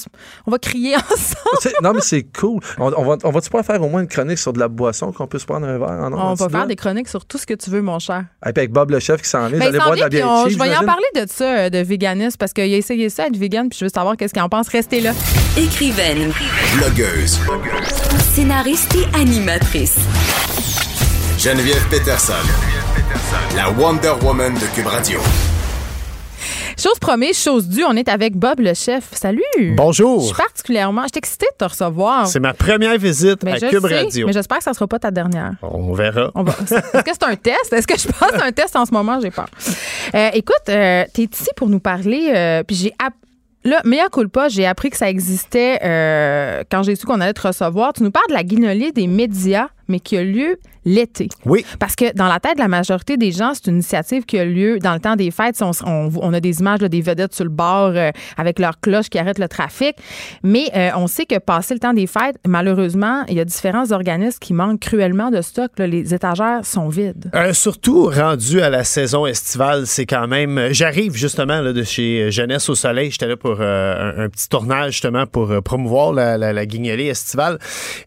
on 0.46 0.50
va 0.50 0.58
crier 0.58 0.96
ensemble. 1.12 1.74
Non, 1.82 1.92
mais 1.94 2.00
c'est 2.00 2.24
cool. 2.38 2.60
On, 2.78 2.92
on 2.96 3.04
va, 3.04 3.16
on 3.24 3.30
va-tu 3.30 3.50
pas 3.50 3.62
faire 3.62 3.82
au 3.82 3.88
moins 3.88 4.00
une 4.02 4.08
chronique 4.08 4.38
sur 4.38 4.52
de 4.52 4.58
la 4.58 4.68
boisson 4.68 5.12
qu'on 5.12 5.26
peut 5.26 5.38
se 5.38 5.46
prendre 5.46 5.66
un 5.66 5.78
verre 5.78 5.88
en 5.90 6.12
On 6.12 6.34
va 6.34 6.48
faire 6.48 6.66
des 6.66 6.76
chroniques 6.76 7.08
sur 7.08 7.24
tout 7.24 7.38
ce 7.38 7.46
que 7.46 7.54
tu 7.54 7.70
veux, 7.70 7.82
mon 7.82 7.98
cher. 7.98 8.24
Et 8.46 8.52
puis 8.52 8.60
avec 8.62 8.72
Bob 8.72 8.90
le 8.90 9.00
chef 9.00 9.22
qui 9.22 9.28
s'en 9.28 9.46
vient, 9.48 9.58
Ben, 9.58 9.72
s'en 9.72 9.78
boire 9.84 9.94
de 9.96 10.00
la 10.00 10.08
bière 10.08 10.28
on- 10.28 10.44
cheap, 10.48 10.52
je 10.58 10.62
vais 10.62 10.70
y 10.70 10.76
en 10.76 10.84
parler 10.84 11.06
de 11.14 11.24
ça, 11.28 11.44
euh, 11.44 11.70
de 11.70 11.78
véganisme, 11.78 12.36
parce 12.38 12.52
qu'il 12.52 12.64
a 12.64 12.76
essayé 12.76 13.08
ça, 13.10 13.26
être 13.26 13.36
vegan, 13.36 13.68
puis 13.68 13.78
je 13.78 13.84
veux 13.84 13.90
savoir 13.94 14.16
qu'est-ce 14.16 14.32
qu'il 14.32 14.42
en 14.42 14.48
pense. 14.48 14.68
Restez 14.68 15.00
là. 15.00 15.12
Écrivaine, 15.56 16.32
Blogueuse. 16.76 17.38
scénariste 18.34 18.94
et 18.96 19.16
animatrice. 19.16 19.96
Geneviève 21.38 21.82
Peterson. 21.88 22.34
La 23.56 23.70
Wonder 23.70 24.12
Woman 24.22 24.54
de 24.54 24.66
Cube 24.74 24.86
Radio. 24.86 25.20
Chose 26.78 26.98
promise, 27.00 27.36
chose 27.42 27.68
due, 27.68 27.84
on 27.84 27.92
est 27.94 28.08
avec 28.08 28.36
Bob 28.36 28.60
le 28.60 28.72
chef. 28.74 29.08
Salut! 29.12 29.42
Bonjour. 29.76 30.20
Je 30.20 30.26
suis 30.26 30.34
particulièrement, 30.36 31.02
je 31.02 31.08
suis 31.08 31.18
excitée 31.18 31.46
de 31.52 31.56
te 31.66 31.68
recevoir. 31.70 32.26
C'est 32.26 32.40
ma 32.40 32.54
première 32.54 32.96
visite 32.96 33.42
Mais 33.42 33.52
à 33.52 33.56
je 33.58 33.66
Cube 33.66 33.86
sais, 33.86 33.98
Radio. 34.02 34.26
Mais 34.26 34.32
j'espère 34.32 34.58
que 34.58 34.64
ça 34.64 34.72
sera 34.72 34.86
pas 34.86 34.98
ta 34.98 35.10
dernière. 35.10 35.52
On 35.62 35.92
verra. 35.92 36.30
On 36.34 36.42
va- 36.42 36.52
Est-ce 36.62 37.02
que 37.02 37.10
c'est 37.12 37.24
un 37.24 37.36
test? 37.36 37.72
Est-ce 37.72 37.86
que 37.86 37.98
je 37.98 38.08
passe 38.08 38.40
un 38.42 38.52
test 38.52 38.74
en 38.76 38.86
ce 38.86 38.92
moment? 38.92 39.18
J'ai 39.20 39.30
peur. 39.30 39.48
Euh, 40.14 40.30
écoute, 40.32 40.54
euh, 40.68 41.04
t'es 41.12 41.24
ici 41.24 41.48
pour 41.56 41.68
nous 41.68 41.80
parler, 41.80 42.30
euh, 42.34 42.62
puis 42.62 42.76
j'ai 42.76 42.92
app- 43.04 43.14
Là, 43.62 43.82
mea 43.84 44.08
culpa, 44.10 44.48
j'ai 44.48 44.64
appris 44.64 44.88
que 44.88 44.96
ça 44.96 45.10
existait 45.10 45.80
euh, 45.84 46.62
quand 46.70 46.82
j'ai 46.82 46.96
su 46.96 47.04
qu'on 47.04 47.20
allait 47.20 47.34
te 47.34 47.46
recevoir. 47.46 47.92
Tu 47.92 48.02
nous 48.02 48.10
parles 48.10 48.28
de 48.30 48.32
la 48.32 48.42
guignolée 48.42 48.90
des 48.90 49.06
médias, 49.06 49.68
mais 49.90 50.00
qui 50.00 50.16
a 50.16 50.24
lieu 50.24 50.58
l'été. 50.86 51.28
Oui. 51.44 51.62
Parce 51.78 51.94
que 51.94 52.14
dans 52.14 52.26
la 52.26 52.40
tête 52.40 52.54
de 52.54 52.62
la 52.62 52.68
majorité 52.68 53.18
des 53.18 53.32
gens, 53.32 53.52
c'est 53.52 53.66
une 53.66 53.74
initiative 53.74 54.24
qui 54.24 54.38
a 54.38 54.46
lieu 54.46 54.78
dans 54.78 54.94
le 54.94 55.00
temps 55.00 55.14
des 55.14 55.30
fêtes. 55.30 55.60
On, 55.60 55.72
on- 55.86 56.10
on 56.22 56.32
a 56.32 56.40
des 56.40 56.60
images 56.60 56.80
là, 56.80 56.88
des 56.88 57.02
vedettes 57.02 57.34
sur 57.34 57.44
le 57.44 57.50
bord 57.50 57.92
euh, 57.94 58.10
avec 58.38 58.58
leurs 58.58 58.80
cloches 58.80 59.10
qui 59.10 59.18
arrêtent 59.18 59.38
le 59.38 59.48
trafic. 59.48 59.94
Mais 60.42 60.70
euh, 60.74 60.88
on 60.96 61.06
sait 61.06 61.26
que 61.26 61.38
passé 61.38 61.74
le 61.74 61.80
temps 61.80 61.92
des 61.92 62.06
fêtes, 62.06 62.36
malheureusement, 62.46 63.24
il 63.28 63.34
y 63.34 63.40
a 63.40 63.44
différents 63.44 63.92
organismes 63.92 64.38
qui 64.40 64.54
manquent 64.54 64.80
cruellement 64.80 65.30
de 65.30 65.42
stock. 65.42 65.70
là. 65.76 65.86
Les 65.86 66.14
étagères 66.14 66.64
sont 66.64 66.88
vides. 66.88 67.30
Euh, 67.34 67.52
surtout 67.52 68.06
rendu 68.06 68.62
à 68.62 68.70
la 68.70 68.84
saison 68.84 69.26
estivale, 69.26 69.86
c'est 69.86 70.06
quand 70.06 70.28
même. 70.28 70.68
J'arrive 70.70 71.14
justement 71.14 71.60
là, 71.60 71.74
de 71.74 71.82
chez 71.82 72.30
Jeunesse 72.30 72.68
au 72.70 72.74
Soleil. 72.74 73.10
J'étais 73.10 73.26
là 73.26 73.36
pour 73.36 73.60
un, 73.60 74.14
un 74.16 74.28
petit 74.30 74.48
tournage 74.48 74.92
justement 74.92 75.26
pour 75.26 75.52
promouvoir 75.62 76.12
la, 76.14 76.38
la, 76.38 76.54
la 76.54 76.64
guignolée 76.66 77.06
estivale. 77.08 77.58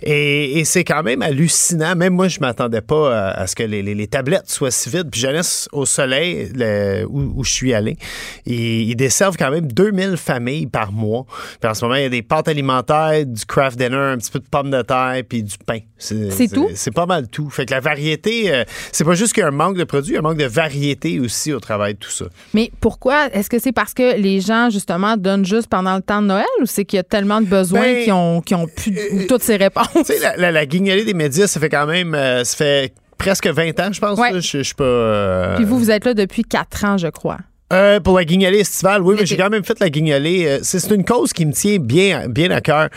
Et, 0.02 0.60
et 0.60 0.66
c'est 0.66 0.84
quand 0.84 1.04
même 1.04 1.22
hallucinant. 1.22 1.73
Même 1.78 2.14
moi, 2.14 2.28
je 2.28 2.40
m'attendais 2.40 2.82
pas 2.82 3.30
à, 3.30 3.42
à 3.42 3.48
ce 3.48 3.56
que 3.56 3.64
les, 3.64 3.82
les- 3.82 3.96
les 3.96 4.08
tablettes 4.08 4.50
soient 4.50 4.72
si 4.72 4.90
vides. 4.90 5.10
Puis 5.12 5.22
Jeunesse 5.22 5.68
au 5.72 5.86
Soleil, 5.86 6.50
le- 6.56 7.06
où, 7.06 7.34
où 7.40 7.44
je 7.44 7.52
suis 7.52 7.74
allé, 7.74 7.98
ils, 8.46 8.90
ils 8.90 8.96
desservent 8.96 9.38
quand 9.38 9.52
même 9.52 9.72
2000 9.72 10.18
familles 10.18 10.68
par 10.68 10.92
mois. 10.92 11.26
Puis 11.62 11.70
en 11.70 11.74
ce 11.74 11.84
moment, 11.86 11.96
il 11.96 12.04
y 12.04 12.06
a 12.06 12.10
des 12.10 12.22
pâtes 12.22 12.48
alimentaires, 12.48 13.26
du 13.26 13.46
craft 13.46 13.78
dinner, 13.78 13.96
un 13.96 14.18
petit 14.18 14.32
peu 14.32 14.40
de 14.40 14.48
pommes 14.50 14.72
de 14.72 14.82
terre, 14.82 15.22
puis 15.28 15.44
du 15.44 15.56
pain. 15.66 15.80
C'est 15.98 16.48
tout? 16.54 16.70
C'est 16.76 16.94
pas 16.94 17.06
mal 17.06 17.28
tout. 17.28 17.50
Fait 17.50 17.66
que 17.66 17.72
la 17.72 17.80
variété, 17.80 18.54
euh, 18.54 18.64
c'est 18.92 19.04
pas 19.06 19.14
juste 19.16 19.34
qu'il 19.34 19.42
y 19.42 19.44
a 19.46 19.48
un 19.48 19.52
manque 19.52 19.78
de 19.78 19.84
produits, 19.84 20.12
il 20.12 20.16
y 20.16 20.18
a 20.18 20.20
un 20.20 20.24
manque 20.24 20.38
de 20.38 20.46
variété 20.46 21.20
aussi 21.20 21.54
au 21.54 21.60
travail 21.60 21.94
de 21.94 22.00
tout 22.00 22.10
ça. 22.12 22.26
Mais 22.54 22.72
pourquoi? 22.82 23.28
Est-ce 23.34 23.50
que 23.50 23.60
c'est 23.60 23.72
parce 23.72 23.94
que 23.94 24.18
les 24.18 24.42
gens, 24.42 24.70
justement, 24.70 25.16
donnent 25.18 25.46
juste 25.46 25.68
pendant 25.68 25.96
le 25.96 26.02
temps 26.02 26.22
de 26.22 26.28
Noël 26.28 26.46
ou 26.62 26.66
c'est 26.66 26.84
qu'il 26.86 26.98
y 26.98 27.00
a 27.00 27.04
tellement 27.04 27.40
de 27.42 27.46
besoins 27.46 27.82
Ben, 27.82 28.04
qui 28.04 28.12
ont, 28.12 28.42
qui 28.42 28.54
ont 28.56 28.68
pu 28.68 28.98
ou 29.14 29.24
toutes 29.28 29.44
ces 29.44 29.56
réponses? 29.56 30.12
La, 30.22 30.36
la, 30.38 30.52
la 30.52 30.66
guignolée 30.66 31.06
des 31.06 31.14
médias, 31.14 31.48
ça 31.48 31.60
fait 31.64 31.70
quand 31.70 31.86
même, 31.88 32.14
euh, 32.16 32.44
ça 32.44 32.58
fait 32.58 32.94
presque 33.18 33.48
20 33.48 33.80
ans, 33.80 33.92
je 33.92 34.00
pense. 34.02 34.20
Ouais. 34.20 34.32
Je 34.34 34.40
je 34.40 34.62
suis 34.64 34.76
pas. 34.76 34.84
euh, 34.84 35.56
Puis 35.56 35.66
vous, 35.66 35.78
vous 35.80 35.92
êtes 35.92 36.06
là 36.06 36.14
depuis 36.14 36.44
quatre 36.44 36.84
ans, 36.86 36.98
je 36.98 37.08
crois. 37.08 37.38
Euh, 37.72 38.00
pour 38.00 38.18
la 38.18 38.26
guignolée 38.26 38.60
estivale, 38.60 39.02
oui, 39.02 39.16
mais 39.18 39.26
j'ai 39.26 39.38
quand 39.38 39.50
même 39.50 39.64
fait 39.64 39.80
la 39.80 39.90
guignolée. 39.90 40.46
Euh, 40.46 40.60
C'est 40.62 40.92
une 40.92 41.04
cause 41.06 41.34
qui 41.34 41.44
me 41.46 41.54
tient 41.54 41.78
bien, 41.80 42.28
bien 42.28 42.52
à 42.52 42.62
cœur. 42.62 42.90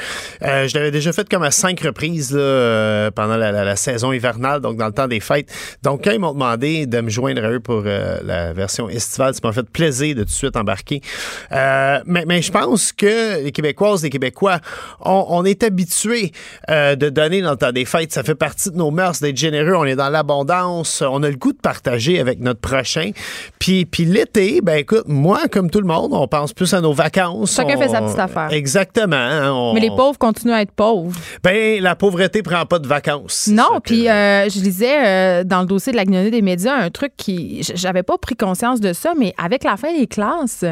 Euh, 0.43 0.69
je 0.69 0.75
l'avais 0.75 0.91
déjà 0.91 1.13
fait 1.15 1.27
comme 1.29 1.45
à 1.45 1.51
cinq 1.51 1.81
reprises 1.81 2.35
là, 2.35 3.11
pendant 3.13 3.37
la, 3.39 3.53
la- 3.53 3.65
la 3.65 3.77
saison 3.77 4.13
hivernale, 4.13 4.61
donc 4.61 4.77
dans 4.77 4.87
le 4.87 4.93
temps 4.93 5.09
des 5.09 5.21
fêtes. 5.21 5.49
Donc, 5.83 6.05
quand 6.05 6.11
ils 6.11 6.19
m'ont 6.19 6.35
demandé 6.35 6.85
de 6.87 7.01
me 7.01 7.09
joindre 7.09 7.43
à 7.45 7.51
eux 7.53 7.61
pour 7.61 7.85
euh, 7.87 8.19
la 8.23 8.53
version 8.53 8.91
estivale, 8.91 9.33
ça 9.35 9.41
m'a 9.45 9.53
fait 9.53 9.69
plaisir 9.71 10.15
de 10.15 10.21
tout 10.23 10.27
de 10.27 10.31
suite 10.31 10.57
embarquer. 10.57 11.01
Mais, 11.51 12.25
mais 12.27 12.43
je 12.43 12.51
pense 12.53 12.93
que 12.93 13.43
les 13.43 13.53
Québécoises, 13.53 14.03
les 14.03 14.11
Québécois, 14.11 14.61
on, 15.01 15.25
on 15.29 15.45
est 15.45 15.63
habitués 15.63 16.33
de 16.69 17.09
donner 17.09 17.41
dans 17.41 17.53
le 17.53 17.57
temps 17.57 17.73
des 17.73 17.85
fêtes. 17.85 18.13
Ça 18.13 18.23
fait 18.25 18.35
partie 18.35 18.71
de 18.71 18.77
nos 18.77 18.91
mœurs 18.91 19.21
d'être 19.21 19.37
généreux. 19.39 19.75
On 19.77 19.85
est 19.85 19.97
dans 19.97 20.11
l'abondance. 20.11 21.03
On 21.03 21.23
a 21.23 21.31
le 21.31 21.37
goût 21.37 21.53
de 21.53 21.59
partager 21.59 22.21
avec 22.21 22.41
notre 22.41 22.61
prochain. 22.61 23.13
Puis, 23.59 23.87
puis 23.87 24.05
l'été, 24.05 24.61
ben 24.67 24.79
écoute, 24.79 25.05
moi, 25.07 25.49
comme 25.51 25.71
tout 25.71 25.81
le 25.81 25.87
monde, 25.87 26.11
on 26.13 26.27
pense 26.29 26.53
plus 26.53 26.75
à 26.75 26.81
nos 26.81 26.93
vacances. 26.93 27.55
Chacun 27.55 27.77
On- 27.77 27.81
fait 27.81 27.89
sa 27.89 28.03
petite 28.03 28.19
affaire. 28.19 28.49
Exactement. 28.53 29.17
hein, 29.17 29.53
on- 29.53 29.73
Mais 29.75 29.81
les 29.81 29.89
pauvres 29.91 30.19
continuent 30.19 30.53
à 30.53 30.63
être 30.63 30.73
pauvres. 30.73 31.17
Ben, 31.43 31.81
la 31.83 31.95
pauvreté 31.95 32.43
prend 32.43 32.67
pas 32.67 32.79
de 32.81 32.87
vacances. 32.89 33.49
Non, 33.51 33.77
que- 33.77 33.81
puis 33.91 34.09
euh, 34.09 34.49
je 34.49 34.61
lisais 34.61 35.07
euh, 35.07 35.45
dans 35.45 35.61
le 35.61 35.67
dossier 35.67 35.93
de 35.93 35.97
la 35.97 36.05
guignolée 36.05 36.31
des 36.33 36.43
médias 36.43 36.75
un 36.75 36.91
truc 36.91 37.13
qui. 37.17 37.63
J'avais 37.75 38.03
pas 38.03 38.19
pris 38.19 38.35
conscience 38.35 38.81
de 38.81 38.93
ça, 38.93 39.13
mais 39.19 39.33
avec 39.43 39.63
la 39.65 39.77
fin 39.77 39.97
des 39.97 40.07
classes, 40.09 40.65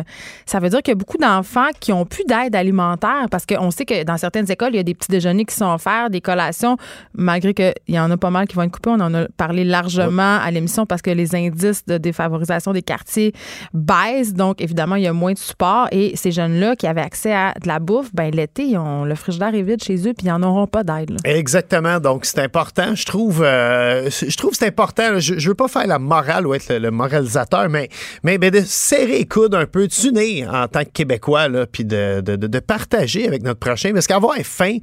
ça 0.45 0.59
veut 0.59 0.69
dire 0.69 0.83
qu'il 0.83 0.91
y 0.93 0.97
a 0.97 0.99
beaucoup 0.99 1.19
d'enfants 1.19 1.69
qui 1.79 1.93
ont 1.93 2.05
plus 2.05 2.25
d'aide 2.25 2.55
alimentaire 2.57 3.27
parce 3.31 3.47
qu'on 3.47 3.71
sait 3.71 3.85
que 3.85 4.03
dans 4.03 4.17
certaines 4.19 4.51
écoles, 4.51 4.71
il 4.73 4.77
y 4.77 4.81
a 4.81 4.83
des 4.83 4.95
petits 4.95 5.11
déjeuners 5.13 5.45
qui 5.45 5.55
sont 5.55 5.73
offerts, 5.73 6.11
des 6.11 6.21
collations, 6.21 6.77
malgré 7.15 7.55
qu'il 7.55 7.73
y 7.89 7.99
en 7.99 8.11
a 8.11 8.17
pas 8.17 8.31
mal 8.31 8.49
qui 8.49 8.57
vont 8.57 8.63
être 8.63 8.73
coupés. 8.73 8.91
On 8.91 9.01
en 9.01 9.15
a 9.15 9.27
parlé 9.37 9.63
largement 9.65 10.39
à 10.43 10.51
l'émission 10.51 10.85
parce 10.85 11.01
que 11.03 11.11
les 11.11 11.35
indices 11.37 11.87
de 11.87 11.99
défavorisation 11.99 12.73
des 12.73 12.83
quartiers 12.83 13.33
baissent. 13.75 14.33
Donc, 14.33 14.61
évidemment, 14.63 14.95
il 14.97 15.03
y 15.03 15.07
a 15.07 15.13
moins 15.13 15.33
de 15.33 15.39
support. 15.39 15.89
Et 15.93 16.17
ces 16.17 16.31
jeunes-là 16.31 16.77
qui 16.77 16.87
avaient 16.87 17.01
accès 17.03 17.33
à 17.35 17.53
de 17.61 17.69
la 17.69 17.79
bouffe, 17.81 18.15
ben 18.15 18.31
l'été, 18.35 18.63
ils 18.65 18.79
ont, 18.79 19.05
le 19.05 19.15
frigidaire 19.15 19.55
est 19.55 19.63
vide 19.63 19.83
chez 19.83 19.97
eux, 20.09 20.13
puis 20.17 20.27
ils 20.27 20.29
n'en 20.29 20.43
auront 20.43 20.67
pas 20.67 20.85
d'aide. 20.85 21.17
Exactement. 21.25 21.99
Donc, 22.01 22.25
c'est 22.25 22.39
important. 22.39 22.95
Je 22.95 23.05
trouve, 23.05 23.43
euh, 23.45 24.09
je 24.11 24.37
trouve 24.37 24.53
que 24.53 24.57
c'est 24.59 24.67
important. 24.69 25.19
Je, 25.19 25.39
je 25.39 25.49
veux 25.49 25.55
pas 25.55 25.69
faire 25.69 25.87
la 25.87 25.99
morale 25.99 26.47
ou 26.47 26.55
être 26.55 26.69
le, 26.73 26.79
le 26.79 26.91
moralisateur, 26.91 27.69
mais, 27.69 27.89
mais, 28.23 28.39
ben, 28.39 28.51
de 28.51 28.61
serrer 28.65 29.19
les 29.19 29.27
coudes 29.27 29.55
un 29.55 29.67
peu, 29.67 29.87
d'unir 29.89 30.53
en 30.55 30.69
tant 30.69 30.85
que 30.85 30.91
Québécois, 30.91 31.49
là, 31.49 31.67
puis 31.67 31.85
de, 31.85 32.21
de, 32.21 32.37
de- 32.37 32.47
de 32.47 32.59
partager 32.61 33.27
avec 33.27 33.43
notre 33.43 33.59
prochain. 33.61 33.93
Parce 33.93 34.07
qu'avoir 34.07 34.37
faim, 34.45 34.77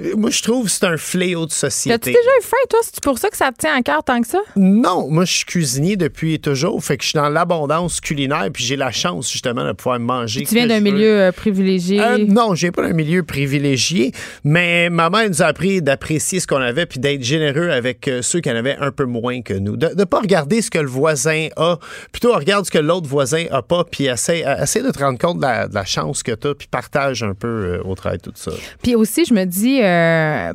euh, 0.00 0.14
moi, 0.16 0.30
je 0.30 0.42
trouve 0.42 0.64
que 0.64 0.70
c'est 0.70 0.86
un 0.86 0.96
fléau 0.96 1.46
de 1.46 1.50
T'as-tu 1.50 1.70
société. 1.70 2.10
déjà 2.12 2.18
eu 2.38 2.42
faim, 2.42 2.56
toi? 2.68 2.78
C'est 2.82 3.02
pour 3.02 3.18
ça 3.18 3.28
que 3.28 3.36
ça 3.36 3.50
te 3.52 3.58
tient 3.58 3.76
à 3.76 3.82
cœur 3.82 4.02
tant 4.02 4.20
que 4.20 4.26
ça? 4.28 4.38
Non, 4.56 5.08
moi, 5.10 5.24
je 5.24 5.32
suis 5.32 5.44
cuisinier 5.44 5.96
depuis 5.96 6.40
toujours. 6.40 6.82
Fait 6.82 6.96
que 6.96 7.02
je 7.04 7.10
suis 7.10 7.16
dans 7.18 7.28
l'abondance 7.28 8.00
culinaire. 8.00 8.29
Culinaire, 8.30 8.50
puis 8.52 8.64
j'ai 8.64 8.76
la 8.76 8.90
chance 8.90 9.30
justement 9.30 9.64
de 9.64 9.72
pouvoir 9.72 9.98
manger. 10.00 10.44
Tu 10.44 10.54
viens 10.54 10.66
d'un 10.66 10.80
milieu 10.80 11.20
euh, 11.20 11.32
privilégié. 11.32 12.00
Euh, 12.00 12.18
non, 12.26 12.54
je 12.54 12.60
viens 12.62 12.70
pas 12.72 12.82
d'un 12.82 12.92
milieu 12.92 13.22
privilégié, 13.22 14.12
mais 14.44 14.88
ma 14.90 15.10
mère 15.10 15.28
nous 15.28 15.42
a 15.42 15.46
appris 15.46 15.82
d'apprécier 15.82 16.40
ce 16.40 16.46
qu'on 16.46 16.56
avait 16.60 16.86
puis 16.86 16.98
d'être 17.00 17.22
généreux 17.22 17.70
avec 17.70 18.08
euh, 18.08 18.22
ceux 18.22 18.40
qui 18.40 18.50
en 18.50 18.56
avaient 18.56 18.76
un 18.78 18.90
peu 18.92 19.04
moins 19.04 19.42
que 19.42 19.54
nous. 19.54 19.76
De 19.76 19.88
ne 19.96 20.04
pas 20.04 20.20
regarder 20.20 20.62
ce 20.62 20.70
que 20.70 20.78
le 20.78 20.88
voisin 20.88 21.48
a, 21.56 21.76
plutôt 22.12 22.32
regarde 22.34 22.64
ce 22.64 22.70
que 22.70 22.78
l'autre 22.78 23.08
voisin 23.08 23.44
a 23.50 23.62
pas, 23.62 23.84
puis 23.84 24.04
essaie, 24.06 24.44
essaie 24.60 24.82
de 24.82 24.90
te 24.90 24.98
rendre 24.98 25.18
compte 25.18 25.38
de 25.38 25.42
la, 25.42 25.68
de 25.68 25.74
la 25.74 25.84
chance 25.84 26.22
que 26.22 26.32
tu 26.32 26.48
as, 26.48 26.54
puis 26.54 26.68
partage 26.70 27.22
un 27.22 27.34
peu 27.34 27.80
au 27.84 27.94
travail 27.94 28.18
tout 28.18 28.32
ça. 28.34 28.50
Puis 28.82 28.94
aussi, 28.94 29.24
je 29.24 29.34
me 29.34 29.44
dis, 29.44 29.80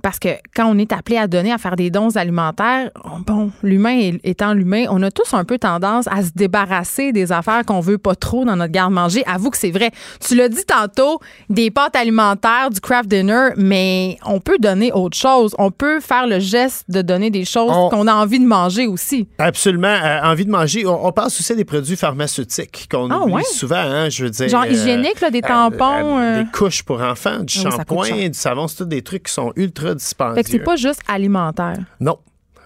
parce 0.01 0.19
que 0.19 0.30
quand 0.55 0.67
on 0.73 0.78
est 0.78 0.91
appelé 0.91 1.17
à 1.17 1.28
donner, 1.28 1.51
à 1.51 1.57
faire 1.57 1.76
des 1.76 1.89
dons 1.89 2.15
alimentaires, 2.15 2.89
on- 3.03 3.19
bon, 3.19 3.51
l'humain 3.63 4.11
étant 4.23 4.53
l'humain, 4.53 4.86
on 4.89 5.01
a 5.03 5.11
tous 5.11 5.34
un 5.34 5.43
peu 5.43 5.57
tendance 5.57 6.07
à 6.07 6.23
se 6.23 6.30
débarrasser 6.36 7.11
des 7.11 7.32
affaires 7.32 7.64
qu'on 7.66 7.80
veut 7.82 7.97
pas 7.97 8.16
trop 8.16 8.45
dans 8.45 8.55
notre 8.55 8.72
garde-manger. 8.72 9.24
Avoue 9.26 9.49
que 9.49 9.57
c'est 9.57 9.72
vrai. 9.72 9.91
Tu 10.26 10.36
l'as 10.36 10.49
dit 10.49 10.63
tantôt, 10.66 11.20
des 11.49 11.72
pâtes 11.72 11.95
alimentaires, 11.95 12.70
du 12.72 12.80
craft 12.80 13.09
dinner, 13.09 13.49
mais 13.57 14.18
on 14.26 14.39
peut 14.39 14.57
donner 14.59 14.91
autre 14.93 15.18
chose. 15.18 15.53
On 15.57 15.72
peut 15.72 15.99
faire 15.99 16.28
le 16.28 16.39
geste 16.39 16.86
de 16.89 17.01
donner 17.01 17.30
des 17.32 17.45
choses 17.45 17.72
On- 17.74 17.89
qu'on 17.89 18.07
a 18.07 18.13
envie 18.13 18.39
de 18.39 18.45
manger 18.45 18.88
aussi. 18.88 19.28
Absolument. 19.39 19.88
euh, 19.88 20.22
envie 20.24 20.45
de 20.45 20.51
manger. 20.51 20.86
On, 20.86 21.05
on 21.07 21.11
pense 21.11 21.39
aussi 21.39 21.51
à 21.51 21.55
des 21.55 21.66
produits 21.66 21.95
pharmaceutiques 21.95 22.88
qu'on 22.91 23.09
Ah, 23.11 23.20
oublie 23.20 23.34
ouais? 23.36 23.43
souvent. 23.43 23.76
Hein, 23.78 24.09
je 24.09 24.24
veux 24.26 24.30
dire, 24.30 24.47
Genre 24.49 24.66
hygiénique, 24.66 25.20
là, 25.22 25.32
des 25.32 25.41
tampons, 25.41 26.20
euh. 26.20 26.43
des 26.43 26.49
couches 26.51 26.84
pour 26.84 27.01
enfants, 27.01 27.39
du 27.39 27.57
Ah 27.59 27.70
oui, 27.70 27.72
shampoing, 27.72 28.28
du 28.30 28.34
savon, 28.38 28.68
c'est 28.68 28.78
tous 28.78 28.86
des 28.86 29.01
trucs 29.01 29.24
qui 29.24 29.34
sont 29.34 29.51
ultra 29.55 29.93
dispendieux. 29.95 30.36
Fait 30.36 30.43
que 30.43 30.49
c'est 30.49 30.59
pas 30.59 30.76
juste 30.76 31.01
alimentaire. 31.07 31.78
Non. 31.99 32.18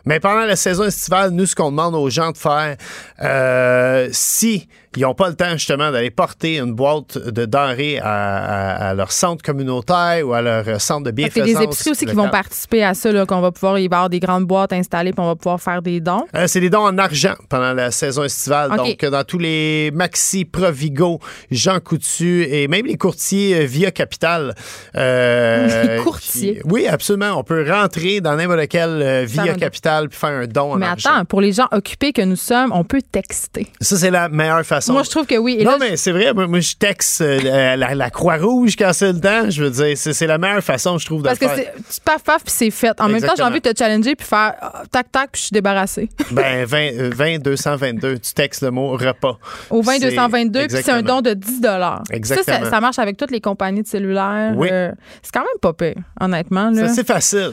Mais 0.06 0.20
pendant 0.20 0.46
la 0.46 0.56
saison 0.56 0.86
estivale, 0.86 1.32
nous, 1.32 1.46
ce 1.46 1.56
qu'on 1.56 1.72
demande 1.72 1.94
aux 1.94 2.10
gens 2.10 2.32
de 2.32 2.38
faire, 2.38 2.78
euh, 3.22 4.08
si 4.12 4.68
ils 4.96 5.02
n'ont 5.04 5.14
pas 5.14 5.30
le 5.30 5.36
temps 5.36 5.52
justement 5.54 5.92
d'aller 5.92 6.10
porter 6.12 6.58
une 6.60 6.74
boîte 6.74 7.18
de 7.18 7.46
denrées 7.46 8.00
à, 8.00 8.06
à- 8.38 8.90
à 8.90 8.94
leur 8.94 9.12
centre 9.12 9.44
communautaire 9.44 10.28
ou 10.28 10.34
à 10.34 10.42
leur 10.42 10.82
centre 10.82 11.12
de 11.12 11.22
Fait 11.22 11.28
que 11.30 11.34
c'est 11.36 11.42
bienfaisance. 11.44 11.60
des 11.60 11.64
épiceries 11.66 11.92
aussi 11.92 12.06
qui 12.06 12.16
vont 12.16 12.30
participer 12.30 12.84
à 12.84 12.94
ça, 12.94 13.26
qu'on 13.26 13.42
va 13.42 13.52
pouvoir 13.52 13.78
y 13.80 13.86
avoir 13.86 14.10
des 14.10 14.20
grandes 14.20 14.46
boîtes 14.46 14.74
installées, 14.74 15.12
puis 15.12 15.22
on 15.22 15.28
va 15.28 15.36
pouvoir 15.36 15.62
faire 15.62 15.82
des 15.82 16.00
dons. 16.00 16.26
Euh, 16.36 16.48
c'est 16.48 16.60
des 16.60 16.70
dons 16.70 16.86
en 16.86 16.98
argent 16.98 17.36
pendant 17.50 17.74
la 17.74 17.92
saison 17.92 18.24
estivale. 18.24 18.72
Donc, 18.76 19.06
dans 19.06 19.24
tous 19.24 19.38
les 19.40 19.92
Maxi, 19.94 20.46
Provigo, 20.46 21.20
Jean 21.52 21.80
Coutu 21.80 22.44
et 22.50 22.68
même 22.68 22.86
les 22.86 22.98
courtiers 22.98 23.62
euh, 23.62 23.66
via 23.66 23.92
Capital. 23.92 24.56
euh, 24.96 25.96
Les 25.98 26.04
courtiers. 26.04 26.56
qui- 26.56 26.62
oui, 26.66 26.88
absolument. 26.88 27.38
On 27.38 27.44
peut 27.44 27.66
rentrer 27.70 28.22
dans 28.22 28.36
n'importe 28.36 28.68
quel 28.70 28.90
euh, 29.02 29.26
via. 29.28 29.54
Capital 29.54 30.10
puis 30.10 30.18
faire 30.18 30.30
un 30.30 30.48
don 30.48 30.74
en 30.74 30.76
Mais 30.78 30.86
argent. 30.86 31.10
attends, 31.10 31.26
pour 31.26 31.42
les 31.42 31.52
gens 31.54 31.68
occupés 31.72 32.14
que 32.14 32.22
nous 32.22 32.36
sommes, 32.36 32.72
on 32.74 32.84
peut 32.84 33.02
texter. 33.02 33.68
Ça, 33.82 33.98
c'est 33.98 34.12
la 34.12 34.30
meilleure 34.30 34.64
façon. 34.66 34.79
Moi, 34.88 35.04
je 35.04 35.10
trouve 35.10 35.26
que 35.26 35.36
oui. 35.36 35.58
Et 35.60 35.64
non, 35.64 35.72
là, 35.72 35.78
mais 35.80 35.98
c'est 35.98 36.12
vrai. 36.12 36.34
Moi, 36.34 36.60
je 36.60 36.74
texte 36.76 37.22
euh, 37.22 37.76
la, 37.76 37.96
la 37.96 38.10
Croix-Rouge 38.10 38.76
quand 38.78 38.92
c'est 38.94 39.14
le 39.14 39.20
temps. 39.20 39.50
Je 39.50 39.64
veux 39.64 39.70
dire, 39.70 39.98
c'est 39.98 40.28
la 40.28 40.38
meilleure 40.38 40.64
façon, 40.64 40.98
je 40.98 41.06
trouve, 41.06 41.22
de 41.22 41.28
Parce 41.28 41.40
le 41.40 41.48
que 41.48 41.62
tu 41.62 42.02
paf 42.04 42.24
paf 42.24 42.44
puis 42.44 42.54
c'est 42.56 42.72
fait. 42.72 43.00
En 43.02 43.10
même 43.10 43.22
temps, 43.22 43.34
j'ai 43.36 43.44
envie 43.44 43.62
de 43.62 43.70
te 43.70 43.78
challenger 43.78 44.16
puis 44.16 44.28
faire 44.28 44.56
ah, 44.62 44.84
tac 44.92 45.12
tac 45.12 45.32
puis 45.32 45.40
je 45.40 45.46
suis 45.48 45.54
débarrassée. 45.54 46.10
Ben, 46.32 46.64
20, 46.64 46.78
euh, 46.78 47.10
20 47.14 47.40
222, 47.40 48.20
tu 48.20 48.34
textes 48.34 48.62
le 48.62 48.72
mot 48.72 48.92
repas. 48.92 49.38
Au 49.70 49.82
20 49.82 49.94
C'est- 49.94 50.12
222 50.12 50.68
puis 50.68 50.78
c'est 50.84 50.92
un 50.92 51.02
don 51.02 51.22
de 51.22 51.34
10 51.34 51.60
dollars. 51.62 52.04
Ça, 52.08 52.16
Exactement. 52.16 52.60
ça, 52.66 52.70
ça 52.70 52.80
marche 52.80 53.00
avec 53.00 53.18
toutes 53.18 53.32
les 53.32 53.42
compagnies 53.42 53.82
de 53.82 53.88
cellulaires. 53.88 54.54
Oui. 54.56 54.70
Euh, 54.72 54.92
c'est 55.22 55.32
quand 55.34 55.42
même 55.42 55.60
pas 55.62 55.74
pire, 55.74 55.96
honnêtement. 56.20 56.72
C'est 56.94 57.06
facile. 57.08 57.52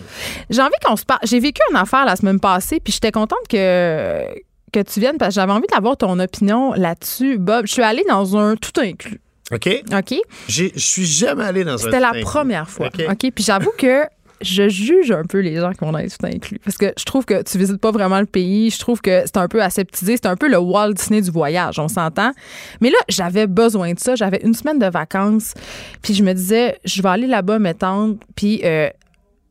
J'ai 0.50 0.60
envie 0.62 0.72
qu'on 0.84 0.96
se 0.96 1.04
parle. 1.04 1.20
J'ai 1.24 1.40
vécu 1.40 1.60
une 1.70 1.76
affaire 1.76 2.04
la 2.04 2.16
semaine 2.16 2.40
passée, 2.40 2.80
puis 2.82 2.92
j'étais 2.92 3.12
contente 3.12 3.46
que, 3.48 4.22
que 4.72 4.80
tu 4.82 5.00
viennes 5.00 5.18
parce 5.18 5.34
que 5.34 5.40
j'avais 5.40 5.52
envie 5.52 5.66
d'avoir 5.72 5.96
ton 5.96 6.18
opinion 6.18 6.72
là-dessus. 6.74 7.38
Bob, 7.38 7.66
je 7.66 7.72
suis 7.72 7.82
allée 7.82 8.04
dans 8.08 8.36
un 8.36 8.56
tout 8.56 8.78
inclus. 8.80 9.20
OK? 9.52 9.68
OK? 9.92 10.14
Je 10.48 10.68
suis 10.76 11.06
jamais 11.06 11.44
allé 11.44 11.64
dans 11.64 11.74
un 11.74 11.78
C'était 11.78 12.00
la 12.00 12.08
inclus. 12.10 12.22
première 12.22 12.68
fois. 12.68 12.88
OK. 12.88 13.04
OK? 13.08 13.30
Puis 13.34 13.44
j'avoue 13.44 13.70
que 13.78 14.02
je 14.42 14.68
juge 14.68 15.12
un 15.12 15.22
peu 15.24 15.38
les 15.38 15.56
gens 15.56 15.70
qui 15.72 15.78
vont 15.80 15.92
dans 15.92 15.98
les 15.98 16.10
tout 16.10 16.26
inclus. 16.26 16.58
Parce 16.58 16.76
que 16.76 16.92
je 16.98 17.04
trouve 17.04 17.24
que 17.24 17.42
tu 17.42 17.56
visites 17.56 17.78
pas 17.80 17.90
vraiment 17.90 18.20
le 18.20 18.26
pays. 18.26 18.70
Je 18.70 18.78
trouve 18.78 19.00
que 19.00 19.22
c'est 19.24 19.38
un 19.38 19.48
peu 19.48 19.62
aseptisé. 19.62 20.16
C'est 20.16 20.26
un 20.26 20.36
peu 20.36 20.48
le 20.48 20.58
Walt 20.58 20.92
Disney 20.92 21.22
du 21.22 21.30
voyage, 21.30 21.78
on 21.78 21.88
s'entend. 21.88 22.32
Mais 22.80 22.90
là, 22.90 22.98
j'avais 23.08 23.46
besoin 23.46 23.94
de 23.94 23.98
ça. 23.98 24.14
J'avais 24.14 24.40
une 24.42 24.52
semaine 24.52 24.78
de 24.78 24.86
vacances. 24.90 25.54
Puis 26.02 26.12
je 26.12 26.22
me 26.22 26.34
disais, 26.34 26.78
je 26.84 27.00
vais 27.02 27.08
aller 27.08 27.26
là-bas 27.26 27.58
m'étendre. 27.58 28.16
Puis 28.34 28.60
euh, 28.64 28.90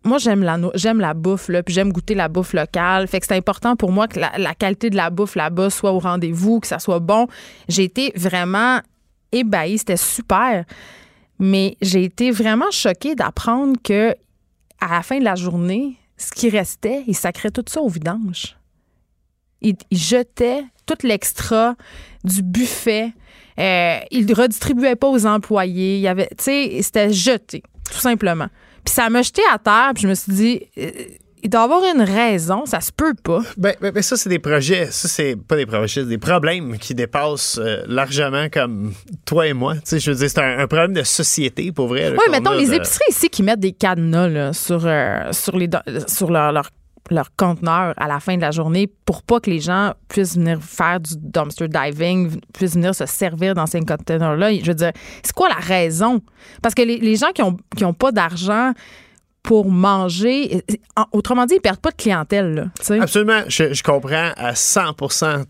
moi, 0.06 0.20
j'aime 0.20 0.43
la, 0.43 0.58
j'aime 0.76 0.99
la 0.99 1.14
bouffe, 1.14 1.49
puis 1.66 1.74
j'aime 1.74 1.91
goûter 1.91 2.14
la 2.16 2.28
bouffe 2.28 2.53
locale. 2.53 3.08
Fait 3.08 3.20
que 3.20 3.26
c'est 3.26 3.36
important 3.36 3.76
pour 3.76 3.91
moi 3.91 4.08
que 4.08 4.20
la, 4.20 4.53
qualité 4.53 4.89
de 4.89 4.95
la 4.95 5.10
bouffe 5.10 5.36
là-bas 5.36 5.70
soit 5.70 5.91
au 5.91 5.99
rendez-vous, 5.99 6.60
que 6.60 6.68
ça 6.68 6.80
soit 6.80 6.99
bon. 6.99 7.28
J'ai 7.68 7.84
été 7.84 8.14
vraiment 8.16 8.80
ébahie. 9.32 9.80
C'était 9.80 9.97
super. 9.97 10.64
Mais 11.39 11.76
j'ai 11.82 12.03
été 12.03 12.32
vraiment 12.32 12.72
choquée 12.72 13.16
d'apprendre 13.16 13.78
que 13.84 14.16
à 14.80 14.95
la 14.95 15.01
fin 15.01 15.20
de 15.20 15.24
la 15.24 15.36
journée, 15.36 15.97
ce 16.18 16.32
qui 16.32 16.49
restait, 16.49 17.03
ils 17.08 17.16
sacraient 17.16 17.51
tout 17.51 17.66
ça 17.68 17.82
au 17.82 17.89
vidange. 17.89 18.56
Ils, 19.62 19.76
ils 19.89 19.97
jetaient 19.97 20.64
tout 20.86 20.95
l'extra 21.03 21.76
du 22.24 22.43
buffet. 22.43 23.12
Euh, 23.60 23.99
ils 24.12 24.26
ne 24.26 24.36
redistribuaient 24.36 24.95
pas 24.95 25.10
aux 25.10 25.26
employés. 25.26 25.95
Il 25.95 26.01
y 26.01 26.08
avait, 26.08 26.30
c'était 26.38 27.12
jeté, 27.12 27.64
tout 27.91 27.99
simplement. 27.99 28.49
Puis 28.86 28.94
ça 28.94 29.10
m'a 29.10 29.22
jeté 29.22 29.42
à 29.52 29.58
terre, 29.58 29.92
puis 29.94 30.04
je 30.04 30.08
me 30.08 30.14
suis 30.14 30.32
dit, 30.32 30.62
euh, 30.78 30.92
il 31.44 31.50
doit 31.50 31.62
y 31.62 31.64
avoir 31.64 31.84
une 31.84 32.02
raison, 32.02 32.66
ça 32.66 32.82
se 32.82 32.92
peut 32.92 33.14
pas. 33.22 33.42
Ben, 33.58 33.76
ben, 33.82 33.92
ben, 33.92 34.02
ça, 34.02 34.16
c'est 34.18 34.30
des 34.30 34.40
projets. 34.40 34.88
Ça, 34.92 35.08
c'est 35.08 35.36
pas 35.36 35.56
des 35.56 35.66
projets, 35.68 36.02
c'est 36.02 36.08
des 36.08 36.18
problèmes 36.18 36.78
qui 36.80 36.96
dépassent 36.96 37.60
euh, 37.62 37.84
largement 37.88 38.48
comme 38.52 38.94
toi 39.26 39.46
et 39.48 39.54
moi. 39.54 39.76
Tu 39.76 39.82
sais, 39.86 40.00
je 40.00 40.10
veux 40.12 40.18
dire, 40.18 40.30
c'est 40.30 40.40
un, 40.40 40.58
un 40.60 40.68
problème 40.68 40.94
de 40.94 41.04
société, 41.04 41.72
pour 41.72 41.88
vrai. 41.88 42.12
Oui, 42.12 42.18
mettons, 42.32 42.52
a 42.52 42.56
les 42.58 42.68
de- 42.68 42.74
épiceries 42.74 43.04
ici 43.10 43.30
qui 43.30 43.44
mettent 43.44 43.60
des 43.60 43.74
cadenas 43.74 44.28
là, 44.28 44.54
sur, 44.54 44.82
euh, 44.86 45.32
sur, 45.34 45.56
les, 45.58 45.70
sur 46.08 46.32
leur, 46.32 46.52
leur, 46.52 46.70
leur 47.12 47.36
conteneur 47.36 47.93
à 47.97 48.08
la 48.08 48.20
fin 48.20 48.36
de 48.36 48.41
la 48.41 48.51
journée 48.51 48.91
pour 49.06 49.22
pas 49.24 49.39
que 49.39 49.49
les 49.49 49.60
gens 49.60 49.93
puissent 50.08 50.36
venir 50.36 50.62
faire 50.62 50.99
du 50.99 51.14
dumpster 51.18 51.68
diving, 51.68 52.39
puissent 52.53 52.74
venir 52.74 52.95
se 52.95 53.06
servir 53.06 53.53
dans 53.53 53.68
ces 53.68 53.82
conteneurs-là. 53.82 54.53
Je 54.53 54.66
veux 54.66 54.74
dire, 54.74 54.91
c'est 55.24 55.34
quoi 55.34 55.49
la 55.49 55.56
raison? 55.56 56.22
Parce 56.62 56.74
que 56.74 56.82
les, 56.82 57.16
gens 57.16 57.32
qui 57.34 57.41
ont, 57.41 57.58
qui 57.76 57.86
pas 57.97 58.12
d'argent 58.12 58.72
pour 59.46 59.70
manger, 59.70 60.64
en- 60.96 61.06
autrement 61.12 61.46
dit, 61.46 61.56
ils 61.56 61.62
perdent 61.62 61.80
pas 61.80 61.91
de 61.91 61.96
clientèle. 61.96 62.54
Là. 62.56 62.66
Absolument, 63.02 63.41
je, 63.48 63.74
je 63.74 63.84
comprends 63.84 64.32
à 64.36 64.56
100 64.56 64.93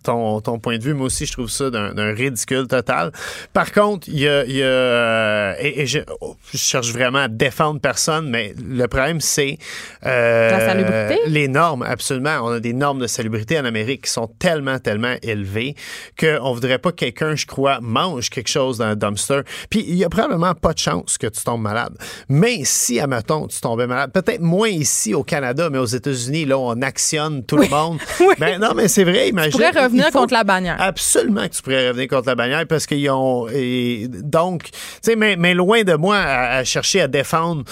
ton, 0.03 0.41
ton 0.41 0.59
point 0.59 0.77
de 0.77 0.83
vue. 0.83 0.93
Moi 0.93 1.05
aussi, 1.07 1.25
je 1.25 1.31
trouve 1.31 1.49
ça 1.49 1.69
d'un 1.69 2.13
ridicule 2.13 2.67
total. 2.67 3.11
Par 3.53 3.71
contre, 3.71 4.07
il 4.09 4.19
y 4.19 4.27
a... 4.27 4.43
il 4.45 4.51
y 4.55 4.61
a, 4.61 4.65
euh, 4.65 5.53
et, 5.59 5.81
et 5.81 5.87
je, 5.87 5.99
oh, 6.21 6.35
je 6.51 6.57
cherche 6.57 6.91
vraiment 6.91 7.19
à 7.19 7.27
défendre 7.27 7.79
personne, 7.79 8.29
mais 8.29 8.53
le 8.61 8.85
problème, 8.87 9.21
c'est... 9.21 9.57
euh, 10.05 10.49
La 10.51 10.59
salubrité? 10.59 11.21
Les 11.27 11.47
normes, 11.47 11.83
absolument. 11.83 12.37
On 12.43 12.49
a 12.49 12.59
des 12.59 12.73
normes 12.73 12.99
de 12.99 13.07
salubrité 13.07 13.57
en 13.59 13.65
Amérique 13.65 14.05
qui 14.05 14.11
sont 14.11 14.27
tellement, 14.39 14.79
tellement 14.79 15.15
élevées 15.23 15.75
qu'on 16.19 16.53
voudrait 16.53 16.79
pas 16.79 16.91
que 16.91 16.97
quelqu'un, 16.97 17.35
je 17.35 17.45
crois, 17.45 17.79
mange 17.81 18.29
quelque 18.29 18.49
chose 18.49 18.79
dans 18.79 18.85
un 18.85 18.95
dumpster. 18.95 19.41
Puis, 19.69 19.85
il 19.87 19.95
y 19.95 20.03
a 20.03 20.09
probablement 20.09 20.53
pas 20.53 20.73
de 20.73 20.79
chance 20.79 21.17
que 21.17 21.27
tu 21.27 21.43
tombes 21.43 21.61
malade. 21.61 21.95
Mais 22.27 22.59
si, 22.63 22.99
à 22.99 23.07
mettons, 23.07 23.47
tu 23.47 23.59
tombais 23.61 23.84
malade, 23.87 24.11
peut-être 24.11 24.41
moins 24.41 24.69
ici 24.69 25.13
au 25.13 25.23
Canada, 25.23 25.69
mais 25.69 25.77
aux 25.77 25.85
États-Unis, 25.85 26.45
là, 26.45 26.57
on 26.57 26.81
actionne 26.81 27.43
tout 27.43 27.57
le 27.57 27.67
monde. 27.67 27.99
Oui. 28.19 28.33
Ben, 28.39 28.59
non, 28.59 28.73
mais 28.75 28.87
c'est 28.87 29.03
vrai, 29.03 29.29
imagine. 29.29 29.51
Tu 29.51 29.57
pourrais 29.57 29.83
revenir 29.83 30.09
contre 30.11 30.33
la 30.33 30.43
bannière. 30.43 30.77
Absolument 30.79 31.43
que 31.47 31.53
tu 31.55 31.61
pourrais 31.61 31.89
revenir 31.89 32.07
contre 32.07 32.27
la 32.27 32.35
bannière 32.35 32.65
parce 32.65 32.85
qu'ils 32.85 33.09
ont. 33.09 33.47
et 33.53 34.07
donc, 34.09 34.63
tu 34.63 34.71
sais, 35.01 35.15
mais, 35.15 35.35
mais 35.35 35.53
loin 35.53 35.83
de 35.83 35.93
moi 35.95 36.17
à, 36.17 36.57
à 36.57 36.63
chercher 36.63 37.01
à 37.01 37.07
défendre. 37.07 37.63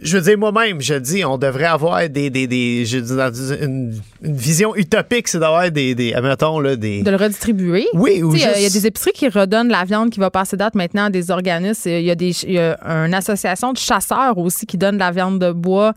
Je 0.00 0.18
veux 0.18 0.22
dire, 0.22 0.36
moi-même, 0.36 0.80
je 0.82 0.94
dis, 0.94 1.24
on 1.24 1.38
devrait 1.38 1.64
avoir 1.64 2.06
des. 2.08 2.28
des, 2.28 2.46
des 2.46 2.84
je 2.84 2.98
dis, 2.98 3.64
une, 3.64 3.98
une 4.22 4.36
vision 4.36 4.76
utopique, 4.76 5.26
c'est 5.28 5.38
d'avoir 5.38 5.70
des. 5.70 5.94
des 5.94 6.12
admettons, 6.12 6.60
là, 6.60 6.76
des. 6.76 7.02
de 7.02 7.10
le 7.10 7.16
redistribuer. 7.16 7.86
Oui, 7.94 8.22
ou 8.22 8.34
Il 8.34 8.40
y 8.40 8.44
a- 8.44 8.60
y 8.60 8.70
des 8.70 8.86
épiceries 8.86 9.12
qui 9.12 9.28
redonnent 9.28 9.70
la 9.70 9.84
viande 9.84 10.10
qui 10.10 10.20
va 10.20 10.30
passer 10.30 10.56
date 10.56 10.74
maintenant 10.74 11.06
à 11.06 11.10
des 11.10 11.30
organismes. 11.30 11.88
Il 11.88 12.02
y 12.02 12.10
a, 12.10 12.14
des, 12.14 12.32
y 12.44 12.58
a 12.58 12.78
une 12.84 13.14
association 13.14 13.72
de 13.72 13.78
chasseurs 13.78 14.36
aussi 14.36 14.66
qui 14.66 14.76
donne 14.76 14.96
de 14.96 15.00
la 15.00 15.12
viande 15.12 15.38
de 15.38 15.50
bois 15.52 15.94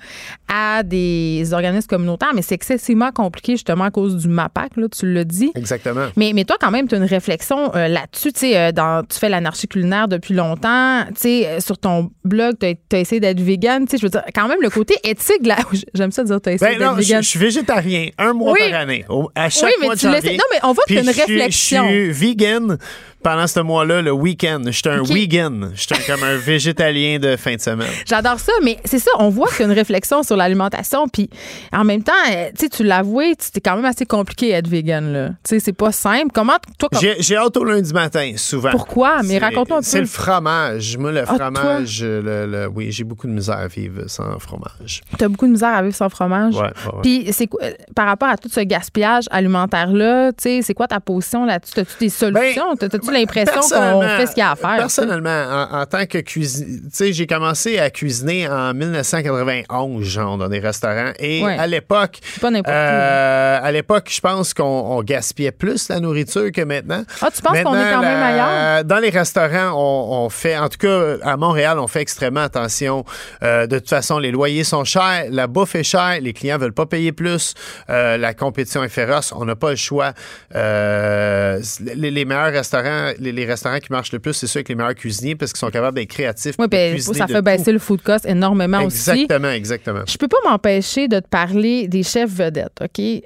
à 0.48 0.82
des 0.84 1.50
organismes 1.52 1.88
communautaires, 1.88 2.32
mais 2.34 2.42
c'est 2.42 2.56
excessivement 2.56 3.12
compliqué 3.12 3.54
justement 3.54 3.84
à 3.86 3.92
cause 3.92 4.16
du 4.16 4.30
MAPAC, 4.30 4.78
là, 4.78 4.88
tu 4.90 5.12
l'as 5.12 5.24
dit. 5.26 5.52
Exactement. 5.56 6.08
Mais, 6.16 6.32
mais 6.34 6.46
toi, 6.46 6.56
quand 6.60 6.72
même, 6.72 6.88
tu 6.88 6.96
as 6.96 7.00
une 7.00 7.04
réflexion 7.04 7.76
euh, 7.76 7.88
là-dessus. 7.88 8.32
Tu 8.32 8.40
sais, 8.40 8.58
euh, 8.58 9.02
tu 9.10 9.20
fais 9.20 9.30
l'anarchie 9.30 9.68
culinaire 9.68 10.08
depuis 10.08 10.34
longtemps. 10.34 11.04
Tu 11.10 11.14
sais, 11.18 11.48
euh, 11.48 11.60
sur 11.60 11.78
ton 11.78 12.12
blog, 12.24 12.56
tu 12.60 12.66
as, 12.96 13.00
essayé 13.00 13.20
d'être 13.20 13.42
vegan. 13.42 13.86
Tu 13.90 13.98
sais, 13.98 14.02
je 14.02 14.06
veux 14.06 14.10
dire, 14.10 14.24
quand 14.36 14.48
même, 14.48 14.62
le 14.62 14.70
côté 14.70 14.96
éthique, 15.04 15.46
là, 15.46 15.58
j'aime 15.96 16.12
ça 16.12 16.24
dire 16.24 16.40
tu 16.42 16.50
as 16.50 16.54
essayé 16.54 16.78
Ben 16.78 16.86
non, 16.96 16.96
je, 16.98 17.02
je 17.04 17.22
suis 17.22 17.40
végétarien, 17.40 18.10
un 18.18 18.34
mois 18.34 18.54
Oui. 18.54 18.70
par 18.70 18.82
année. 18.82 19.04
Au- 19.10 19.30
à 19.36 19.50
chaque 19.50 19.64
Oui, 19.66 19.72
mais 19.80 19.86
mois 19.88 19.96
de 19.96 20.00
janvier. 20.00 20.38
non, 20.38 20.44
mais 20.52 20.60
on 20.64 20.74
voit 20.74 20.84
que 20.88 20.94
t'as 20.94 21.02
une 21.02 21.08
réflexion. 21.10 21.88
Je 21.90 21.94
suis 21.94 22.12
vegan, 22.12 22.78
pendant 23.24 23.48
ce 23.48 23.60
mois-là, 23.60 24.02
le 24.02 24.12
week-end. 24.12 24.62
J'étais 24.68 24.90
un 24.90 25.00
Ok. 25.02 25.10
vegan. 25.10 25.72
J'étais 25.76 26.02
comme 26.04 26.24
un 26.24 26.36
végétalien 26.38 27.20
de 27.20 27.36
fin 27.36 27.56
de 27.56 27.62
semaine. 27.62 27.88
J'adore 28.08 28.40
ça, 28.40 28.52
mais 28.64 28.78
c'est 28.86 29.00
ça, 29.00 29.12
on 29.20 29.30
voit 29.30 29.48
qu'il 29.50 29.60
y 29.62 29.64
a 29.64 29.66
une 29.66 29.72
réflexion 29.78 30.24
sur 30.24 30.36
l'alimentation, 30.38 31.08
puis 31.08 31.30
en 31.74 31.84
même 31.84 32.04
temps, 32.04 32.12
euh, 32.32 32.50
tu 32.58 32.66
sais, 32.66 32.70
tu 32.70 32.84
l'avoues, 32.84 33.22
c'était 33.40 33.62
quand 33.62 33.76
même 33.76 33.86
assez 33.86 34.06
compliqué 34.06 34.52
être 34.52 34.68
vegan, 34.68 35.12
là. 35.12 35.30
Tu 35.44 35.50
sais, 35.50 35.60
c'est 35.60 35.74
pas 35.74 35.92
simple. 35.92 36.28
Comment, 36.34 36.58
toi, 36.78 36.90
com- 36.92 37.00
J'ai 37.02 37.16
j'ai 37.20 37.36
hâte 37.36 37.56
au 37.58 37.64
lundi 37.64 37.94
matin, 37.94 38.34
souvent. 38.38 38.72
pourquoi? 38.72 39.22
Mais 39.24 39.38
raconte-nous 39.38 39.76
un 39.76 39.80
peu. 39.80 39.86
C'est 39.86 40.00
le 40.00 40.06
fromage. 40.06 40.98
Moi, 40.98 41.12
le 41.12 41.24
Ah, 41.28 41.36
fromage, 41.36 42.02
le, 42.04 42.46
le- 42.46 42.68
oui, 42.68 42.92
j'ai 42.92 43.04
beaucoup 43.04 43.28
de 43.28 43.34
misère 43.34 43.58
à 43.58 43.68
vivre 43.68 44.04
sans 44.08 44.40
fromage. 44.40 45.02
T'as 45.18 45.28
beaucoup 45.28 45.46
de 45.48 45.52
misère 45.52 45.74
à 45.76 45.82
vivre 45.82 45.96
sans 45.96 46.10
fromage? 46.10 46.56
Ouais, 46.56 46.62
ouais, 46.62 46.68
ouais. 46.94 47.02
Puis 47.02 47.28
c'est 47.34 47.48
quoi, 47.48 47.62
euh, 47.64 47.72
par 47.96 48.06
rapport 48.08 48.30
à 48.30 48.38
tout 48.38 48.50
ce 48.50 48.60
gaspillage 48.62 49.26
alimentaire-là, 49.32 50.32
tu 50.34 50.44
sais, 50.44 50.60
c'est 50.62 50.74
quoi 50.74 50.88
ta 50.88 51.00
position 51.00 51.46
là-dessus? 51.46 51.74
T'as-tu 51.76 51.94
des 52.00 52.10
solutions? 52.10 52.76
T'as- 52.78 52.90
L'impression 53.12 53.54
qu'on 53.54 53.60
Personnellement- 53.70 54.18
fait 54.18 54.26
ce 54.28 54.32
qu'il 54.34 54.42
y 54.44 54.46
a 54.46 54.52
à 54.52 54.56
faire? 54.56 54.76
Personnellement, 54.78 55.30
en, 55.72 55.80
en 55.82 55.86
tant 55.86 56.06
que 56.06 56.18
cuisinier, 56.20 56.80
tu 56.82 56.90
sais, 56.92 57.14
j'ai 57.14 57.28
commencé 57.28 57.80
à 57.80 57.90
cuisiner 57.90 58.48
en 58.48 58.74
1991, 58.74 60.04
genre, 60.04 60.38
dans 60.38 60.48
des 60.50 60.60
restaurants. 60.60 61.12
Et 61.20 61.44
Ouais. 61.44 61.58
à 61.58 61.68
l'époque, 61.68 62.20
euh, 62.44 63.60
à 63.62 63.72
l'époque, 63.72 64.10
je 64.10 64.20
pense 64.20 64.54
qu'on 64.54 64.64
on 64.64 65.02
gaspillait 65.04 65.52
plus 65.52 65.90
la 65.90 66.00
nourriture 66.00 66.52
que 66.52 66.62
maintenant. 66.62 67.04
Ah, 67.22 67.30
tu 67.34 67.42
penses 67.42 67.54
qu'on 67.64 67.76
est 67.78 67.92
quand 67.92 68.02
même 68.02 68.24
ailleurs? 68.24 68.84
Dans 68.86 69.00
les 69.00 69.10
restaurants, 69.10 69.72
on, 69.76 70.26
on 70.26 70.30
fait, 70.30 70.58
en 70.58 70.70
tout 70.70 70.78
cas 70.78 71.18
à 71.24 71.38
Montréal, 71.38 71.80
on 71.80 71.88
fait 71.88 72.02
extrêmement 72.02 72.42
attention. 72.42 73.04
Euh, 73.44 73.68
de 73.68 73.80
toute 73.80 73.90
façon, 73.90 74.20
les 74.20 74.32
loyers 74.32 74.64
sont 74.64 74.84
chers, 74.84 75.26
la 75.30 75.48
bouffe 75.48 75.76
est 75.76 75.84
chère, 75.84 76.18
les 76.22 76.34
clients 76.34 76.58
veulent 76.58 76.74
pas 76.74 76.86
payer 76.86 77.12
plus, 77.12 77.54
euh, 77.90 78.18
la 78.18 78.34
compétition 78.34 78.84
est 78.84 78.90
féroce, 78.90 79.32
on 79.36 79.46
n'a 79.46 79.56
pas 79.56 79.70
le 79.72 79.76
choix. 79.76 80.14
Les, 80.54 82.12
les 82.12 82.26
meilleurs 82.26 82.52
restaurants, 82.52 82.84
les, 83.20 83.32
les 83.32 83.46
restaurants 83.46 83.80
qui 83.80 83.92
marchent 83.92 84.12
le 84.12 84.20
plus, 84.20 84.34
c'est 84.34 84.48
ceux 84.48 84.60
avec 84.60 84.70
les 84.70 84.76
meilleurs 84.76 84.96
cuisiniers 84.96 85.36
parce 85.36 85.52
qu'ils 85.52 85.60
sont 85.60 85.70
capables 85.70 85.96
d'être 85.96 86.10
créatifs. 86.10 86.56
Oui, 86.60 86.68
ben, 86.68 87.00
ça 87.00 87.28
fait 87.28 87.34
tout. 87.34 87.42
baisser 87.42 87.72
le 87.72 87.80
food 87.80 88.02
cost 88.02 88.26
énormément 88.26 88.84
aussi. 88.84 89.12
Exactement, 89.12 89.52
exactement. 89.52 90.02
Je 90.08 90.18
peux 90.18 90.28
pas 90.28 90.38
m'empêcher 90.46 91.08
de 91.08 91.20
te 91.20 91.28
parler 91.28 91.88
des 91.88 92.04
chefs 92.04 92.32
vedettes, 92.32 92.80
OK? 92.82 93.24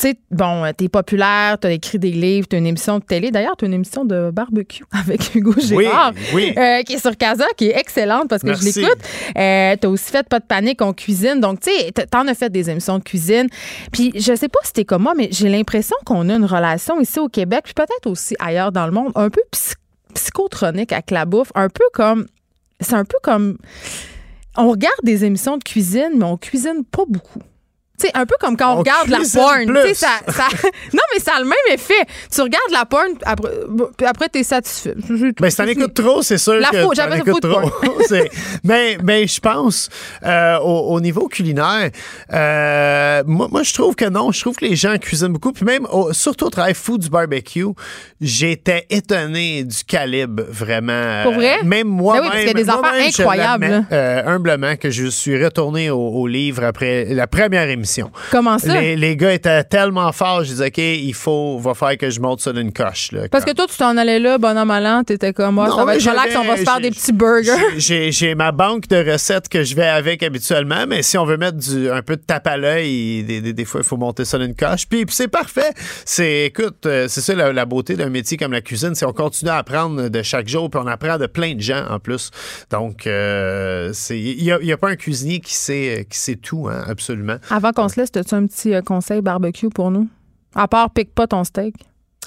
Tu 0.00 0.08
sais, 0.08 0.14
bon, 0.30 0.64
euh, 0.64 0.70
t'es 0.74 0.88
populaire, 0.88 1.58
t'as 1.60 1.72
écrit 1.72 1.98
des 1.98 2.12
livres, 2.12 2.46
t'as 2.48 2.56
une 2.56 2.66
émission 2.66 2.98
de 3.00 3.04
télé. 3.04 3.30
D'ailleurs, 3.30 3.54
t'as 3.58 3.66
une 3.66 3.74
émission 3.74 4.06
de 4.06 4.30
barbecue 4.30 4.82
avec 4.92 5.34
Hugo 5.34 5.52
Gérard, 5.60 6.14
oui. 6.32 6.54
euh, 6.56 6.82
qui 6.84 6.94
est 6.94 6.98
sur 6.98 7.14
Casa, 7.18 7.44
qui 7.54 7.66
est 7.66 7.78
excellente 7.78 8.28
parce 8.30 8.40
que 8.40 8.46
Merci. 8.46 8.72
je 8.72 8.80
l'écoute. 8.80 8.98
Euh, 9.36 9.76
t'as 9.78 9.88
aussi 9.88 10.10
fait 10.10 10.26
Pas 10.26 10.38
de 10.40 10.46
panique, 10.46 10.80
on 10.80 10.94
cuisine. 10.94 11.38
Donc, 11.40 11.60
tu 11.60 11.70
sais, 11.70 11.92
t'en 12.10 12.26
as 12.28 12.34
fait 12.34 12.48
des 12.48 12.70
émissions 12.70 12.98
de 12.98 13.04
cuisine. 13.04 13.46
Puis, 13.92 14.12
je 14.14 14.34
sais 14.34 14.48
pas 14.48 14.60
si 14.62 14.72
t'es 14.72 14.86
comme 14.86 15.02
moi, 15.02 15.12
mais 15.14 15.28
j'ai 15.32 15.50
l'impression 15.50 15.96
qu'on 16.06 16.30
a 16.30 16.34
une 16.34 16.46
relation 16.46 16.98
ici 16.98 17.18
au 17.18 17.28
Québec, 17.28 17.60
puis 17.64 17.74
peut-être 17.74 18.06
aussi 18.06 18.34
ailleurs 18.38 18.72
dans 18.72 18.86
le 18.86 18.92
monde, 18.92 19.12
un 19.16 19.28
peu 19.28 19.42
psy- 19.50 19.74
psychotronique 20.14 20.92
avec 20.92 21.10
la 21.10 21.26
bouffe, 21.26 21.52
un 21.54 21.68
peu 21.68 21.84
comme... 21.92 22.24
C'est 22.80 22.94
un 22.94 23.04
peu 23.04 23.18
comme 23.22 23.58
on 24.56 24.70
regarde 24.70 24.96
des 25.02 25.26
émissions 25.26 25.58
de 25.58 25.62
cuisine, 25.62 26.12
mais 26.16 26.24
on 26.24 26.38
cuisine 26.38 26.84
pas 26.90 27.04
beaucoup. 27.06 27.40
Sais, 28.00 28.10
un 28.14 28.24
peu 28.24 28.34
comme 28.40 28.56
quand 28.56 28.72
on, 28.72 28.76
On 28.76 28.78
regarde 28.78 29.08
la 29.08 29.18
porn. 29.18 29.76
ça, 29.94 30.08
ça- 30.28 30.48
non, 30.94 31.02
mais 31.12 31.20
ça 31.20 31.32
a 31.36 31.40
le 31.40 31.44
même 31.44 31.52
effet. 31.72 31.92
Tu 32.34 32.40
regardes 32.40 32.70
la 32.72 32.84
porn, 32.86 33.08
après, 33.26 33.50
puis 33.96 34.06
après 34.06 34.28
t'es 34.28 34.42
satisfait. 34.42 34.94
Ben, 35.40 35.50
si 35.50 35.56
t'en 35.56 35.66
écoutes 35.66 35.94
trop, 35.94 36.22
c'est 36.22 36.38
sûr 36.38 36.54
La 36.54 36.68
que 36.70 36.82
faute, 36.82 36.96
t'en 36.96 37.12
écoutes 37.12 37.42
trop. 37.42 37.70
Mais 38.64 38.96
mais 39.04 39.26
je 39.26 39.38
pense, 39.40 39.88
euh, 40.24 40.58
au, 40.60 40.94
au 40.94 41.00
niveau 41.00 41.28
culinaire, 41.28 41.90
euh, 42.32 43.22
moi, 43.26 43.48
moi, 43.50 43.62
je 43.62 43.72
trouve 43.74 43.94
que 43.94 44.06
non. 44.08 44.32
Je 44.32 44.40
trouve 44.40 44.56
que 44.56 44.64
les 44.64 44.76
gens 44.76 44.96
cuisinent 44.98 45.32
beaucoup. 45.32 45.52
Puis 45.52 45.64
même, 45.64 45.86
au- 45.90 46.12
surtout 46.12 46.46
au 46.46 46.50
travail 46.50 46.74
food 46.74 47.00
du 47.02 47.10
barbecue, 47.10 47.66
j'étais 48.20 48.86
étonné 48.90 49.64
du 49.64 49.84
calibre, 49.84 50.42
vraiment. 50.48 51.22
Pour 51.24 51.34
vrai? 51.34 51.62
Même 51.64 51.88
moi 51.88 52.14
Ben 52.14 52.20
oui, 52.22 52.28
parce 52.28 52.38
qu'il 52.40 52.48
y 52.48 52.50
a 52.50 52.54
des 52.64 52.68
affaires 52.70 53.06
incroyables, 53.06 53.84
humblement, 54.26 54.76
que 54.76 54.90
je 54.90 55.06
suis 55.06 55.42
retourné 55.42 55.90
au, 55.90 55.98
au 55.98 56.26
livre 56.26 56.64
après 56.64 57.06
la 57.06 57.26
première 57.26 57.68
émission. 57.68 57.89
Comment 58.30 58.58
ça? 58.58 58.80
Les, 58.80 58.96
les 58.96 59.16
gars 59.16 59.32
étaient 59.32 59.64
tellement 59.64 60.10
forts, 60.12 60.44
je 60.44 60.50
disais, 60.50 60.66
OK, 60.66 60.78
il 60.78 61.14
faut, 61.14 61.58
va 61.58 61.74
faire 61.74 61.96
que 61.98 62.10
je 62.10 62.20
monte 62.20 62.40
ça 62.40 62.52
d'une 62.52 62.72
coche. 62.72 63.12
là, 63.12 63.28
Parce 63.30 63.44
que 63.44 63.52
toi, 63.52 63.66
tu 63.68 63.76
t'en 63.76 63.96
allais 63.96 64.18
là, 64.18 64.38
bonhomme 64.38 64.70
allant, 64.70 65.02
t'étais 65.04 65.32
comme 65.32 65.56
moi, 65.56 65.68
Non, 65.68 65.76
ça 65.76 65.84
va 65.84 65.96
être 65.96 66.08
relax, 66.08 66.36
on 66.36 66.44
va 66.44 66.56
se 66.56 66.62
faire 66.62 66.80
des 66.80 66.90
petits 66.90 67.12
burgers. 67.12 67.50
j'ai- 67.76 68.34
ma 68.34 68.52
banque 68.52 68.86
de 68.88 69.12
recettes 69.12 69.48
que 69.48 69.62
je 69.64 69.74
vais 69.74 69.86
avec 69.86 70.22
habituellement, 70.22 70.84
mais 70.88 71.02
si 71.02 71.18
on 71.18 71.24
veut 71.24 71.36
mettre 71.36 71.58
du, 71.58 71.90
un 71.90 72.02
peu 72.02 72.16
de 72.16 72.22
tape 72.22 72.46
à 72.46 72.56
l'œil, 72.56 73.22
des, 73.24 73.40
des- 73.40 73.52
des 73.52 73.64
fois, 73.64 73.80
il 73.80 73.86
faut 73.86 73.96
monter 73.96 74.24
ça 74.24 74.38
d'une 74.38 74.54
coche. 74.54 74.86
Puis, 74.88 75.04
puis 75.06 75.14
c'est 75.14 75.28
parfait. 75.28 75.72
C'est, 76.04 76.46
écoute, 76.46 76.86
euh, 76.86 77.06
c'est 77.08 77.20
ça 77.20 77.34
la, 77.34 77.52
la 77.52 77.64
beauté 77.66 77.96
d'un 77.96 78.08
métier 78.10 78.36
comme 78.36 78.52
la 78.52 78.60
cuisine, 78.60 78.94
c'est 78.94 79.04
on 79.04 79.12
continue 79.12 79.50
à 79.50 79.56
apprendre 79.56 80.08
de 80.08 80.22
chaque 80.22 80.48
jour, 80.48 80.70
puis 80.70 80.80
on 80.82 80.86
apprend 80.86 81.18
de 81.18 81.26
plein 81.26 81.54
de 81.54 81.60
gens 81.60 81.84
en 81.90 81.98
plus. 81.98 82.30
Donc, 82.70 83.06
euh, 83.06 83.92
il 84.10 84.42
n'y 84.62 84.72
a, 84.72 84.76
pas 84.76 84.88
un 84.90 84.96
cuisinier 84.96 85.40
qui 85.40 85.54
sait, 85.54 86.06
qui 86.08 86.18
sait 86.18 86.36
tout, 86.36 86.68
hein, 86.70 86.84
absolument. 86.88 87.36
Avant 87.50 87.72
qu'on 87.80 87.88
se 87.88 87.98
laisse, 87.98 88.10
as-tu 88.14 88.34
un 88.34 88.46
petit 88.46 88.74
euh, 88.74 88.82
conseil 88.82 89.22
barbecue 89.22 89.70
pour 89.70 89.90
nous? 89.90 90.08
À 90.54 90.68
part, 90.68 90.90
pique 90.90 91.14
pas 91.14 91.26
ton 91.26 91.44
steak. 91.44 91.74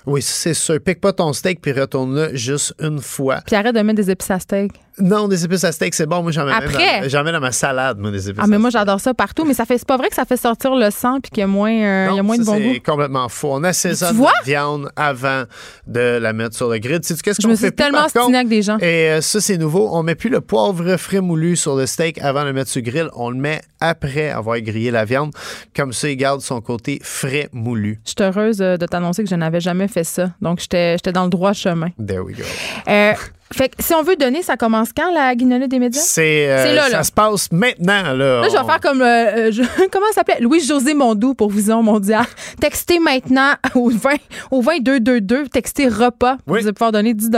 Oui, 0.05 0.21
c'est 0.21 0.53
sûr. 0.53 0.79
Pique 0.79 0.99
pas 0.99 1.13
ton 1.13 1.31
steak 1.31 1.61
puis 1.61 1.71
retourne-le 1.71 2.35
juste 2.35 2.73
une 2.79 2.99
fois. 2.99 3.41
Puis 3.45 3.55
arrête 3.55 3.75
de 3.75 3.81
mettre 3.81 3.97
des 3.97 4.09
épices 4.09 4.31
à 4.31 4.39
steak. 4.39 4.73
Non, 4.99 5.27
des 5.27 5.43
épices 5.43 5.63
à 5.63 5.71
steak, 5.71 5.93
c'est 5.95 6.05
bon. 6.05 6.21
Moi, 6.21 6.31
j'en 6.31 6.45
mets, 6.45 6.51
Après? 6.53 7.01
dans- 7.01 7.09
j'en 7.09 7.23
mets 7.23 7.31
dans 7.31 7.39
ma 7.39 7.51
salade, 7.51 7.97
moi, 7.99 8.11
des 8.11 8.29
épices 8.29 8.41
Ah, 8.43 8.47
mais 8.47 8.57
moi, 8.59 8.69
j'adore 8.69 8.99
ça 8.99 9.13
partout, 9.13 9.43
mais 9.45 9.53
ça 9.53 9.65
fait, 9.65 9.77
c'est 9.77 9.87
pas 9.87 9.97
vrai 9.97 10.09
que 10.09 10.15
ça 10.15 10.25
fait 10.25 10.37
sortir 10.37 10.75
le 10.75 10.89
sang 10.91 11.19
puis 11.21 11.31
qu'il 11.31 11.41
y 11.41 11.43
a 11.43 11.47
moins, 11.47 11.71
euh, 11.71 12.07
il 12.11 12.15
y 12.15 12.19
a 12.19 12.21
Non, 12.21 12.23
moins 12.23 12.37
de 12.37 12.43
ça, 12.43 12.51
bon 12.51 12.59
goût. 12.59 12.73
c'est 12.73 12.79
complètement 12.79 13.27
faux. 13.29 13.49
On 13.53 13.63
assaisonne 13.63 14.15
Tu 14.15 14.21
la 14.21 14.31
viande 14.45 14.89
avant 14.95 15.43
de 15.87 16.17
la 16.19 16.33
mettre 16.33 16.55
sur 16.55 16.69
le 16.69 16.77
grill. 16.77 16.99
Sais-tu 17.01 17.21
qu'est-ce 17.23 17.41
Je 17.41 17.47
qu'on 17.47 17.51
me 17.51 17.55
fait 17.55 17.65
suis 17.67 17.71
plus, 17.71 17.83
tellement 17.83 18.03
par 18.03 18.13
contre? 18.13 18.35
avec 18.35 18.47
des 18.49 18.61
gens. 18.61 18.77
Et 18.77 19.09
euh, 19.09 19.21
ça, 19.21 19.41
c'est 19.41 19.57
nouveau. 19.57 19.89
On 19.91 20.03
met 20.03 20.15
plus 20.15 20.29
le 20.29 20.41
poivre 20.41 20.95
frais 20.97 21.21
moulu 21.21 21.55
sur 21.55 21.75
le 21.75 21.85
steak 21.85 22.19
avant 22.21 22.41
de 22.43 22.47
le 22.47 22.53
mettre 22.53 22.69
sur 22.69 22.81
le 22.83 22.89
grill. 22.91 23.09
On 23.15 23.29
le 23.31 23.37
met 23.37 23.61
après 23.79 24.29
avoir 24.29 24.59
grillé 24.61 24.91
la 24.91 25.05
viande. 25.05 25.33
Comme 25.75 25.91
ça, 25.93 26.09
il 26.09 26.17
garde 26.17 26.41
son 26.41 26.61
côté 26.61 26.99
frais 27.03 27.49
moulu. 27.51 27.99
Je 28.05 28.11
suis 28.11 28.15
heureuse 28.21 28.61
euh, 28.61 28.77
de 28.77 28.85
t'annoncer 28.85 29.23
que 29.23 29.29
je 29.29 29.35
n'avais 29.35 29.59
jamais 29.59 29.87
fait 29.87 30.03
ça. 30.03 30.29
Donc, 30.41 30.59
j'étais 30.59 30.93
j'étais 30.97 31.11
dans 31.11 31.23
le 31.23 31.29
droit 31.29 31.53
chemin. 31.53 31.89
There 32.05 32.19
we 32.23 32.35
go. 32.37 32.43
Euh, 32.87 33.13
fait 33.53 33.69
que 33.69 33.83
si 33.83 33.93
on 33.93 34.03
veut 34.03 34.15
donner, 34.15 34.41
ça 34.41 34.57
commence 34.57 34.89
quand, 34.95 35.13
la 35.13 35.33
guignolée 35.35 35.67
des 35.67 35.79
médias? 35.79 36.01
C'est, 36.01 36.49
euh, 36.49 36.73
là, 36.75 36.89
ça 36.89 37.03
se 37.03 37.11
passe 37.11 37.51
maintenant. 37.51 38.13
Là, 38.13 38.41
Là, 38.41 38.47
je 38.49 38.57
vais 38.57 38.63
faire 38.65 38.79
comme. 38.81 39.01
euh, 39.01 39.05
euh, 39.05 39.51
je- 39.51 39.61
comment 39.91 40.05
ça 40.07 40.15
s'appelait? 40.21 40.39
Louis-José 40.39 40.93
Mondou 40.93 41.33
pour 41.35 41.49
Vision 41.51 41.81
Mondiale. 41.83 42.25
Textez 42.59 42.99
maintenant 42.99 43.53
au 43.75 43.89
20, 43.89 44.09
au 44.51 44.61
2222. 44.61 45.47
Textez 45.49 45.87
repas. 45.87 46.37
Oui. 46.47 46.59
Vous 46.61 46.67
allez 46.67 46.73
pouvoir 46.73 46.91
donner 46.91 47.13
10 47.13 47.29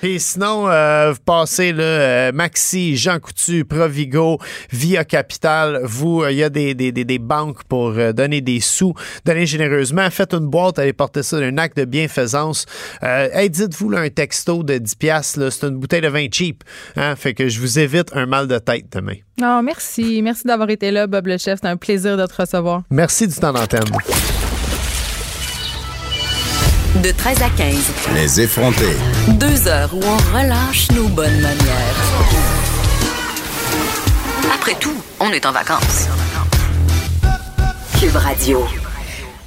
Puis 0.00 0.20
sinon, 0.20 0.68
euh, 0.68 1.12
vous 1.12 1.20
passez 1.24 1.72
là, 1.72 1.82
euh, 1.82 2.32
Maxi, 2.32 2.96
Jean 2.96 3.18
Coutu, 3.18 3.64
Provigo, 3.64 4.38
Via 4.70 5.04
Capital. 5.04 5.80
Vous, 5.84 6.24
il 6.28 6.36
y 6.36 6.42
a 6.44 6.48
des, 6.48 6.74
des, 6.74 6.92
des, 6.92 7.04
des 7.04 7.18
banques 7.18 7.64
pour 7.64 7.92
donner 8.14 8.40
des 8.40 8.60
sous, 8.60 8.94
donner 9.24 9.46
généreusement. 9.46 10.08
Faites 10.10 10.34
une 10.34 10.46
boîte, 10.46 10.78
allez 10.78 10.92
porter 10.92 11.22
ça 11.22 11.38
d'un 11.40 11.58
acte 11.58 11.76
de 11.76 11.84
bienfaisance. 11.84 12.66
Hey, 13.02 13.50
dites-vous 13.50 13.90
là, 13.90 14.00
un 14.00 14.08
texto 14.10 14.62
de 14.62 14.78
10 14.78 14.94
piastres, 14.94 15.40
là, 15.40 15.50
c'est 15.60 15.66
une 15.66 15.76
bouteille 15.76 16.00
de 16.00 16.08
vin 16.08 16.26
cheap. 16.30 16.64
Hein? 16.96 17.16
Fait 17.16 17.34
que 17.34 17.48
je 17.48 17.60
vous 17.60 17.78
évite 17.78 18.14
un 18.14 18.26
mal 18.26 18.48
de 18.48 18.58
tête 18.58 18.86
demain. 18.92 19.16
Non, 19.40 19.62
merci. 19.62 20.22
Merci 20.22 20.46
d'avoir 20.46 20.70
été 20.70 20.90
là, 20.90 21.06
Bob 21.06 21.26
le 21.26 21.38
chef. 21.38 21.58
C'est 21.62 21.68
un 21.68 21.76
plaisir 21.76 22.16
de 22.16 22.26
te 22.26 22.34
recevoir. 22.40 22.82
Merci 22.90 23.28
du 23.28 23.34
temps 23.34 23.52
d'antenne. 23.52 23.84
De 27.02 27.10
13 27.10 27.42
à 27.42 27.50
15. 27.50 27.92
Les 28.14 28.40
effrontés. 28.40 28.96
Deux 29.38 29.68
heures 29.68 29.92
où 29.92 30.00
on 30.02 30.38
relâche 30.38 30.90
nos 30.92 31.08
bonnes 31.08 31.40
manières. 31.40 31.96
Après 34.54 34.74
tout, 34.80 34.96
on 35.20 35.30
est 35.30 35.44
en 35.44 35.52
vacances. 35.52 36.08
Cube 38.00 38.16
Radio. 38.16 38.66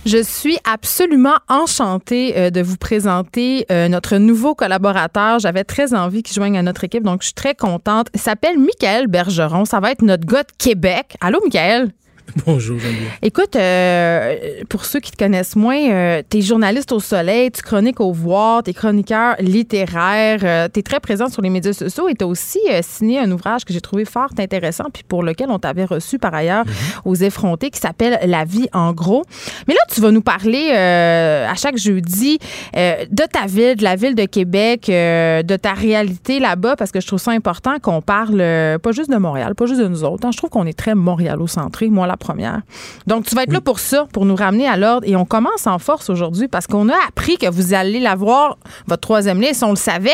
Je 0.06 0.24
suis 0.24 0.58
absolument 0.64 1.36
enchantée 1.50 2.38
euh, 2.38 2.50
de 2.50 2.62
vous 2.62 2.78
présenter 2.78 3.66
euh, 3.70 3.90
notre 3.90 4.18
nouveau 4.18 4.56
collaborateur. 4.56 5.40
J'avais 5.40 5.66
très 5.66 5.94
envie 5.94 6.24
qu'il 6.24 6.34
joigne 6.34 6.58
à 6.58 6.64
notre 6.64 6.86
équipe, 6.86 7.04
donc 7.04 7.22
je 7.22 7.28
suis 7.28 7.34
très 7.34 7.54
contente. 7.54 8.08
Il 8.14 8.20
s'appelle 8.20 8.58
Michael 8.58 9.08
Bergeron. 9.08 9.66
Ça 9.66 9.80
va 9.80 9.92
être 9.92 10.02
notre 10.02 10.26
gars 10.26 10.44
de 10.44 10.52
Québec. 10.58 11.18
Allô, 11.20 11.40
Michael? 11.44 11.92
Bonjour, 12.46 12.78
Geneviève. 12.80 13.12
Écoute, 13.22 13.56
euh, 13.56 14.36
pour 14.70 14.86
ceux 14.86 15.00
qui 15.00 15.12
te 15.12 15.18
connaissent 15.18 15.56
moins, 15.56 15.90
euh, 15.90 16.22
t'es 16.28 16.42
journaliste 16.42 16.92
au 16.92 17.00
Soleil, 17.00 17.52
tu 17.52 17.62
chroniques 17.62 18.00
au 18.00 18.12
Voir, 18.12 18.64
t'es 18.64 18.74
chroniqueur 18.74 19.36
littéraire, 19.40 20.40
euh, 20.44 20.68
t'es 20.68 20.82
très 20.82 21.00
présent 21.00 21.30
sur 21.30 21.42
les 21.42 21.50
médias 21.50 21.74
sociaux 21.74 22.08
et 22.08 22.16
t'as 22.16 22.26
aussi 22.26 22.60
euh, 22.70 22.82
signé 22.84 23.20
un 23.20 23.32
ouvrage 23.32 23.66
que 23.66 23.74
j'ai 23.74 23.82
trouvé 23.82 24.06
fort 24.06 24.30
intéressant 24.38 24.86
puis 24.94 25.04
pour 25.08 25.24
lequel 25.24 25.50
on 25.50 25.60
t'avait 25.60 25.86
reçu 25.86 26.20
par 26.20 26.34
ailleurs 26.34 26.66
aux 27.06 27.16
effrontés 27.16 27.70
qui 27.70 27.80
s'appelle 27.80 28.20
La 28.26 28.46
vie 28.46 28.68
en 28.74 28.94
gros. 28.94 29.24
Mais 29.68 29.74
là, 29.74 29.80
tu 29.90 30.02
vas 30.02 30.12
nous 30.12 30.22
parler 30.22 30.72
euh, 30.76 31.48
à 31.50 31.56
chaque 31.56 31.78
jeudi 31.78 32.40
de 32.76 33.26
ta 33.32 33.46
ville, 33.48 33.76
de 33.76 33.84
la 33.84 33.96
ville 33.96 34.16
de 34.16 34.26
Québec, 34.26 34.86
de 34.88 35.56
ta 35.56 35.74
réalité 35.74 36.40
là-bas 36.40 36.76
parce 36.76 36.92
que 36.92 37.02
je 37.02 37.08
trouve 37.08 37.20
ça 37.20 37.32
important 37.32 37.80
qu'on 37.82 38.02
parle 38.02 38.38
pas 38.80 38.92
juste 38.92 39.10
de 39.10 39.18
Montréal, 39.18 39.56
pas 39.56 39.66
juste 39.66 39.82
de 39.82 39.88
nous 39.88 40.04
autres. 40.04 40.26
hein. 40.26 40.32
Je 40.32 40.38
trouve 40.38 40.50
qu'on 40.50 40.66
est 40.66 40.78
très 40.78 40.96
montréalo-centré. 40.96 41.90
Moi, 41.90 42.08
la 42.08 42.18
première. 42.20 42.62
Donc, 43.08 43.26
tu 43.26 43.36
vas 43.36 43.44
être 43.44 43.54
là 43.54 43.62
pour 43.62 43.80
ça, 43.80 44.08
pour 44.14 44.26
nous 44.26 44.36
ramener 44.36 44.68
à 44.68 44.78
l'ordre. 44.78 45.08
Et 45.08 45.16
on 45.16 45.26
commence 45.26 45.66
en 45.66 45.80
force 45.80 46.10
aujourd'hui 46.10 46.48
parce 46.48 46.68
qu'on 46.68 46.90
a 46.90 46.96
appris 47.08 47.38
que 47.38 47.50
vous 47.50 47.74
allez 47.74 48.00
l'avoir, 48.00 48.58
votre 48.88 49.02
troisième 49.02 49.40
si 49.54 49.64
on 49.64 49.72
le 49.72 49.76
savait, 49.76 50.12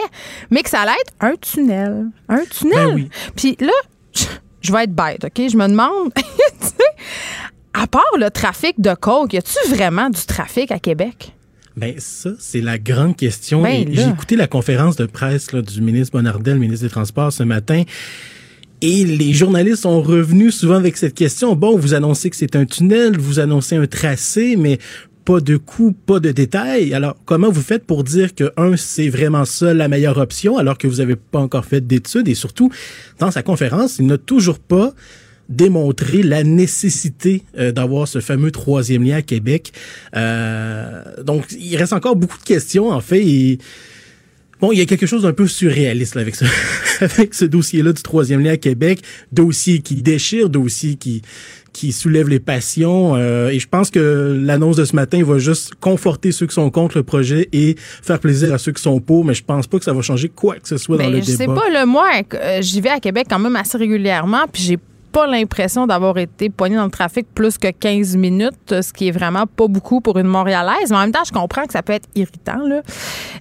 mais 0.51 0.62
que 0.62 0.70
ça 0.70 0.82
allait 0.82 0.91
être 1.01 1.14
un 1.20 1.36
tunnel. 1.36 2.06
Un 2.30 2.43
tunnel. 2.49 2.88
Ben 2.88 2.93
oui. 2.93 3.10
Puis 3.36 3.58
là, 3.60 3.74
je 4.62 4.72
vais 4.72 4.84
être 4.84 4.93
bête, 4.93 5.26
OK? 5.26 5.49
Je 5.49 5.58
me 5.58 5.68
demande, 5.68 6.14
tu 6.16 6.24
sais, 6.62 6.74
à 7.74 7.88
part 7.88 8.03
le 8.18 8.30
trafic 8.30 8.80
de 8.80 8.93
coke, 8.93 9.34
y 9.34 9.38
a-tu 9.38 9.70
vraiment 9.70 10.10
du 10.10 10.26
trafic 10.26 10.72
à 10.72 10.80
Québec? 10.80 11.34
Ben 11.76 11.95
ça, 11.97 12.30
c'est 12.39 12.62
la 12.62 12.78
grande 12.78 13.18
question. 13.18 13.62
Ben. 13.62 13.86
J'ai 13.91 14.08
écouté 14.08 14.36
la 14.36 14.47
conférence 14.47 14.95
de 14.95 15.06
presse 15.06 15.51
là, 15.51 15.62
du 15.62 15.82
ministre 15.82 16.14
Bonardel, 16.14 16.58
ministre 16.58 16.86
des 16.86 16.91
Transports, 16.91 17.34
ce 17.34 17.43
matin. 17.43 17.84
Et 18.82 19.06
les 19.06 19.34
journalistes 19.34 19.84
sont 19.84 20.02
revenus 20.02 20.56
souvent 20.56 20.76
avec 20.76 20.98
cette 20.98 21.14
question. 21.14 21.56
Bon, 21.56 21.78
vous 21.78 21.94
annoncez 21.94 22.30
que 22.30 22.36
c'est 22.36 22.56
un 22.56 22.66
tunnel, 22.66 23.18
vous 23.18 23.40
annoncez 23.40 23.76
un 23.76 23.88
tracé, 23.88 24.56
mais 24.58 24.80
pas 25.24 25.40
de 25.40 25.58
coût, 25.58 25.92
pas 25.92 26.20
de 26.20 26.32
détails. 26.32 26.94
Alors, 26.94 27.16
comment 27.26 27.50
vous 27.50 27.62
faites 27.62 27.86
pour 27.86 28.04
dire 28.04 28.36
que, 28.36 28.52
un, 28.58 28.78
c'est 28.78 29.10
vraiment 29.10 29.44
ça 29.44 29.74
la 29.74 29.88
meilleure 29.88 30.18
option, 30.18 30.58
alors 30.58 30.78
que 30.78 30.88
vous 30.88 30.98
n'avez 30.98 31.16
pas 31.16 31.40
encore 31.40 31.66
fait 31.66 31.86
d'études? 31.86 32.28
Et 32.28 32.36
surtout, 32.36 32.72
dans 33.20 33.32
sa 33.32 33.42
conférence, 33.42 33.98
il 33.98 34.06
n'a 34.06 34.20
toujours 34.20 34.60
pas 34.60 34.94
démontré 35.50 36.24
la 36.24 36.44
nécessité 36.44 37.44
euh, 37.58 37.72
d'avoir 37.72 38.08
ce 38.08 38.20
fameux 38.20 38.52
troisième 38.52 39.04
lien 39.04 39.18
à 39.18 39.22
Québec. 39.22 39.74
Euh, 40.16 41.02
donc, 41.24 41.46
il 41.52 41.76
reste 41.78 41.94
encore 41.94 42.16
beaucoup 42.16 42.38
de 42.38 42.44
questions, 42.44 42.90
en 42.90 43.02
fait. 43.02 43.26
Et, 43.26 43.58
Bon, 44.62 44.72
il 44.72 44.80
y 44.80 44.82
a 44.82 44.86
quelque 44.86 45.06
chose 45.06 45.24
d'un 45.24 45.34
peu 45.34 45.47
surréaliste 45.47 46.16
là, 46.16 46.22
avec 46.22 46.36
ce, 46.36 46.45
avec 47.01 47.34
ce 47.34 47.45
dossier-là 47.45 47.91
du 47.93 48.01
troisième 48.01 48.41
lien 48.41 48.53
à 48.53 48.58
Québec, 48.58 49.01
dossier 49.32 49.80
qui 49.80 49.95
déchire, 49.95 50.49
dossier 50.49 50.95
qui 50.95 51.22
qui 51.74 51.91
soulève 51.91 52.30
les 52.30 52.39
passions. 52.39 53.17
euh, 53.17 53.50
et 53.50 53.59
je 53.59 53.67
pense 53.67 53.92
que 53.92 54.39
l'annonce 54.42 54.78
de 54.78 54.86
ce 54.86 54.96
matin 54.96 55.21
va 55.25 55.39
juste 55.39 55.74
conforter 55.82 56.32
ceux 56.32 56.47
qui 56.47 56.54
sont 56.55 56.70
contre 56.71 56.97
le 56.97 57.04
projet 57.04 57.50
et 57.51 57.75
faire 57.78 58.17
plaisir 58.21 58.54
à 58.54 58.58
ceux 58.58 58.71
qui 58.71 58.82
sont 58.82 59.01
pour. 59.01 59.25
Mais 59.25 59.34
je 59.34 59.43
pense 59.43 59.67
pas 59.67 59.78
que 59.78 59.84
ça 59.84 59.92
va 59.92 60.01
changer 60.01 60.30
quoi 60.30 60.55
que 60.55 60.70
ce 60.70 60.78
soit 60.78 60.96
dans 60.96 61.04
Ben, 61.04 61.12
le 61.12 61.20
je 61.20 61.25
débat. 61.25 61.38
sais 61.38 61.46
pas, 61.47 61.70
là, 61.70 61.86
moi, 61.86 62.09
euh, 62.34 62.62
j'y 62.62 62.80
vais 62.80 62.88
à 62.92 63.01
Québec 63.01 63.28
quand 63.30 63.39
même 63.39 63.58
assez 63.58 63.78
régulièrement, 63.78 64.46
puis 64.50 64.63
j'ai 64.63 64.78
pas 65.16 65.28
l'impression 65.28 65.87
d'avoir 65.87 66.17
été 66.17 66.50
poignée 66.50 66.75
dans 66.75 66.83
le 66.83 66.92
trafic 66.92 67.25
plus 67.33 67.58
que 67.58 67.70
15 67.71 68.17
minutes, 68.17 68.82
ce 68.82 68.92
qui 68.92 69.08
est 69.08 69.12
vraiment 69.12 69.46
pas 69.47 69.67
beaucoup 69.70 70.01
pour 70.01 70.17
une 70.20 70.28
Montréalaise. 70.28 70.89
Mais 70.89 70.97
en 70.97 71.01
même 71.01 71.12
temps, 71.13 71.24
je 71.25 71.32
comprends 71.32 71.66
que 71.66 71.71
ça 71.71 71.82
peut 71.83 71.93
être 71.93 72.09
irritant, 72.16 72.59
là. 72.67 72.82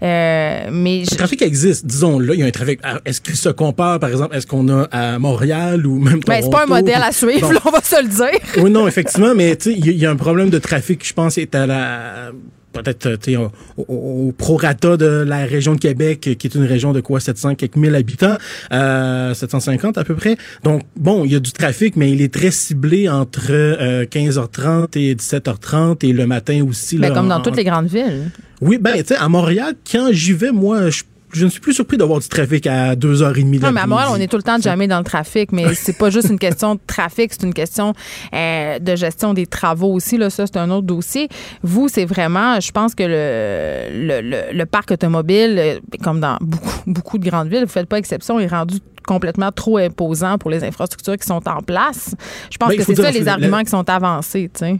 Euh, 0.02 0.68
mais 0.70 1.04
je- 1.04 1.10
Le 1.10 1.16
trafic 1.16 1.42
existe, 1.42 1.84
disons-le. 1.84 2.34
Il 2.34 2.40
y 2.40 2.42
a 2.44 2.46
un 2.46 2.50
trafic. 2.52 2.78
Alors, 2.84 3.00
Est-ce 3.04 3.20
qu'il 3.20 3.34
se 3.36 3.48
compare, 3.48 3.98
par 3.98 4.10
exemple, 4.10 4.36
est-ce 4.36 4.46
qu'on 4.46 4.68
a 4.68 4.82
à 4.92 5.18
Montréal 5.18 5.84
ou 5.86 5.98
même 5.98 6.20
ben, 6.26 6.40
c'est 6.42 6.50
pas 6.50 6.58
un 6.62 6.66
Toronto? 6.66 6.74
modèle 6.74 7.02
à 7.02 7.10
suivre, 7.12 7.52
là, 7.52 7.60
on 7.64 7.70
va 7.70 7.80
se 7.82 8.00
le 8.02 8.08
dire. 8.08 8.40
oui, 8.62 8.70
non, 8.70 8.86
effectivement, 8.86 9.34
mais 9.34 9.56
tu 9.56 9.72
sais, 9.72 9.76
il 9.78 9.86
y, 9.90 9.94
y 9.96 10.06
a 10.06 10.10
un 10.10 10.16
problème 10.16 10.50
de 10.50 10.58
trafic, 10.58 11.04
je 11.06 11.12
pense, 11.12 11.38
est 11.38 11.54
à 11.56 11.66
la 11.66 12.30
peut-être 12.74 13.16
sais, 13.24 13.36
au, 13.36 13.50
au- 13.78 14.28
au 14.28 14.32
prorata 14.36 14.96
de 14.96 15.06
la 15.06 15.44
région 15.46 15.74
de 15.74 15.80
Québec, 15.80 16.20
qui 16.38 16.46
est 16.46 16.54
une 16.54 16.64
région 16.64 16.92
de 16.92 17.00
quoi 17.00 17.20
700 17.20 17.54
quelques 17.54 17.76
mille 17.76 17.94
habitants, 17.94 18.36
euh, 18.72 19.32
750 19.34 19.96
à 19.98 20.04
peu 20.04 20.14
près. 20.14 20.36
Donc 20.62 20.82
bon, 20.96 21.24
il 21.24 21.32
y 21.32 21.36
a 21.36 21.40
du 21.40 21.52
trafic, 21.52 21.96
mais 21.96 22.10
il 22.12 22.20
est 22.20 22.32
très 22.32 22.50
ciblé 22.50 23.08
entre 23.08 23.46
euh, 23.50 24.04
15h30 24.06 24.98
et 24.98 25.14
17h30 25.14 26.04
et 26.06 26.12
le 26.12 26.26
matin 26.26 26.64
aussi. 26.68 26.96
Ben, 26.98 27.08
là, 27.08 27.14
comme 27.14 27.26
en- 27.26 27.36
dans 27.38 27.40
toutes 27.40 27.56
les 27.56 27.64
grandes 27.64 27.86
villes. 27.86 28.30
Oui, 28.60 28.78
ben 28.80 28.94
tu 28.98 29.06
sais, 29.08 29.16
à 29.16 29.28
Montréal, 29.28 29.74
quand 29.90 30.08
j'y 30.12 30.32
vais, 30.32 30.52
moi, 30.52 30.90
je, 30.90 31.02
je 31.34 31.44
ne 31.44 31.50
suis 31.50 31.60
plus 31.60 31.72
surpris 31.74 31.96
d'avoir 31.96 32.20
du 32.20 32.28
trafic 32.28 32.66
à 32.66 32.94
2h30 32.96 33.60
Non, 33.60 33.72
mais 33.72 33.80
à 33.80 33.86
Montréal, 33.86 34.08
on 34.12 34.16
est 34.16 34.26
tout 34.28 34.36
le 34.36 34.42
temps 34.42 34.58
jamais 34.60 34.86
dans 34.88 34.98
le 34.98 35.04
trafic, 35.04 35.52
mais 35.52 35.74
c'est 35.74 35.96
pas 35.98 36.10
juste 36.10 36.28
une 36.30 36.38
question 36.48 36.74
de 36.76 36.80
trafic, 36.86 37.32
c'est 37.32 37.42
une 37.42 37.54
question 37.54 37.92
euh, 38.34 38.78
de 38.78 38.96
gestion 38.96 39.34
des 39.34 39.46
travaux 39.46 39.92
aussi. 39.92 40.16
Là, 40.16 40.30
ça, 40.30 40.46
c'est 40.46 40.56
un 40.58 40.70
autre 40.70 40.86
dossier. 40.86 41.28
Vous, 41.62 41.88
c'est 41.88 42.04
vraiment, 42.04 42.60
je 42.60 42.70
pense 42.72 42.94
que 42.94 43.02
le, 43.02 44.06
le, 44.06 44.20
le- 44.30 44.56
le 44.56 44.66
parc 44.66 44.90
automobile, 44.92 45.56
euh, 45.58 45.78
comme 46.02 46.20
dans 46.20 46.36
beaucoup, 46.40 46.70
beaucoup 46.86 47.18
de 47.18 47.28
grandes 47.28 47.48
villes, 47.48 47.64
vous 47.64 47.70
faites 47.72 47.88
pas 47.88 47.98
exception, 47.98 48.38
est 48.38 48.46
rendu 48.46 48.78
complètement 49.06 49.52
trop 49.52 49.76
imposant 49.78 50.38
pour 50.38 50.50
les 50.50 50.64
infrastructures 50.64 51.16
qui 51.18 51.26
sont 51.26 51.46
en 51.48 51.60
place. 51.60 52.14
Je 52.50 52.56
pense 52.56 52.70
Ben, 52.70 52.76
que 52.78 52.82
c'est 52.84 52.94
ça 52.94 53.10
les 53.10 53.20
la- 53.20 53.32
arguments 53.32 53.62
qui 53.62 53.70
sont 53.70 53.88
avancés, 53.90 54.50
tu 54.54 54.60
sais. 54.60 54.76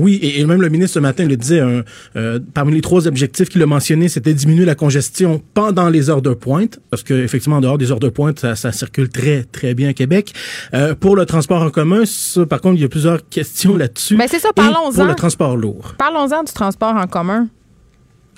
Oui, 0.00 0.18
et, 0.22 0.40
et 0.40 0.46
même 0.46 0.60
le 0.60 0.68
ministre 0.68 0.94
ce 0.94 0.98
matin 0.98 1.26
le 1.26 1.36
disait, 1.36 1.60
un, 1.60 1.82
euh, 2.16 2.40
parmi 2.54 2.72
les 2.72 2.80
trois 2.80 3.06
objectifs 3.06 3.48
qu'il 3.48 3.62
a 3.62 3.66
mentionnés, 3.66 4.08
c'était 4.08 4.34
diminuer 4.34 4.64
la 4.64 4.74
congestion 4.74 5.42
pendant 5.54 5.88
les 5.88 6.10
heures 6.10 6.22
de 6.22 6.34
pointe, 6.34 6.80
parce 6.90 7.02
que 7.02 7.14
effectivement 7.14 7.56
en 7.56 7.60
dehors 7.60 7.78
des 7.78 7.92
heures 7.92 8.00
de 8.00 8.08
pointe, 8.08 8.40
ça, 8.40 8.56
ça 8.56 8.72
circule 8.72 9.08
très 9.08 9.44
très 9.44 9.74
bien 9.74 9.90
à 9.90 9.92
Québec. 9.92 10.32
Euh, 10.74 10.94
pour 10.94 11.16
le 11.16 11.26
transport 11.26 11.62
en 11.62 11.70
commun, 11.70 12.02
ça, 12.06 12.46
par 12.46 12.60
contre, 12.60 12.76
il 12.76 12.82
y 12.82 12.84
a 12.84 12.88
plusieurs 12.88 13.28
questions 13.28 13.76
là-dessus. 13.76 14.16
Ben, 14.16 14.26
c'est 14.28 14.38
ça, 14.38 14.50
parlons-en. 14.54 14.92
Pour 14.92 15.04
le 15.04 15.14
transport 15.14 15.56
lourd. 15.56 15.94
Parlons-en 15.98 16.42
du 16.42 16.52
transport 16.52 16.94
en 16.94 17.06
commun. 17.06 17.48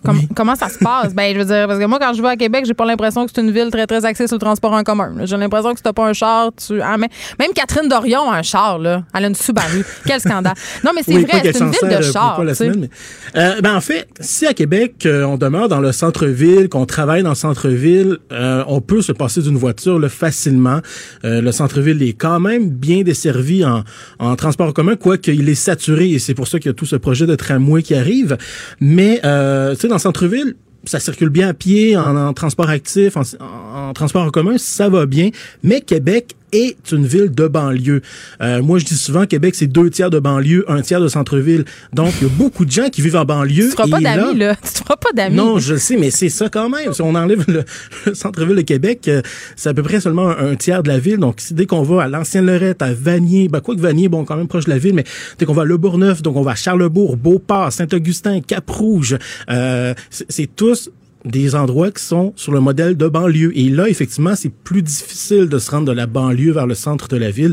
Com- 0.04 0.20
Comment 0.34 0.56
ça 0.56 0.68
se 0.68 0.78
passe? 0.78 1.14
Ben, 1.14 1.32
je 1.32 1.38
veux 1.38 1.44
dire, 1.44 1.66
parce 1.66 1.78
que 1.78 1.84
moi, 1.84 1.98
quand 2.00 2.12
je 2.14 2.22
vais 2.22 2.28
à 2.28 2.36
Québec, 2.36 2.64
j'ai 2.66 2.74
pas 2.74 2.84
l'impression 2.84 3.24
que 3.24 3.30
c'est 3.34 3.40
une 3.40 3.50
ville 3.50 3.68
très, 3.70 3.86
très 3.86 4.04
axée 4.04 4.26
sur 4.26 4.36
le 4.36 4.40
transport 4.40 4.72
en 4.72 4.82
commun. 4.82 5.14
J'ai 5.24 5.36
l'impression 5.36 5.70
que 5.72 5.76
si 5.78 5.82
t'as 5.82 5.92
pas 5.92 6.06
un 6.06 6.12
char, 6.12 6.50
tu. 6.56 6.80
ah, 6.82 6.96
mais- 6.98 7.08
même 7.38 7.52
Catherine 7.54 7.88
Dorion 7.88 8.30
a 8.30 8.38
un 8.38 8.42
char, 8.42 8.78
là. 8.78 9.04
Elle 9.14 9.24
a 9.24 9.28
une 9.28 9.34
Subaru. 9.34 9.84
Quel 10.06 10.20
scandale. 10.20 10.54
Non, 10.84 10.90
mais 10.94 11.02
c'est 11.04 11.14
Oui, 11.14 11.24
vrai, 11.24 11.40
c'est 11.42 11.58
une 11.60 11.70
ville 11.70 11.78
de 11.88 11.94
euh, 11.94 12.54
semaine, 12.54 12.80
mais- 12.80 13.40
Euh, 13.40 13.60
ben, 13.60 13.76
en 13.76 13.80
fait, 13.80 14.08
si 14.20 14.46
à 14.46 14.54
Québec, 14.54 15.04
euh, 15.06 15.24
on 15.24 15.36
demeure 15.36 15.68
dans 15.68 15.80
le 15.80 15.92
centre-ville, 15.92 16.68
qu'on 16.68 16.84
travaille 16.86 17.22
dans 17.22 17.30
le 17.30 17.34
centre-ville, 17.36 18.18
euh, 18.32 18.64
on 18.66 18.80
peut 18.80 19.02
se 19.02 19.12
passer 19.12 19.40
d'une 19.42 19.56
voiture 19.56 19.98
là, 19.98 20.08
facilement. 20.08 20.80
Le 21.22 21.50
centre-ville 21.52 22.02
est 22.02 22.12
quand 22.12 22.40
même 22.40 22.68
bien 22.70 23.02
desservi 23.02 23.64
en, 23.64 23.84
en 24.18 24.36
transport 24.36 24.68
en 24.68 24.72
commun, 24.72 24.96
quoique 24.96 25.30
il 25.30 25.48
est 25.48 25.54
saturé, 25.54 26.10
et 26.10 26.18
c'est 26.18 26.34
pour 26.34 26.48
ça 26.48 26.58
qu'il 26.58 26.68
y 26.68 26.70
a 26.70 26.74
tout 26.74 26.86
ce 26.86 26.96
projet 26.96 27.26
de 27.26 27.34
tramway 27.34 27.82
qui 27.82 27.94
arrive. 27.94 28.36
Mais, 28.80 29.20
tu 29.22 29.80
sais, 29.80 29.88
dans 29.92 29.96
le 29.96 30.00
centre-ville, 30.00 30.54
ça 30.84 31.00
circule 31.00 31.28
bien 31.28 31.48
à 31.48 31.54
pied, 31.54 31.98
en, 31.98 32.32
transport 32.32 32.70
actif, 32.70 33.16
en 33.16 33.92
transport 33.92 34.22
en 34.22 34.30
commun, 34.30 34.56
ça 34.56 34.88
va 34.88 35.04
bien. 35.04 35.28
Mais 35.62 35.82
Québec 35.82 36.34
est 36.52 36.92
une 36.92 37.06
ville 37.06 37.30
de 37.30 37.46
banlieue. 37.48 38.02
Euh, 38.42 38.62
moi, 38.62 38.78
je 38.78 38.84
dis 38.84 38.96
souvent, 38.96 39.26
Québec, 39.26 39.54
c'est 39.54 39.66
deux 39.66 39.90
tiers 39.90 40.10
de 40.10 40.18
banlieue, 40.18 40.64
un 40.68 40.80
tiers 40.82 41.00
de 41.00 41.08
centre-ville. 41.08 41.64
Donc, 41.92 42.12
il 42.20 42.28
y 42.28 42.30
a 42.30 42.32
beaucoup 42.34 42.64
de 42.64 42.70
gens 42.70 42.88
qui 42.88 43.00
vivent 43.02 43.16
en 43.16 43.24
banlieue. 43.24 43.66
Tu 43.66 43.72
feras 43.76 43.88
pas 43.88 44.00
là- 44.00 44.16
d'amis, 44.16 44.38
là. 44.38 44.54
Tu 44.62 44.78
feras 44.82 44.96
pas 44.96 45.10
d'amis. 45.14 45.36
non, 45.36 45.58
je 45.58 45.74
le 45.74 45.78
sais, 45.78 45.96
mais 45.96 46.10
c'est 46.10 46.28
ça 46.28 46.48
quand 46.48 46.68
même. 46.68 46.92
Si 46.92 47.02
on 47.02 47.14
enlève 47.14 47.44
le, 47.48 47.64
le 48.06 48.14
centre-ville 48.14 48.56
de 48.56 48.60
Québec, 48.62 49.08
euh, 49.08 49.22
c'est 49.56 49.68
à 49.70 49.74
peu 49.74 49.82
près 49.82 50.00
seulement 50.00 50.28
un, 50.30 50.52
un 50.52 50.56
tiers 50.56 50.82
de 50.82 50.88
la 50.88 50.98
ville. 50.98 51.18
Donc, 51.18 51.40
dès 51.50 51.66
qu'on 51.66 51.82
va 51.82 52.02
à 52.04 52.08
l'ancienne-Lorette, 52.08 52.82
à 52.82 52.92
Vanier, 52.92 53.48
ben, 53.48 53.60
quoi 53.60 53.74
que 53.74 53.80
Vanier, 53.80 54.08
bon, 54.08 54.24
quand 54.24 54.36
même 54.36 54.48
proche 54.48 54.64
de 54.64 54.70
la 54.70 54.78
ville, 54.78 54.94
mais 54.94 55.04
dès 55.38 55.46
qu'on 55.46 55.54
va 55.54 55.62
à 55.62 55.64
Le 55.64 55.76
Bourgneuf, 55.76 56.22
donc 56.22 56.36
on 56.36 56.42
va 56.42 56.52
à 56.52 56.54
Charlebourg, 56.54 57.16
Beauport, 57.16 57.72
Saint-Augustin, 57.72 58.40
Cap-Rouge, 58.40 59.16
euh, 59.50 59.94
c'est 60.10 60.54
tous 60.54 60.90
des 61.24 61.54
endroits 61.54 61.90
qui 61.90 62.02
sont 62.02 62.32
sur 62.36 62.52
le 62.52 62.60
modèle 62.60 62.96
de 62.96 63.08
banlieue. 63.08 63.56
Et 63.56 63.68
là, 63.68 63.88
effectivement, 63.88 64.34
c'est 64.34 64.52
plus 64.52 64.82
difficile 64.82 65.48
de 65.48 65.58
se 65.58 65.70
rendre 65.70 65.86
de 65.86 65.92
la 65.92 66.06
banlieue 66.06 66.52
vers 66.52 66.66
le 66.66 66.74
centre 66.74 67.08
de 67.08 67.16
la 67.16 67.30
ville, 67.30 67.52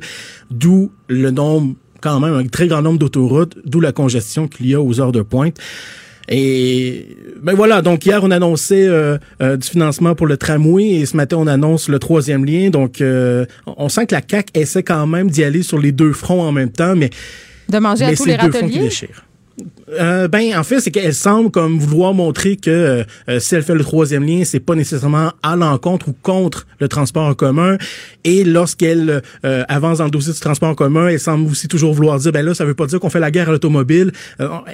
d'où 0.50 0.92
le 1.08 1.32
nombre, 1.32 1.76
quand 2.02 2.20
même, 2.20 2.34
un 2.34 2.48
très 2.48 2.68
grand 2.68 2.82
nombre 2.82 3.00
d'autoroutes, 3.00 3.58
d'où 3.66 3.80
la 3.80 3.92
congestion 3.92 4.48
qu'il 4.48 4.68
y 4.68 4.76
a 4.76 4.82
aux 4.82 5.00
heures 5.00 5.12
de 5.12 5.22
pointe. 5.22 5.58
Et 6.32 7.08
ben 7.42 7.56
voilà, 7.56 7.82
donc 7.82 8.06
hier 8.06 8.24
on 8.24 8.30
annonçait 8.30 8.88
euh, 8.88 9.18
euh, 9.42 9.58
du 9.58 9.68
financement 9.68 10.14
pour 10.14 10.28
le 10.28 10.38
tramway 10.38 10.86
et 10.86 11.06
ce 11.08 11.18
matin 11.18 11.38
on 11.40 11.48
annonce 11.48 11.90
le 11.90 11.98
troisième 11.98 12.46
lien. 12.46 12.70
Donc 12.70 13.02
euh, 13.02 13.46
on 13.66 13.90
sent 13.90 14.06
que 14.06 14.14
la 14.14 14.22
CAC 14.22 14.50
essaie 14.54 14.84
quand 14.84 15.08
même 15.08 15.32
d'y 15.32 15.44
aller 15.44 15.64
sur 15.64 15.80
les 15.80 15.92
deux 15.92 16.14
fronts 16.14 16.44
en 16.44 16.52
même 16.52 16.72
temps, 16.72 16.96
mais 16.96 17.10
De 17.68 17.80
manger 17.80 18.06
à 18.06 18.10
mais 18.10 18.16
tous 18.16 18.26
c'est 18.26 18.30
les 18.30 18.36
râteliers? 18.36 18.92
Euh, 20.00 20.28
ben 20.28 20.56
en 20.58 20.64
fait 20.64 20.80
c'est 20.82 20.92
qu'elle 20.92 21.14
semble 21.14 21.50
comme 21.52 21.80
vouloir 21.80 22.14
montrer 22.14 22.56
que 22.56 23.04
euh, 23.28 23.40
si 23.40 23.56
elle 23.56 23.64
fait 23.64 23.74
le 23.74 23.84
troisième 23.84 24.24
lien 24.24 24.44
c'est 24.46 24.60
pas 24.60 24.76
nécessairement 24.76 25.32
à 25.42 25.56
l'encontre 25.56 26.10
ou 26.10 26.16
contre 26.22 26.68
le 26.80 26.88
transport 26.88 27.26
en 27.28 27.34
commun 27.34 27.78
et 28.24 28.44
lorsqu'elle 28.44 29.24
euh, 29.46 29.64
avance 29.68 29.98
dans 29.98 30.04
le 30.06 30.12
dossier 30.12 30.32
du 30.32 30.40
transport 30.40 30.70
en 30.70 30.76
commun 30.76 31.08
elle 31.08 31.20
semble 31.20 31.50
aussi 31.50 31.68
toujours 31.68 31.94
vouloir 31.94 32.20
dire 32.20 32.32
ben 32.32 32.46
là 32.46 32.54
ça 32.54 32.66
veut 32.66 32.76
pas 32.76 32.86
dire 32.86 33.00
qu'on 33.00 33.10
fait 33.10 33.20
la 33.20 33.32
guerre 33.32 33.50
à 33.50 33.52
l'automobile 33.52 34.12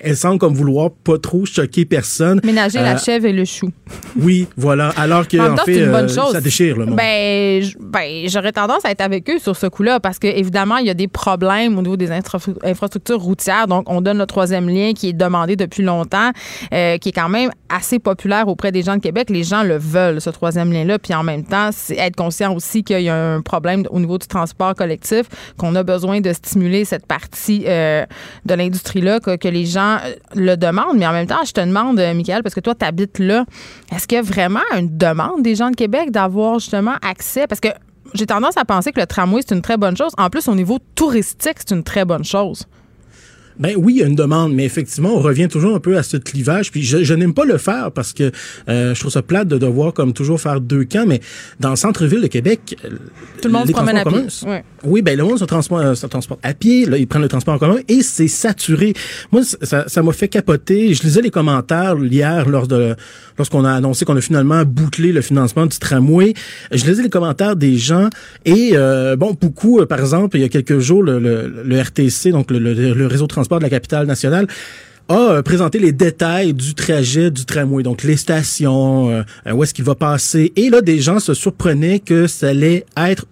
elle 0.04 0.18
semble 0.18 0.38
comme 0.38 0.54
vouloir 0.54 0.92
pas 0.92 1.18
trop 1.18 1.46
choquer 1.46 1.86
personne 1.86 2.42
Ménager 2.44 2.80
la 2.80 2.98
chèvre 2.98 3.26
et 3.26 3.34
le 3.34 3.46
chou. 3.46 3.72
oui 4.20 4.48
voilà 4.58 4.90
alors 4.98 5.28
que 5.28 5.38
En 5.38 5.44
même 5.44 5.52
en 5.54 5.56
temps, 5.56 5.64
fait 5.66 5.76
c'est 5.76 5.84
une 5.86 5.92
bonne 5.92 6.10
chose. 6.10 6.32
ça 6.34 6.42
déchire 6.42 6.78
le 6.78 6.86
monde 6.88 6.96
Ben, 6.98 7.64
ben, 7.80 8.28
j'aurais 8.28 8.52
tendance 8.52 8.84
à 8.84 8.92
être 8.92 9.02
avec 9.02 9.30
eux 9.30 9.40
sur 9.40 9.56
ce 9.56 9.68
coup-là 9.68 10.00
parce 10.02 10.20
que 10.20 10.28
évidemment, 10.28 10.78
il 10.78 10.88
y 10.88 10.90
a 10.90 10.94
des 10.94 11.08
problèmes 11.08 11.78
au 11.78 11.82
niveau 11.82 11.96
des 11.98 12.12
infra- 12.12 12.40
infrastructures 12.64 13.20
routières. 13.20 13.68
Donc, 13.68 13.90
on 13.90 14.02
donne 14.02 14.18
le 14.18 14.26
troisième 14.26 14.68
lien 14.68 14.75
qui 14.94 15.10
est 15.10 15.14
demandé 15.14 15.56
depuis 15.56 15.84
longtemps, 15.84 16.32
euh, 16.74 16.98
qui 16.98 17.10
est 17.10 17.12
quand 17.12 17.30
même 17.30 17.50
assez 17.70 18.00
populaire 18.00 18.48
auprès 18.48 18.72
des 18.72 18.82
gens 18.82 18.96
de 18.96 19.02
Québec. 19.02 19.30
Les 19.30 19.44
gens 19.44 19.64
le 19.64 19.78
veulent, 19.78 20.22
ce 20.22 20.30
troisième 20.30 20.72
lien-là. 20.72 21.00
Puis 21.00 21.14
en 21.14 21.24
même 21.24 21.44
temps, 21.44 21.70
c'est 21.72 21.98
être 21.98 22.16
conscient 22.16 22.54
aussi 22.54 22.84
qu'il 22.84 23.02
y 23.02 23.10
a 23.10 23.16
un 23.16 23.42
problème 23.42 23.84
au 23.90 24.00
niveau 24.00 24.18
du 24.18 24.28
transport 24.28 24.76
collectif, 24.76 25.26
qu'on 25.58 25.76
a 25.76 25.84
besoin 25.84 26.22
de 26.22 26.32
stimuler 26.34 26.86
cette 26.86 27.06
partie 27.06 27.64
euh, 27.68 28.06
de 28.46 28.54
l'industrie-là, 28.54 29.20
que, 29.20 29.36
que 29.36 29.48
les 29.48 29.66
gens 29.66 29.98
euh, 30.04 30.14
le 30.36 30.56
demandent. 30.56 30.98
Mais 30.98 31.08
en 31.08 31.14
même 31.14 31.28
temps, 31.28 31.44
je 31.46 31.52
te 31.52 31.62
demande, 31.62 32.00
Michael, 32.00 32.44
parce 32.44 32.56
que 32.56 32.60
toi, 32.60 32.76
tu 32.76 32.86
habites 32.86 33.20
là, 33.20 33.46
est-ce 33.94 34.08
qu'il 34.08 34.18
y 34.18 34.20
a 34.20 34.24
vraiment 34.24 34.62
une 34.78 34.98
demande 34.98 35.42
des 35.42 35.56
gens 35.56 35.70
de 35.70 35.76
Québec 35.76 36.12
d'avoir 36.12 36.60
justement 36.60 36.96
accès? 37.02 37.48
Parce 37.48 37.62
que 37.62 37.70
j'ai 38.14 38.26
tendance 38.26 38.58
à 38.58 38.66
penser 38.66 38.92
que 38.92 39.00
le 39.00 39.08
tramway, 39.08 39.42
c'est 39.46 39.56
une 39.56 39.62
très 39.62 39.78
bonne 39.78 39.98
chose. 39.98 40.12
En 40.18 40.30
plus, 40.30 40.48
au 40.48 40.56
niveau 40.56 40.80
touristique, 40.96 41.58
c'est 41.58 41.72
une 41.72 41.84
très 41.84 42.06
bonne 42.06 42.24
chose. 42.24 42.66
Ben 43.60 43.76
oui, 43.78 43.94
il 43.96 44.00
y 44.00 44.04
a 44.04 44.08
une 44.08 44.16
demande, 44.16 44.54
mais 44.54 44.66
effectivement, 44.66 45.16
on 45.16 45.20
revient 45.20 45.48
toujours 45.48 45.76
un 45.76 45.80
peu 45.80 45.98
à 45.98 46.04
ce 46.04 46.18
clivage. 46.18 46.72
Puis 46.72 46.84
je, 46.84 47.04
je 47.04 47.14
n'aime 47.14 47.34
pas 47.34 47.46
le 47.46 47.58
faire 47.58 47.92
parce 47.92 48.14
que 48.14 48.32
euh, 48.70 48.94
je 48.94 49.00
trouve 49.00 49.12
ça 49.12 49.22
plate 49.22 49.48
de 49.48 49.58
devoir 49.58 49.94
comme 49.94 50.14
toujours 50.14 50.40
faire 50.40 50.60
deux 50.62 50.84
camps. 50.84 51.06
Mais 51.08 51.22
dans 51.60 51.70
le 51.70 51.76
centre-ville 51.76 52.22
de 52.22 52.28
Québec, 52.28 52.78
euh, 52.84 52.90
Tout 53.42 53.48
le 53.48 53.54
monde 53.54 53.68
se 53.68 53.72
promène 53.72 53.98
à 53.98 54.06
pied. 54.06 54.26
Ouais. 54.46 54.64
Oui, 54.84 55.02
ben 55.02 55.18
le 55.18 55.24
monde 55.24 55.40
se 55.40 55.46
transporte, 55.46 55.96
se 55.96 56.06
transporte 56.08 56.40
à 56.44 56.54
pied. 56.54 56.86
Là, 56.86 56.98
ils 56.98 57.08
prennent 57.08 57.22
le 57.22 57.28
transport 57.28 57.56
en 57.56 57.60
commun 57.60 57.80
et 57.88 58.02
c'est 58.02 58.28
saturé. 58.28 58.94
Moi, 59.32 59.42
ça, 59.44 59.88
ça 59.88 60.04
m'a 60.04 60.12
fait 60.12 60.28
capoter. 60.28 60.94
Je 60.94 61.04
lisais 61.04 61.22
les 61.22 61.32
commentaires 61.32 61.96
hier 62.00 62.48
lors 62.50 62.68
de 62.68 62.96
lorsqu'on 63.38 63.66
a 63.66 63.72
annoncé 63.72 64.06
qu'on 64.06 64.18
a 64.18 64.22
finalement 64.22 64.64
bouclé 64.64 65.12
le 65.12 65.22
financement 65.22 65.66
du 65.66 65.78
tramway. 65.78 66.34
Je 66.72 66.86
lisais 66.86 67.04
les 67.04 67.10
commentaires 67.10 67.56
des 67.56 67.78
gens 67.78 68.10
et 68.46 68.72
euh, 68.74 69.16
bon, 69.16 69.36
beaucoup, 69.40 69.80
euh, 69.80 69.86
par 69.86 70.00
exemple, 70.00 70.38
il 70.38 70.42
y 70.42 70.46
a 70.46 70.50
quelques 70.50 70.80
jours, 70.80 71.04
le, 71.04 71.82
RTC, 71.82 72.32
donc 72.32 72.52
le, 72.52 73.08
réseau 73.08 73.24
de 73.24 73.30
transport 73.30 73.60
de 73.60 73.64
la 73.64 73.70
capitale 73.70 74.08
nationale 74.08 74.48
a 75.08 75.18
euh, 75.18 75.42
présenté 75.42 75.80
les 75.80 75.92
détails 75.92 76.54
du 76.54 76.74
trajet 76.74 77.30
du 77.32 77.46
tramway, 77.46 77.84
donc 77.84 78.04
les 78.04 78.18
stations, 78.18 79.10
euh, 79.10 79.52
où 79.52 79.64
est-ce 79.64 79.74
qu'il 79.74 79.86
va 79.86 79.96
passer. 79.96 80.52
Et 80.56 80.70
là, 80.70 80.82
des 80.82 81.00
gens 81.00 81.20
se 81.20 81.34
surprenaient 81.34 82.00
que 82.00 82.28
ça 82.28 82.50
allait 82.50 82.86
être 82.98 83.26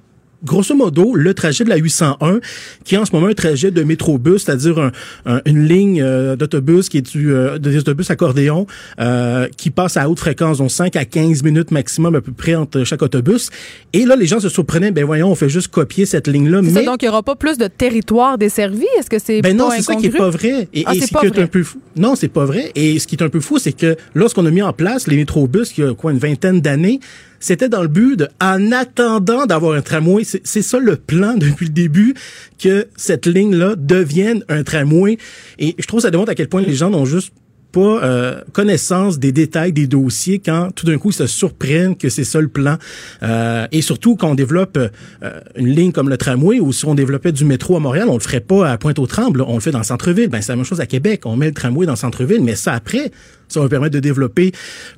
grosso 0.43 0.75
modo, 0.75 1.15
le 1.15 1.33
trajet 1.33 1.63
de 1.63 1.69
la 1.69 1.77
801, 1.77 2.39
qui 2.83 2.95
est 2.95 2.97
en 2.97 3.05
ce 3.05 3.11
moment 3.13 3.27
un 3.27 3.33
trajet 3.33 3.71
de 3.71 3.83
métrobus, 3.83 4.43
c'est-à-dire 4.43 4.77
un- 4.79 4.91
un- 5.25 5.41
une 5.45 5.65
ligne 5.65 6.01
euh, 6.01 6.35
d'autobus 6.35 6.89
qui 6.89 6.97
est 6.97 7.01
du, 7.13 7.33
euh, 7.33 7.57
des 7.57 7.77
autobus 7.77 8.09
accordéon, 8.11 8.67
euh, 8.99 9.47
qui 9.57 9.69
passe 9.69 9.97
à 9.97 10.09
haute 10.09 10.19
fréquence, 10.19 10.57
donc 10.57 10.71
5 10.71 10.95
à 10.95 11.05
15 11.05 11.43
minutes 11.43 11.71
maximum 11.71 12.15
à 12.15 12.21
peu 12.21 12.31
près 12.31 12.55
entre 12.55 12.83
chaque 12.83 13.01
autobus. 13.01 13.49
Et 13.93 14.05
là, 14.05 14.15
les 14.15 14.25
gens 14.25 14.39
se 14.39 14.49
surprenaient, 14.49 14.91
ben 14.91 15.05
voyons, 15.05 15.31
on 15.31 15.35
fait 15.35 15.49
juste 15.49 15.69
copier 15.69 16.05
cette 16.05 16.27
ligne-là. 16.27 16.61
Mais 16.61 16.71
ça, 16.71 16.83
donc 16.83 17.01
il 17.01 17.05
n'y 17.05 17.09
aura 17.09 17.23
pas 17.23 17.35
plus 17.35 17.57
de 17.57 17.67
territoire 17.67 18.37
desservi? 18.37 18.85
Est-ce 18.99 19.09
que 19.09 19.19
c'est 19.19 19.41
ben 19.41 19.55
non, 19.55 19.69
pas 19.69 19.75
c'est 19.77 19.81
ça 19.83 19.95
qui 19.95 20.07
est 20.07 20.09
pas 20.09 20.29
vrai. 20.29 20.67
Et, 20.73 20.83
Ah, 20.85 20.93
et 20.95 20.99
c'est 20.99 21.07
ce 21.07 21.13
pas 21.13 21.19
qui 21.21 21.27
est 21.27 21.29
vrai. 21.29 21.41
un 21.43 21.47
peu 21.47 21.63
fou. 21.63 21.79
Non, 21.95 22.15
c'est 22.15 22.27
pas 22.27 22.45
vrai. 22.45 22.71
Et 22.75 22.99
ce 22.99 23.07
qui 23.07 23.15
est 23.15 23.23
un 23.23 23.29
peu 23.29 23.39
fou, 23.39 23.57
c'est 23.59 23.71
que 23.73 23.95
lorsqu'on 24.13 24.45
a 24.45 24.51
mis 24.51 24.61
en 24.61 24.73
place 24.73 25.07
les 25.07 25.15
métrobus, 25.15 25.73
il 25.77 25.83
y 25.83 25.87
a 25.87 25.93
quoi, 25.93 26.11
une 26.11 26.17
vingtaine 26.17 26.59
d'années, 26.61 26.99
c'était 27.43 27.67
dans 27.67 27.81
le 27.81 27.89
but 27.89 28.17
de, 28.17 28.29
en 28.41 28.71
attendant 28.71 29.45
d'avoir 29.45 29.75
un 29.75 29.81
tramway, 29.81 30.23
c'est 30.23 30.61
ça 30.61 30.79
le 30.79 30.95
plan 30.95 31.33
depuis 31.37 31.65
le 31.65 31.73
début, 31.73 32.15
que 32.57 32.87
cette 32.95 33.25
ligne-là 33.25 33.75
devienne 33.77 34.45
un 34.47 34.63
tramway. 34.63 35.17
Et 35.59 35.75
je 35.77 35.85
trouve 35.85 35.99
que 35.99 36.03
ça 36.03 36.11
démontre 36.11 36.31
à 36.31 36.35
quel 36.35 36.47
point 36.47 36.61
les 36.61 36.73
gens 36.73 36.89
n'ont 36.89 37.05
juste 37.05 37.33
pas 37.73 38.03
euh, 38.03 38.41
connaissance 38.53 39.19
des 39.19 39.31
détails 39.31 39.73
des 39.73 39.87
dossiers 39.87 40.39
quand 40.39 40.69
tout 40.73 40.85
d'un 40.85 40.97
coup 40.97 41.09
ils 41.09 41.15
se 41.15 41.27
surprennent 41.27 41.97
que 41.97 42.07
c'est 42.07 42.23
ça 42.23 42.39
le 42.39 42.47
plan. 42.47 42.77
Euh, 43.23 43.67
et 43.71 43.81
surtout 43.81 44.15
quand 44.15 44.29
on 44.29 44.35
développe 44.35 44.77
euh, 44.77 45.39
une 45.55 45.69
ligne 45.69 45.91
comme 45.91 46.07
le 46.07 46.17
tramway 46.17 46.59
ou 46.59 46.71
si 46.71 46.85
on 46.85 46.93
développait 46.93 47.31
du 47.31 47.45
métro 47.45 47.75
à 47.75 47.79
Montréal 47.79 48.07
on 48.09 48.13
le 48.13 48.19
ferait 48.19 48.41
pas 48.41 48.69
à 48.69 48.77
Pointe-aux-Trembles 48.77 49.41
on 49.41 49.55
le 49.55 49.59
fait 49.59 49.71
dans 49.71 49.79
le 49.79 49.83
centre-ville. 49.83 50.29
Ben 50.29 50.41
c'est 50.41 50.51
la 50.51 50.55
même 50.55 50.65
chose 50.65 50.81
à 50.81 50.85
Québec. 50.85 51.23
On 51.25 51.35
met 51.35 51.47
le 51.47 51.53
tramway 51.53 51.87
dans 51.87 51.93
le 51.93 51.97
centre-ville 51.97 52.43
mais 52.43 52.55
ça 52.55 52.73
après 52.73 53.11
ça 53.53 53.59
va 53.61 53.69
permettre 53.69 53.93
de 53.93 53.99
développer 53.99 54.51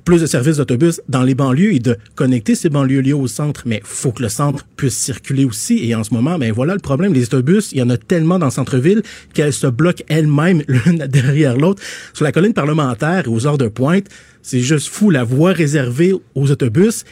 plus 0.06 0.22
de 0.22 0.26
services 0.26 0.58
d'autobus 0.58 1.02
dans 1.10 1.24
les 1.24 1.36
banlieues 1.36 1.74
et 1.74 1.80
de 1.80 1.98
connecter 2.16 2.56
ces 2.56 2.70
banlieues-là 2.70 3.16
au 3.16 3.28
centre. 3.28 3.64
Mais 3.66 3.82
faut 3.84 4.12
que 4.12 4.24
le 4.24 4.30
centre 4.30 4.66
puisse 4.78 4.96
circuler 4.96 5.46
aussi. 5.46 5.88
Et 5.88 5.94
en 5.96 6.04
ce 6.04 6.14
moment, 6.14 6.38
ben 6.38 6.52
voilà 6.52 6.74
le 6.74 6.80
problème. 6.80 7.14
Les 7.14 7.26
autobus, 7.26 7.72
il 7.72 7.80
y 7.80 7.82
en 7.82 7.90
a 7.90 7.98
tellement 7.98 8.40
dans 8.40 8.48
le 8.48 8.52
centre-ville 8.52 9.04
qu'elles 9.34 9.54
se 9.54 9.68
bloquent 9.68 10.04
elles-mêmes 10.08 10.64
l'une 10.68 11.06
derrière 11.08 11.58
l'autre. 11.58 11.84
Sur 12.14 12.24
la 12.24 12.32
colline 12.32 12.54
parlementaire 12.54 13.24
et 13.26 13.30
aux 13.30 13.46
heures 13.46 13.58
de 13.58 13.68
pointe, 13.68 14.08
c'est 14.42 14.62
juste 14.62 14.88
fou. 14.88 15.10
La 15.10 15.24
voie 15.24 15.52
réservée 15.52 16.14
aux 16.36 16.52
autobus, 16.52 17.04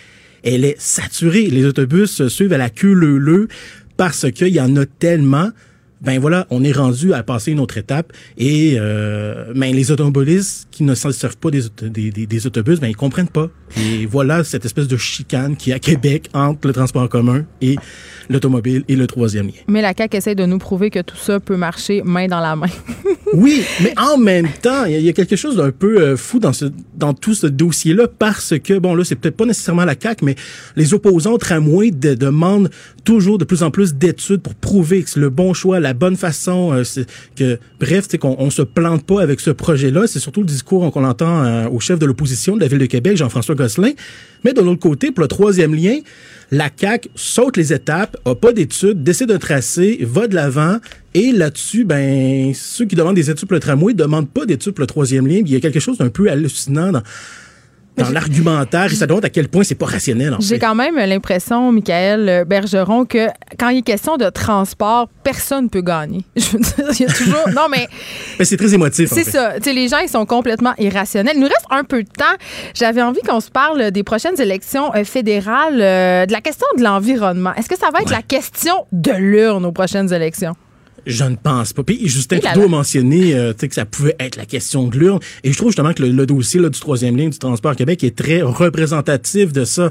elle 0.43 0.65
est 0.65 0.79
saturée. 0.79 1.47
Les 1.47 1.65
autobus 1.65 2.27
suivent 2.27 2.53
à 2.53 2.57
la 2.57 2.69
queue 2.69 2.93
leu-leu 2.93 3.47
parce 3.97 4.31
qu'il 4.31 4.49
y 4.49 4.61
en 4.61 4.75
a 4.75 4.85
tellement 4.85 5.49
ben 6.03 6.19
voilà, 6.19 6.45
on 6.49 6.63
est 6.63 6.71
rendu 6.71 7.13
à 7.13 7.23
passer 7.23 7.51
une 7.51 7.59
autre 7.59 7.77
étape 7.77 8.11
et 8.37 8.75
euh, 8.77 9.53
ben 9.55 9.73
les 9.73 9.91
automobilistes 9.91 10.67
qui 10.71 10.83
ne 10.83 10.95
s'en 10.95 11.11
servent 11.11 11.37
pas 11.37 11.49
des, 11.51 11.61
des, 11.81 12.11
des, 12.11 12.25
des 12.27 12.47
autobus, 12.47 12.79
ben 12.79 12.87
ils 12.87 12.95
comprennent 12.95 13.27
pas. 13.29 13.49
Et 13.77 14.05
voilà 14.05 14.43
cette 14.43 14.65
espèce 14.65 14.87
de 14.87 14.97
chicane 14.97 15.55
qui 15.55 15.71
est 15.71 15.73
à 15.73 15.79
Québec 15.79 16.29
entre 16.33 16.67
le 16.67 16.73
transport 16.73 17.01
en 17.03 17.07
commun 17.07 17.45
et 17.61 17.75
l'automobile 18.29 18.83
et 18.87 18.95
le 18.95 19.07
troisième 19.07 19.47
lien. 19.47 19.53
Mais 19.67 19.81
la 19.81 19.93
CAQ 19.97 20.17
essaie 20.17 20.35
de 20.35 20.45
nous 20.45 20.59
prouver 20.59 20.89
que 20.91 20.99
tout 20.99 21.15
ça 21.17 21.39
peut 21.39 21.57
marcher 21.57 22.01
main 22.03 22.27
dans 22.27 22.39
la 22.39 22.55
main. 22.55 22.67
Oui, 23.35 23.63
mais 23.81 23.95
en 23.97 24.19
même 24.19 24.47
temps, 24.61 24.85
il 24.85 24.91
y 24.91 24.95
a- 24.95 24.99
il 24.99 25.05
y, 25.05 25.09
a 25.09 25.13
quelque 25.13 25.35
chose 25.35 25.55
d'un 25.55 25.71
peu 25.71 25.99
euh, 25.99 26.15
fou 26.15 26.37
dans 26.37 26.53
ce 26.53 26.65
dans 26.95 27.15
tout 27.15 27.33
ce 27.33 27.47
dossier-là 27.47 28.07
parce 28.07 28.53
que 28.59 28.77
bon 28.77 28.93
là, 28.93 29.03
c'est 29.03 29.15
peut-être 29.15 29.35
pas 29.37 29.45
nécessairement 29.47 29.85
la 29.85 29.95
CAQ, 29.99 30.23
mais 30.23 30.35
les 30.75 30.93
opposants 30.93 31.31
au 31.31 31.37
tramway 31.39 31.89
de- 31.89 32.13
demandent 32.13 32.69
toujours 33.03 33.37
de 33.37 33.45
plus 33.45 33.63
en 33.63 33.71
plus 33.71 33.95
d'études 33.95 34.41
pour 34.41 34.55
prouver 34.55 35.03
que 35.03 35.09
c'est 35.09 35.19
le 35.19 35.29
bon 35.29 35.53
choix, 35.53 35.79
la 35.79 35.93
bonne 35.93 36.15
façon, 36.15 36.73
euh, 36.73 36.83
que 37.35 37.59
bref, 37.79 38.05
c'est 38.09 38.17
qu'on 38.17 38.35
on 38.39 38.49
se 38.49 38.61
plante 38.61 39.05
pas 39.05 39.21
avec 39.21 39.39
ce 39.39 39.51
projet-là. 39.51 40.07
C'est 40.07 40.19
surtout 40.19 40.41
le 40.41 40.47
discours 40.47 40.91
qu'on 40.91 41.03
entend 41.03 41.43
euh, 41.43 41.67
au 41.69 41.79
chef 41.79 41.99
de 41.99 42.05
l'opposition 42.05 42.55
de 42.55 42.61
la 42.61 42.67
ville 42.67 42.79
de 42.79 42.85
Québec, 42.85 43.17
Jean-François 43.17 43.55
Gosselin. 43.55 43.91
Mais 44.43 44.53
de 44.53 44.61
l'autre 44.61 44.81
côté, 44.81 45.11
pour 45.11 45.21
le 45.21 45.27
troisième 45.27 45.73
lien, 45.73 45.97
la 46.51 46.69
CAQ 46.75 47.09
saute 47.15 47.57
les 47.57 47.73
étapes, 47.73 48.17
a 48.25 48.35
pas 48.35 48.53
d'études, 48.53 49.03
décide 49.03 49.31
un 49.31 49.39
tracé, 49.39 49.99
va 50.01 50.27
de 50.27 50.35
l'avant. 50.35 50.77
Et 51.13 51.31
là-dessus, 51.31 51.85
ben, 51.85 52.53
ceux 52.53 52.85
qui 52.85 52.95
demandent 52.95 53.15
des 53.15 53.29
études 53.29 53.47
pour 53.47 53.55
le 53.55 53.59
tramway 53.59 53.93
demandent 53.93 54.29
pas 54.29 54.45
d'études 54.45 54.73
pour 54.73 54.81
le 54.81 54.87
troisième 54.87 55.27
lien. 55.27 55.41
Il 55.45 55.49
y 55.49 55.55
a 55.55 55.59
quelque 55.59 55.79
chose 55.79 55.97
d'un 55.97 56.09
peu 56.09 56.29
hallucinant 56.29 56.91
dans, 56.91 57.03
dans 57.97 58.09
l'argumentaire 58.09 58.91
et 58.91 58.95
ça 58.95 59.05
demande 59.05 59.25
à 59.25 59.29
quel 59.29 59.47
point 59.49 59.63
c'est 59.63 59.75
pas 59.75 59.85
rationnel, 59.85 60.33
en 60.33 60.39
J'ai 60.39 60.59
quand 60.59 60.75
même 60.75 60.95
l'impression, 60.97 61.71
Michael 61.71 62.29
euh, 62.29 62.45
Bergeron, 62.45 63.05
que 63.05 63.27
quand 63.59 63.69
il 63.69 63.79
est 63.79 63.81
question 63.83 64.17
de 64.17 64.29
transport, 64.29 65.09
personne 65.23 65.69
peut 65.69 65.81
gagner. 65.81 66.21
Je 66.35 66.51
veux 66.51 66.59
dire, 66.59 66.85
il 66.99 67.01
y 67.01 67.05
a 67.05 67.13
toujours. 67.13 67.49
Non, 67.55 67.67
mais 67.69 67.87
Ben, 68.39 68.45
c'est 68.45 68.57
très 68.57 68.73
émotif, 68.73 69.11
en 69.11 69.15
c'est 69.15 69.23
fait. 69.25 69.31
ça. 69.31 69.53
Les 69.71 69.87
gens, 69.87 69.99
ils 69.99 70.09
sont 70.09 70.25
complètement 70.25 70.73
irrationnels. 70.79 71.33
Il 71.35 71.41
nous 71.41 71.47
reste 71.47 71.65
un 71.69 71.83
peu 71.83 72.03
de 72.03 72.09
temps. 72.09 72.23
J'avais 72.73 73.01
envie 73.01 73.21
qu'on 73.21 73.39
se 73.39 73.51
parle 73.51 73.91
des 73.91 74.03
prochaines 74.03 74.39
élections 74.41 74.93
euh, 74.95 75.03
fédérales, 75.03 75.81
euh, 75.81 76.25
de 76.25 76.31
la 76.31 76.41
question 76.41 76.67
de 76.77 76.83
l'environnement. 76.83 77.53
Est-ce 77.55 77.69
que 77.69 77.77
ça 77.77 77.89
va 77.93 78.01
être 78.01 78.11
la 78.11 78.21
question 78.21 78.85
de 78.91 79.11
l'urne 79.11 79.65
aux 79.65 79.71
prochaines 79.71 80.11
élections? 80.13 80.53
Je 81.05 81.23
ne 81.25 81.35
pense 81.35 81.73
pas. 81.73 81.83
Puis 81.83 81.99
Justin 82.07 82.37
Trudeau 82.39 82.65
a 82.67 82.69
mentionné 82.69 83.35
euh, 83.35 83.51
tu 83.53 83.59
sais, 83.61 83.67
que 83.69 83.75
ça 83.75 83.85
pouvait 83.85 84.15
être 84.19 84.35
la 84.37 84.45
question 84.45 84.87
de 84.87 84.97
l'urne. 84.97 85.19
Et 85.43 85.51
je 85.51 85.57
trouve 85.57 85.69
justement 85.69 85.93
que 85.93 86.01
le, 86.03 86.11
le 86.11 86.25
dossier 86.25 86.59
là, 86.61 86.69
du 86.69 86.79
troisième 86.79 87.17
ligne 87.17 87.29
du 87.29 87.39
transport 87.39 87.75
Québec 87.75 88.03
est 88.03 88.15
très 88.15 88.41
représentatif 88.41 89.53
de 89.53 89.65
ça. 89.65 89.89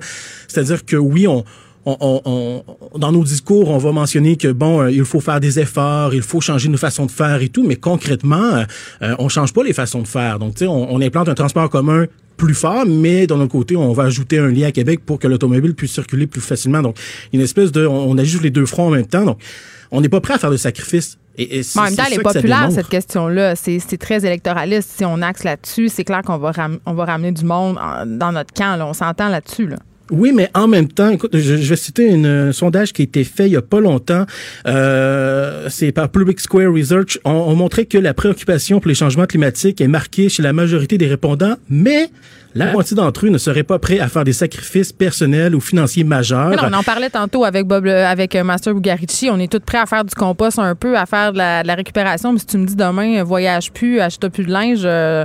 C'est-à-dire 0.48 0.84
que 0.84 0.96
oui, 0.96 1.26
on, 1.26 1.44
on, 1.84 1.96
on- 2.00 2.62
on- 2.92 2.98
dans 2.98 3.12
nos 3.12 3.24
discours, 3.24 3.68
on 3.70 3.78
va 3.78 3.92
mentionner 3.92 4.36
que 4.36 4.48
bon, 4.52 4.80
euh, 4.82 4.90
il 4.90 5.04
faut 5.04 5.20
faire 5.20 5.40
des 5.40 5.58
efforts, 5.58 6.14
il 6.14 6.22
faut 6.22 6.40
changer 6.40 6.68
nos 6.68 6.78
façons 6.78 7.06
de 7.06 7.10
faire 7.10 7.42
et 7.42 7.48
tout, 7.48 7.64
mais 7.66 7.76
concrètement, 7.76 8.54
euh, 8.54 8.64
euh, 9.02 9.14
on 9.18 9.28
change 9.28 9.52
pas 9.52 9.62
les 9.64 9.72
façons 9.72 10.00
de 10.02 10.08
faire. 10.08 10.38
Donc, 10.38 10.54
tu 10.54 10.60
sais, 10.60 10.66
on, 10.66 10.92
on 10.94 11.00
implante 11.00 11.28
un 11.28 11.34
transport 11.34 11.68
commun 11.70 12.06
plus 12.36 12.54
fort, 12.54 12.86
mais 12.86 13.26
d'un 13.26 13.38
autre 13.40 13.52
côté, 13.52 13.76
on 13.76 13.92
va 13.92 14.04
ajouter 14.04 14.38
un 14.38 14.48
lien 14.48 14.68
à 14.68 14.72
Québec 14.72 15.00
pour 15.04 15.18
que 15.18 15.28
l'automobile 15.28 15.74
puisse 15.74 15.92
circuler 15.92 16.26
plus 16.26 16.40
facilement. 16.40 16.82
Donc, 16.82 16.96
une 17.32 17.40
espèce 17.40 17.70
de, 17.72 17.86
on, 17.86 18.10
on 18.10 18.18
ajoute 18.18 18.42
les 18.42 18.50
deux 18.50 18.66
fronts 18.66 18.86
en 18.86 18.90
même 18.90 19.06
temps. 19.06 19.24
Donc, 19.24 19.38
on 19.92 20.00
n'est 20.00 20.08
pas 20.08 20.20
prêt 20.20 20.34
à 20.34 20.38
faire 20.38 20.50
de. 20.50 20.56
Et, 21.38 21.58
et 21.60 21.62
Mais 21.76 21.80
en 21.80 21.84
même 21.84 21.96
temps, 21.96 22.02
elle 22.08 22.12
est 22.14 22.18
populaire, 22.22 22.70
cette 22.72 22.88
question-là. 22.88 23.54
C'est 23.56 23.78
c'est 23.78 23.96
très 23.96 24.24
électoraliste. 24.26 24.90
Si 24.98 25.04
on 25.04 25.22
axe 25.22 25.44
là-dessus, 25.44 25.88
c'est 25.88 26.04
clair 26.04 26.22
qu'on 26.22 26.36
va, 26.38 26.50
ram- 26.50 26.78
on 26.84 26.92
va 26.94 27.04
ramener 27.04 27.32
du 27.32 27.44
monde 27.44 27.78
en- 27.78 28.04
dans 28.04 28.32
notre 28.32 28.52
camp. 28.52 28.76
là. 28.76 28.86
On 28.86 28.92
s'entend 28.92 29.28
là-dessus. 29.28 29.66
Là. 29.68 29.76
Oui, 30.10 30.32
mais 30.34 30.50
en 30.52 30.68
même 30.68 30.88
temps, 30.88 31.08
écoute, 31.08 31.30
je, 31.34 31.56
je 31.56 31.68
vais 31.70 31.76
citer 31.76 32.06
une- 32.06 32.26
un 32.26 32.52
sondage 32.52 32.92
qui 32.92 33.00
a 33.00 33.04
été 33.04 33.24
fait 33.24 33.46
il 33.46 33.52
y 33.52 33.56
a 33.56 33.62
pas 33.62 33.80
longtemps. 33.80 34.26
Euh, 34.66 35.68
c'est 35.70 35.92
par 35.92 36.08
Public 36.10 36.38
Square 36.40 36.72
Research. 36.72 37.18
On, 37.24 37.30
on 37.30 37.54
montrait 37.54 37.86
que 37.86 37.98
la 37.98 38.12
préoccupation 38.14 38.80
pour 38.80 38.88
les 38.88 38.94
changements 38.94 39.26
climatiques 39.26 39.80
est 39.80 39.88
marquée 39.88 40.28
chez 40.28 40.42
la 40.42 40.52
majorité 40.52 40.98
des 40.98 41.06
répondants, 41.06 41.54
mais 41.70 42.10
la 42.54 42.72
moitié 42.72 42.96
d'entre 42.96 43.26
eux 43.26 43.30
ne 43.30 43.38
seraient 43.38 43.62
pas 43.62 43.78
prêts 43.78 43.98
à 43.98 44.08
faire 44.08 44.24
des 44.24 44.32
sacrifices 44.32 44.92
personnels 44.92 45.54
ou 45.54 45.60
financiers 45.60 46.04
majeurs. 46.04 46.50
Non, 46.50 46.68
on 46.70 46.72
en 46.72 46.82
parlait 46.82 47.10
tantôt 47.10 47.44
avec 47.44 47.66
Bob, 47.66 47.86
avec 47.86 48.36
euh, 48.36 48.44
Master 48.44 48.74
Bugarici. 48.74 49.30
On 49.30 49.38
est 49.38 49.50
tous 49.50 49.60
prêts 49.60 49.78
à 49.78 49.86
faire 49.86 50.04
du 50.04 50.14
compost 50.14 50.58
un 50.58 50.74
peu, 50.74 50.96
à 50.96 51.06
faire 51.06 51.32
de 51.32 51.38
la, 51.38 51.62
de 51.62 51.68
la 51.68 51.74
récupération. 51.74 52.32
Mais 52.32 52.38
si 52.38 52.46
tu 52.46 52.58
me 52.58 52.66
dis 52.66 52.76
demain, 52.76 53.20
euh, 53.20 53.24
voyage 53.24 53.72
plus, 53.72 54.00
achète 54.00 54.28
plus 54.28 54.44
de 54.44 54.52
linge, 54.52 54.82
euh, 54.84 55.24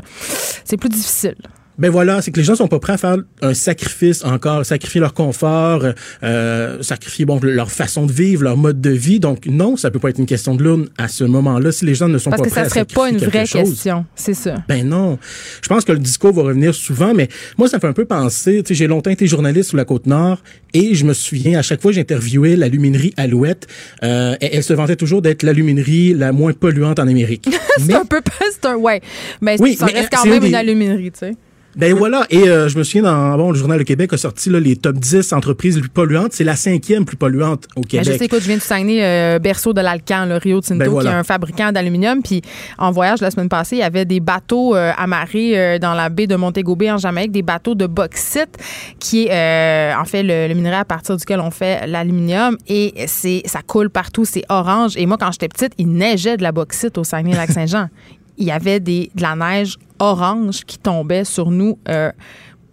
c'est 0.64 0.78
plus 0.78 0.90
difficile. 0.90 1.36
Ben 1.78 1.92
voilà, 1.92 2.22
c'est 2.22 2.32
que 2.32 2.38
les 2.38 2.44
gens 2.44 2.56
sont 2.56 2.68
pas 2.68 2.80
prêts 2.80 2.94
à 2.94 2.98
faire 2.98 3.18
un 3.42 3.54
sacrifice 3.54 4.24
encore, 4.24 4.66
sacrifier 4.66 5.00
leur 5.00 5.14
confort, 5.14 5.86
euh, 6.24 6.82
sacrifier 6.82 7.26
bon 7.26 7.40
leur 7.42 7.70
façon 7.72 8.06
de 8.06 8.12
vivre, 8.12 8.44
leur 8.44 8.58
mode 8.58 8.82
de 8.82 8.90
vie. 8.90 9.20
Donc 9.20 9.46
non, 9.46 9.78
ça 9.78 9.92
peut 9.92 10.00
pas 10.00 10.10
être 10.10 10.20
une 10.20 10.26
question 10.26 10.56
de 10.56 10.64
l'urne 10.64 10.90
à 10.98 11.08
ce 11.08 11.24
moment-là 11.24 11.72
si 11.72 11.86
les 11.86 11.96
gens 11.96 12.08
ne 12.08 12.18
sont 12.18 12.30
Parce 12.32 12.42
pas 12.42 12.48
que 12.48 12.52
prêts 12.54 12.62
ça 12.62 12.68
à 12.68 12.70
serait 12.70 12.86
pas 12.86 13.10
une 13.10 13.18
vraie 13.18 13.46
chose. 13.46 13.70
question. 13.70 14.06
C'est 14.16 14.34
ça. 14.34 14.56
Ben 14.68 14.88
non. 14.88 15.20
Je 15.62 15.68
pense 15.68 15.86
que 15.86 15.92
le 15.92 16.00
discours 16.00 16.34
va 16.34 16.44
revenir 16.44 16.74
souvent, 16.74 17.14
mais 17.14 17.28
moi, 17.58 17.68
ça 17.68 17.78
me 17.78 17.82
fait 17.82 17.88
un 17.88 17.94
peu 17.94 18.06
penser, 18.06 18.64
tu 18.64 18.70
sais, 18.70 18.76
j'ai 18.76 18.88
longtemps 18.88 19.12
été 19.12 19.28
journaliste 19.28 19.70
sur 19.70 19.78
la 19.78 19.86
Côte-Nord 19.86 20.42
et 20.74 20.96
je 20.96 21.06
me 21.06 21.14
souviens, 21.14 21.60
à 21.60 21.62
chaque 21.62 21.82
fois 21.82 21.92
que 21.92 21.96
j'interviewais 21.96 22.56
la 22.56 22.68
luminerie 22.70 23.14
Alouette, 23.18 23.68
euh, 24.04 24.36
elle, 24.42 24.50
elle 24.54 24.64
se 24.64 24.74
vantait 24.74 24.96
toujours 24.96 25.22
d'être 25.22 25.44
la 25.44 25.54
luminerie 25.54 26.14
la 26.14 26.32
moins 26.32 26.54
polluante 26.54 27.00
en 27.00 27.08
Amérique. 27.08 27.48
c'est 27.78 27.88
mais, 27.88 27.94
un 27.96 28.06
peu. 28.06 28.22
C'est 28.52 28.66
un. 28.66 28.76
Ouais. 28.76 29.02
Mais 29.42 29.58
Oui, 29.60 29.76
ça 29.76 29.86
mais 29.86 29.94
reste 29.94 30.10
quand 30.12 30.26
même 30.26 30.44
une 30.44 30.56
aluminerie, 30.56 31.12
tu 31.12 31.20
sais. 31.20 31.36
Ben 31.76 31.94
voilà, 31.94 32.26
et 32.32 32.50
euh, 32.50 32.70
je 32.70 32.78
me 32.80 32.84
souviens 32.84 33.04
dans 33.04 33.38
bon, 33.38 33.52
le 33.52 33.58
journal 33.58 33.78
Le 33.78 33.84
Québec 33.84 34.12
a 34.12 34.18
sorti 34.18 34.50
là, 34.50 34.60
les 34.60 34.76
top 34.78 34.96
10 34.96 35.32
entreprises 35.34 35.76
les 35.76 35.82
plus 35.82 35.90
polluantes. 35.92 36.34
C'est 36.34 36.44
la 36.44 36.56
cinquième 36.56 37.06
plus 37.06 37.18
polluante 37.18 37.68
au 37.76 37.82
Ben, 37.82 37.88
Québec. 37.88 38.08
je 38.14 38.18
sais, 38.18 38.26
écoute, 38.26 38.40
je 38.42 38.48
viens 38.48 38.58
de 38.58 38.62
Saguenay, 38.64 39.04
euh, 39.04 39.38
berceau 39.38 39.74
de 39.74 39.82
l'Alcan, 39.82 40.26
le 40.26 40.38
Rio 40.38 40.60
Tinto, 40.60 40.80
Ben 40.80 40.90
voilà. 40.90 41.10
qui 41.12 41.16
est 41.16 41.20
un 41.20 41.24
fabricant 41.24 41.72
d'aluminium. 41.72 42.24
Puis 42.24 42.42
en 42.80 42.90
voyage 42.90 43.22
la 43.22 43.30
semaine 43.30 43.48
passée, 43.50 43.76
il 43.76 43.80
y 43.80 43.84
avait 43.84 44.06
des 44.06 44.20
bateaux 44.20 44.76
euh, 44.76 44.92
amarrés 44.98 45.78
dans 45.80 45.94
la 45.94 46.10
baie 46.10 46.26
de 46.26 46.36
Montego 46.36 46.76
Bay 46.76 46.90
en 46.90 46.98
Jamaïque, 46.98 47.32
des 47.32 47.44
bateaux 47.44 47.76
de 47.76 47.86
bauxite, 47.86 48.58
qui 49.00 49.28
est 49.28 49.94
en 49.96 50.06
fait 50.06 50.24
le, 50.24 50.48
le 50.48 50.54
minerai 50.56 50.78
à 50.78 50.86
partir 50.86 51.16
duquel 51.16 51.40
on 51.40 51.52
fait 51.52 51.86
l'aluminium. 51.86 52.58
Et 52.68 52.94
c'est 53.06 53.44
ça 53.46 53.60
coule 53.62 53.92
partout, 53.92 54.26
c'est 54.26 54.44
orange. 54.50 54.94
Et 54.98 55.06
moi, 55.06 55.18
quand 55.20 55.32
j'étais 55.32 55.48
petite, 55.48 55.74
il 55.78 55.90
neigeait 55.92 56.38
de 56.38 56.44
la 56.44 56.52
bauxite 56.52 56.98
au 56.98 57.04
Saguenay-Lac-Saint-Jean. 57.04 57.90
Il 58.38 58.46
y 58.46 58.52
avait 58.52 58.80
des, 58.80 59.12
de 59.16 59.22
la 59.22 59.36
neige 59.36 59.78
orange 60.00 60.64
qui 60.66 60.78
tombait 60.78 61.24
sur 61.24 61.50
nous. 61.52 61.78
euh, 61.90 62.12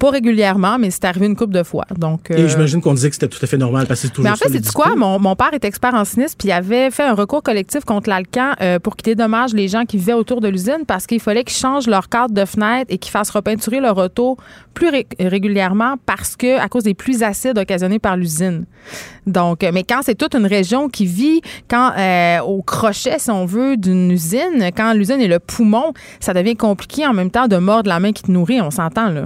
pas 0.04 0.10
régulièrement, 0.10 0.78
mais 0.78 0.90
c'est 0.90 1.04
arrivé 1.04 1.26
une 1.26 1.36
couple 1.36 1.54
de 1.54 1.62
fois. 1.62 1.84
Donc, 1.96 2.30
Et 2.30 2.34
euh, 2.34 2.48
j'imagine 2.48 2.80
qu'on 2.82 2.94
disait 2.94 3.08
que 3.08 3.14
c'était 3.16 3.28
tout 3.28 3.38
à 3.42 3.46
fait 3.46 3.56
normal 3.56 3.86
parce 3.86 4.00
que 4.00 4.06
c'est 4.08 4.12
toujours 4.12 4.24
mais 4.24 4.30
en 4.30 4.36
fait, 4.36 4.48
c'est 4.52 4.72
quoi? 4.72 4.94
Mon, 4.96 5.18
mon 5.18 5.34
père 5.36 5.54
est 5.54 5.64
expert 5.64 5.94
en 5.94 6.04
sinistre, 6.04 6.36
puis 6.38 6.48
il 6.48 6.52
avait 6.52 6.90
fait 6.90 7.04
un 7.04 7.14
recours 7.14 7.42
collectif 7.42 7.84
contre 7.84 8.10
l'Alcan 8.10 8.52
euh, 8.60 8.78
pour 8.78 8.96
qu'il 8.96 9.04
dédommage 9.04 9.52
les 9.54 9.68
gens 9.68 9.84
qui 9.84 9.96
vivaient 9.96 10.12
autour 10.12 10.40
de 10.40 10.48
l'usine 10.48 10.84
parce 10.86 11.06
qu'il 11.06 11.20
fallait 11.20 11.44
qu'ils 11.44 11.56
changent 11.56 11.86
leur 11.86 12.08
cadre 12.08 12.34
de 12.34 12.44
fenêtre 12.44 12.86
et 12.90 12.98
qu'ils 12.98 13.10
fassent 13.12 13.30
repeinturer 13.30 13.80
leur 13.80 13.96
auto 13.96 14.36
plus 14.74 14.88
ré- 14.88 15.06
régulièrement 15.18 15.94
parce 16.04 16.36
que 16.36 16.58
à 16.58 16.68
cause 16.68 16.82
des 16.84 16.94
pluies 16.94 17.22
acides 17.24 17.56
occasionnées 17.58 17.98
par 17.98 18.16
l'usine. 18.16 18.64
Donc, 19.26 19.64
euh, 19.64 19.70
mais 19.72 19.84
quand 19.84 20.00
c'est 20.02 20.14
toute 20.16 20.34
une 20.34 20.46
région 20.46 20.88
qui 20.88 21.06
vit 21.06 21.40
quand 21.70 21.92
euh, 21.96 22.40
au 22.40 22.62
crochet, 22.62 23.18
si 23.18 23.30
on 23.30 23.46
veut, 23.46 23.76
d'une 23.76 24.10
usine, 24.10 24.70
quand 24.76 24.92
l'usine 24.92 25.20
est 25.20 25.28
le 25.28 25.38
poumon, 25.38 25.92
ça 26.20 26.34
devient 26.34 26.56
compliqué 26.56 27.06
en 27.06 27.14
même 27.14 27.30
temps 27.30 27.48
de 27.48 27.56
mordre 27.56 27.88
la 27.88 28.00
main 28.00 28.12
qui 28.12 28.22
te 28.24 28.30
nourrit. 28.30 28.60
On 28.60 28.70
s'entend 28.70 29.08
là. 29.08 29.24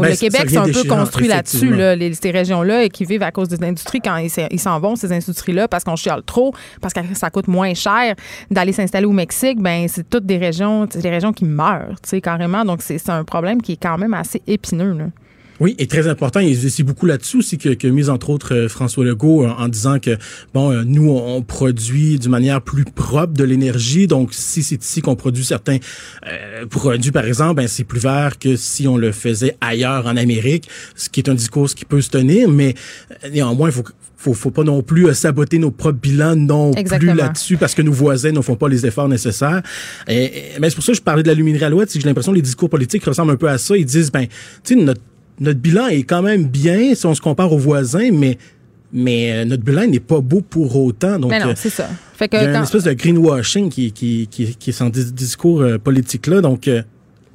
Ben, 0.00 0.08
le 0.10 0.16
Québec, 0.16 0.40
c'est 0.48 0.56
un 0.58 0.64
peu 0.64 0.88
construit 0.88 1.26
là-dessus, 1.28 1.70
là, 1.76 1.96
les- 1.96 2.14
ces 2.14 2.30
régions-là, 2.30 2.84
et 2.84 2.88
qui 2.88 3.04
vivent 3.04 3.22
à 3.22 3.30
cause 3.30 3.48
des 3.48 3.62
industries 3.64 4.00
quand 4.00 4.16
ils 4.16 4.58
s'en- 4.60 4.80
vont, 4.80 4.96
ces 4.96 5.12
industries-là, 5.12 5.68
parce 5.68 5.84
qu'on 5.84 5.96
chiale 5.96 6.22
trop, 6.22 6.54
parce 6.80 6.94
que 6.94 7.00
ça 7.14 7.30
coûte 7.30 7.48
moins 7.48 7.74
cher 7.74 8.14
d'aller 8.50 8.72
s'installer 8.72 9.06
au 9.06 9.12
Mexique, 9.12 9.60
ben 9.60 9.86
c'est 9.88 10.08
toutes 10.08 10.26
des 10.26 10.38
régions, 10.38 10.86
c'est 10.90 11.02
des 11.02 11.10
régions 11.10 11.32
qui 11.32 11.44
meurent, 11.44 11.96
tu 12.02 12.08
sais, 12.10 12.20
carrément. 12.20 12.64
Donc, 12.64 12.82
c'est 12.82 12.98
c'est 12.98 13.10
un 13.10 13.24
problème 13.24 13.60
qui 13.62 13.72
est 13.72 13.82
quand 13.82 13.98
même 13.98 14.14
assez 14.14 14.40
épineux, 14.46 14.92
là. 14.92 15.04
Oui, 15.60 15.74
et 15.78 15.86
très 15.86 16.08
important, 16.08 16.40
et 16.40 16.54
c'est 16.54 16.82
beaucoup 16.82 17.04
là-dessus 17.06 17.36
aussi 17.38 17.58
que, 17.58 17.68
que 17.74 17.86
mise 17.86 18.08
entre 18.08 18.30
autres 18.30 18.54
euh, 18.54 18.68
François 18.68 19.04
Legault 19.04 19.44
en, 19.46 19.50
en 19.60 19.68
disant 19.68 19.98
que 19.98 20.16
bon, 20.54 20.72
euh, 20.72 20.82
nous 20.86 21.10
on, 21.10 21.42
produit 21.42 22.18
d'une 22.18 22.30
manière 22.30 22.62
plus 22.62 22.84
propre 22.84 23.34
de 23.34 23.44
l'énergie, 23.44 24.06
donc 24.06 24.32
si 24.32 24.62
c'est 24.62 24.82
ici 24.82 25.02
qu'on 25.02 25.16
produit 25.16 25.44
certains 25.44 25.76
euh, 26.26 26.64
produits 26.66 27.10
par 27.12 27.24
exemple, 27.26 27.56
ben 27.56 27.68
c'est 27.68 27.84
plus 27.84 28.00
vert 28.00 28.38
que 28.38 28.56
si 28.56 28.88
on 28.88 28.96
le 28.96 29.12
faisait 29.12 29.56
ailleurs 29.60 30.06
en 30.06 30.16
Amérique, 30.16 30.68
ce 30.96 31.08
qui 31.10 31.20
est 31.20 31.28
un 31.28 31.34
discours 31.34 31.68
qui 31.68 31.84
peut 31.84 32.00
se 32.00 32.10
tenir, 32.10 32.48
mais 32.48 32.74
euh, 33.24 33.28
néanmoins 33.30 33.68
il 33.68 33.72
faut 33.72 33.84
faut, 34.16 34.34
faut 34.34 34.50
pas 34.50 34.64
non 34.64 34.82
plus 34.82 35.06
euh, 35.06 35.14
saboter 35.14 35.58
nos 35.58 35.70
propres 35.70 35.98
bilans 35.98 36.36
non 36.36 36.72
Exactement. 36.72 37.12
plus 37.12 37.18
là-dessus 37.20 37.56
parce 37.56 37.74
que 37.74 37.80
nos 37.80 37.92
voisins 37.92 38.32
ne 38.32 38.42
font 38.42 38.54
pas 38.54 38.68
les 38.68 38.84
efforts 38.84 39.08
nécessaires. 39.08 39.62
Et, 40.08 40.24
et- 40.24 40.42
mais 40.60 40.68
c'est 40.68 40.74
pour 40.74 40.84
ça 40.84 40.92
que 40.92 40.98
je 40.98 41.02
parlais 41.02 41.22
de 41.22 41.28
la 41.28 41.32
luminerie 41.34 41.64
alouette, 41.64 41.90
c'est 41.90 41.98
que 41.98 42.02
j'ai 42.02 42.08
l'impression 42.08 42.32
que 42.32 42.36
les 42.36 42.42
discours 42.42 42.68
politiques 42.68 43.02
ressemblent 43.06 43.32
un 43.32 43.36
peu 43.36 43.48
à 43.48 43.56
ça. 43.56 43.78
Ils 43.78 43.86
disent, 43.86 44.12
ben, 44.12 44.26
tu 44.62 44.74
sais, 44.74 44.74
notre, 44.74 45.00
notre 45.40 45.58
bilan 45.58 45.88
est 45.88 46.02
quand 46.02 46.22
même 46.22 46.44
bien 46.44 46.94
si 46.94 47.06
on 47.06 47.14
se 47.14 47.20
compare 47.20 47.52
aux 47.52 47.58
voisins, 47.58 48.10
mais 48.12 48.38
mais 48.92 49.32
euh, 49.32 49.44
notre 49.44 49.62
bilan 49.62 49.86
n'est 49.86 50.00
pas 50.00 50.20
beau 50.20 50.40
pour 50.40 50.76
autant. 50.76 51.18
Donc, 51.18 51.30
Mais 51.30 51.38
non, 51.38 51.50
euh, 51.50 51.54
c'est 51.56 51.70
ça. 51.70 51.88
Fait 52.14 52.28
que 52.28 52.36
y 52.36 52.40
a 52.40 52.50
une 52.56 52.62
espèce 52.62 52.84
de 52.84 52.92
greenwashing 52.92 53.70
qui, 53.70 53.92
qui, 53.92 54.26
qui, 54.28 54.54
qui 54.56 54.70
est 54.70 54.72
son 54.72 54.88
dis- 54.88 55.12
discours 55.12 55.62
euh, 55.62 55.78
politique-là. 55.78 56.40
Donc, 56.40 56.66
euh, 56.66 56.82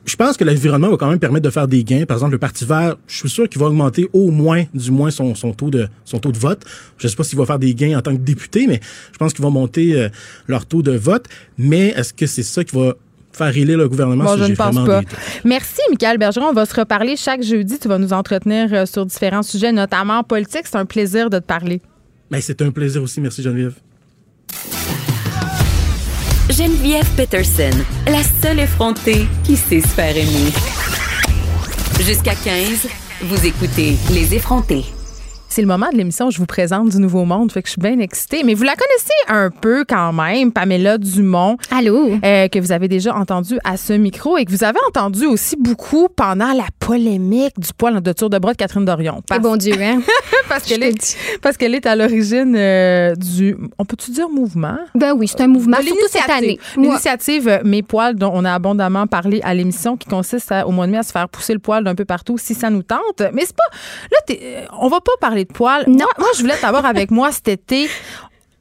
je 0.06 0.16
pense 0.18 0.38
que 0.38 0.44
l'environnement 0.44 0.90
va 0.90 0.98
quand 0.98 1.10
même 1.10 1.20
permettre 1.20 1.46
de 1.46 1.50
faire 1.50 1.68
des 1.68 1.84
gains. 1.84 2.06
Par 2.06 2.18
exemple, 2.18 2.34
le 2.34 2.38
Parti 2.40 2.66
vert, 2.66 2.96
je 3.08 3.18
suis 3.18 3.30
sûr 3.30 3.50
qu'il 3.50 3.60
va 3.60 3.68
augmenter 3.68 4.08
au 4.14 4.30
moins, 4.32 4.66
du 4.74 4.92
moins, 4.92 5.10
son, 5.12 5.34
son, 5.34 5.54
taux, 5.54 5.72
de, 5.72 5.88
son 6.04 6.20
taux 6.20 6.32
de 6.32 6.38
vote. 6.38 6.64
Je 6.98 7.08
ne 7.08 7.10
sais 7.10 7.16
pas 7.16 7.24
s'il 7.24 7.40
va 7.40 7.46
faire 7.46 7.58
des 7.58 7.74
gains 7.74 7.98
en 7.98 8.02
tant 8.02 8.12
que 8.12 8.22
député, 8.22 8.68
mais 8.68 8.80
je 9.14 9.18
pense 9.18 9.34
qu'ils 9.34 9.44
vont 9.44 9.52
monter 9.52 9.96
euh, 10.00 10.10
leur 10.48 10.66
taux 10.66 10.84
de 10.84 10.92
vote. 10.92 11.26
Mais 11.58 11.88
est-ce 11.96 12.14
que 12.14 12.28
c'est 12.28 12.44
ça 12.44 12.64
qui 12.64 12.76
va 12.76 12.94
faire 13.36 13.56
élire 13.56 13.78
le 13.78 13.88
gouvernement? 13.90 14.24
Bon, 14.24 14.38
je 14.38 14.46
ne 14.46 14.56
pense 14.56 14.76
pas. 14.86 15.02
Merci, 15.44 15.82
Michael 15.90 16.18
Bergeron. 16.18 16.48
On 16.50 16.54
va 16.54 16.66
se 16.66 16.76
reparler 16.76 17.16
chaque 17.16 17.44
jeudi. 17.44 17.78
Tu 17.80 17.88
vas 17.88 17.98
nous 17.98 18.14
entretenir 18.14 18.74
euh, 18.74 18.86
sur 18.86 19.06
différents 19.06 19.44
sujets, 19.44 19.72
notamment 19.72 20.24
politiques. 20.24 20.66
C'est 20.66 20.78
un 20.78 20.86
plaisir 20.86 21.30
de 21.30 21.40
te 21.40 21.46
parler. 21.46 21.82
Ben, 22.32 22.42
c'est 22.42 22.62
un 22.62 22.72
plaisir 22.72 23.04
aussi. 23.04 23.22
Merci, 23.22 23.42
Geneviève. 23.42 23.76
Geneviève 26.50 27.08
Peterson, 27.18 27.78
la 28.08 28.22
seule 28.42 28.60
effrontée 28.60 29.28
qui 29.44 29.58
sait 29.58 29.82
se 29.82 29.88
faire 29.88 30.16
aimer. 30.16 30.52
Jusqu'à 32.02 32.36
15, 32.36 32.88
vous 33.24 33.46
écoutez 33.46 33.96
Les 34.14 34.36
effrontés. 34.36 34.86
C'est 35.56 35.62
le 35.62 35.70
moment 35.70 35.88
de 35.90 35.96
l'émission 35.96 36.28
où 36.28 36.32
je 36.32 36.38
vous 36.38 36.46
présente 36.46 36.90
du 36.90 36.98
Nouveau 36.98 37.24
Monde, 37.24 37.50
fait 37.50 37.62
que 37.62 37.70
je 37.70 37.72
suis 37.72 37.82
bien 37.82 37.98
excitée. 38.00 38.44
Mais 38.44 38.56
vous 38.56 38.64
la 38.64 38.74
connaissez 38.76 39.14
un 39.30 39.50
peu 39.50 39.86
quand 39.88 40.12
même, 40.12 40.52
Pamela 40.52 40.98
Dumont. 40.98 41.56
Allô? 41.72 42.10
euh, 42.26 42.50
que 42.50 42.60
vous 42.60 42.74
avez 42.74 42.90
déjà 42.90 43.16
entendu 43.16 43.58
à 43.64 43.78
ce 43.78 43.94
micro 43.94 44.38
et 44.38 44.44
que 44.44 44.52
vous 44.52 44.66
avez 44.66 44.80
entendu 44.90 45.26
aussi 45.26 45.56
beaucoup 45.58 46.10
pendant 46.14 46.52
la 46.52 46.66
polémique 46.82 47.58
du 47.58 47.70
poil 47.72 48.02
de 48.02 48.12
tour 48.12 48.30
de 48.30 48.38
bras 48.38 48.52
de 48.52 48.58
Catherine 48.58 48.84
Dorion. 48.84 49.22
Eh 49.34 49.40
bon 49.40 49.56
Dieu, 49.56 49.76
hein? 49.82 50.02
parce 50.50 50.66
qu'elle 50.66 50.84
est, 50.84 51.18
parce 51.42 51.56
qu'elle 51.56 51.74
est 51.74 51.86
à 51.86 51.96
l'origine 51.96 52.54
euh, 52.58 53.16
du, 53.16 53.56
on 53.80 53.86
peut-tu 53.86 54.12
dire 54.12 54.28
mouvement? 54.28 54.78
Ben 54.94 55.14
oui, 55.16 55.30
c'est 55.30 55.40
un 55.40 55.48
mouvement, 55.48 55.78
De 55.78 55.84
surtout 55.84 56.08
cette 56.10 56.30
année. 56.30 56.60
l'initiative. 56.76 57.62
Mes 57.64 57.82
poils, 57.82 58.16
dont 58.16 58.32
on 58.34 58.44
a 58.44 58.54
abondamment 58.54 59.08
parlé 59.08 59.40
à 59.46 59.54
l'émission, 59.54 59.96
qui 59.96 60.10
consiste 60.10 60.52
à, 60.52 60.68
au 60.68 60.72
mois 60.72 60.86
de 60.86 60.92
mai 60.92 60.98
à 60.98 61.04
se 61.04 61.14
faire 61.14 61.30
pousser 61.30 61.54
le 61.54 61.60
poil 61.60 61.86
d'un 61.86 61.96
peu 61.96 62.04
partout 62.04 62.38
si 62.38 62.56
ça 62.56 62.70
nous 62.70 62.84
tente. 62.84 63.00
Mais 63.32 63.44
c'est 63.46 63.56
pas. 63.56 63.64
Là, 64.12 64.18
t'es- 64.28 64.42
euh, 64.44 64.66
on 64.82 64.90
va 64.90 65.00
pas 65.00 65.14
parler 65.22 65.45
de 65.46 65.54
poils. 65.54 65.84
Non. 65.88 65.94
Moi, 65.98 66.08
moi, 66.20 66.28
je 66.36 66.42
voulais 66.42 66.58
t'avoir 66.58 66.86
avec 66.86 67.10
moi 67.12 67.32
cet 67.32 67.48
été. 67.48 67.88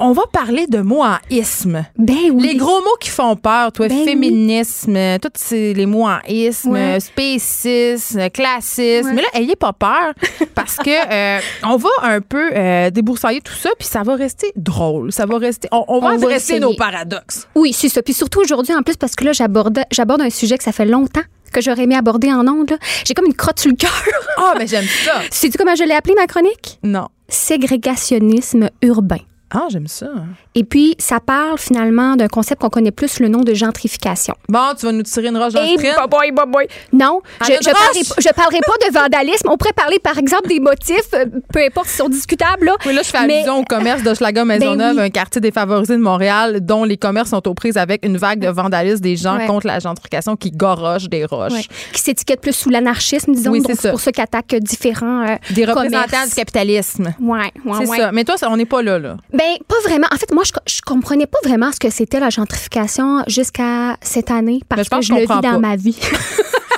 On 0.01 0.11
va 0.11 0.23
parler 0.31 0.67
de 0.67 0.81
mots 0.81 1.05
en 1.05 1.17
isme. 1.31 1.85
ben 1.97 2.17
oui. 2.33 2.43
Les 2.43 2.57
gros 2.57 2.81
mots 2.81 2.97
qui 3.01 3.11
font 3.11 3.37
peur, 3.37 3.71
toi, 3.71 3.87
Ben 3.87 4.05
féminisme, 4.05 4.99
tous 5.23 5.31
ces- 5.37 5.73
les 5.73 5.87
mots 5.87 6.05
en 6.07 6.19
isme, 6.29 6.73
Ouais. 6.73 6.99
spécisme, 6.99 8.29
classisme. 8.31 9.09
Ouais. 9.09 9.15
Mais 9.15 9.23
là, 9.23 9.29
ayez 9.35 9.55
pas 9.57 9.73
peur 9.73 10.13
parce 10.55 10.77
que 10.77 10.91
euh, 10.91 11.41
on 11.65 11.77
va 11.77 11.89
un 12.03 12.21
peu 12.21 12.51
euh, 12.55 12.91
déboursailler 12.91 13.41
tout 13.41 13.55
ça, 13.55 13.71
puis 13.79 13.87
ça 13.87 14.03
va 14.03 14.17
rester 14.17 14.53
drôle. 14.57 15.13
Ça 15.13 15.27
va 15.27 15.39
rester. 15.39 15.69
On, 15.71 15.85
on 15.87 16.01
va 16.01 16.09
On 16.09 16.11
adresser 16.17 16.59
nos 16.59 16.75
paradoxes. 16.75 17.47
Oui, 17.55 17.73
c'est 17.73 17.89
ça. 17.89 18.03
Puis 18.03 18.15
surtout 18.15 18.41
aujourd'hui, 18.41 18.75
en 18.75 18.83
plus, 18.83 18.97
parce 18.97 19.15
que 19.15 19.25
là, 19.25 19.33
j'aborde, 19.33 19.81
j'aborde 19.93 20.23
un 20.23 20.31
sujet 20.31 20.59
que 20.59 20.65
ça 20.65 20.73
fait 20.73 20.87
longtemps 20.87 21.23
que 21.55 21.63
j'aurais 21.63 21.85
aimé 21.85 21.97
aborder 21.97 22.31
en 22.33 22.47
ondes. 22.47 22.77
J'ai 23.07 23.15
comme 23.15 23.27
une 23.27 23.35
crotte 23.35 23.61
sur 23.61 23.71
le 23.71 23.77
cœur. 23.77 23.95
Ah, 24.37 24.55
mais 24.59 24.67
j'aime 24.67 24.85
ça. 25.05 25.23
Sais-tu 25.31 25.57
comment 25.57 25.75
je 25.75 25.85
l'ai 25.85 25.95
appelé, 25.95 26.15
ma 26.15 26.27
chronique? 26.27 26.79
Non. 26.83 27.09
Ségrégationnisme 27.29 28.69
urbain. 28.83 29.21
Ah, 29.55 29.67
j'aime 29.71 29.87
ça. 29.87 30.09
Et 30.55 30.65
puis, 30.65 30.97
ça 30.99 31.21
parle 31.21 31.59
finalement 31.59 32.17
d'un 32.17 32.27
concept 32.29 32.61
qu'on 32.61 32.71
connaît 32.71 32.91
plus, 32.91 33.21
le 33.21 33.29
nom 33.29 33.41
de 33.43 33.55
gentrification. 33.55 34.35
Bon, 34.49 34.73
tu 34.79 34.85
vas 34.87 34.93
nous 34.93 35.03
tirer 35.03 35.29
une 35.29 35.37
roche 35.37 35.53
dans 35.53 35.63
le 35.63 35.69
Eh, 35.69 36.09
boy, 36.09 36.33
boy, 36.33 36.47
boy. 36.47 36.67
Non, 36.93 37.21
je, 37.41 37.47
je, 37.47 37.71
parlerai, 37.71 38.01
pas- 38.09 38.15
je 38.19 38.29
parlerai 38.35 38.61
pas 38.67 38.87
de 38.89 38.93
vandalisme. 38.93 39.49
On 39.51 39.57
pourrait 39.57 39.73
parler, 39.73 39.99
par 39.99 40.19
exemple, 40.19 40.49
des 40.49 40.61
motifs, 40.61 41.09
euh, 41.15 41.27
peu 41.53 41.61
importe 41.65 41.87
s'ils 41.87 41.99
sont 41.99 42.09
discutables. 42.09 42.65
Là. 42.67 42.75
Oui, 42.87 42.95
là, 42.95 43.03
je 43.03 43.09
fais 43.11 43.27
Mais- 43.27 43.35
allusion 43.37 43.59
au 43.61 43.65
commerce 43.65 44.03
de 44.03 44.13
Schlager 44.15 44.45
Maisonneuve, 44.45 44.97
Ben 44.97 45.03
oui. 45.03 45.07
un 45.07 45.11
quartier 45.11 45.41
défavorisé 45.41 45.95
de 45.97 46.03
Montréal, 46.03 46.59
dont 46.61 46.85
les 46.85 46.97
commerces 46.97 47.31
sont 47.31 47.47
aux 47.49 47.55
prises 47.55 47.77
avec 47.77 48.05
une 48.05 48.17
vague 48.17 48.41
de 48.41 48.49
vandalisme 48.49 49.01
des 49.01 49.17
gens 49.17 49.37
Ouais. 49.39 49.47
contre 49.47 49.67
la 49.67 49.79
gentrification 49.79 50.37
qui 50.37 50.51
gorochent 50.51 51.09
des 51.09 51.25
roches. 51.25 51.53
Ouais, 51.53 51.65
qui 51.93 52.01
s'étiquette 52.01 52.41
plus 52.41 52.53
sous 52.55 52.71
l'anarchisme, 52.71 53.33
disons. 53.33 53.51
Oui, 53.53 53.63
c'est 53.67 53.91
pour 53.91 54.01
ça 54.01 54.11
qu'ils 54.13 54.23
attaquent 54.25 54.55
différents 54.57 55.27
euh, 55.29 55.37
Des 55.51 55.65
représentants 55.65 56.05
commerces. 56.07 56.29
du 56.31 56.35
capitalisme. 56.35 57.15
Ouais, 57.21 57.53
ouais, 57.65 57.73
C'est 57.81 57.87
ça. 57.87 58.13
Mais 58.13 58.25
toi, 58.25 58.37
ça, 58.37 58.49
on 58.51 58.57
n'est 58.57 58.65
pas 58.67 58.83
là, 58.83 58.99
là. 58.99 59.17
Ben, 59.33 59.44
pas 59.69 59.77
vraiment. 59.85 60.07
En 60.13 60.17
fait, 60.17 60.33
moi, 60.33 60.45
je, 60.45 60.53
je 60.67 60.81
comprenais 60.83 61.27
pas 61.27 61.39
vraiment 61.45 61.73
ce 61.73 61.79
que 61.79 61.91
c'était 61.91 62.21
la 62.21 62.31
gentrification 62.31 63.23
jusqu'à 63.27 63.97
cette 64.01 64.31
année 64.31 64.61
parce 64.69 64.85
je 64.85 64.89
pense 64.89 65.01
que 65.01 65.05
je 65.07 65.09
je 65.15 65.15
le 65.15 65.21
vis 65.23 65.29
dans 65.29 65.41
pas. 65.41 65.59
ma 65.59 65.77
vie. 65.77 65.99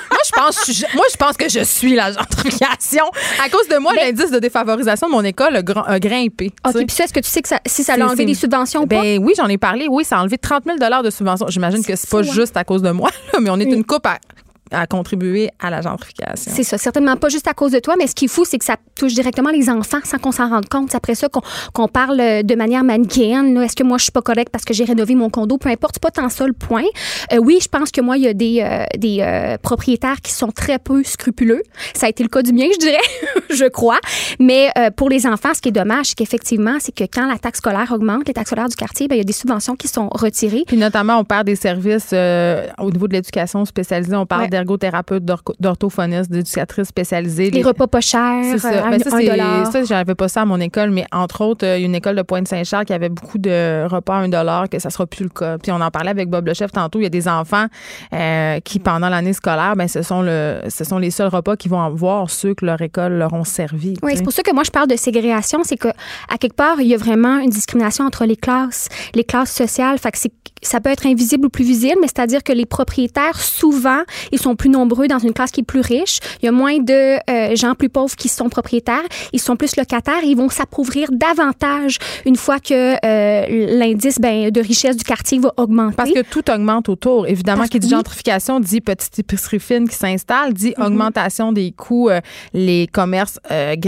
Moi, 0.08 0.18
je 0.24 0.30
pense, 0.40 0.70
je- 0.70 0.96
moi, 0.96 1.04
je 1.10 1.16
pense 1.16 1.36
que 1.36 1.48
je 1.48 1.62
suis 1.64 1.94
la 1.94 2.12
gentrification. 2.12 3.04
À 3.44 3.48
cause 3.48 3.68
de 3.68 3.76
moi, 3.78 3.92
Ben- 3.94 4.06
l'indice 4.06 4.30
de 4.30 4.38
défavorisation 4.38 5.06
de 5.08 5.12
mon 5.12 5.22
école 5.24 5.56
a, 5.56 5.62
gr- 5.62 5.84
a 5.86 5.98
grimpé. 6.00 6.52
OK, 6.66 6.72
puis 6.74 6.86
ça, 6.90 7.04
est-ce 7.04 7.12
que 7.12 7.20
tu 7.20 7.28
sais 7.30 7.42
que 7.42 7.48
ça, 7.48 7.60
si 7.66 7.84
ça 7.84 7.94
a 7.94 7.98
enlevé 8.04 8.24
des 8.24 8.34
subventions 8.34 8.82
ou 8.82 8.86
pas? 8.86 9.00
Ben 9.00 9.22
oui, 9.22 9.34
j'en 9.36 9.46
ai 9.48 9.58
parlé. 9.58 9.86
Oui, 9.88 10.04
ça 10.04 10.18
a 10.18 10.20
enlevé 10.22 10.36
30 10.38 10.64
000 10.64 10.78
de 11.02 11.10
subventions. 11.10 11.46
J'imagine 11.48 11.84
que 11.84 11.94
c'est 11.96 12.10
pas 12.10 12.18
hein? 12.18 12.22
juste 12.22 12.56
à 12.56 12.64
cause 12.64 12.82
de 12.82 12.90
moi, 12.90 13.10
là, 13.32 13.40
mais 13.40 13.50
on 13.50 13.58
est 13.58 13.64
une 13.64 13.84
coupe 13.84 14.06
à, 14.06 14.18
à 14.70 14.86
contribuer 14.86 15.50
à 15.60 15.70
la 15.70 15.80
gentrification. 15.80 16.52
C'est 16.54 16.62
ça, 16.64 16.78
certainement 16.78 17.16
pas 17.16 17.28
juste 17.28 17.48
à 17.48 17.54
cause 17.54 17.72
de 17.72 17.78
toi, 17.78 17.94
mais 17.98 18.06
ce 18.06 18.14
qui 18.14 18.26
est 18.26 18.28
fou, 18.28 18.44
c'est 18.44 18.58
que 18.58 18.64
ça 18.64 18.76
touche 18.94 19.14
directement 19.14 19.50
les 19.50 19.68
enfants 19.70 19.98
sans 20.04 20.18
qu'on 20.18 20.32
s'en 20.32 20.48
rende 20.48 20.68
compte. 20.68 20.90
C'est 20.90 20.96
après 20.96 21.14
ça 21.14 21.28
qu'on 21.72 21.88
parle 21.88 22.20
euh, 22.20 22.42
de 22.42 22.54
manière 22.54 22.84
manichéenne. 22.84 23.56
Est-ce 23.58 23.76
que 23.76 23.84
moi, 23.84 23.98
je 23.98 24.04
suis 24.04 24.12
pas 24.12 24.22
correcte 24.22 24.50
parce 24.50 24.64
que 24.64 24.74
j'ai 24.74 24.84
rénové 24.84 25.14
mon 25.14 25.30
condo? 25.30 25.58
Peu 25.58 25.68
importe, 25.68 25.98
pas 25.98 26.10
tant 26.10 26.28
ça 26.28 26.46
le 26.46 26.52
point. 26.52 26.84
Euh, 27.32 27.38
oui, 27.38 27.58
je 27.62 27.68
pense 27.68 27.90
que 27.90 28.00
moi, 28.00 28.16
il 28.16 28.24
y 28.24 28.28
a 28.28 28.34
des, 28.34 28.60
euh, 28.62 28.84
des 28.98 29.18
euh, 29.20 29.56
propriétaires 29.58 30.20
qui 30.22 30.32
sont 30.32 30.50
très 30.50 30.78
peu 30.78 31.02
scrupuleux. 31.04 31.62
Ça 31.94 32.06
a 32.06 32.08
été 32.08 32.22
le 32.22 32.28
cas 32.28 32.42
du 32.42 32.52
mien, 32.52 32.66
je 32.72 32.78
dirais, 32.78 32.96
je 33.50 33.64
crois. 33.66 33.98
Mais 34.38 34.70
euh, 34.78 34.90
pour 34.90 35.08
les 35.08 35.26
enfants, 35.26 35.54
ce 35.54 35.60
qui 35.60 35.68
est 35.68 35.72
dommage, 35.72 36.06
c'est 36.06 36.14
qu'effectivement, 36.16 36.76
c'est 36.80 36.94
que 36.94 37.04
quand 37.04 37.26
la 37.26 37.38
taxe 37.38 37.58
scolaire 37.58 37.92
augmente, 37.92 38.26
les 38.26 38.34
taxes 38.34 38.50
scolaires 38.50 38.68
du 38.68 38.76
quartier, 38.76 39.08
ben, 39.08 39.14
il 39.14 39.18
y 39.18 39.20
a 39.20 39.24
des 39.24 39.32
subventions 39.32 39.76
qui 39.76 39.88
sont 39.88 40.08
retirées. 40.12 40.64
Puis 40.66 40.76
notamment, 40.76 41.18
on 41.18 41.24
perd 41.24 41.46
des 41.46 41.56
services 41.56 42.10
euh, 42.12 42.66
au 42.78 42.90
niveau 42.90 43.08
de 43.08 43.14
l'éducation 43.14 43.64
spécialisée. 43.64 44.16
On 44.16 44.26
parle 44.26 44.42
Ouais. 44.42 44.48
D'ergothérapeute, 44.56 45.24
d'orthophoniste, 45.60 46.30
d'éducatrice 46.30 46.88
spécialisée. 46.88 47.50
Les 47.50 47.62
repas 47.62 47.86
pas 47.86 48.00
chers, 48.00 48.42
C'est 48.52 48.58
ça. 48.58 48.68
euh, 48.72 48.82
Ben, 48.90 48.94
un, 48.94 48.98
ça, 48.98 49.10
c'est- 49.10 49.26
dollar. 49.26 49.72
ça, 49.72 49.84
j'avais 49.84 50.14
pas 50.14 50.28
ça 50.28 50.42
à 50.42 50.44
mon 50.44 50.60
école, 50.60 50.90
mais 50.90 51.04
entre 51.12 51.42
autres, 51.44 51.66
euh, 51.66 51.76
il 51.76 51.80
y 51.80 51.84
a 51.84 51.86
une 51.86 51.94
école 51.94 52.16
de 52.16 52.22
Pointe-Saint-Charles 52.22 52.84
qui 52.86 52.92
avait 52.92 53.08
beaucoup 53.08 53.38
de 53.38 53.86
repas 53.88 54.14
à 54.16 54.18
un 54.18 54.28
dollar, 54.28 54.68
que 54.68 54.78
ça 54.78 54.90
sera 54.90 55.06
plus 55.06 55.24
le 55.24 55.28
cas. 55.30 55.58
Puis 55.58 55.72
on 55.72 55.80
en 55.80 55.90
parlait 55.90 56.10
avec 56.10 56.28
Bob 56.30 56.46
le 56.46 56.54
chef 56.54 56.72
tantôt. 56.72 56.98
Il 57.00 57.02
y 57.02 57.06
a 57.06 57.10
des 57.10 57.28
enfants 57.28 57.66
euh, 58.12 58.60
qui, 58.60 58.78
pendant 58.78 59.08
l'année 59.08 59.32
scolaire, 59.32 59.74
ben, 59.76 59.88
ce 59.88 60.02
sont 60.02 60.22
le, 60.22 60.60
ce 60.68 60.84
sont 60.84 60.98
les 60.98 61.10
seuls 61.10 61.28
repas 61.28 61.56
qu'ils 61.56 61.70
vont 61.70 61.82
avoir, 61.82 62.30
ceux 62.30 62.54
que 62.54 62.64
leur 62.64 62.80
école 62.80 63.14
leur 63.14 63.32
ont 63.32 63.44
servi. 63.44 63.96
Oui, 64.02 64.12
c'est 64.16 64.22
pour 64.22 64.32
ça 64.32 64.42
que 64.42 64.52
moi 64.54 64.62
je 64.64 64.70
parle 64.70 64.88
de 64.88 64.96
ségrégation, 64.96 65.60
c'est 65.64 65.76
que 65.76 65.88
à 65.88 66.38
quelque 66.38 66.56
part 66.56 66.80
il 66.80 66.86
y 66.86 66.94
a 66.94 66.96
vraiment 66.96 67.38
une 67.38 67.50
discrimination 67.50 68.04
entre 68.04 68.24
les 68.24 68.36
classes, 68.36 68.88
les 69.14 69.24
classes 69.24 69.52
sociales. 69.52 69.98
Fait 69.98 70.10
que 70.10 70.18
c'est 70.18 70.32
ça 70.62 70.80
peut 70.80 70.90
être 70.90 71.06
invisible 71.06 71.46
ou 71.46 71.48
plus 71.48 71.64
visible, 71.64 71.96
mais 72.00 72.06
c'est-à-dire 72.08 72.42
que 72.42 72.52
les 72.52 72.66
propriétaires 72.66 73.38
souvent 73.40 74.02
ils 74.32 74.38
sont 74.38 74.56
plus 74.56 74.68
nombreux 74.70 75.06
dans 75.08 75.18
une 75.18 75.32
classe 75.32 75.50
qui 75.50 75.60
est 75.60 75.64
plus 75.64 75.80
riche. 75.80 76.18
Il 76.42 76.46
y 76.46 76.48
a 76.48 76.52
moins 76.52 76.78
de 76.78 77.18
euh, 77.30 77.54
gens 77.56 77.74
plus 77.74 77.88
pauvres 77.88 78.16
qui 78.16 78.28
sont 78.28 78.48
propriétaires, 78.48 79.02
ils 79.32 79.40
sont 79.40 79.56
plus 79.56 79.76
locataires 79.76 80.22
et 80.24 80.28
ils 80.28 80.36
vont 80.36 80.48
s'appauvrir 80.48 81.08
davantage 81.12 81.98
une 82.24 82.36
fois 82.36 82.58
que 82.58 82.94
euh, 83.04 83.76
l'indice 83.78 84.18
ben, 84.18 84.50
de 84.50 84.60
richesse 84.60 84.96
du 84.96 85.04
quartier 85.04 85.38
va 85.38 85.52
augmenter. 85.56 85.96
Parce 85.96 86.12
que 86.12 86.22
tout 86.22 86.48
augmente 86.50 86.88
autour. 86.88 87.26
Évidemment, 87.26 87.58
Parce 87.58 87.70
qui 87.70 87.78
dit 87.78 87.88
gentrification 87.88 88.58
dit 88.60 88.80
petite 88.80 89.18
épicerie 89.18 89.60
fine 89.60 89.88
qui 89.88 89.94
s'installe, 89.96 90.52
dit 90.52 90.74
Mhm. 90.78 90.84
augmentation 90.86 91.52
des 91.52 91.72
coûts. 91.72 92.08
euh, 92.08 92.20
les 92.54 92.86
commerces 92.90 93.38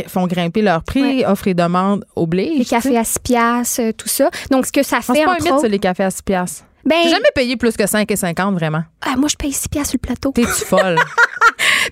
font 0.08 0.26
grimper 0.26 0.62
leurs 0.62 0.82
prix, 0.82 1.24
offre 1.24 1.48
et 1.48 1.54
demande 1.54 2.04
oblige. 2.16 2.58
les 2.58 2.64
cafés 2.64 2.96
à 2.96 3.04
6 3.04 3.18
piastres, 3.20 3.80
tout 3.96 4.08
ça. 4.08 4.30
Donc, 4.50 4.66
ce 4.66 4.72
que 4.72 4.82
ça 4.82 4.98
Ah, 4.98 5.02
C'est 5.06 5.14
fait, 5.14 5.24
pas 5.24 5.32
un 5.32 5.34
mythe, 5.36 5.46
ça, 5.48 5.56
autres... 5.56 5.66
les 5.68 5.78
cafés 5.78 6.02
à 6.04 6.10
6 6.10 6.22
piastres. 6.22 6.64
Ben, 6.88 6.96
J'ai 7.04 7.10
jamais 7.10 7.30
payé 7.34 7.56
plus 7.56 7.76
que 7.76 7.82
5,50 7.84 8.54
vraiment. 8.54 8.82
ah, 9.02 9.16
moi, 9.16 9.28
je 9.28 9.36
paye 9.36 9.52
6 9.52 9.68
piastres 9.68 9.90
sur 9.90 9.98
le 10.02 10.06
plateau. 10.06 10.32
T'es-tu 10.32 10.48
folle? 10.64 10.96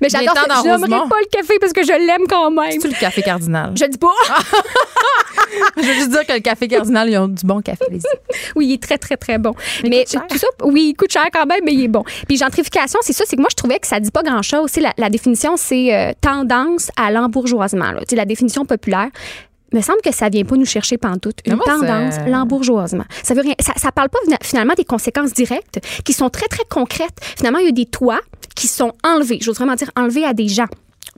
Mais 0.00 0.08
j'adore 0.08 0.34
ça. 0.34 0.60
Rosemont. 0.60 1.08
pas 1.08 1.16
le 1.20 1.28
café 1.30 1.58
parce 1.60 1.72
que 1.72 1.82
je 1.82 1.88
l'aime 1.92 2.26
quand 2.28 2.50
même. 2.50 2.70
C'est-tu 2.72 2.88
le 2.88 2.98
café 3.00 3.22
cardinal? 3.22 3.72
Je 3.76 3.84
dis 3.86 3.98
pas. 3.98 4.12
Je 5.76 5.82
veux 5.82 5.94
juste 5.94 6.10
dire 6.10 6.26
que 6.26 6.32
le 6.32 6.40
café 6.40 6.68
cardinal, 6.68 7.08
ils 7.08 7.16
ont 7.18 7.28
du 7.28 7.44
bon 7.46 7.60
café. 7.60 7.84
oui, 8.56 8.66
il 8.66 8.72
est 8.74 8.82
très, 8.82 8.98
très, 8.98 9.16
très 9.16 9.38
bon. 9.38 9.54
Mais 9.88 10.04
tout 10.04 10.38
ça, 10.38 10.46
oui, 10.64 10.88
il 10.90 10.94
coûte 10.94 11.12
cher 11.12 11.26
quand 11.32 11.46
même, 11.46 11.60
mais 11.64 11.72
il 11.72 11.84
est 11.84 11.88
bon. 11.88 12.02
Puis 12.26 12.36
gentrification, 12.36 12.98
c'est 13.02 13.12
ça, 13.12 13.24
c'est 13.26 13.36
que 13.36 13.40
moi, 13.40 13.48
je 13.50 13.56
trouvais 13.56 13.78
que 13.78 13.86
ça 13.86 14.00
dit 14.00 14.10
pas 14.10 14.22
grand-chose. 14.22 14.74
La, 14.76 14.92
la 14.98 15.08
définition, 15.08 15.56
c'est 15.56 15.94
euh, 15.94 16.12
tendance 16.20 16.90
à 16.96 17.10
l'embourgeoisement. 17.10 17.92
La 18.12 18.24
définition 18.24 18.64
populaire. 18.64 19.08
Il 19.76 19.80
me 19.80 19.82
semble 19.82 20.00
que 20.00 20.10
ça 20.10 20.30
vient 20.30 20.44
pas 20.44 20.56
nous 20.56 20.64
chercher 20.64 20.96
pantoute. 20.96 21.40
Une 21.44 21.56
moi, 21.56 21.66
tendance, 21.66 22.14
l'embourgeoisement. 22.26 23.04
Ça 23.22 23.34
veut 23.34 23.42
rien. 23.42 23.52
Ça, 23.60 23.74
ça 23.76 23.92
parle 23.92 24.08
pas 24.08 24.18
finalement 24.42 24.72
des 24.72 24.86
conséquences 24.86 25.34
directes 25.34 25.80
qui 26.02 26.14
sont 26.14 26.30
très, 26.30 26.48
très 26.48 26.64
concrètes. 26.64 27.18
Finalement, 27.36 27.58
il 27.58 27.66
y 27.66 27.68
a 27.68 27.72
des 27.72 27.84
toits 27.84 28.22
qui 28.54 28.68
sont 28.68 28.94
enlevés. 29.04 29.36
J'ose 29.42 29.56
vraiment 29.56 29.74
dire 29.74 29.90
enlevés 29.94 30.24
à 30.24 30.32
des 30.32 30.48
gens. 30.48 30.64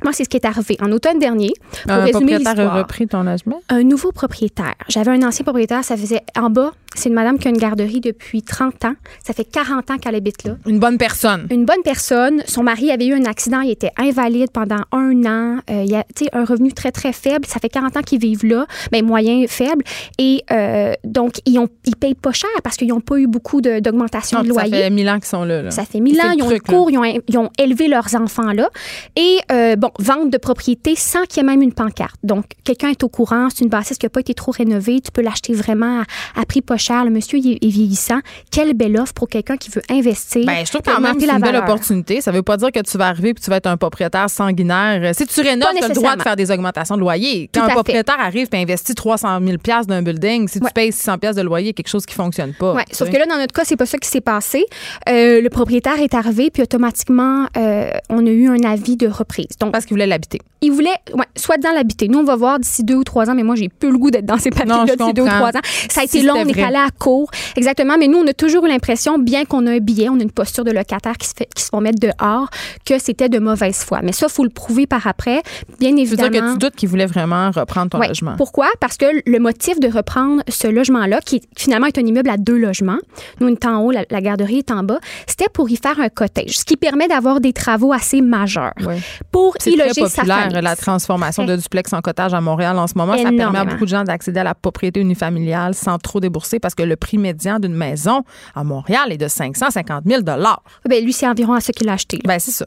Moi, 0.05 0.13
c'est 0.13 0.25
ce 0.25 0.29
qui 0.29 0.37
est 0.37 0.45
arrivé 0.47 0.77
en 0.81 0.93
automne 0.93 1.19
dernier. 1.19 1.53
Pour 1.83 1.91
Un 1.93 2.05
résumer 2.05 2.39
propriétaire 2.39 2.71
a 2.73 2.79
repris 2.79 3.07
ton 3.09 3.23
logement? 3.25 3.61
un 3.69 3.83
nouveau 3.83 4.13
propriétaire. 4.13 4.75
J'avais 4.89 5.11
un 5.11 5.23
ancien 5.27 5.45
propriétaire, 5.45 5.83
ça 5.85 5.97
faisait 5.97 6.23
en 6.39 6.51
bas, 6.51 6.73
c'est 6.95 7.09
une 7.09 7.15
madame 7.15 7.39
qui 7.39 7.49
a 7.49 7.51
une 7.51 7.59
garderie 7.59 8.01
depuis 8.01 8.43
30 8.43 8.85
ans. 8.87 8.95
Ça 9.25 9.33
fait 9.33 9.45
40 9.45 9.91
ans 9.91 9.99
qu'elle 9.99 10.15
habite 10.15 10.45
là. 10.45 10.57
Une 10.67 10.79
bonne 10.79 10.99
personne. 10.99 11.47
Une 11.51 11.65
bonne 11.65 11.83
personne. 11.85 12.43
Son 12.47 12.63
mari 12.63 12.91
avait 12.91 13.07
eu 13.07 13.15
un 13.15 13.25
accident, 13.25 13.61
il 13.61 13.71
était 13.71 13.91
invalide 13.99 14.51
pendant 14.53 14.81
un 14.93 15.25
an. 15.27 15.59
Euh, 15.71 15.85
il 15.85 15.95
a 15.95 16.05
un 16.33 16.45
revenu 16.45 16.73
très, 16.73 16.91
très 16.93 17.13
faible. 17.13 17.47
Ça 17.47 17.59
fait 17.61 17.69
40 17.69 17.97
ans 17.97 18.03
qu'ils 18.03 18.21
vivent 18.21 18.45
là, 18.47 18.67
ben, 18.93 19.05
moyen, 19.05 19.45
faible. 19.49 19.85
Et 20.19 20.45
euh, 20.51 20.93
donc, 21.05 21.35
ils 21.45 21.61
ne 21.61 21.67
ils 21.85 21.97
payent 21.97 22.15
pas 22.15 22.33
cher 22.33 22.51
parce 22.63 22.77
qu'ils 22.77 22.89
n'ont 22.89 23.01
pas 23.01 23.19
eu 23.19 23.27
beaucoup 23.27 23.61
de- 23.61 23.81
d'augmentation 23.81 24.43
de 24.43 24.47
ça 24.53 24.53
loyer. 24.53 24.71
fait 24.85 24.91
mille 24.91 25.09
ans 25.09 25.17
qu'ils 25.19 25.25
sont 25.27 25.45
là. 25.45 25.63
là. 25.63 25.71
Ça 25.71 25.85
fait 25.85 26.01
mille 26.01 26.17
C'est 26.17 26.23
ans, 26.27 26.31
le 26.31 26.37
ils 26.39 26.43
ont 26.43 26.47
truc, 26.47 26.63
cours, 26.63 26.91
ils 26.91 26.99
ont, 26.99 27.05
ils 27.05 27.39
ont 27.39 27.51
élevé 27.59 27.89
leurs 27.89 28.15
enfants 28.15 28.53
là. 28.53 28.71
Et, 29.17 29.39
euh, 29.53 29.77
bon, 29.79 29.91
vente 29.99 30.31
de 30.31 30.39
propriété 30.39 30.95
sans 30.97 31.23
qu'il 31.25 31.39
y 31.39 31.41
ait 31.41 31.49
même 31.49 31.63
une 31.63 31.73
pancarte. 31.73 32.17
Donc, 32.23 32.45
quelqu'un 32.65 32.89
est 32.89 33.03
au 33.03 33.09
courant, 33.09 33.49
c'est 33.51 33.65
une 33.65 33.71
bâtisse 33.71 33.99
qui 33.99 34.07
n'a 34.07 34.11
pas 34.11 34.21
été 34.21 34.35
trop 34.35 34.53
rénovée, 34.53 35.01
tu 35.01 35.11
peux 35.11 35.23
l'acheter 35.23 35.55
vraiment 35.55 36.01
à, 36.35 36.41
à 36.41 36.45
prix 36.45 36.63
pas 36.63 36.77
cher. 36.77 37.05
Le 37.05 37.11
monsieur, 37.11 37.39
il 37.39 37.53
est, 37.53 37.65
est 37.65 37.69
vieillissant. 37.71 38.19
Quelle 38.51 38.75
belle 38.75 38.99
offre 39.01 39.15
pour 39.15 39.29
quelqu'un 39.29 39.57
qui 39.57 39.71
veut 39.71 39.83
investir. 39.91 40.45
Ben, 40.45 40.65
je 40.65 40.71
trouve 40.71 40.83
quand 40.83 41.01
même 41.01 41.17
que 41.17 41.23
c'est 41.23 41.31
une 41.31 41.39
belle 41.41 41.57
opportunité. 41.57 42.21
Ça 42.21 42.33
veut 42.33 42.43
pas 42.43 42.57
dire 42.57 42.73
que 42.73 42.81
tu 42.81 42.99
vas 42.99 43.09
arriver 43.09 43.35
puis 43.35 43.43
tu 43.43 43.51
vas 43.51 43.57
être 43.57 43.67
un 43.67 43.77
propriétaire 43.77 44.29
sanguinaire. 44.29 45.15
Si 45.15 45.27
tu 45.27 45.41
rénoves, 45.41 45.69
tu 45.77 45.85
as 45.85 45.89
le 45.89 45.95
droit 45.95 46.17
de 46.17 46.23
faire 46.23 46.37
des 46.37 46.51
augmentations 46.51 46.97
de 46.97 47.01
loyer. 47.01 47.49
Quand 47.55 47.63
un 47.63 47.69
fait. 47.69 47.73
propriétaire 47.75 48.21
arrive 48.21 48.49
et 48.53 48.57
investit 48.57 48.95
300 48.95 49.39
000 49.45 49.57
d'un 49.87 50.03
building, 50.03 50.49
si 50.49 50.59
Ouais. 50.59 50.67
tu 50.69 50.73
payes 50.73 50.93
600 50.93 51.17
de 51.35 51.43
loyer, 51.43 51.73
quelque 51.73 51.89
chose 51.89 52.07
qui 52.07 52.15
fonctionne 52.15 52.53
pas. 52.55 52.75
Ouais, 52.75 52.85
sauf 52.93 53.11
que 53.11 53.17
là, 53.17 53.27
dans 53.27 53.37
notre 53.39 53.53
cas, 53.53 53.63
c'est 53.65 53.77
pas 53.77 53.87
ça 53.87 53.99
qui 53.99 54.09
s'est 54.09 54.21
passé. 54.21 54.65
Euh, 55.09 55.41
le 55.41 55.49
propriétaire 55.51 56.01
est 56.01 56.15
arrivé, 56.15 56.51
puis 56.51 56.63
automatiquement, 56.63 57.47
euh, 57.57 57.91
on 58.11 58.27
a 58.27 58.31
eu 58.31 58.49
un 58.49 58.63
avis 58.65 58.97
de 58.97 59.07
reprise. 59.09 59.57
Donc, 59.61 59.68
Parce 59.73 59.85
qu'il 59.85 59.95
voulait 59.95 60.07
l'habiter. 60.07 60.41
il 60.61 60.73
voulait, 60.73 60.91
ouais, 61.15 61.25
soit 61.37 61.57
dans 61.59 61.71
l'habiter. 61.73 62.09
Nous, 62.09 62.19
on 62.19 62.25
va 62.25 62.35
voir 62.37 62.59
d'ici 62.59 62.83
deux 62.85 62.97
ou 62.97 63.05
trois 63.05 63.31
ans, 63.31 63.35
mais 63.35 63.43
moi, 63.45 63.55
j'ai 63.55 63.69
peu 63.69 63.91
le 63.91 63.99
goût 63.99 64.11
d'être 64.11 64.27
dans 64.27 64.39
ces 64.39 64.51
papiers-là 64.51 64.85
d'ici 64.97 65.13
deux 65.15 65.23
ou 65.23 65.29
trois 65.29 65.49
ans. 65.51 65.61
Ça 65.91 66.01
a 66.01 66.05
été 66.05 66.23
long, 66.23 66.35
on 66.37 66.47
est 66.47 66.63
allé 66.63 66.77
à 66.77 66.89
court. 66.99 67.31
Exactement. 67.57 67.97
Mais 67.99 68.09
nous, 68.09 68.19
on 68.19 68.27
a 68.27 68.33
toujours 68.33 68.65
eu 68.67 68.69
l'impression, 68.69 69.19
bien 69.19 69.45
qu'on 69.45 69.67
a 69.67 69.73
un 69.73 69.79
billet, 69.79 70.09
on 70.09 70.19
a 70.19 70.23
une 70.23 70.31
posture 70.33 70.65
de 70.65 70.71
locataire 70.73 71.17
qui 71.17 71.27
se, 71.29 71.35
fait, 71.35 71.49
qui 71.55 71.63
se 71.63 71.69
font 71.69 71.81
mettre 71.81 71.99
dehors, 72.01 72.49
que 72.85 72.99
c'était 72.99 73.29
de 73.29 73.39
mauvaise 73.39 73.77
foi. 73.85 74.01
Mais 74.03 74.13
ça, 74.13 74.29
faut 74.29 74.45
le 74.45 74.51
prouver 74.51 74.87
par 74.87 75.07
après. 75.07 75.43
Bien 75.79 75.97
évidemment. 75.97 76.31
dire 76.31 76.43
que 76.43 76.53
tu 76.53 76.59
doutes 76.59 76.75
qu'il 76.77 76.89
voulait 76.89 77.07
vraiment 77.07 77.51
reprendre 77.51 77.91
ton 77.91 77.99
Ouais. 77.99 78.09
logement. 78.09 78.35
Pourquoi? 78.37 78.69
Parce 78.81 78.97
que 78.97 79.07
le 79.25 79.39
motif 79.39 79.79
de 79.81 79.89
reprendre 79.89 80.43
ce 80.49 80.67
logement-là, 80.69 81.21
qui 81.21 81.41
finalement 81.57 81.87
est 81.87 81.99
un 81.99 82.07
immeuble 82.07 82.31
à 82.31 82.37
deux 82.37 82.57
logements, 82.59 82.99
nous, 83.41 83.49
on 83.49 83.51
est 83.53 83.65
en 83.65 83.81
haut, 83.83 83.91
la, 83.91 84.05
la 84.11 84.21
garderie 84.21 84.59
est 84.59 84.71
en 84.71 84.83
bas, 84.83 84.99
c'était 85.27 85.49
pour 85.53 85.71
y 85.71 85.77
faire 85.77 85.99
un 86.01 86.09
cottage, 86.09 86.59
ce 86.59 86.65
qui 86.65 86.77
permet 86.77 87.07
d'avoir 87.09 87.41
des 87.41 87.53
travaux 87.53 87.93
assez 87.93 88.21
majeurs 88.21 88.73
Ouais. 88.87 88.99
pour 89.33 89.55
C'est 89.59 89.77
très 89.77 89.93
sa 89.93 90.03
populaire, 90.03 90.39
famille. 90.45 90.63
la 90.63 90.77
transformation 90.77 91.45
de 91.45 91.57
duplex 91.57 91.93
en 91.93 92.01
cottage 92.01 92.35
à 92.35 92.41
Montréal 92.41 92.79
en 92.79 92.87
ce 92.87 92.95
moment. 92.97 93.17
Ça 93.17 93.31
permet 93.31 93.59
à 93.59 93.65
beaucoup 93.65 93.85
de 93.85 93.91
gens 93.91 94.05
d'accéder 94.05 94.41
à 94.41 94.45
la 94.45 94.55
propriété 94.55 95.01
unifamiliale 95.01 95.75
sans 95.75 95.99
trop 95.99 96.21
débourser 96.21 96.59
parce 96.61 96.75
que 96.75 96.83
le 96.83 96.97
prix 96.97 97.19
médian 97.19 97.59
d'une 97.59 97.75
maison 97.75 98.23
à 98.55 98.65
Montréal 98.65 99.13
est 99.13 99.19
de 99.19 99.29
550 99.29 100.05
000 100.07 100.23
Ben, 100.23 101.05
lui, 101.05 101.13
c'est 101.13 101.27
environ 101.29 101.55
à 101.55 101.61
ce 101.61 101.73
qu'il 101.73 101.89
a 101.89 101.93
acheté. 101.93 102.17
là. 102.19 102.23
Ben, 102.27 102.39
c'est 102.39 102.51
ça. 102.51 102.67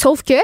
Sauf 0.00 0.22
que 0.22 0.34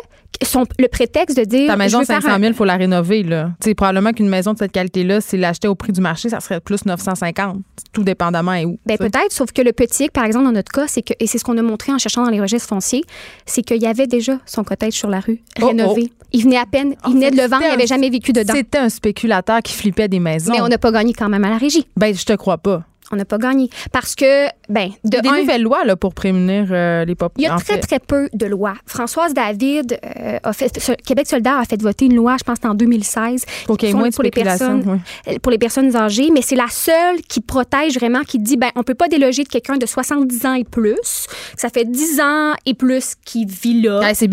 son, 0.42 0.64
le 0.78 0.88
prétexte 0.88 1.36
de 1.38 1.44
dire. 1.44 1.66
Ta 1.68 1.76
maison 1.76 1.98
je 1.98 2.02
de 2.02 2.08
veux 2.08 2.20
faire 2.20 2.22
500 2.22 2.34
un- 2.36 2.38
000, 2.40 2.50
il 2.50 2.54
faut 2.54 2.64
la 2.66 2.76
rénover. 2.76 3.22
Là. 3.22 3.52
Tu 3.60 3.70
sais, 3.70 3.74
probablement 3.74 4.12
qu'une 4.12 4.28
maison 4.28 4.52
de 4.52 4.58
cette 4.58 4.72
qualité-là, 4.72 5.22
si 5.22 5.38
l'achetait 5.38 5.68
au 5.68 5.74
prix 5.74 5.92
du 5.92 6.00
marché, 6.02 6.28
ça 6.28 6.40
serait 6.40 6.60
plus 6.60 6.84
950, 6.84 7.58
tout 7.92 8.02
dépendamment 8.02 8.52
et 8.52 8.66
où. 8.66 8.78
Ben 8.84 8.98
peut-être, 8.98 9.30
sauf 9.32 9.52
que 9.52 9.62
le 9.62 9.72
petit, 9.72 10.10
par 10.10 10.24
exemple, 10.24 10.44
dans 10.44 10.52
notre 10.52 10.70
cas, 10.70 10.86
c'est 10.88 11.00
que, 11.00 11.14
et 11.20 11.26
c'est 11.26 11.38
ce 11.38 11.44
qu'on 11.44 11.56
a 11.56 11.62
montré 11.62 11.90
en 11.92 11.98
cherchant 11.98 12.22
dans 12.24 12.30
les 12.30 12.40
registres 12.40 12.68
fonciers, 12.68 13.02
c'est 13.46 13.62
qu'il 13.62 13.80
y 13.82 13.86
avait 13.86 14.06
déjà 14.06 14.38
son 14.44 14.62
cottage 14.62 14.92
sur 14.92 15.08
la 15.08 15.20
rue, 15.20 15.40
Oh, 15.62 15.68
rénové. 15.68 16.12
Il 16.32 16.42
venait 16.42 16.58
à 16.58 16.66
peine, 16.66 16.94
il 17.06 17.12
venait 17.14 17.30
de 17.30 17.36
le 17.36 17.46
vendre, 17.48 17.62
il 17.64 17.70
n'avait 17.70 17.86
jamais 17.86 18.10
vécu 18.10 18.32
dedans. 18.32 18.52
C'était 18.54 18.78
un 18.78 18.90
spéculateur 18.90 19.62
qui 19.62 19.72
flippait 19.72 20.08
des 20.08 20.20
maisons. 20.20 20.52
Mais 20.52 20.60
on 20.60 20.68
n'a 20.68 20.76
pas 20.76 20.92
gagné 20.92 21.14
quand 21.14 21.30
même 21.30 21.44
à 21.44 21.48
la 21.50 21.56
régie. 21.56 21.86
Ben, 21.96 22.14
je 22.14 22.24
te 22.24 22.34
crois 22.34 22.58
pas. 22.58 22.82
On 23.12 23.16
n'a 23.16 23.24
pas 23.24 23.38
gagné. 23.38 23.70
Parce 23.92 24.14
que, 24.14 24.46
ben, 24.68 24.88
de 24.88 24.92
Il 25.04 25.14
y 25.14 25.16
a 25.16 25.20
des 25.20 25.28
un, 25.28 25.40
nouvelles 25.40 25.62
lois 25.62 25.84
là, 25.84 25.96
pour 25.96 26.14
prémunir 26.14 26.66
euh, 26.70 27.04
les 27.04 27.14
il 27.36 27.42
y 27.44 27.46
a 27.46 27.56
très, 27.56 27.78
très 27.78 27.98
peu 27.98 28.28
de 28.32 28.46
lois. 28.46 28.74
Françoise 28.86 29.32
David, 29.34 29.98
euh, 30.04 30.38
a 30.42 30.52
fait, 30.52 30.80
ce- 30.80 30.92
Québec 30.92 31.26
solidaire 31.26 31.58
a 31.58 31.64
fait 31.64 31.80
voter 31.80 32.06
une 32.06 32.16
loi, 32.16 32.36
je 32.38 32.44
pense, 32.44 32.58
en 32.64 32.74
2016. 32.74 33.44
Pour 33.66 33.76
qu'il 33.76 33.88
y 33.88 33.92
ait 33.92 33.94
moins 33.94 34.08
de 34.08 34.14
pour 34.14 34.24
les 34.24 34.30
personnes, 34.30 35.00
euh, 35.28 35.38
pour 35.40 35.50
les 35.52 35.58
personnes 35.58 35.94
âgées, 35.96 36.30
mais 36.32 36.42
c'est 36.42 36.56
la 36.56 36.68
seule 36.68 37.20
qui 37.28 37.40
protège 37.40 37.94
vraiment, 37.94 38.22
qui 38.22 38.38
dit, 38.38 38.56
ben, 38.56 38.70
on 38.76 38.82
peut 38.82 38.94
pas 38.94 39.08
déloger 39.08 39.44
de 39.44 39.48
quelqu'un 39.48 39.76
de 39.76 39.86
70 39.86 40.46
ans 40.46 40.54
et 40.54 40.64
plus. 40.64 41.26
Ça 41.56 41.68
fait 41.68 41.84
10 41.84 42.20
ans 42.20 42.52
et 42.64 42.74
plus 42.74 43.14
qui 43.24 43.44
vit 43.44 43.82
là. 43.82 44.00
Ah, 44.02 44.14
c'est 44.14 44.28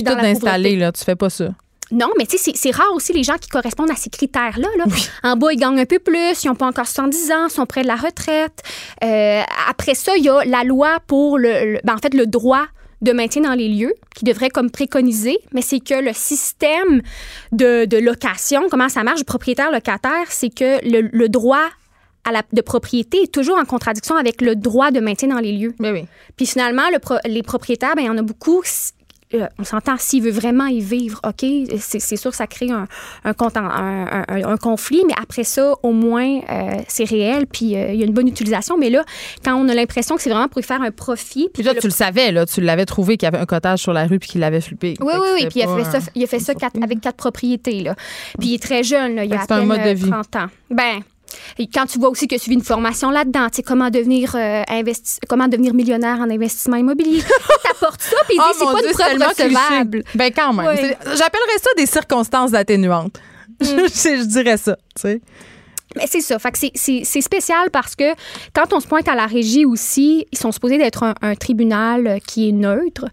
est 0.00 0.02
dans 0.02 0.16
tout 0.16 0.22
la 0.22 0.28
installé, 0.30 0.76
là. 0.76 0.92
Tu 0.92 1.04
fais 1.04 1.16
pas 1.16 1.30
ça. 1.30 1.50
Non, 1.92 2.08
mais 2.18 2.26
tu 2.26 2.38
sais, 2.38 2.52
c'est- 2.54 2.70
rare 2.70 2.92
aussi 2.94 3.12
les 3.12 3.22
gens 3.24 3.36
qui 3.38 3.48
correspondent 3.48 3.90
à 3.90 3.96
ces 3.96 4.10
critères-là. 4.10 4.68
Là. 4.78 4.84
En 5.24 5.36
bas, 5.36 5.52
ils 5.52 5.56
gagnent 5.58 5.80
un 5.80 5.86
peu 5.86 5.98
plus, 5.98 6.44
ils 6.44 6.46
n'ont 6.48 6.54
pas 6.54 6.66
encore 6.66 6.86
70 6.86 7.32
ans, 7.32 7.48
sont 7.48 7.66
près 7.66 7.82
de 7.82 7.88
la 7.88 7.96
retraite. 7.96 8.62
Euh, 9.02 9.42
après 9.68 9.94
ça, 9.94 10.12
il 10.16 10.24
y 10.24 10.28
a 10.28 10.44
la 10.44 10.62
loi 10.64 10.98
pour 11.06 11.38
le, 11.38 11.72
le- 11.74 11.80
ben, 11.84 11.94
en 11.94 11.98
fait, 11.98 12.14
le 12.14 12.26
droit 12.26 12.64
de 13.02 13.12
maintien 13.12 13.42
dans 13.42 13.54
les 13.54 13.68
lieux, 13.68 13.94
qui 14.14 14.24
devrait 14.24 14.50
comme 14.50 14.70
préconiser, 14.70 15.38
mais 15.52 15.62
c'est 15.62 15.80
que 15.80 15.94
le 15.94 16.12
système 16.12 17.00
de, 17.50 17.86
de 17.86 17.96
location, 17.96 18.68
comment 18.70 18.88
ça 18.90 19.02
marche, 19.02 19.24
propriétaire-locataire, 19.24 20.26
c'est 20.28 20.50
que 20.54 20.84
le, 20.86 21.08
le 21.12 21.28
droit 21.30 21.64
à 22.24 22.32
la, 22.32 22.42
de 22.52 22.60
propriété 22.60 23.22
est 23.22 23.32
toujours 23.32 23.56
en 23.58 23.64
contradiction 23.64 24.16
avec 24.16 24.42
le 24.42 24.54
droit 24.54 24.90
de 24.90 25.00
maintien 25.00 25.28
dans 25.28 25.38
les 25.38 25.52
lieux. 25.52 25.74
Mais 25.80 25.90
oui. 25.90 26.04
Puis 26.36 26.44
finalement, 26.46 26.90
le 26.92 26.98
pro- 26.98 27.16
les 27.24 27.42
propriétaires, 27.42 27.94
ben, 27.96 28.02
il 28.02 28.06
y 28.06 28.10
en 28.10 28.18
a 28.18 28.22
beaucoup. 28.22 28.62
Euh, 29.34 29.46
on 29.58 29.64
s'entend, 29.64 29.96
s'il 29.98 30.22
veut 30.22 30.30
vraiment 30.30 30.66
y 30.66 30.80
vivre, 30.80 31.20
OK, 31.26 31.44
c'est 31.78 32.16
sûr 32.16 32.30
que 32.30 32.36
ça 32.36 32.46
crée 32.46 32.70
un, 32.70 32.86
un, 33.24 33.32
content- 33.32 33.60
un- 33.64 34.24
un- 34.28 34.44
un 34.44 34.56
conflit, 34.56 35.02
mais 35.06 35.14
après 35.22 35.44
ça, 35.44 35.74
au 35.82 35.92
moins, 35.92 36.40
euh, 36.50 36.70
c'est 36.88 37.04
réel, 37.04 37.46
puis 37.46 37.76
euh, 37.76 37.92
il 37.92 38.00
y 38.00 38.02
a 38.02 38.06
une 38.06 38.12
bonne 38.12 38.28
utilisation. 38.28 38.76
Mais 38.76 38.90
là, 38.90 39.04
quand 39.44 39.54
on 39.54 39.68
a 39.68 39.74
l'impression 39.74 40.16
que 40.16 40.22
c'est 40.22 40.30
vraiment 40.30 40.48
pour 40.48 40.60
y 40.60 40.64
faire 40.64 40.82
un 40.82 40.90
profit, 40.90 41.48
puis 41.54 41.62
là, 41.62 41.72
le- 41.74 41.80
tu 41.80 41.86
le 41.86 41.92
savais, 41.92 42.32
là. 42.32 42.44
Tu 42.46 42.60
l'avais 42.60 42.86
trouvé 42.86 43.16
qu'il 43.16 43.26
y 43.26 43.28
avait 43.28 43.38
un 43.38 43.46
cottage 43.46 43.80
sur 43.80 43.92
la 43.92 44.06
rue 44.06 44.18
puis 44.18 44.28
qu'il 44.30 44.40
l'avait 44.40 44.60
flippé. 44.60 44.94
oui, 45.00 45.12
oui, 45.20 45.28
oui. 45.34 45.46
Puis 45.48 45.60
il 45.60 45.62
a 45.64 45.76
fait 45.76 45.84
ça, 46.00 46.10
il 46.14 46.24
a 46.24 46.26
fait 46.26 46.38
ça 46.40 46.54
quatre- 46.54 46.82
avec 46.82 47.00
quatre 47.00 47.16
propriétés. 47.16 47.82
Là. 47.82 47.94
Puis 48.38 48.48
il 48.48 48.54
est 48.54 48.62
très 48.62 48.82
jeune, 48.82 49.14
là, 49.14 49.24
il 49.24 49.32
a 49.32 49.36
à 49.40 49.42
c'est 49.46 49.52
un 49.52 49.58
peine 49.58 49.66
mode 49.68 49.82
de 49.82 49.88
euh, 49.88 49.94
vie. 49.94 50.10
30 50.10 50.36
ans. 50.36 50.46
Ben, 50.70 51.00
Et 51.58 51.68
quand 51.68 51.86
tu 51.86 51.98
vois 51.98 52.08
aussi 52.08 52.26
que 52.28 52.34
tu 52.34 52.40
suivi 52.40 52.56
une 52.56 52.64
formation 52.64 53.10
là-dedans, 53.10 53.48
tu 53.50 53.56
sais, 53.56 53.62
comment 53.62 53.90
devenir 53.90 54.34
euh, 54.34 54.62
investi- 54.64 55.18
comment 55.28 55.48
devenir 55.48 55.74
millionnaire 55.74 56.18
en 56.20 56.30
investissement 56.30 56.76
immobilier? 56.76 57.22
T'apportes 57.62 58.02
ça, 58.02 58.16
puis 58.28 58.38
Oh 58.40 58.50
c'est 58.58 58.64
pas 58.64 58.74
Dieu, 58.80 58.88
une 58.88 58.94
preuve 59.18 59.28
recevable. 59.28 60.04
Ben 60.14 60.32
quand 60.34 60.52
même. 60.52 60.66
Oui. 60.66 60.88
J'appellerais 61.16 61.58
ça 61.62 61.70
des 61.76 61.86
circonstances 61.86 62.54
atténuantes. 62.54 63.18
Mm. 63.60 63.64
je, 63.66 64.18
je 64.20 64.24
dirais 64.26 64.56
ça, 64.56 64.76
tu 64.96 65.02
sais. 65.02 65.20
Mais 65.96 66.04
c'est 66.06 66.20
ça. 66.20 66.38
Fait 66.38 66.52
que 66.52 66.58
c'est- 66.58 66.70
c'est 66.74 67.02
c'est 67.04 67.20
spécial 67.20 67.70
parce 67.72 67.96
que 67.96 68.04
quand 68.54 68.72
on 68.72 68.80
se 68.80 68.86
pointe 68.86 69.08
à 69.08 69.14
la 69.14 69.26
régie 69.26 69.64
aussi, 69.64 70.26
ils 70.32 70.38
sont 70.38 70.52
supposés 70.52 70.78
d'être 70.78 71.02
un, 71.02 71.14
un 71.22 71.34
tribunal 71.34 72.06
euh, 72.06 72.18
qui 72.24 72.48
est 72.48 72.52
neutre. 72.52 73.06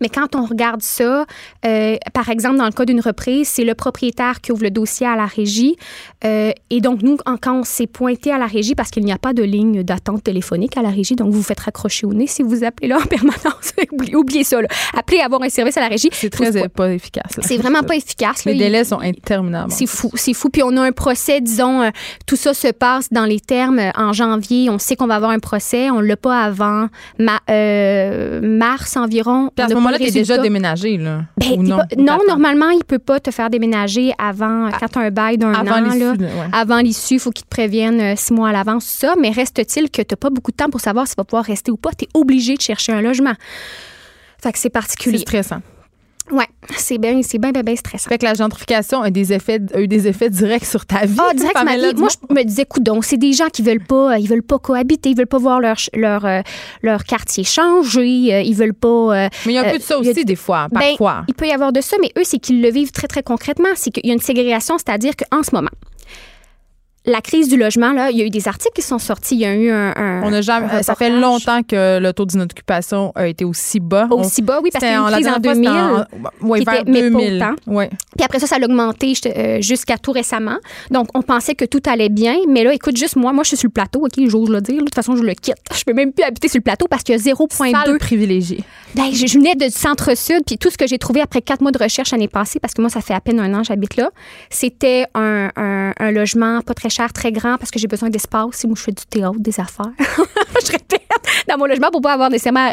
Mais 0.00 0.08
quand 0.08 0.34
on 0.36 0.44
regarde 0.44 0.82
ça, 0.82 1.26
euh, 1.66 1.96
par 2.12 2.28
exemple, 2.28 2.56
dans 2.58 2.64
le 2.66 2.72
cas 2.72 2.84
d'une 2.84 3.00
reprise, 3.00 3.48
c'est 3.48 3.64
le 3.64 3.74
propriétaire 3.74 4.40
qui 4.40 4.52
ouvre 4.52 4.62
le 4.62 4.70
dossier 4.70 5.06
à 5.06 5.16
la 5.16 5.26
régie. 5.26 5.76
Euh, 6.24 6.52
et 6.70 6.80
donc, 6.80 7.02
nous, 7.02 7.16
en- 7.26 7.36
quand 7.36 7.60
on 7.60 7.64
s'est 7.64 7.86
pointé 7.86 8.32
à 8.32 8.38
la 8.38 8.46
régie, 8.46 8.74
parce 8.74 8.90
qu'il 8.90 9.04
n'y 9.04 9.12
a 9.12 9.18
pas 9.18 9.32
de 9.32 9.42
ligne 9.42 9.82
d'attente 9.82 10.22
téléphonique 10.24 10.76
à 10.76 10.82
la 10.82 10.90
régie, 10.90 11.14
donc 11.16 11.28
vous 11.30 11.38
vous 11.38 11.42
faites 11.42 11.60
raccrocher 11.60 12.06
au 12.06 12.12
nez 12.14 12.26
si 12.26 12.42
vous 12.42 12.62
appelez 12.64 12.88
là 12.88 12.98
en 12.98 13.06
permanence. 13.06 13.72
oubliez, 13.92 14.16
oubliez 14.16 14.44
ça. 14.44 14.60
Là. 14.62 14.68
Appelez 14.96 15.20
avoir 15.20 15.42
un 15.42 15.48
service 15.48 15.76
à 15.76 15.80
la 15.80 15.88
régie. 15.88 16.08
C'est 16.12 16.30
très 16.30 16.68
pas 16.68 16.92
efficace. 16.92 17.32
C'est 17.40 17.56
vraiment 17.56 17.82
pas 17.82 17.96
efficace. 17.96 18.44
là. 18.44 18.52
Les 18.52 18.58
Il- 18.58 18.60
délais 18.60 18.84
sont 18.84 19.00
interminables. 19.00 19.72
c'est 19.72 19.86
fou, 19.86 20.10
c'est 20.14 20.34
fou. 20.34 20.48
Puis 20.50 20.62
on 20.62 20.76
a 20.76 20.82
un 20.82 20.92
procès, 20.92 21.40
disons, 21.40 21.90
tout 22.26 22.36
ça 22.36 22.54
se 22.54 22.68
passe 22.68 23.08
dans 23.12 23.24
les 23.24 23.40
termes 23.40 23.78
euh, 23.78 23.90
en 23.96 24.12
janvier. 24.12 24.68
On 24.70 24.78
sait 24.78 24.96
qu'on 24.96 25.06
va 25.06 25.16
avoir 25.16 25.30
un 25.30 25.38
procès. 25.38 25.90
On 25.90 26.00
l'a 26.00 26.16
pas 26.16 26.42
avant 26.42 26.88
ma- 27.18 27.40
euh, 27.50 28.40
mars 28.42 28.96
environ. 28.96 29.50
Puis 29.54 29.64
à 29.64 29.68
ce 29.68 29.74
moment-là, 29.74 29.98
t'es 29.98 30.10
déjà 30.10 30.38
déménagé, 30.38 30.96
là. 30.98 31.22
Ben, 31.38 31.58
Ou 31.58 31.62
non, 31.62 31.78
pas- 31.78 31.86
normalement, 32.26 32.70
il 32.70 32.84
peut 32.84 32.98
pas 32.98 33.20
te 33.20 33.30
faire 33.30 33.50
déménager 33.50 34.12
avant, 34.18 34.70
quand 34.78 34.88
tu 34.88 34.98
as 34.98 35.02
un 35.02 35.10
bail 35.10 35.38
d'un 35.38 35.52
an. 35.54 35.62
là. 35.64 36.12
ouais. 36.12 36.28
Avant 36.52 36.78
l'issue, 36.78 37.14
il 37.14 37.20
faut 37.20 37.30
qu'ils 37.30 37.44
te 37.44 37.50
préviennent 37.50 38.00
euh, 38.00 38.14
six 38.16 38.32
mois 38.32 38.48
à 38.48 38.52
l'avance, 38.52 38.84
ça. 38.84 39.14
Mais 39.20 39.30
reste-t-il 39.30 39.90
que 39.90 40.02
tu 40.02 40.12
n'as 40.12 40.16
pas 40.16 40.30
beaucoup 40.30 40.50
de 40.50 40.56
temps 40.56 40.70
pour 40.70 40.80
savoir 40.80 41.06
si 41.06 41.14
tu 41.14 41.20
vas 41.20 41.24
pouvoir 41.24 41.44
rester 41.44 41.70
ou 41.70 41.76
pas? 41.76 41.90
Tu 41.96 42.04
es 42.04 42.08
obligé 42.14 42.54
de 42.56 42.60
chercher 42.62 42.92
un 42.92 43.00
logement. 43.02 43.34
Fait 44.42 44.50
que 44.52 44.58
c'est 44.58 44.62
C'est 44.64 44.70
particulier. 44.70 45.18
stressant. 45.18 45.60
Ouais, 46.32 46.46
c'est 46.78 46.96
bien, 46.96 47.20
c'est 47.22 47.38
bien, 47.38 47.52
bien, 47.52 47.62
bien 47.62 47.76
stressant. 47.76 48.08
Fait 48.08 48.16
que 48.16 48.24
la 48.24 48.32
gentrification 48.32 49.02
a, 49.02 49.10
des 49.10 49.34
effets, 49.34 49.60
a 49.74 49.80
eu 49.80 49.86
des 49.86 50.08
effets 50.08 50.30
directs 50.30 50.64
sur 50.64 50.86
ta 50.86 51.04
vie. 51.04 51.18
Ah, 51.18 51.34
direct, 51.34 51.54
ma 51.62 51.76
vie. 51.76 51.94
Moi, 51.96 52.08
je 52.30 52.34
me 52.34 52.42
disais, 52.42 52.64
coudon, 52.64 53.02
c'est 53.02 53.18
des 53.18 53.34
gens 53.34 53.48
qui 53.52 53.60
veulent 53.62 53.84
pas, 53.84 54.18
ils 54.18 54.26
veulent 54.28 54.42
pas 54.42 54.58
cohabiter, 54.58 55.10
ils 55.10 55.16
veulent 55.16 55.26
pas 55.26 55.38
voir 55.38 55.60
leur, 55.60 55.76
leur, 55.94 56.24
euh, 56.24 56.40
leur 56.82 57.04
quartier 57.04 57.44
changer, 57.44 58.32
euh, 58.34 58.40
ils 58.40 58.54
veulent 58.54 58.72
pas. 58.74 58.88
euh, 58.88 59.28
Mais 59.44 59.52
il 59.52 59.54
y 59.56 59.58
a 59.58 59.62
un 59.62 59.66
euh, 59.66 59.72
peu 59.72 59.78
de 59.78 59.82
ça 59.82 59.94
a 59.94 59.98
aussi, 59.98 60.24
des 60.24 60.36
fois, 60.36 60.68
ben, 60.72 60.80
parfois. 60.80 61.24
il 61.28 61.34
peut 61.34 61.46
y 61.46 61.52
avoir 61.52 61.70
de 61.72 61.80
ça, 61.82 61.96
mais 62.00 62.10
eux, 62.18 62.24
c'est 62.24 62.38
qu'ils 62.38 62.62
le 62.62 62.70
vivent 62.70 62.92
très, 62.92 63.08
très 63.08 63.22
concrètement. 63.22 63.68
C'est 63.74 63.90
qu'il 63.90 64.06
y 64.06 64.10
a 64.10 64.14
une 64.14 64.20
ségrégation, 64.20 64.76
c'est-à-dire 64.78 65.12
qu'en 65.16 65.42
ce 65.42 65.54
moment, 65.54 65.70
la 67.04 67.20
crise 67.20 67.48
du 67.48 67.56
logement, 67.56 67.92
là, 67.92 68.10
il 68.10 68.18
y 68.18 68.22
a 68.22 68.24
eu 68.24 68.30
des 68.30 68.46
articles 68.46 68.74
qui 68.74 68.82
sont 68.82 68.98
sortis. 68.98 69.34
Il 69.34 69.40
y 69.40 69.44
a 69.44 69.54
eu 69.54 69.70
un. 69.70 69.92
un- 69.96 70.22
On 70.22 70.32
a 70.32 70.40
jamais, 70.40 70.68
un 70.70 70.82
ça 70.82 70.94
fait 70.94 71.10
longtemps 71.10 71.62
que 71.62 71.98
le 71.98 72.12
taux 72.12 72.26
d'inoccupation 72.26 73.12
a 73.16 73.26
été 73.26 73.44
aussi 73.44 73.80
bas. 73.80 74.06
On- 74.10 74.20
Aussi 74.20 74.40
bas, 74.42 74.60
oui, 74.62 74.70
parce 74.72 74.84
qu'il 74.84 74.92
y 74.92 74.96
a 74.96 75.00
une 75.00 75.10
crise 75.12 75.28
en 75.28 75.38
dernière 75.38 75.42
fois, 75.42 75.54
2000. 75.54 76.06
c'était 76.12 76.28
en- 76.44 76.48
ouais, 76.48 76.58
qui 76.60 76.64
vers 76.64 76.74
était- 76.82 76.90
mais 76.90 77.02
pas 77.10 77.18
2000. 77.18 77.36
autant. 77.36 77.54
Ouais. 77.66 77.88
Puis 78.16 78.24
après 78.24 78.38
ça, 78.38 78.46
ça 78.46 78.56
a 78.56 78.64
augmenté 78.64 79.14
euh, 79.26 79.60
jusqu'à 79.60 79.98
tout 79.98 80.12
récemment. 80.12 80.58
Donc, 80.90 81.08
on 81.14 81.22
pensait 81.22 81.54
que 81.54 81.64
tout 81.64 81.82
allait 81.86 82.08
bien. 82.08 82.36
Mais 82.48 82.62
là, 82.62 82.72
écoute, 82.72 82.96
juste 82.96 83.16
moi, 83.16 83.32
moi, 83.32 83.42
je 83.42 83.48
suis 83.48 83.56
sur 83.56 83.68
le 83.68 83.72
plateau, 83.72 84.00
OK, 84.06 84.12
j'ose 84.28 84.48
le 84.50 84.60
dire. 84.60 84.76
De 84.78 84.84
toute 84.84 84.94
façon, 84.94 85.16
je 85.16 85.22
le 85.24 85.32
quitte. 85.34 85.56
Je 85.76 85.84
peux 85.84 85.94
même 85.94 86.12
plus 86.12 86.22
habiter 86.24 86.46
sur 86.46 86.58
le 86.58 86.62
plateau 86.62 86.86
parce 86.88 87.02
qu'il 87.02 87.14
y 87.16 87.18
a 87.18 87.20
0,2. 87.20 87.72
Salle 87.72 87.98
privilégiée. 87.98 88.62
Ben, 88.94 89.06
je, 89.12 89.26
je 89.26 89.38
venais 89.38 89.56
de 89.56 89.68
centre-sud, 89.68 90.42
puis 90.46 90.58
tout 90.58 90.70
ce 90.70 90.76
que 90.78 90.86
j'ai 90.86 90.98
trouvé 90.98 91.20
après 91.20 91.42
quatre 91.42 91.60
mois 91.62 91.72
de 91.72 91.78
recherche 91.82 92.12
l'année 92.12 92.28
passée, 92.28 92.60
parce 92.60 92.72
que 92.74 92.80
moi, 92.82 92.90
ça 92.90 93.00
fait 93.00 93.14
à 93.14 93.20
peine 93.20 93.40
un 93.40 93.52
an 93.54 93.62
que 93.62 93.66
j'habite 93.68 93.96
là, 93.96 94.10
c'était 94.50 95.06
un, 95.14 95.48
un- 95.56 95.92
un 95.98 96.10
logement 96.12 96.60
pas 96.60 96.74
très 96.74 96.90
cher, 96.92 97.12
très 97.12 97.32
grand, 97.32 97.56
parce 97.58 97.70
que 97.70 97.78
j'ai 97.78 97.88
besoin 97.88 98.08
d'espace. 98.10 98.48
Si 98.52 98.66
moi, 98.66 98.76
je 98.78 98.82
fais 98.82 98.92
du 98.92 99.04
théâtre, 99.08 99.38
des 99.38 99.58
affaires, 99.60 99.92
je 100.64 100.72
répète, 100.72 101.00
dans 101.48 101.58
mon 101.58 101.66
logement 101.66 101.90
pour 101.90 102.00
pas 102.00 102.12
avoir 102.12 102.30
nécessairement 102.30 102.70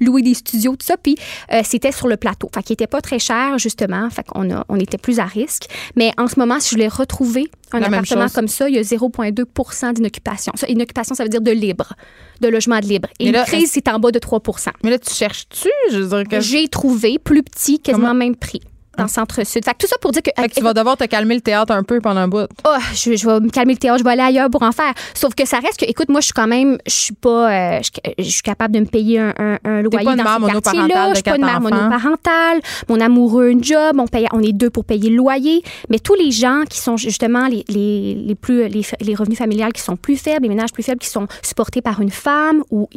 louer 0.00 0.22
des 0.22 0.34
studios, 0.34 0.72
tout 0.76 0.86
ça. 0.86 0.96
Puis 0.96 1.16
euh, 1.52 1.60
c'était 1.64 1.92
sur 1.92 2.08
le 2.08 2.16
plateau. 2.16 2.50
Fait 2.54 2.62
qu'il 2.62 2.74
était 2.74 2.86
pas 2.86 3.00
très 3.00 3.18
cher, 3.18 3.58
justement. 3.58 4.08
Fait 4.10 4.22
qu'on 4.26 4.50
a- 4.54 4.64
on 4.68 4.76
était 4.76 4.98
plus 4.98 5.18
à 5.20 5.24
risque. 5.24 5.64
Mais 5.96 6.12
en 6.18 6.26
ce 6.28 6.38
moment, 6.38 6.58
si 6.60 6.70
je 6.70 6.74
voulais 6.74 6.88
retrouver 6.88 7.50
un 7.72 7.80
La 7.80 7.86
appartement 7.86 8.28
comme 8.28 8.48
ça, 8.48 8.68
il 8.68 8.74
y 8.74 8.78
a 8.78 8.82
0,2% 8.82 9.92
d'inoccupation. 9.92 10.52
Ça, 10.56 10.66
Inoccupation, 10.68 11.14
ça 11.14 11.22
veut 11.22 11.28
dire 11.28 11.40
de 11.40 11.50
libre, 11.52 11.94
de 12.40 12.48
logement 12.48 12.80
de 12.80 12.86
libre. 12.86 13.08
Et 13.18 13.24
Mais 13.24 13.30
une 13.30 13.36
là, 13.36 13.44
crise, 13.44 13.70
c'est 13.72 13.88
en 13.88 13.98
bas 13.98 14.10
de 14.10 14.18
3 14.18 14.40
Mais 14.82 14.90
là, 14.90 14.98
tu 14.98 15.12
cherches-tu? 15.14 15.68
Je 15.92 15.98
veux 15.98 16.08
dire 16.08 16.28
que, 16.28 16.40
j'ai 16.40 16.68
trouvé 16.68 17.18
plus 17.18 17.42
petit, 17.42 17.78
quasiment 17.78 18.08
Comment? 18.08 18.18
même 18.18 18.36
prix. 18.36 18.60
Dans 19.00 19.06
le 19.06 19.10
centre-sud. 19.10 19.64
Fait 19.64 19.72
que 19.72 19.78
tout 19.78 19.86
ça 19.86 19.96
pour 20.00 20.12
dire 20.12 20.22
que. 20.22 20.30
fait 20.36 20.48
que 20.48 20.54
tu 20.54 20.62
vas 20.62 20.74
devoir 20.74 20.96
te 20.96 21.04
calmer 21.04 21.34
le 21.34 21.40
théâtre 21.40 21.72
un 21.72 21.82
peu 21.82 22.00
pendant 22.00 22.20
un 22.20 22.28
bout. 22.28 22.46
Oh, 22.66 22.76
je, 22.94 23.16
je 23.16 23.26
vais 23.26 23.40
me 23.40 23.50
calmer 23.50 23.74
le 23.74 23.78
théâtre, 23.78 23.98
je 23.98 24.04
vais 24.04 24.10
aller 24.10 24.22
ailleurs 24.22 24.50
pour 24.50 24.62
en 24.62 24.72
faire. 24.72 24.92
Sauf 25.14 25.34
que 25.34 25.46
ça 25.46 25.58
reste 25.58 25.78
que, 25.80 25.84
écoute, 25.86 26.08
moi, 26.08 26.20
je 26.20 26.26
suis 26.26 26.32
quand 26.32 26.46
même, 26.46 26.78
je 26.86 26.92
suis 26.92 27.14
pas, 27.14 27.50
euh, 27.50 27.80
je, 27.82 28.12
je 28.22 28.30
suis 28.30 28.42
capable 28.42 28.74
de 28.74 28.80
me 28.80 28.86
payer 28.86 29.18
un, 29.20 29.34
un, 29.38 29.58
un 29.64 29.82
loyer 29.82 30.04
pas 30.04 30.16
dans 30.16 30.24
mère 30.24 30.38
ce 30.56 30.60
quartier-là. 30.60 31.08
Je 31.10 31.14
suis 31.14 31.22
pas 31.22 31.36
une 31.36 31.44
mère 31.44 31.56
enfants. 31.58 31.70
monoparentale. 31.74 32.60
Mon 32.88 33.00
amoureux, 33.00 33.48
une 33.48 33.62
job. 33.64 33.96
On, 33.98 34.06
paye, 34.06 34.26
on 34.32 34.42
est 34.42 34.52
deux 34.52 34.70
pour 34.70 34.84
payer 34.84 35.10
le 35.10 35.16
loyer. 35.16 35.62
Mais 35.88 35.98
tous 35.98 36.14
les 36.14 36.30
gens 36.30 36.62
qui 36.68 36.78
sont 36.78 36.96
justement 36.96 37.46
les, 37.46 37.64
les, 37.68 38.14
les 38.14 38.34
plus, 38.34 38.68
les, 38.68 38.82
les 39.00 39.14
revenus 39.14 39.38
familiales 39.38 39.72
qui 39.72 39.82
sont 39.82 39.96
plus 39.96 40.16
faibles, 40.16 40.42
les 40.42 40.48
ménages 40.48 40.72
plus 40.72 40.82
faibles 40.82 41.00
qui 41.00 41.08
sont 41.08 41.26
supportés 41.42 41.80
par 41.82 42.00
une 42.00 42.10
femme 42.10 42.62
ou 42.70 42.88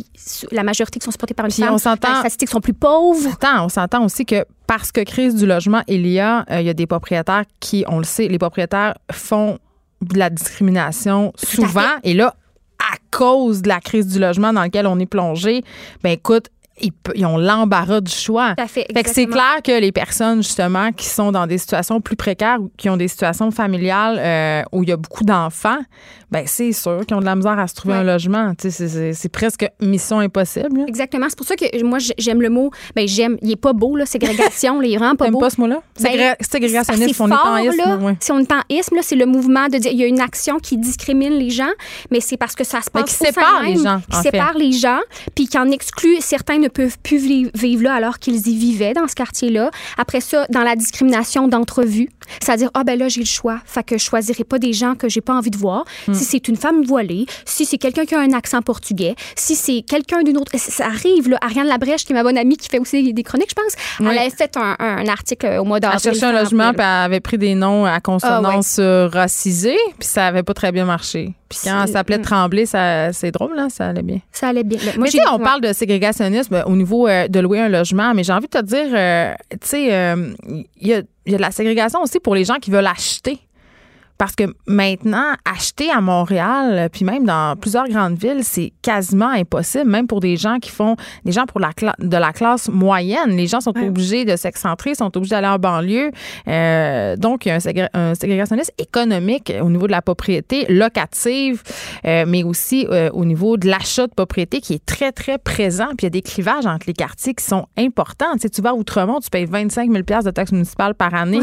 la 0.51 0.63
majorité 0.63 0.99
qui 0.99 1.05
sont 1.05 1.11
supportés 1.11 1.33
par 1.33 1.45
une 1.45 1.51
Puis 1.51 1.63
femme, 1.63 1.73
on 1.73 1.77
s'entend- 1.77 2.09
les 2.09 2.19
statistiques 2.19 2.49
sont 2.49 2.61
plus 2.61 2.73
pauvres. 2.73 3.29
Attends, 3.33 3.65
on 3.65 3.69
s'entend 3.69 4.03
aussi 4.05 4.25
que 4.25 4.45
parce 4.67 4.91
que 4.91 5.01
crise 5.01 5.35
du 5.35 5.45
logement, 5.45 5.81
il 5.87 6.07
y 6.07 6.19
a, 6.19 6.45
euh, 6.49 6.61
il 6.61 6.65
y 6.65 6.69
a 6.69 6.73
des 6.73 6.87
propriétaires 6.87 7.43
qui, 7.59 7.83
on 7.87 7.97
le 7.97 8.03
sait, 8.03 8.27
les 8.27 8.39
propriétaires 8.39 8.97
font 9.11 9.59
de 10.01 10.17
la 10.17 10.29
discrimination 10.29 11.33
souvent. 11.35 11.97
Et 12.03 12.13
là, 12.13 12.35
à 12.79 12.97
cause 13.11 13.61
de 13.61 13.69
la 13.69 13.79
crise 13.79 14.07
du 14.07 14.19
logement 14.19 14.53
dans 14.53 14.61
laquelle 14.61 14.87
on 14.87 14.99
est 14.99 15.05
plongé, 15.05 15.63
ben 16.03 16.11
écoute, 16.11 16.49
ils, 16.81 17.25
ont 17.25 17.37
l'embarras 17.37 18.01
du 18.01 18.11
choix. 18.11 18.55
Fait, 18.67 18.87
Fait 18.93 19.03
que 19.03 19.09
c'est 19.09 19.27
clair 19.27 19.61
que 19.63 19.79
les 19.79 19.91
personnes, 19.91 20.41
justement, 20.41 20.91
qui 20.91 21.05
sont 21.05 21.31
dans 21.31 21.45
des 21.47 21.57
situations 21.59 22.01
plus 22.01 22.15
précaires 22.15 22.57
ou 22.61 22.71
qui 22.77 22.89
ont 22.89 22.97
des 22.97 23.07
situations 23.07 23.51
familiales 23.51 24.17
euh, 24.19 24.63
où 24.71 24.83
il 24.83 24.89
y 24.89 24.91
a 24.91 24.97
beaucoup 24.97 25.23
d'enfants, 25.23 25.79
ben 26.31 26.45
c'est 26.47 26.71
sûr 26.71 27.01
qu'ils 27.05 27.15
ont 27.15 27.19
de 27.19 27.25
la 27.25 27.35
misère 27.35 27.59
à 27.59 27.67
se 27.67 27.75
trouver 27.75 27.93
Ouais. 27.93 27.99
un 27.99 28.03
logement. 28.03 28.53
C'est 28.57 29.29
presque 29.31 29.67
mission 29.79 30.19
impossible. 30.19 30.79
là. 30.79 30.85
Exactement. 30.87 31.27
C'est 31.29 31.37
pour 31.37 31.45
ça 31.45 31.55
que 31.55 31.83
moi, 31.83 31.99
j'aime 32.17 32.41
le 32.41 32.49
mot. 32.49 32.71
Ben, 32.95 33.07
j'aime. 33.07 33.37
Il 33.43 33.51
est 33.51 33.55
pas 33.55 33.73
beau, 33.73 33.95
là, 33.95 34.05
ségrégation. 34.07 34.79
là, 34.79 34.87
il 34.87 34.93
est 34.95 34.97
vraiment 34.97 35.15
pas 35.15 35.29
beau. 35.29 35.39
pas 35.39 35.51
ce 35.51 35.61
mot-là? 35.61 35.79
Ben, 36.01 36.11
Ségré- 36.11 36.35
Ségrégationniste, 36.39 37.13
c'est 37.15 37.21
on 37.21 37.29
est 37.29 37.33
en 37.33 37.57
isme, 37.57 37.77
là. 37.77 37.97
ouais. 37.97 38.17
Si 38.19 38.31
on 38.31 38.39
est 38.39 38.51
en 38.51 38.61
isme, 38.69 38.97
c'est 39.03 39.15
le 39.15 39.27
mouvement 39.27 39.67
de 39.67 39.77
dire 39.77 39.91
il 39.91 39.99
y 39.99 40.03
a 40.03 40.07
une 40.07 40.21
action 40.21 40.57
qui 40.57 40.77
discrimine 40.77 41.33
les 41.33 41.51
gens, 41.51 41.69
mais 42.09 42.19
c'est 42.19 42.37
parce 42.37 42.55
que 42.55 42.63
ça 42.63 42.81
se 42.81 42.89
Mais 42.95 43.01
passe 43.01 43.15
qui 43.15 43.23
au 43.23 43.25
sein 43.27 43.31
sépare 43.33 43.61
même, 43.61 43.73
les 43.77 43.83
gens, 43.83 44.01
qui 44.09 44.17
en 44.17 44.21
fait. 44.23 44.31
sépare 44.31 44.53
les 44.57 44.71
gens, 44.71 44.99
puis 45.35 45.47
qui 45.47 45.57
en 45.59 45.69
exclut 45.69 46.17
certains 46.19 46.62
ne 46.63 46.67
peuvent 46.69 46.97
plus 47.03 47.17
vi- 47.17 47.51
vivre 47.53 47.83
là 47.83 47.93
alors 47.93 48.19
qu'ils 48.19 48.47
y 48.47 48.55
vivaient 48.57 48.93
dans 48.93 49.07
ce 49.07 49.15
quartier-là. 49.15 49.69
Après 49.97 50.21
ça, 50.21 50.45
dans 50.49 50.61
la 50.63 50.75
discrimination 50.75 51.47
d'entrevue, 51.47 52.09
c'est-à-dire 52.41 52.69
ah 52.73 52.83
ben 52.83 52.97
là 52.97 53.07
j'ai 53.09 53.19
le 53.21 53.25
choix, 53.25 53.59
fait 53.65 53.83
que 53.83 53.97
je 53.97 54.03
choisirai 54.03 54.43
pas 54.43 54.59
des 54.59 54.73
gens 54.73 54.95
que 54.95 55.09
j'ai 55.09 55.21
pas 55.21 55.33
envie 55.33 55.49
de 55.51 55.57
voir. 55.57 55.83
Hmm. 56.07 56.13
Si 56.13 56.23
c'est 56.23 56.47
une 56.47 56.55
femme 56.55 56.83
voilée, 56.83 57.25
si 57.45 57.65
c'est 57.65 57.77
quelqu'un 57.77 58.05
qui 58.05 58.15
a 58.15 58.19
un 58.19 58.31
accent 58.33 58.61
portugais, 58.61 59.15
si 59.35 59.55
c'est 59.55 59.81
quelqu'un 59.81 60.23
d'une 60.23 60.37
autre, 60.37 60.51
ça 60.57 60.85
arrive 60.87 61.29
là. 61.29 61.37
Ariane 61.41 61.67
Labrèche 61.67 62.05
qui 62.05 62.13
est 62.13 62.15
ma 62.15 62.23
bonne 62.23 62.37
amie 62.37 62.57
qui 62.57 62.69
fait 62.69 62.79
aussi 62.79 63.13
des 63.13 63.23
chroniques, 63.23 63.49
je 63.49 63.55
pense. 63.55 63.73
Oui. 63.99 64.07
Elle 64.11 64.17
avait 64.19 64.29
fait 64.29 64.55
un, 64.57 64.75
un 64.79 65.07
article 65.07 65.57
au 65.59 65.65
mois 65.65 65.77
Elle 65.77 65.81
d'avril. 65.81 65.99
cherchait 66.01 66.25
un 66.25 66.31
logement, 66.31 66.69
puis 66.71 66.79
elle 66.81 66.85
avait 67.05 67.19
pris 67.19 67.37
des 67.37 67.55
noms 67.55 67.85
à 67.85 67.99
consonance 67.99 68.77
euh, 68.79 69.07
racisée, 69.11 69.77
puis 69.99 70.07
ça 70.07 70.27
avait 70.27 70.43
pas 70.43 70.53
très 70.53 70.71
bien 70.71 70.85
marché. 70.85 71.33
Puis 71.49 71.59
quand 71.65 71.81
elle 71.81 71.87
C'est- 71.87 71.93
s'appelait 71.93 72.17
Tremblay, 72.19 72.65
ça, 72.65 73.13
c'est 73.13 73.31
drôle, 73.31 73.55
là, 73.55 73.67
ça 73.69 73.87
allait 73.89 74.01
bien. 74.01 74.19
Ça 74.31 74.47
allait 74.47 74.63
bien. 74.63 74.79
Moi, 74.83 74.93
mais 75.05 75.09
tu 75.09 75.17
sais, 75.17 75.23
on 75.31 75.37
ouais. 75.37 75.43
parle 75.43 75.61
de 75.61 75.71
ségrégationnisme 75.71 76.52
euh, 76.53 76.63
au 76.65 76.75
niveau 76.75 77.07
euh, 77.07 77.27
de 77.27 77.39
louer 77.39 77.59
un 77.59 77.69
logement, 77.69 78.13
mais 78.13 78.23
j'ai 78.23 78.33
envie 78.33 78.47
de 78.47 78.59
te 78.59 78.63
dire, 78.63 78.87
euh, 78.91 79.33
tu 79.51 79.57
sais, 79.67 79.83
il 79.83 80.87
y, 80.87 80.93
a, 80.93 81.01
y 81.25 81.33
a 81.33 81.37
de 81.37 81.41
la 81.41 81.51
ségrégation 81.51 82.01
aussi 82.01 82.19
pour 82.19 82.35
les 82.35 82.45
gens 82.45 82.55
qui 82.55 82.71
veulent 82.71 82.87
acheter. 82.87 83.39
Parce 84.17 84.35
que 84.35 84.43
maintenant, 84.67 85.33
acheter 85.43 85.89
à 85.91 85.99
Montréal, 86.01 86.67
euh, 86.77 86.89
puis 86.89 87.03
même 87.03 87.25
dans 87.25 87.55
plusieurs 87.55 87.87
grandes 87.89 88.17
villes, 88.17 88.43
c'est 88.43 88.71
quasiment 88.81 89.29
impossible, 89.29 89.89
même 89.89 90.07
pour 90.07 90.19
des 90.19 90.37
gens 90.37 90.59
qui 90.59 90.69
font, 90.69 90.95
des 91.25 91.31
gens 91.31 91.45
pour 91.45 91.59
la 91.59 91.71
de 91.99 92.17
la 92.17 92.31
classe 92.31 92.69
moyenne. 92.69 93.35
Les 93.35 93.47
gens 93.47 93.59
sont 93.59 93.73
Ouais. 93.75 93.87
obligés 93.87 94.23
de 94.25 94.35
s'excentrer, 94.35 94.93
sont 94.95 95.15
obligés 95.17 95.31
d'aller 95.31 95.47
en 95.47 95.57
banlieue. 95.57 96.11
Euh, 96.47 97.15
donc, 97.17 97.45
il 97.45 97.49
y 97.49 97.51
a 97.51 97.55
un, 97.55 97.59
ségré- 97.59 97.89
un 97.93 98.13
ségrégationnisme 98.15 98.71
économique 98.77 99.51
au 99.61 99.69
niveau 99.69 99.87
de 99.87 99.91
la 99.91 100.01
propriété 100.01 100.65
locative, 100.69 101.63
euh, 102.05 102.25
mais 102.27 102.43
aussi 102.43 102.85
euh, 102.89 103.09
au 103.13 103.25
niveau 103.25 103.57
de 103.57 103.67
l'achat 103.67 104.07
de 104.07 104.13
propriété 104.13 104.61
qui 104.61 104.73
est 104.73 104.85
très, 104.85 105.11
très 105.11 105.37
présent. 105.37 105.87
Puis 105.89 105.97
il 106.01 106.03
y 106.03 106.07
a 106.07 106.09
des 106.11 106.21
clivages 106.21 106.65
entre 106.65 106.85
les 106.87 106.93
quartiers 106.93 107.33
qui 107.33 107.43
sont 107.43 107.65
importants. 107.77 108.33
Tu 108.33 108.41
sais, 108.41 108.49
tu 108.49 108.61
vas 108.61 108.69
à 108.69 108.73
Outremont, 108.73 109.19
tu 109.19 109.29
payes 109.29 109.45
25 109.45 109.91
000 109.91 110.03
de 110.03 110.29
taxes 110.31 110.51
municipales 110.51 110.93
par 110.95 111.13
année. 111.15 111.41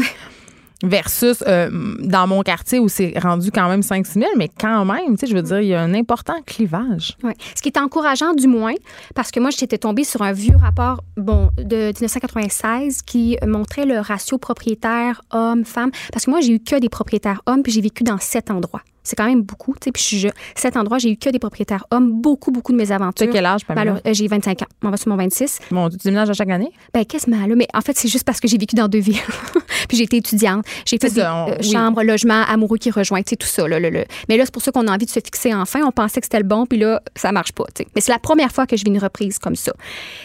Versus 0.83 1.43
euh, 1.47 1.69
dans 1.99 2.27
mon 2.27 2.41
quartier 2.41 2.79
où 2.79 2.89
c'est 2.89 3.13
rendu 3.19 3.51
quand 3.51 3.69
même 3.69 3.81
5-6 3.81 4.13
000, 4.13 4.25
mais 4.37 4.49
quand 4.49 4.85
même, 4.85 5.11
tu 5.11 5.17
sais, 5.17 5.27
je 5.27 5.35
veux 5.35 5.41
dire, 5.41 5.61
il 5.61 5.67
y 5.67 5.75
a 5.75 5.81
un 5.81 5.93
important 5.93 6.35
clivage. 6.45 7.17
Ouais. 7.23 7.35
Ce 7.55 7.61
qui 7.61 7.69
est 7.69 7.77
encourageant, 7.77 8.33
du 8.33 8.47
moins, 8.47 8.73
parce 9.13 9.31
que 9.31 9.39
moi, 9.39 9.51
j'étais 9.51 9.77
tombée 9.77 10.03
sur 10.03 10.21
un 10.21 10.31
vieux 10.31 10.55
rapport 10.55 11.03
bon, 11.17 11.49
de 11.57 11.87
1996 11.87 13.01
qui 13.03 13.37
montrait 13.45 13.85
le 13.85 13.99
ratio 13.99 14.37
propriétaire 14.37 15.21
homme-femme. 15.31 15.91
Parce 16.11 16.25
que 16.25 16.31
moi, 16.31 16.41
j'ai 16.41 16.53
eu 16.53 16.59
que 16.59 16.79
des 16.79 16.89
propriétaires 16.89 17.41
hommes, 17.45 17.63
puis 17.63 17.71
j'ai 17.71 17.81
vécu 17.81 18.03
dans 18.03 18.17
sept 18.17 18.49
endroits. 18.49 18.81
C'est 19.03 19.15
quand 19.15 19.25
même 19.25 19.41
beaucoup. 19.41 19.73
tu 19.73 19.85
sais. 19.85 19.91
Puis 19.91 20.03
je, 20.09 20.27
je- 20.27 20.33
cet 20.55 20.77
endroit, 20.77 20.97
j'ai 20.99 21.11
eu 21.11 21.17
que 21.17 21.29
des 21.29 21.39
propriétaires 21.39 21.85
hommes. 21.91 22.21
Beaucoup, 22.21 22.51
beaucoup 22.51 22.71
de 22.71 22.77
mes 22.77 22.87
Tu 22.87 22.91
aventures. 22.93 23.27
as 23.27 23.31
quel 23.31 23.45
âge? 23.45 23.61
Malheureux- 23.69 23.99
euh, 24.05 24.13
j'ai 24.13 24.27
25 24.27 24.61
ans. 24.61 24.67
On 24.83 24.89
va 24.89 24.97
sur 24.97 25.09
mon 25.09 25.15
26. 25.17 25.59
Bon, 25.71 25.89
tu 25.89 25.97
déménages 25.97 26.29
à 26.29 26.33
chaque 26.33 26.49
année? 26.49 26.71
Ben, 26.93 27.03
quasiment, 27.05 27.45
là. 27.45 27.55
Mais 27.55 27.67
en 27.73 27.81
fait, 27.81 27.97
c'est 27.97 28.07
juste 28.07 28.25
parce 28.25 28.39
que 28.39 28.47
j'ai 28.47 28.57
vécu 28.57 28.75
dans 28.75 28.87
deux 28.87 28.99
villes. 28.99 29.19
puis 29.87 29.97
j'ai 29.97 30.03
été 30.03 30.17
étudiante. 30.17 30.65
J'ai 30.85 30.97
fait 30.99 31.09
des 31.09 31.21
on- 31.21 31.49
euh, 31.49 31.55
oui. 31.61 31.71
chambres, 31.71 32.03
logements, 32.03 32.43
amoureux 32.47 32.77
qui 32.77 32.91
rejoignent, 32.91 33.23
tu 33.23 33.31
sais, 33.31 33.35
tout 33.37 33.47
ça. 33.47 33.67
Là, 33.67 33.79
là, 33.79 33.89
là. 33.89 34.03
Mais 34.29 34.37
là, 34.37 34.45
c'est 34.45 34.53
pour 34.53 34.61
ça 34.61 34.71
qu'on 34.71 34.87
a 34.87 34.93
envie 34.93 35.05
de 35.05 35.11
se 35.11 35.19
fixer 35.19 35.53
enfin. 35.53 35.81
On 35.85 35.91
pensait 35.91 36.19
que 36.21 36.25
c'était 36.25 36.39
le 36.39 36.43
bon, 36.45 36.65
puis 36.65 36.77
là, 36.77 37.01
ça 37.15 37.31
marche 37.31 37.51
pas. 37.53 37.65
tu. 37.75 37.83
Mais 37.95 38.01
c'est 38.01 38.11
la 38.11 38.19
première 38.19 38.51
fois 38.51 38.67
que 38.67 38.77
je 38.77 38.83
vis 38.83 38.91
une 38.91 38.99
reprise 38.99 39.39
comme 39.39 39.55
ça. 39.55 39.73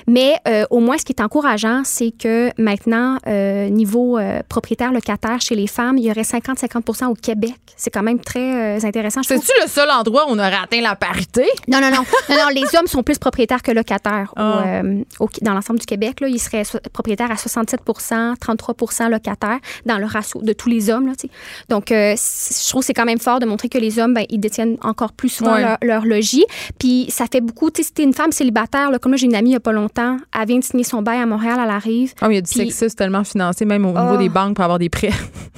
Mais 0.07 0.35
euh, 0.49 0.65
au 0.71 0.81
moins, 0.81 0.99
ce 0.99 1.05
qui 1.05 1.13
est 1.13 1.23
encourageant, 1.23 1.83
c'est 1.85 2.11
que 2.11 2.51
maintenant, 2.61 3.19
euh, 3.27 3.69
niveau 3.71 4.19
euh, 4.19 4.41
propriétaire 4.49 4.93
locataire 4.93 5.41
chez 5.41 5.55
les 5.55 5.67
femmes, 5.67 5.99
il 5.99 6.05
y 6.05 6.11
aurait 6.11 6.23
50-50% 6.23 7.07
au 7.07 7.15
Québec. 7.15 7.55
C'est 7.77 7.91
quand 7.91 8.03
même 8.03 8.21
très 8.21 8.66
euh, 8.67 8.87
intéressant. 8.87 9.23
C'est-tu 9.23 9.51
le 9.63 9.69
seul 9.69 9.91
endroit 9.91 10.25
où 10.29 10.31
on 10.33 10.39
aurait 10.39 10.55
atteint 10.63 10.81
la 10.81 10.95
parité? 10.97 11.45
Non, 11.69 11.81
non, 11.81 11.91
non. 11.91 12.05
non, 12.29 12.37
non, 12.37 12.49
les 12.55 12.65
hommes 12.77 12.87
sont 12.87 13.03
plus 13.03 13.19
propriétaires 13.19 13.63
que 13.63 13.73
locataires 13.73 14.33
au, 14.37 14.41
Ah. 14.41 14.63
euh, 14.67 15.03
au- 15.21 15.29
dans 15.43 15.55
l'ensemble 15.55 15.79
du 15.79 15.87
Québec. 15.87 16.21
Là, 16.21 16.29
ils 16.29 16.39
seraient 16.39 16.65
so- 16.65 16.79
propriétaires 16.93 17.31
à 17.31 17.37
67% 17.37 18.35
33% 18.41 19.09
locataires 19.09 19.59
dans 19.85 19.99
le 19.99 20.07
ratio 20.07 20.41
de 20.43 20.53
tous 20.53 20.69
les 20.69 20.91
hommes. 20.91 21.07
Là, 21.07 21.13
tu. 21.19 21.29
Donc, 21.69 21.91
euh, 21.93 22.15
je 22.17 22.69
trouve 22.69 22.83
que 22.83 22.87
c'est 22.87 22.95
quand 22.95 23.05
même 23.05 23.19
fort 23.19 23.39
de 23.41 23.47
montrer 23.47 23.69
que 23.69 23.79
les 23.79 23.99
hommes, 23.99 24.15
ben, 24.15 24.25
ils 24.31 24.39
détiennent 24.41 24.77
encore 24.83 25.13
plus 25.13 25.29
souvent 25.29 25.55
Ouais. 25.55 25.63
leur, 25.63 25.79
leur 25.83 26.05
logis. 26.07 26.45
Puis, 26.79 27.07
ça 27.11 27.27
fait 27.31 27.41
beaucoup. 27.41 27.71
Tu 27.71 27.83
sais, 27.83 27.89
si 27.89 27.93
t'es 27.95 28.03
une 28.03 28.15
femme 28.15 28.33
célibataire, 28.33 28.91
là, 28.91 28.99
comme 28.99 29.13
là, 29.13 29.17
j'ai 29.19 29.27
une 29.27 29.35
amie 29.35 29.51
il 29.51 29.53
n'y 29.53 29.57
a 29.57 29.61
pas 29.61 29.73
longtemps, 29.73 30.17
elle 30.39 30.47
vient 30.49 30.59
de 30.59 30.65
signer 30.65 30.85
son 30.85 31.03
bail 31.03 31.21
à 31.21 31.27
Montréal, 31.27 31.59
elle 31.63 31.71
arrive. 31.71 32.13
Ah, 32.21 32.29
mais 32.29 32.35
il 32.35 32.37
y 32.37 32.39
a 32.39 32.43
du 32.43 32.51
Puis- 32.51 32.59
sexisme 32.71 32.97
tellement 32.97 33.25
financé, 33.25 33.65
même 33.65 33.85
au 33.87 33.91
niveau 33.91 34.15
Ah. 34.15 34.17
des 34.17 34.29
banques 34.29 34.55
pour 34.57 34.65
avoir 34.65 34.79
des 34.79 34.89
prêts. 34.89 35.11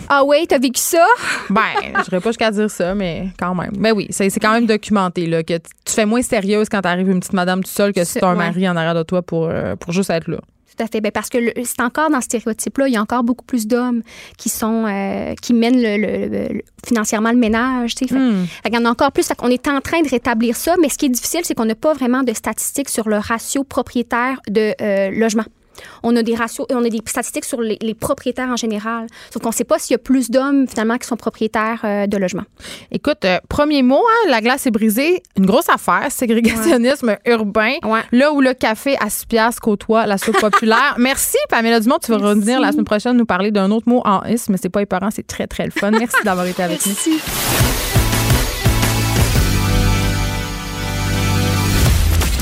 Ah 0.08 0.24
oui, 0.24 0.46
t'as 0.48 0.58
vécu 0.58 0.80
ça? 0.80 1.04
Ben, 1.50 1.60
je 1.98 2.02
dirais 2.04 2.20
pas 2.20 2.30
jusqu'à 2.30 2.50
dire 2.50 2.70
ça, 2.70 2.94
mais 2.98 3.28
quand 3.38 3.54
même. 3.54 3.72
Mais 3.78 3.92
oui, 3.92 4.06
c'est 4.10 4.28
quand 4.40 4.52
même 4.52 4.66
documenté, 4.66 5.26
là, 5.26 5.42
que 5.42 5.54
tu 5.58 5.94
fais 5.94 6.06
moins 6.06 6.22
sérieuse 6.22 6.68
quand 6.68 6.82
t'arrives 6.82 7.08
une 7.08 7.20
petite 7.20 7.32
madame 7.32 7.62
toute 7.64 7.72
seule 7.72 7.92
que 7.92 8.04
si 8.04 8.18
t'as 8.18 8.26
un 8.28 8.32
ouais. 8.32 8.36
mari 8.46 8.68
en 8.68 8.76
arrière 8.76 8.94
de 8.94 9.02
toi 9.02 9.22
pour, 9.22 9.46
euh, 9.46 9.76
pour 9.76 9.92
juste 9.92 10.10
être 10.10 10.28
là. 10.28 10.38
Tout 10.76 10.84
à 10.84 10.86
fait. 10.86 11.00
Ben, 11.00 11.10
parce 11.10 11.28
que 11.28 11.38
c'est 11.64 11.80
encore 11.82 12.08
dans 12.08 12.20
ce 12.20 12.26
stéréotype-là, 12.26 12.86
il 12.86 12.94
y 12.94 12.96
a 12.96 13.02
encore 13.02 13.24
beaucoup 13.24 13.44
plus 13.44 13.66
d'hommes 13.66 14.02
qui 14.36 14.48
sont 14.48 14.84
euh, 14.86 15.34
qui 15.42 15.52
mènent 15.52 15.80
le, 15.82 15.96
le- 15.96 16.26
le- 16.28 16.54
le- 16.54 16.62
financièrement 16.86 17.30
le 17.32 17.36
ménage. 17.38 17.96
tu 17.96 18.06
sais. 18.06 18.14
Fait- 18.14 18.20
Hmm. 18.20 18.44
fait 18.62 18.70
qu'il 18.70 18.78
y 18.78 18.82
en 18.82 18.84
a 18.84 18.90
encore 18.90 19.10
plus. 19.10 19.26
Qu'on 19.36 19.48
est 19.48 19.66
en 19.66 19.80
train 19.80 20.02
de 20.02 20.08
rétablir 20.08 20.54
ça, 20.56 20.76
mais 20.80 20.88
ce 20.88 20.96
qui 20.98 21.06
est 21.06 21.10
difficile, 21.10 21.40
c'est 21.42 21.54
qu'on 21.54 21.64
n'a 21.64 21.74
pas 21.74 21.94
vraiment 21.94 22.22
de 22.22 22.32
statistiques 22.32 22.90
sur 22.90 23.08
le 23.08 23.16
ratio 23.18 23.64
propriétaire 23.64 24.40
de 24.48 24.72
euh, 24.80 25.10
logement. 25.10 25.44
On 26.02 26.14
a 26.16 26.22
des 26.22 26.34
ratios, 26.34 26.66
on 26.70 26.84
a 26.84 26.88
des 26.88 27.00
statistiques 27.04 27.44
sur 27.44 27.60
les, 27.60 27.78
les 27.80 27.94
propriétaires 27.94 28.48
en 28.48 28.56
général. 28.56 29.06
Sauf 29.32 29.42
qu'on 29.42 29.50
ne 29.50 29.54
sait 29.54 29.64
pas 29.64 29.78
s'il 29.78 29.94
y 29.94 29.96
a 29.96 29.98
plus 29.98 30.30
d'hommes 30.30 30.66
finalement 30.68 30.96
qui 30.98 31.06
sont 31.06 31.16
propriétaires 31.16 31.80
euh, 31.84 32.06
de 32.06 32.16
logements. 32.16 32.44
Écoute, 32.90 33.24
euh, 33.24 33.38
premier 33.48 33.82
mot, 33.82 34.02
hein, 34.02 34.30
la 34.30 34.40
glace 34.40 34.66
est 34.66 34.70
brisée. 34.70 35.22
Une 35.36 35.46
grosse 35.46 35.68
affaire, 35.68 36.10
ségrégationnisme 36.10 37.16
urbain. 37.26 37.74
Ouais. 37.84 38.00
Là 38.12 38.32
où 38.32 38.40
le 38.40 38.54
café 38.54 38.96
à 39.00 39.10
6 39.10 39.26
piastres 39.26 39.60
côtoie 39.60 40.06
la 40.06 40.18
soupe 40.18 40.38
populaire. 40.40 40.94
Merci, 40.98 41.38
Pamela 41.48 41.80
Dumont. 41.80 41.98
Tu 42.02 42.10
vas 42.10 42.18
Merci. 42.18 42.34
revenir 42.34 42.60
la 42.60 42.72
semaine 42.72 42.84
prochaine 42.84 43.16
nous 43.16 43.26
parler 43.26 43.50
d'un 43.50 43.70
autre 43.70 43.88
mot 43.88 44.02
en 44.04 44.22
is, 44.24 44.46
mais 44.48 44.56
c'est 44.60 44.68
pas 44.68 44.82
épeurant, 44.82 45.10
c'est 45.10 45.26
très, 45.26 45.46
très 45.46 45.64
le 45.64 45.70
fun. 45.70 45.90
Merci 45.90 46.16
d'avoir 46.24 46.46
été 46.46 46.62
avec 46.62 46.84
nous. 46.86 46.92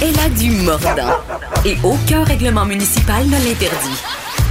Elle 0.02 0.18
a 0.18 0.28
du 0.28 0.50
mordant. 0.50 1.16
Et 1.64 1.76
aucun 1.82 2.22
règlement 2.24 2.64
municipal 2.64 3.24
ne 3.26 3.32
l'interdit. 3.32 4.02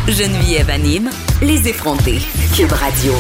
Geneviève 0.08 0.70
anime 0.70 1.10
Les 1.42 1.68
effrontés. 1.68 2.20
Cube 2.56 2.72
Radio. 2.72 3.14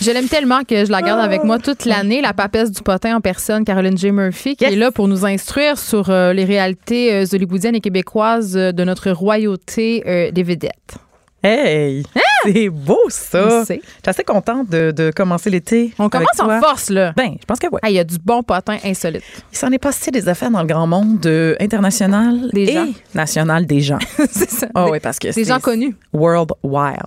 Je 0.00 0.10
l'aime 0.12 0.28
tellement 0.28 0.62
que 0.62 0.84
je 0.84 0.90
la 0.90 1.02
garde 1.02 1.20
avec 1.20 1.42
moi 1.44 1.58
toute 1.58 1.84
l'année, 1.84 2.20
la 2.22 2.32
papesse 2.32 2.70
du 2.70 2.82
potin 2.82 3.16
en 3.16 3.20
personne, 3.20 3.64
Caroline 3.64 3.98
J. 3.98 4.12
Murphy, 4.12 4.54
qui 4.56 4.64
Yes. 4.64 4.72
est 4.74 4.76
là 4.76 4.92
pour 4.92 5.08
nous 5.08 5.24
instruire 5.26 5.76
sur 5.78 6.10
euh, 6.10 6.32
les 6.32 6.44
réalités 6.44 7.12
euh, 7.14 7.24
hollywoodiennes 7.32 7.74
et 7.74 7.80
québécoises 7.80 8.56
euh, 8.56 8.70
de 8.72 8.84
notre 8.84 9.10
royauté 9.10 10.30
des 10.32 10.42
vedettes. 10.42 10.98
Hey! 11.42 12.02
C'est 12.44 12.68
beau, 12.68 12.98
ça! 13.10 13.60
Je 13.60 13.74
suis 13.74 13.80
assez 14.06 14.24
contente 14.24 14.68
de, 14.68 14.90
de 14.90 15.12
commencer 15.14 15.50
l'été. 15.50 15.92
On 15.98 16.08
commence 16.08 16.38
en 16.40 16.60
force, 16.60 16.90
là. 16.90 17.12
Ben, 17.16 17.36
je 17.40 17.44
pense 17.46 17.58
que 17.60 17.66
oui. 17.70 17.78
Ah, 17.82 17.90
Il 17.90 17.94
y 17.94 17.98
a 18.00 18.04
du 18.04 18.16
bon 18.18 18.42
potin 18.42 18.76
insolite. 18.84 19.22
Il 19.52 19.56
s'en 19.58 19.70
est 19.70 19.78
passé 19.78 20.10
des 20.10 20.28
affaires 20.28 20.50
dans 20.50 20.60
le 20.62 20.66
grand 20.66 20.86
monde 20.88 21.24
euh, 21.26 21.54
international 21.60 22.50
Des 22.52 22.62
et 22.62 22.72
gens. 22.72 22.86
national 23.14 23.66
des 23.66 23.80
gens. 23.80 23.98
c'est 24.30 24.50
ça. 24.50 24.66
Ah 24.74 24.84
Des- 24.86 24.90
oui, 24.90 25.00
parce 25.00 25.18
que 25.20 25.32
Des 25.32 25.44
gens 25.44 25.60
connus. 25.60 25.94
World 26.12 26.50
Wild. 26.64 27.02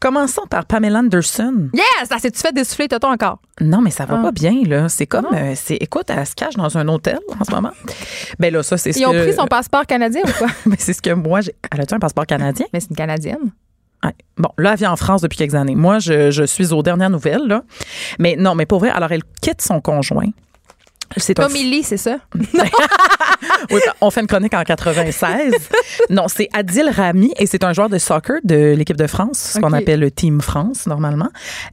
Commençons 0.00 0.46
par 0.50 0.66
Pamela 0.66 0.98
Anderson. 0.98 1.68
Yes! 1.72 2.08
Ah, 2.10 2.16
c'est-tu 2.20 2.40
fait 2.40 2.52
dessouffler 2.52 2.88
Toto 2.88 3.06
encore? 3.06 3.38
Non, 3.60 3.80
mais 3.80 3.90
ça 3.90 4.04
va 4.04 4.16
Ah. 4.18 4.22
pas 4.22 4.32
bien, 4.32 4.62
là. 4.66 4.88
C'est 4.88 5.06
comme, 5.06 5.26
euh, 5.32 5.52
c'est, 5.54 5.76
écoute, 5.76 6.06
elle 6.08 6.26
se 6.26 6.34
cache 6.34 6.54
dans 6.54 6.76
un 6.76 6.88
hôtel 6.88 7.18
en 7.40 7.44
ce 7.44 7.50
moment. 7.52 7.70
Ben 8.40 8.52
là, 8.52 8.62
ça, 8.64 8.76
c'est 8.76 8.92
ce 8.92 8.98
Ils 8.98 9.06
ont 9.06 9.12
que- 9.12 9.22
pris 9.22 9.34
son 9.34 9.46
passeport 9.46 9.86
canadien 9.86 10.22
ou 10.24 10.32
quoi? 10.38 10.48
Ben, 10.66 10.76
c'est 10.78 10.92
ce 10.92 11.02
que 11.02 11.10
moi, 11.10 11.40
j'ai. 11.40 11.54
Elle 11.72 11.80
a-tu 11.82 11.94
un 11.94 11.98
passeport 12.00 12.26
canadien? 12.26 12.66
Mais 12.72 12.80
c'est 12.80 12.90
une 12.90 12.96
Canadienne. 12.96 13.52
Ouais. 14.06 14.14
Bon, 14.38 14.50
là, 14.58 14.72
elle 14.72 14.78
vit 14.78 14.86
en 14.86 14.96
France 14.96 15.22
depuis 15.22 15.36
quelques 15.36 15.54
années. 15.54 15.74
Moi, 15.74 15.98
je, 15.98 16.30
je 16.30 16.44
suis 16.44 16.72
aux 16.72 16.82
dernières 16.82 17.10
nouvelles, 17.10 17.46
là. 17.46 17.62
Mais 18.18 18.36
non, 18.36 18.54
mais 18.54 18.66
pour 18.66 18.78
vrai, 18.78 18.90
alors, 18.90 19.10
elle 19.12 19.22
quitte 19.40 19.62
son 19.62 19.80
conjoint. 19.80 20.30
C'est 21.16 21.34
c'est 21.82 21.96
ça? 21.96 22.16
Oui, 23.70 23.80
on 24.00 24.10
fait 24.10 24.20
une 24.20 24.26
chronique 24.26 24.54
en 24.54 24.62
96. 24.62 25.52
non, 26.10 26.24
c'est 26.28 26.48
Adil 26.52 26.88
Rami 26.88 27.32
et 27.38 27.46
c'est 27.46 27.64
un 27.64 27.72
joueur 27.72 27.88
de 27.88 27.98
soccer 27.98 28.36
de 28.44 28.74
l'équipe 28.76 28.96
de 28.96 29.06
France, 29.06 29.52
ce 29.54 29.60
qu'on 29.60 29.72
appelle 29.72 30.00
le 30.00 30.10
Team 30.10 30.40
France 30.40 30.86
normalement. 30.86 31.28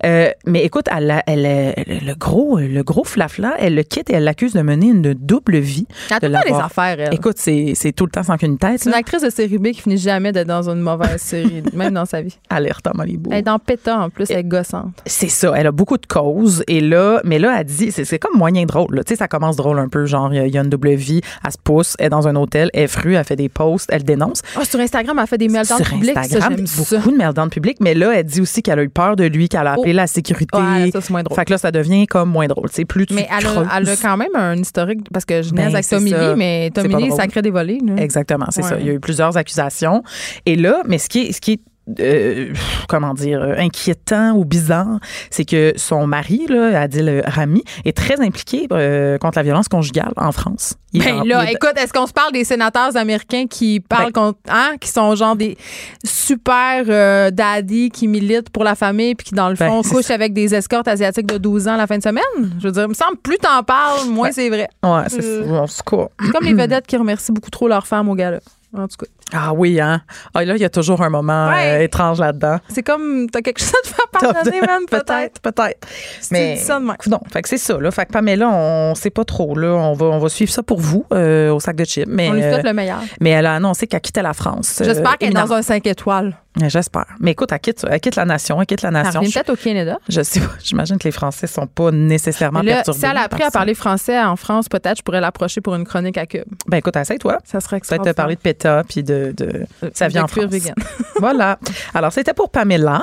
Euh, 0.05 0.29
mais 0.45 0.63
écoute, 0.63 0.85
elle, 0.95 1.23
le 1.27 2.13
gros, 2.15 2.57
le 2.59 2.81
gros 2.83 3.03
flafla, 3.03 3.55
elle 3.59 3.75
le 3.75 3.83
quitte 3.83 4.09
et 4.09 4.13
elle 4.13 4.23
l'accuse 4.23 4.53
de 4.53 4.61
mener 4.61 4.87
une 4.87 5.13
double 5.13 5.57
vie. 5.57 5.87
Elle 6.09 6.15
a 6.15 6.19
tout 6.19 6.25
de 6.25 6.31
le 6.31 6.33
temps 6.33 6.39
des 6.43 6.49
l'avoir- 6.49 6.65
affaires, 6.65 6.99
elle. 6.99 7.13
Écoute, 7.13 7.37
c'est 7.37 7.93
tout 7.95 8.05
le 8.05 8.11
temps 8.11 8.23
sans 8.23 8.37
qu'une 8.37 8.57
tête. 8.57 8.79
C'est 8.81 8.89
une 8.89 8.95
actrice 8.95 9.21
de 9.21 9.29
série 9.29 9.57
B 9.57 9.67
qui 9.71 9.81
finit 9.81 9.97
jamais 9.97 10.31
d'être 10.31 10.47
dans 10.47 10.69
une 10.69 10.79
mauvaise 10.81 11.21
série, 11.21 11.63
même 11.73 11.93
dans 11.93 12.05
sa 12.05 12.21
vie. 12.21 12.37
Alerte 12.49 12.87
à 12.87 12.91
Malibu. 12.93 13.29
Elle 13.31 13.39
est 13.39 13.43
dans 13.43 13.59
Péta 13.59 13.97
en 13.99 14.09
plus, 14.09 14.29
elle 14.31 14.39
est 14.39 14.43
gossante. 14.43 14.93
C'est 15.05 15.29
ça, 15.29 15.53
elle 15.55 15.67
a 15.67 15.71
beaucoup 15.71 15.97
de 15.97 16.05
causes. 16.05 16.63
Et 16.67 16.81
là, 16.81 17.21
mais 17.23 17.39
là, 17.39 17.55
elle 17.59 17.65
dit, 17.65 17.91
c'est 17.91 18.19
comme 18.19 18.37
moyen 18.37 18.65
drôle. 18.65 19.01
Tu 19.05 19.15
sais, 19.15 19.15
ça 19.23 19.27
commence 19.29 19.55
drôle 19.55 19.79
un 19.79 19.87
peu, 19.87 20.05
genre, 20.05 20.33
il 20.33 20.35
y 20.35 20.39
a- 20.39 20.45
il 20.47 20.53
y, 20.53 20.57
a 20.57 20.61
une 20.61 20.69
double 20.69 20.95
vie, 20.95 21.21
elle 21.45 21.51
se 21.51 21.57
pousse, 21.63 21.95
elle 21.97 22.07
est 22.07 22.09
dans 22.09 22.27
un 22.27 22.35
hôtel, 22.35 22.69
elle 22.73 22.83
est 22.83 22.87
frue, 22.87 23.15
elle 23.15 23.23
fait 23.23 23.37
des 23.37 23.47
posts, 23.47 23.89
elle 23.91 24.03
dénonce. 24.03 24.41
Ah, 24.59 24.65
sur 24.65 24.79
Instagram, 24.81 25.17
elle 25.19 25.27
fait 25.27 25.37
des 25.37 25.47
meltdowns 25.47 25.77
Sur 25.77 25.87
publics. 25.87 26.17
Instagram, 26.17 26.41
ça, 26.41 26.55
j'aime 26.57 26.67
ça. 26.67 26.97
beaucoup 26.97 27.11
de 27.11 27.17
meltdowns 27.17 27.49
publics, 27.49 27.77
mais 27.79 27.93
là, 27.93 28.11
elle 28.15 28.25
dit 28.25 28.41
aussi 28.41 28.61
qu'elle 28.61 28.79
a 28.79 28.83
eu 28.83 28.89
peur 28.89 29.15
de 29.15 29.23
lui, 29.23 29.47
qu'elle 29.47 29.65
a 29.67 29.73
appelé 29.73 29.91
Oh. 29.93 29.95
la 29.95 30.07
sécurité. 30.07 30.57
Ouais, 30.57 30.91
ça, 30.91 30.99
c'est 31.01 31.09
moins 31.11 31.23
drôle. 31.23 31.35
Fait 31.37 31.45
que 31.45 31.51
là, 31.51 31.57
ça 31.57 31.71
devient 31.71 32.05
comme 32.05 32.29
moins 32.29 32.47
drôle. 32.47 32.67
C'est 32.71 32.83
plus 32.85 33.05
tu 33.05 33.13
Mais 33.13 33.27
elle 33.29 33.47
a, 33.47 33.77
elle 33.77 33.89
a 33.89 33.95
quand 33.95 34.17
même 34.17 34.35
un 34.35 34.55
historique, 34.57 34.99
parce 35.13 35.23
que 35.25 35.41
je 35.41 35.51
Ben, 35.53 35.63
niaise 35.63 35.73
avec 35.75 35.85
c'est 35.85 35.95
Tommy. 35.95 36.11
Lee, 36.11 36.35
mais 36.35 36.69
Tommy 36.73 36.95
Lee, 36.95 37.11
sacré 37.11 37.41
là. 37.41 37.63
Exactement, 37.97 38.47
c'est 38.49 38.63
Ouais. 38.63 38.69
ça. 38.69 38.79
Il 38.79 38.85
y 38.85 38.89
a 38.89 38.93
eu 38.93 38.99
plusieurs 38.99 39.37
accusations. 39.37 40.03
Et 40.45 40.55
là, 40.57 40.81
mais 40.85 40.97
ce 40.97 41.07
qui 41.07 41.27
est, 41.27 41.31
ce 41.31 41.39
qui 41.39 41.53
est 41.53 41.59
euh, 41.99 42.53
comment 42.87 43.13
dire, 43.13 43.41
euh, 43.41 43.55
inquiétant 43.57 44.31
ou 44.33 44.45
bizarre, 44.45 44.99
c'est 45.29 45.45
que 45.45 45.73
son 45.75 46.07
mari, 46.07 46.45
là, 46.47 46.79
Adil 46.81 47.21
Rami, 47.25 47.63
est 47.85 47.95
très 47.95 48.21
impliqué 48.21 48.67
euh, 48.71 49.17
contre 49.17 49.37
la 49.37 49.43
violence 49.43 49.67
conjugale 49.67 50.13
en 50.17 50.31
France. 50.31 50.75
Il 50.93 51.03
Ben 51.03 51.19
en- 51.21 51.23
là, 51.23 51.43
il 51.45 51.53
écoute, 51.55 51.73
est-ce 51.75 51.91
qu'on 51.91 52.05
se 52.07 52.13
parle 52.13 52.31
des 52.33 52.43
sénateurs 52.43 52.95
américains 52.95 53.47
qui 53.47 53.79
parlent 53.79 54.11
Ben- 54.13 54.27
contre, 54.27 54.39
hein, 54.49 54.73
qui 54.79 54.89
sont 54.89 55.15
genre 55.15 55.35
des 55.35 55.57
super 56.05 56.83
euh, 56.87 57.31
daddy 57.31 57.89
qui 57.89 58.07
militent 58.07 58.49
pour 58.49 58.63
la 58.63 58.75
famille 58.75 59.15
puis 59.15 59.27
qui 59.27 59.33
dans 59.35 59.49
le 59.49 59.55
Ben, 59.55 59.67
fond 59.67 59.81
couchent 59.81 60.11
avec 60.11 60.33
des 60.33 60.53
escortes 60.53 60.87
asiatiques 60.87 61.25
de 61.25 61.37
12 61.37 61.67
ans 61.67 61.75
la 61.77 61.87
fin 61.87 61.97
de 61.97 62.03
semaine? 62.03 62.23
Je 62.59 62.67
veux 62.67 62.71
dire, 62.71 62.83
il 62.83 62.89
me 62.89 62.93
semble 62.93 63.17
plus 63.17 63.37
t'en 63.37 63.63
parles, 63.63 64.07
moins 64.09 64.31
c'est 64.31 64.49
vrai. 64.49 64.67
Ouais, 64.83 65.03
c'est 65.07 65.23
Euh. 65.23 65.65
C'est 65.67 65.83
comme 66.31 66.45
les 66.45 66.53
vedettes 66.53 66.85
qui 66.87 66.95
remercient 66.97 67.31
beaucoup 67.31 67.49
trop 67.51 67.67
leurs 67.67 67.87
femmes 67.87 68.09
au 68.09 68.15
gala. 68.15 68.39
En 68.75 68.87
tout 68.87 68.97
cas, 68.97 69.05
Ah 69.33 69.53
oui, 69.53 69.79
hein. 69.81 70.01
Ah, 70.33 70.45
là, 70.45 70.55
il 70.55 70.61
y 70.61 70.65
a 70.65 70.69
toujours 70.69 71.01
un 71.01 71.09
moment 71.09 71.49
Ouais. 71.49 71.79
euh, 71.79 71.83
étrange 71.83 72.19
là-dedans. 72.19 72.57
c'est 72.69 72.83
comme 72.83 73.27
t'as 73.29 73.41
quelque 73.41 73.59
chose 73.59 73.73
à 73.73 73.81
te 73.81 73.87
faire 73.87 74.33
pardonner, 74.33 74.61
man, 74.61 74.81
peut-être. 74.89 75.05
peut-être, 75.05 75.41
peut-être. 75.41 75.87
Mais 76.31 76.55
ça 76.57 76.79
de 76.79 76.85
même. 76.85 76.95
non, 77.07 77.19
fait 77.31 77.41
que 77.41 77.49
c'est 77.49 77.57
ça 77.57 77.77
là. 77.79 77.91
Fait 77.91 78.05
que 78.05 78.11
Pamela, 78.11 78.49
on 78.49 78.95
sait 78.95 79.09
pas 79.09 79.25
trop 79.25 79.55
là. 79.57 79.69
On 79.69 79.93
va, 79.93 80.05
on 80.05 80.19
va 80.19 80.29
suivre 80.29 80.51
ça 80.51 80.63
pour 80.63 80.79
vous 80.79 81.05
euh, 81.13 81.51
au 81.51 81.59
sac 81.59 81.75
de 81.75 81.83
chips. 81.85 82.05
Mais 82.07 82.29
On 82.29 82.33
lui 82.33 82.41
souhaite 82.41 82.59
euh, 82.65 82.69
le 82.69 82.73
meilleur. 82.73 82.99
mais 83.19 83.31
elle 83.31 83.45
a 83.45 83.55
annoncé 83.55 83.87
qu'elle 83.87 84.01
quittait 84.01 84.21
la 84.21 84.33
France. 84.33 84.81
J'espère 84.83 85.17
qu'elle 85.17 85.31
est 85.31 85.33
dans 85.33 85.51
un 85.53 85.61
5 85.61 85.85
étoiles. 85.87 86.37
J'espère. 86.67 87.07
Mais 87.19 87.31
écoute, 87.31 87.49
elle 87.51 87.59
quitte, 87.59 87.83
elle 87.89 87.99
quitte 87.99 88.15
la 88.15 88.25
nation, 88.25 88.59
elle 88.61 88.67
quitte 88.67 88.83
la 88.83 88.91
nation. 88.91 89.21
peut-être 89.21 89.49
au 89.49 89.55
Canada. 89.55 89.97
je 90.07 90.21
sais 90.21 90.39
pas. 90.39 90.51
J'imagine 90.63 90.99
que 90.99 91.05
les 91.07 91.11
Français 91.11 91.47
sont 91.47 91.65
pas 91.65 91.89
nécessairement 91.89 92.61
là, 92.61 92.75
perturbés. 92.75 92.99
si 92.99 93.05
elle 93.07 93.17
a 93.17 93.21
appris 93.23 93.41
à 93.41 93.49
parler 93.49 93.73
français 93.73 94.21
en 94.21 94.35
France, 94.35 94.69
peut-être 94.69 94.97
je 94.97 95.01
pourrais 95.01 95.19
l'approcher 95.19 95.61
pour 95.61 95.73
une 95.73 95.83
chronique 95.83 96.15
à 96.17 96.27
Cube. 96.27 96.43
Ben 96.67 96.77
écoute, 96.77 96.95
essaye-toi. 96.95 97.39
Ça 97.43 97.59
serait 97.59 97.79
Peut-être 97.79 98.03
te 98.03 98.11
parler 98.11 98.35
de 98.35 98.39
PETA 98.41 98.83
puis 98.87 99.01
de, 99.01 99.22
de 99.31 99.65
sa 99.93 100.07
vie 100.07 100.15
de 100.15 100.19
en 100.21 100.27
France. 100.27 100.45
vegan. 100.45 100.75
voilà. 101.19 101.57
Alors, 101.93 102.11
c'était 102.11 102.33
pour 102.33 102.49
Pamela. 102.49 103.01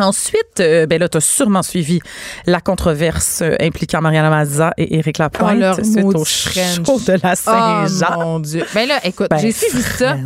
Ensuite, 0.00 0.60
euh, 0.60 0.86
ben 0.86 0.98
là, 0.98 1.08
tu 1.08 1.18
as 1.18 1.20
sûrement 1.20 1.62
suivi 1.62 2.00
la 2.46 2.60
controverse 2.60 3.42
euh, 3.42 3.54
impliquant 3.60 4.00
Mariana 4.00 4.30
Mazza 4.30 4.72
et 4.76 4.96
Éric 4.96 5.18
Lapointe 5.18 5.56
Oh, 5.56 5.60
leur 5.60 5.74
suite 5.84 6.04
au 6.04 6.24
show 6.24 6.98
de 7.06 7.18
la 7.22 7.36
Saint-Jean. 7.36 8.14
Oh 8.16 8.20
mon 8.20 8.40
Dieu. 8.40 8.64
Ben 8.74 8.88
là, 8.88 8.98
écoute, 9.04 9.28
Ben, 9.30 9.38
j'ai 9.38 9.52
suivi 9.52 9.82
ça. 9.82 10.16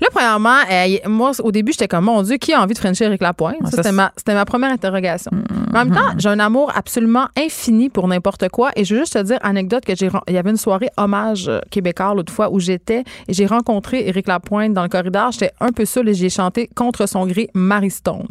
Là, 0.00 0.08
premièrement, 0.10 0.58
euh, 0.70 0.96
moi, 1.06 1.32
au 1.42 1.52
début, 1.52 1.72
j'étais 1.72 1.88
comme, 1.88 2.04
mon 2.06 2.22
Dieu, 2.22 2.36
qui 2.36 2.52
a 2.52 2.60
envie 2.60 2.74
de 2.74 2.78
Frencher 2.78 3.04
Eric 3.04 3.22
Lapointe? 3.22 3.56
Ah, 3.64 3.70
Ça, 3.70 3.82
c'était 4.16 4.34
ma, 4.34 4.44
première 4.44 4.70
interrogation. 4.70 5.30
Mais 5.72 5.78
en 5.78 5.84
même 5.84 5.94
temps, 5.94 6.12
j'ai 6.18 6.28
un 6.28 6.38
amour 6.38 6.72
absolument 6.74 7.28
infini 7.36 7.88
pour 7.88 8.08
n'importe 8.08 8.48
quoi. 8.48 8.70
Et 8.76 8.84
je 8.84 8.94
veux 8.94 9.00
juste 9.00 9.14
te 9.14 9.22
dire, 9.22 9.38
anecdote, 9.42 9.84
que 9.84 9.94
j'ai, 9.94 10.10
il 10.28 10.34
y 10.34 10.38
avait 10.38 10.50
une 10.50 10.56
soirée 10.56 10.90
hommage 10.96 11.48
euh, 11.48 11.60
québécois 11.70 12.14
l'autre 12.14 12.32
fois 12.32 12.50
où 12.50 12.60
j'étais 12.60 13.04
et 13.28 13.32
j'ai 13.32 13.46
rencontré 13.46 14.08
Eric 14.08 14.26
Lapointe 14.26 14.74
dans 14.74 14.82
le 14.82 14.88
corridor. 14.88 15.32
J'étais 15.32 15.52
un 15.60 15.72
peu 15.72 15.84
seule 15.84 16.08
et 16.08 16.14
j'ai 16.14 16.30
chanté 16.30 16.68
contre 16.74 17.06
son 17.06 17.26
gré 17.26 17.48
Marie 17.54 17.90
Stone. 17.90 18.26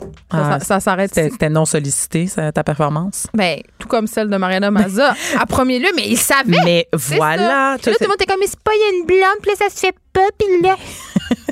Ça, 0.00 0.06
Ah, 0.30 0.60
ça- 0.60 0.80
s'arrête 0.80 1.14
C'était 1.14 1.48
non 1.48 1.64
sollicité, 1.64 2.26
ça, 2.26 2.50
ta 2.52 2.64
performance? 2.64 3.26
Ben, 3.32 3.60
tout 3.78 3.86
comme 3.88 4.06
celle 4.06 4.28
de 4.28 4.36
Mariana 4.36 4.70
Mazza, 4.70 5.14
à 5.38 5.46
premier 5.46 5.78
lieu, 5.78 5.88
mais 5.94 6.08
il 6.08 6.18
savait. 6.18 6.58
Mais 6.64 6.88
voilà. 6.92 7.76
ça. 7.76 7.78
Puis 7.82 7.90
là, 7.92 7.96
tout 7.96 8.02
le 8.02 8.06
monde 8.08 8.16
était 8.16 8.26
comme, 8.26 8.40
mais 8.40 8.46
c'est 8.48 8.60
pas, 8.60 8.72
il 8.74 8.80
y 8.80 8.82
a 8.82 8.98
une 9.00 9.06
blonde, 9.06 9.40
puis 9.40 9.50
là, 9.52 9.56
ça 9.58 9.74
se 9.74 9.78
fait 9.80 9.94
pas, 10.12 10.26
puis 10.38 10.60
là. 10.62 10.76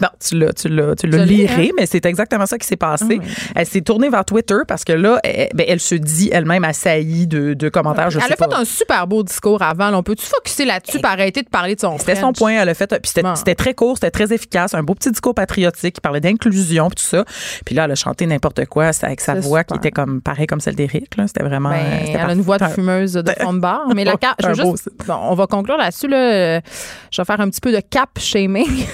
Bon, 0.00 0.08
tu 0.24 0.38
l'as, 0.38 0.52
tu 0.52 0.68
l'as, 0.68 0.94
tu 0.96 1.06
l'as 1.06 1.24
liré, 1.24 1.68
hein? 1.68 1.72
mais 1.78 1.86
c'est 1.86 2.04
exactement 2.06 2.46
ça 2.46 2.58
qui 2.58 2.66
s'est 2.66 2.76
passé. 2.76 3.20
Ah. 3.22 3.52
Elle 3.56 3.66
s'est 3.66 3.80
tournée 3.80 4.08
vers 4.08 4.24
Twitter 4.24 4.56
parce 4.66 4.84
que 4.84 4.92
là, 4.92 5.18
elle, 5.24 5.48
ben, 5.54 5.64
elle 5.68 5.80
se 5.80 5.94
dit 5.94 6.30
elle-même 6.32 6.64
assaillie 6.64 7.26
de, 7.26 7.54
de 7.54 7.68
commentaires. 7.68 8.10
Je 8.10 8.18
Elle 8.18 8.24
sais 8.24 8.32
a 8.32 8.36
fait 8.36 8.48
pas. 8.50 8.58
un 8.58 8.64
super 8.64 9.06
beau 9.06 9.22
discours 9.22 9.62
avant. 9.62 9.90
là. 9.90 9.98
On 9.98 10.02
peut-tu 10.02 10.26
focuser 10.26 10.64
là-dessus 10.64 10.98
pour 11.00 11.10
arrêter 11.10 11.42
de 11.42 11.48
parler 11.48 11.74
de 11.74 11.80
son 11.80 11.98
C'était 11.98 12.16
son 12.16 12.32
point, 12.32 12.52
elle 12.52 12.68
a 12.68 12.74
fait. 12.74 12.88
Puis 12.88 13.00
c'était, 13.08 13.22
Bon. 13.22 13.34
c'était 13.34 13.54
très 13.54 13.74
court, 13.74 13.96
c'était 13.96 14.10
très 14.10 14.32
efficace, 14.32 14.74
un 14.74 14.82
beau 14.82 14.94
petit 14.94 15.10
discours 15.10 15.34
patriotique 15.34 15.94
qui 15.96 16.00
parlait 16.00 16.20
d'inclusion 16.20 16.88
tout 16.90 17.02
ça. 17.02 17.24
Puis 17.64 17.74
là, 17.74 17.84
elle 17.84 17.92
a 17.92 17.94
chanté 17.94 18.26
n'importe 18.26 18.66
quoi 18.66 18.90
avec 19.02 19.20
sa 19.20 19.34
voix 19.34 19.60
super. 19.60 19.64
qui 19.66 19.74
était 19.76 19.90
comme 19.90 20.20
pareil 20.22 20.46
comme 20.46 20.60
celle 20.60 20.74
d'Éric. 20.76 21.16
Là. 21.16 21.26
C'était 21.26 21.42
vraiment. 21.44 21.70
Ben, 21.70 21.84
c'était 22.06 22.18
elle 22.18 22.30
a 22.30 22.32
une 22.32 22.40
voix 22.42 22.58
de 22.58 22.64
fumeuse 22.66 23.12
de 23.14 23.30
fond 23.40 23.52
de 23.52 23.58
bar. 23.60 23.82
Mais 23.94 24.04
la 24.04 24.14
je 24.40 24.46
veux 24.48 24.54
juste, 24.54 24.90
bon, 25.06 25.14
on 25.22 25.34
va 25.34 25.46
conclure 25.46 25.76
là-dessus. 25.76 26.08
Là. 26.08 26.60
Je 27.10 27.20
vais 27.20 27.24
faire 27.24 27.40
un 27.40 27.48
petit 27.50 27.60
peu 27.60 27.72
de 27.72 27.80
cap 27.80 28.10
shaming. 28.18 28.84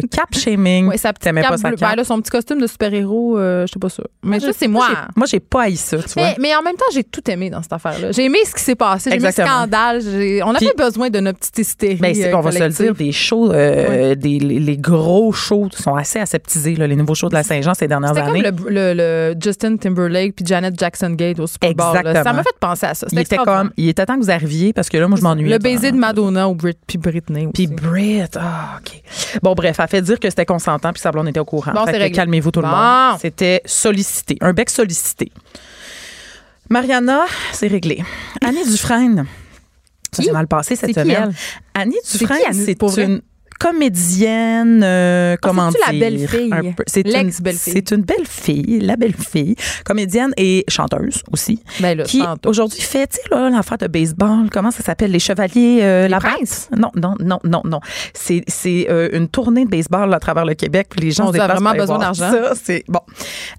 Cap 0.00 0.34
shaming. 0.34 0.86
Ouais, 0.88 0.96
sa 0.96 1.12
petite 1.12 1.24
T'aimais 1.24 1.42
pas 1.42 1.56
sa 1.56 1.68
bleue. 1.68 1.76
cape? 1.76 1.90
Ben, 1.90 1.96
là, 1.96 2.04
son 2.04 2.20
petit 2.20 2.30
costume 2.30 2.60
de 2.60 2.66
super-héros, 2.66 3.38
euh, 3.38 3.66
je 3.66 3.72
sais 3.72 3.78
pas 3.78 3.88
ça. 3.88 4.02
Mais 4.22 4.40
ça, 4.40 4.52
c'est 4.52 4.68
moi. 4.68 4.86
j'ai- 4.90 4.96
Moi, 5.16 5.26
j'ai 5.30 5.40
pas 5.40 5.62
haï 5.62 5.76
ça, 5.76 5.96
tu 5.98 6.08
vois. 6.14 6.22
Mais, 6.24 6.36
mais 6.40 6.54
en 6.56 6.62
même 6.62 6.76
temps, 6.76 6.84
j'ai 6.92 7.04
tout 7.04 7.28
aimé 7.30 7.50
dans 7.50 7.62
cette 7.62 7.72
affaire-là. 7.72 8.12
J'ai 8.12 8.24
aimé 8.24 8.38
ce 8.44 8.54
qui 8.54 8.62
s'est 8.62 8.74
passé. 8.74 9.10
J'ai 9.10 9.16
aimé 9.16 9.22
le 9.24 9.28
Exactement. 9.28 9.56
scandale. 9.58 10.00
J'ai- 10.02 10.42
On 10.42 10.52
Puis- 10.54 10.66
avait 10.66 10.76
besoin 10.76 11.10
de 11.10 11.20
notre 11.20 11.38
petite 11.38 11.58
hystérie. 11.58 11.94
Ben, 11.96 12.14
c'est 12.14 12.28
euh, 12.28 12.32
qu'on 12.32 12.40
va 12.40 12.50
se 12.50 12.56
le 12.58 12.62
collective. 12.64 12.84
dire, 12.86 12.94
des 12.94 13.12
shows, 13.12 13.52
euh, 13.52 14.14
des, 14.14 14.38
les, 14.38 14.60
les 14.60 14.76
gros 14.76 15.32
shows 15.32 15.68
sont 15.72 15.94
assez 15.94 16.18
aseptisés, 16.18 16.74
là, 16.76 16.86
les 16.86 16.96
nouveaux 16.96 17.14
shows 17.14 17.28
de 17.28 17.34
la 17.34 17.42
Saint-Jean 17.42 17.74
ces 17.74 17.88
dernières 17.88 18.10
C'était 18.14 18.22
comme 18.26 18.30
années. 18.36 18.50
le, 18.68 18.70
le- 18.70 18.94
le 18.94 19.34
Justin 19.42 19.76
Timberlake 19.76 20.34
puis 20.36 20.44
Janet 20.46 20.78
Jackson 20.78 21.10
Gate 21.10 21.38
au 21.40 21.46
Super 21.46 21.74
Bowl. 21.74 21.86
là. 21.94 22.00
Exactement. 22.00 22.24
Ça 22.24 22.32
m'a 22.32 22.42
fait 22.42 22.56
penser 22.60 22.86
à 22.86 22.94
ça. 22.94 23.06
il 23.10 23.18
était 23.18 23.34
extraordinaire. 23.36 23.62
comme, 23.62 23.72
il 23.76 23.88
était 23.88 24.06
temps 24.06 24.14
que 24.18 24.22
vous 24.22 24.30
arriviez 24.30 24.72
parce 24.72 24.88
que 24.88 24.96
là, 24.98 25.08
moi, 25.08 25.16
je 25.18 25.22
m'ennuie. 25.22 25.48
Le 25.48 25.58
baiser 25.58 25.92
de 25.92 25.96
Madonna 25.96 26.48
ou 26.48 26.54
Brit, 26.54 26.76
puis 26.86 26.98
Britney. 26.98 27.48
Puis. 27.52 27.66
Brit, 27.66 28.22
ah, 28.36 28.78
OK. 28.80 29.02
Bon, 29.42 29.54
bref, 29.54 29.80
elle 29.84 29.90
fait 29.90 30.02
dire 30.02 30.18
que 30.18 30.28
c'était 30.28 30.46
consentant, 30.46 30.92
puis 30.92 31.00
sa 31.00 31.12
blonde 31.12 31.28
était 31.28 31.40
au 31.40 31.44
courant. 31.44 31.72
Bon, 31.72 31.84
calmez-vous 31.84 32.50
tout 32.50 32.60
le 32.60 32.68
monde. 32.68 33.18
C'était 33.20 33.62
sollicité, 33.64 34.36
un 34.40 34.52
bec 34.52 34.70
sollicité. 34.70 35.30
Mariana, 36.68 37.24
c'est 37.52 37.66
réglé. 37.66 38.02
Annie 38.42 38.64
Dufresne, 38.64 39.26
ça 40.12 40.22
s'est 40.22 40.32
mal 40.32 40.46
passé 40.46 40.76
cette 40.76 40.94
semaine. 40.94 41.34
Annie 41.74 41.98
Dufresne, 42.10 42.52
c'est 42.52 43.02
une 43.02 43.22
comédienne, 43.58 44.82
euh, 44.84 45.36
comment 45.40 45.70
c'est-tu 45.70 45.90
dire? 45.98 46.00
la 46.02 46.10
belle-fille? 46.10 46.50
un 46.52 46.72
peu- 46.72 46.84
C'est 46.86 47.02
une, 47.06 47.12
L'ex-belle-fille. 47.12 47.72
c'est 47.74 47.90
une 47.92 48.02
belle 48.02 48.26
fille, 48.26 48.80
la 48.80 48.96
belle 48.96 49.14
fille, 49.14 49.54
comédienne 49.84 50.32
et 50.36 50.64
chanteuse 50.68 51.22
aussi, 51.32 51.62
Ben 51.80 51.96
là, 51.98 52.04
qui 52.04 52.22
aujourd'hui 52.46 52.80
fait, 52.80 53.06
tu 53.08 53.16
sais 53.16 53.50
l'affaire 53.50 53.78
de 53.78 53.86
baseball, 53.86 54.48
comment 54.50 54.70
ça 54.70 54.82
s'appelle, 54.82 55.10
les 55.10 55.18
chevaliers, 55.18 55.80
euh, 55.82 56.08
la 56.08 56.18
Princes? 56.20 56.68
Non, 56.76 56.90
non, 56.94 57.14
non, 57.20 57.38
non, 57.44 57.62
non. 57.64 57.80
C'est 58.12 58.42
c'est 58.48 58.86
euh, 58.90 59.08
une 59.12 59.28
tournée 59.28 59.64
de 59.64 59.70
baseball 59.70 60.08
là, 60.10 60.16
à 60.16 60.20
travers 60.20 60.44
le 60.44 60.54
Québec, 60.54 60.88
puis 60.90 61.00
les 61.00 61.10
gens 61.10 61.24
On 61.24 61.28
se 61.28 61.32
dit, 61.34 61.40
a 61.40 61.42
déplacent 61.46 61.60
vraiment 61.62 61.78
besoin 61.78 61.98
d'argent. 61.98 62.30
Ça, 62.30 62.52
c'est 62.62 62.84
bon. 62.88 63.00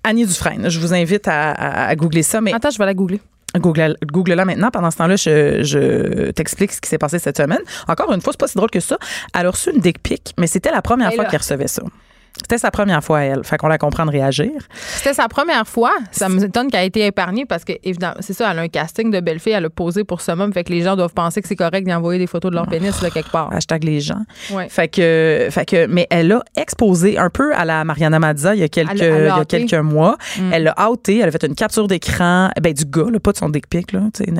Annie 0.03 0.25
Dufresne, 0.25 0.69
je 0.69 0.79
vous 0.79 0.93
invite 0.93 1.27
à, 1.27 1.51
à- 1.51 1.87
à 1.87 1.95
googler 1.95 2.23
ça, 2.23 2.41
mais 2.41 2.53
Attends, 2.53 2.69
je 2.71 2.77
vais 2.77 2.85
la 2.85 2.93
googler. 2.93 3.19
Google, 3.59 3.97
Google-la 4.05 4.45
maintenant. 4.45 4.71
Pendant 4.71 4.91
ce 4.91 4.97
temps-là, 4.97 5.15
je, 5.15 5.63
je 5.63 6.31
t'explique 6.31 6.71
ce 6.73 6.81
qui 6.81 6.89
s'est 6.89 6.97
passé 6.97 7.19
cette 7.19 7.37
semaine. 7.37 7.59
Encore 7.87 8.11
une 8.13 8.21
fois, 8.21 8.33
c'est 8.33 8.39
pas 8.39 8.47
si 8.47 8.55
drôle 8.57 8.69
que 8.71 8.79
ça. 8.79 8.97
Elle 9.33 9.47
a 9.47 9.51
reçu 9.51 9.71
une 9.73 9.81
dick 9.81 10.01
pic, 10.01 10.33
mais 10.37 10.47
c'était 10.47 10.71
la 10.71 10.81
première 10.81 11.11
Et 11.11 11.15
fois 11.15 11.23
là. 11.25 11.29
qu'elle 11.29 11.39
recevait 11.41 11.67
ça. 11.67 11.83
C'était 12.45 12.59
sa 12.59 12.69
première 12.69 13.03
fois 13.03 13.23
elle. 13.23 13.43
Fait 13.43 13.57
qu'on 13.57 13.67
la 13.67 13.79
comprend 13.79 14.05
de 14.05 14.11
réagir. 14.11 14.51
C'était 14.75 15.15
sa 15.15 15.27
première 15.27 15.67
fois. 15.67 15.93
Ça 16.11 16.29
m'étonne 16.29 16.69
qu'elle 16.69 16.83
ait 16.83 16.87
été 16.87 17.07
épargnée 17.07 17.45
parce 17.47 17.63
que, 17.65 17.73
évidemment, 17.83 18.17
c'est 18.19 18.33
ça, 18.33 18.51
elle 18.51 18.59
a 18.59 18.61
un 18.61 18.67
casting 18.67 19.09
de 19.09 19.19
belle 19.19 19.39
fille, 19.39 19.53
elle 19.53 19.65
a 19.65 19.69
posé 19.71 20.03
pour 20.03 20.21
ce 20.21 20.31
moment. 20.31 20.51
Fait 20.53 20.63
que 20.63 20.71
les 20.71 20.83
gens 20.83 20.95
doivent 20.95 21.15
penser 21.15 21.41
que 21.41 21.47
c'est 21.47 21.55
correct 21.55 21.83
d'y 21.87 21.91
envoyer 21.93 22.19
des 22.19 22.27
photos 22.27 22.51
de 22.51 22.55
leur 22.55 22.67
pénis, 22.67 23.01
là, 23.01 23.09
quelque 23.09 23.31
part. 23.31 23.51
Hashtag 23.51 23.83
les 23.83 23.99
gens. 23.99 24.21
Ouais. 24.51 24.69
Fait 24.69 24.87
que, 24.87 25.47
fait 25.49 25.65
que, 25.65 25.87
mais 25.87 26.05
elle 26.11 26.31
a 26.33 26.43
exposé 26.55 27.17
un 27.17 27.31
peu 27.31 27.51
à 27.55 27.65
la 27.65 27.83
Mariana 27.83 28.19
Mazza 28.19 28.53
il 28.53 28.61
y 28.61 28.63
a 28.63 28.67
quelques, 28.67 28.91
Elle- 28.91 29.01
elle 29.01 29.27
a 29.31 29.35
il 29.35 29.37
y 29.39 29.41
a 29.41 29.45
quelques 29.45 29.73
mois. 29.73 30.15
Mm. 30.39 30.53
Elle 30.53 30.63
l'a 30.65 30.91
outé. 30.91 31.17
Elle 31.17 31.29
a 31.29 31.31
fait 31.31 31.43
une 31.45 31.55
capture 31.55 31.87
d'écran, 31.87 32.51
ben, 32.61 32.73
du 32.73 32.85
gars, 32.85 33.07
là, 33.11 33.19
pas 33.19 33.31
de 33.31 33.37
son 33.37 33.49
dick 33.49 33.67
pic, 33.67 33.91
là. 33.91 34.01
Tu 34.13 34.23
sais, 34.23 34.31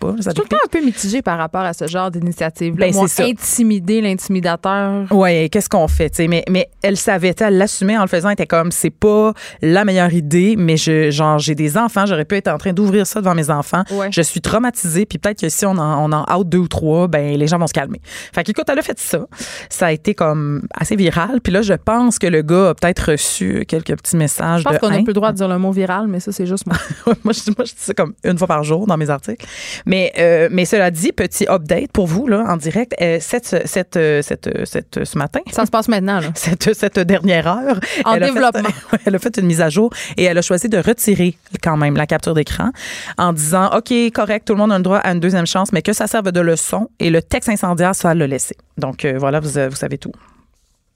pas. 0.00 0.14
Je 0.16 0.22
suis 0.22 0.34
tout 0.34 0.42
le 0.42 0.48
temps 0.48 0.56
un 0.64 0.68
peu 0.68 0.84
mitigée 0.84 1.22
par 1.22 1.38
rapport 1.38 1.60
à 1.62 1.72
ce 1.74 1.86
genre 1.86 2.10
d'initiative. 2.10 2.74
Ben, 2.74 2.92
c'est 3.06 3.22
intimider 3.24 4.00
l'intimidateur. 4.00 5.06
Ouais, 5.12 5.48
qu'est-ce 5.50 5.68
qu'on 5.68 5.86
fait, 5.88 6.10
tu 6.10 6.16
sais, 6.16 6.28
mais 6.28 6.44
mais 6.48 6.68
elle 6.82 6.96
savait, 6.96 7.34
elle 7.52 7.58
l'assumait 7.58 7.96
en 7.96 8.02
le 8.02 8.08
faisant, 8.08 8.28
elle 8.28 8.34
était 8.34 8.46
comme 8.46 8.72
c'est 8.72 8.90
pas 8.90 9.32
la 9.60 9.84
meilleure 9.84 10.12
idée, 10.12 10.54
mais 10.56 10.76
je 10.76 11.10
genre 11.10 11.38
j'ai 11.38 11.54
des 11.54 11.76
enfants, 11.76 12.06
j'aurais 12.06 12.24
pu 12.24 12.36
être 12.36 12.48
en 12.48 12.58
train 12.58 12.72
d'ouvrir 12.72 13.06
ça 13.06 13.20
devant 13.20 13.34
mes 13.34 13.50
enfants. 13.50 13.82
Ouais. 13.90 14.08
Je 14.10 14.22
suis 14.22 14.40
traumatisée, 14.40 15.06
puis 15.06 15.18
peut-être 15.18 15.40
que 15.40 15.48
si 15.48 15.66
on 15.66 15.72
en, 15.72 16.10
on 16.10 16.12
en 16.12 16.24
out 16.38 16.48
deux 16.48 16.58
ou 16.58 16.68
trois, 16.68 17.08
ben 17.08 17.36
les 17.36 17.46
gens 17.46 17.58
vont 17.58 17.66
se 17.66 17.72
calmer. 17.72 18.00
Fait 18.34 18.42
qu'écoute, 18.44 18.64
elle 18.70 18.78
a 18.78 18.82
fait 18.82 18.98
ça. 18.98 19.26
Ça 19.68 19.86
a 19.86 19.92
été 19.92 20.14
comme 20.14 20.62
assez 20.74 20.96
viral, 20.96 21.40
puis 21.42 21.52
là 21.52 21.62
je 21.62 21.74
pense 21.74 22.18
que 22.18 22.26
le 22.26 22.42
gars 22.42 22.70
a 22.70 22.74
peut-être 22.74 23.10
reçu 23.12 23.64
quelques 23.68 23.96
petits 23.96 24.16
messages 24.16 24.60
Je 24.62 24.64
pense 24.68 24.78
qu'on 24.78 24.88
n'a 24.90 24.96
haine. 24.96 25.04
plus 25.04 25.10
le 25.10 25.14
droit 25.14 25.32
de 25.32 25.36
dire 25.36 25.48
le 25.48 25.58
mot 25.58 25.72
viral, 25.72 26.06
mais 26.08 26.20
ça, 26.20 26.32
c'est 26.32 26.46
juste 26.46 26.66
moi. 26.66 26.76
moi, 27.24 27.32
je, 27.32 27.50
moi, 27.56 27.64
je 27.64 27.72
dis 27.72 27.78
ça 27.78 27.94
comme 27.94 28.14
une 28.24 28.38
fois 28.38 28.46
par 28.46 28.62
jour 28.64 28.86
dans 28.86 28.96
mes 28.96 29.10
articles. 29.10 29.46
Mais, 29.86 30.12
euh, 30.18 30.48
mais 30.50 30.64
cela 30.64 30.90
dit, 30.90 31.12
petit 31.12 31.46
update 31.48 31.90
pour 31.92 32.06
vous, 32.06 32.26
là, 32.28 32.44
en 32.48 32.56
direct, 32.56 32.94
euh, 33.00 33.18
cette, 33.20 33.44
cette, 33.66 33.98
cette, 34.22 34.48
cette- 34.64 35.04
ce 35.04 35.18
matin. 35.18 35.40
Ça 35.50 35.66
se 35.66 35.70
passe 35.70 35.88
maintenant, 35.88 36.20
là. 36.20 36.28
Cette, 36.34 36.74
cette 36.74 36.98
dernière 36.98 37.31
heure. 37.40 37.80
En 38.04 38.14
elle 38.14 38.22
a 38.22 38.26
fait- 38.26 38.32
développement. 38.32 38.68
elle 39.06 39.14
a 39.14 39.18
fait 39.18 39.36
une 39.38 39.46
mise 39.46 39.60
à 39.60 39.68
jour 39.70 39.90
et 40.16 40.24
elle 40.24 40.38
a 40.38 40.42
choisi 40.42 40.68
de 40.68 40.78
retirer 40.78 41.36
quand 41.62 41.76
même 41.76 41.96
la 41.96 42.06
capture 42.06 42.34
d'écran 42.34 42.70
en 43.18 43.32
disant 43.32 43.70
OK, 43.76 43.92
correct, 44.12 44.46
tout 44.46 44.52
le 44.54 44.58
monde 44.58 44.72
a 44.72 44.76
le 44.76 44.82
droit 44.84 44.98
à 44.98 45.12
une 45.12 45.20
deuxième 45.20 45.46
chance, 45.46 45.72
mais 45.72 45.82
que 45.82 45.92
ça 45.92 46.06
serve 46.06 46.30
de 46.32 46.40
leçon 46.40 46.90
et 46.98 47.10
le 47.10 47.22
texte 47.22 47.48
incendiaire, 47.48 47.94
ça 47.94 48.14
le 48.14 48.26
laisser. 48.26 48.56
Donc 48.78 49.04
euh, 49.04 49.14
voilà, 49.18 49.40
vous, 49.40 49.58
euh, 49.58 49.68
vous 49.68 49.76
savez 49.76 49.98
tout. 49.98 50.12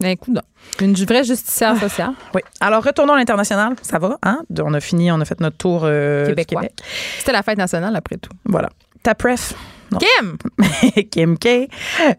Un 0.03 0.15
coup, 0.17 0.31
non. 0.33 0.43
Une 0.81 0.93
vraie 0.95 1.25
justicière 1.25 1.79
sociale. 1.79 2.13
Oui. 2.35 2.43
Alors 2.61 2.85
retournons 2.85 3.15
à 3.15 3.17
l'international, 3.17 3.75
ça 3.81 3.99
va, 3.99 4.19
hein? 4.23 4.41
On 4.61 4.75
a 4.75 4.81
fini, 4.81 5.11
on 5.11 5.21
a 5.21 5.25
fait 5.25 5.41
notre 5.41 5.57
tour 5.57 5.83
euh. 5.85 6.27
Québec. 6.27 6.73
C'était 7.19 7.33
la 7.33 7.43
fête 7.43 7.57
nationale, 7.57 7.97
après 7.97 8.17
tout. 8.19 8.31
Voilà. 8.45 8.69
Ta 9.03 9.15
pref? 9.15 9.55
Non. 9.93 9.99
Kim! 9.99 11.03
Kim 11.11 11.39
K. 11.39 11.69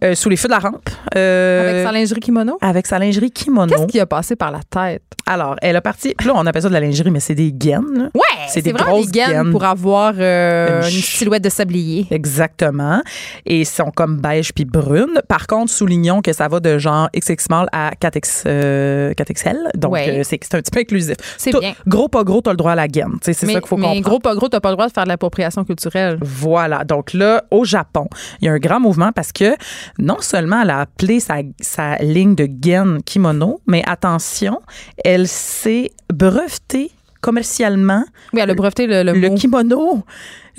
euh, 0.03 0.15
sous 0.15 0.29
les 0.29 0.37
feux 0.37 0.47
de 0.47 0.53
la 0.53 0.59
rampe. 0.59 0.89
euh, 1.15 1.69
Avec 1.71 1.85
sa 1.85 1.91
lingerie 1.91 2.19
kimono? 2.21 2.57
avec 2.61 2.87
sa 2.87 2.99
lingerie 2.99 3.31
kimono. 3.31 3.73
Qu'est-ce 3.75 3.87
qui 3.87 3.99
a 3.99 4.05
passé 4.05 4.35
par 4.35 4.51
la 4.51 4.59
tête? 4.69 5.01
Alors, 5.29 5.57
elle 5.61 5.75
a 5.75 5.81
parti. 5.81 6.15
Là, 6.25 6.31
on 6.35 6.45
appelle 6.45 6.61
ça 6.61 6.69
de 6.69 6.73
la 6.73 6.79
lingerie, 6.79 7.11
mais 7.11 7.19
c'est 7.19 7.35
des 7.35 7.51
gaines. 7.51 7.83
là. 7.97 8.03
Ouais! 8.15 8.21
C'est 8.47 8.61
des 8.61 8.71
vraiment 8.71 8.91
grosses 8.91 9.07
des 9.07 9.19
gaines 9.19 9.31
gaines. 9.43 9.51
pour 9.51 9.65
avoir 9.65 10.13
euh, 10.17 10.81
Une 10.83 10.89
silhouette 10.89 11.43
de 11.43 11.49
sablier. 11.49 12.07
Exactement. 12.11 13.01
Et 13.45 13.65
sont 13.65 13.91
comme 13.91 14.21
beige 14.21 14.53
puis 14.53 14.63
brune. 14.63 15.19
Par 15.27 15.47
contre, 15.47 15.69
soulignons 15.71 16.21
que 16.21 16.31
ça 16.31 16.47
va 16.47 16.61
de 16.61 16.77
genre 16.77 17.09
XX 17.13 17.43
small 17.43 17.67
à 17.73 17.91
4X, 18.01 18.43
euh, 18.47 19.13
4XL. 19.15 19.57
Donc, 19.75 19.91
Ouais. 19.93 20.21
c'est 20.23 20.35
un 20.55 20.59
petit 20.61 20.71
peu 20.71 20.79
inclusif. 20.79 21.15
C'est 21.37 21.51
bien. 21.59 21.73
Gros, 21.87 22.07
pas 22.07 22.23
gros, 22.23 22.39
t'as 22.41 22.51
le 22.51 22.57
droit 22.57 22.71
à 22.71 22.75
la 22.75 22.87
gaine. 22.87 23.17
C'est 23.21 23.31
mais, 23.43 23.53
ça 23.53 23.59
qu'il 23.59 23.67
faut 23.67 23.75
mais 23.75 23.83
comprendre. 23.83 24.01
gros, 24.07 24.19
pas 24.19 24.35
gros, 24.35 24.47
t'as 24.47 24.61
pas 24.61 24.69
le 24.69 24.75
droit 24.75 24.87
de 24.87 24.93
faire 24.93 25.03
de 25.03 25.09
l'appropriation 25.09 25.65
culturelle. 25.65 26.17
Voilà. 26.21 26.85
Donc 26.85 27.11
là, 27.13 27.43
au 27.57 27.65
Japon, 27.65 28.07
il 28.39 28.45
y 28.45 28.47
a 28.49 28.53
un 28.53 28.59
grand 28.59 28.79
mouvement 28.79 29.11
parce 29.11 29.31
que 29.31 29.55
non 29.97 30.17
seulement 30.19 30.61
elle 30.61 30.69
a 30.69 30.81
appelé 30.81 31.19
sa, 31.19 31.95
ligne 31.99 32.35
de 32.35 32.45
gaine 32.45 33.01
kimono, 33.03 33.61
mais 33.65 33.83
attention, 33.87 34.61
elle 35.03 35.27
s'est 35.27 35.91
brevetée 36.13 36.91
commercialement 37.21 38.03
Oui, 38.33 38.39
elle 38.41 38.49
a 38.49 38.53
breveté 38.55 38.87
le, 38.87 39.03
le 39.03 39.13
le 39.13 39.29
mot. 39.29 39.35
kimono. 39.35 40.03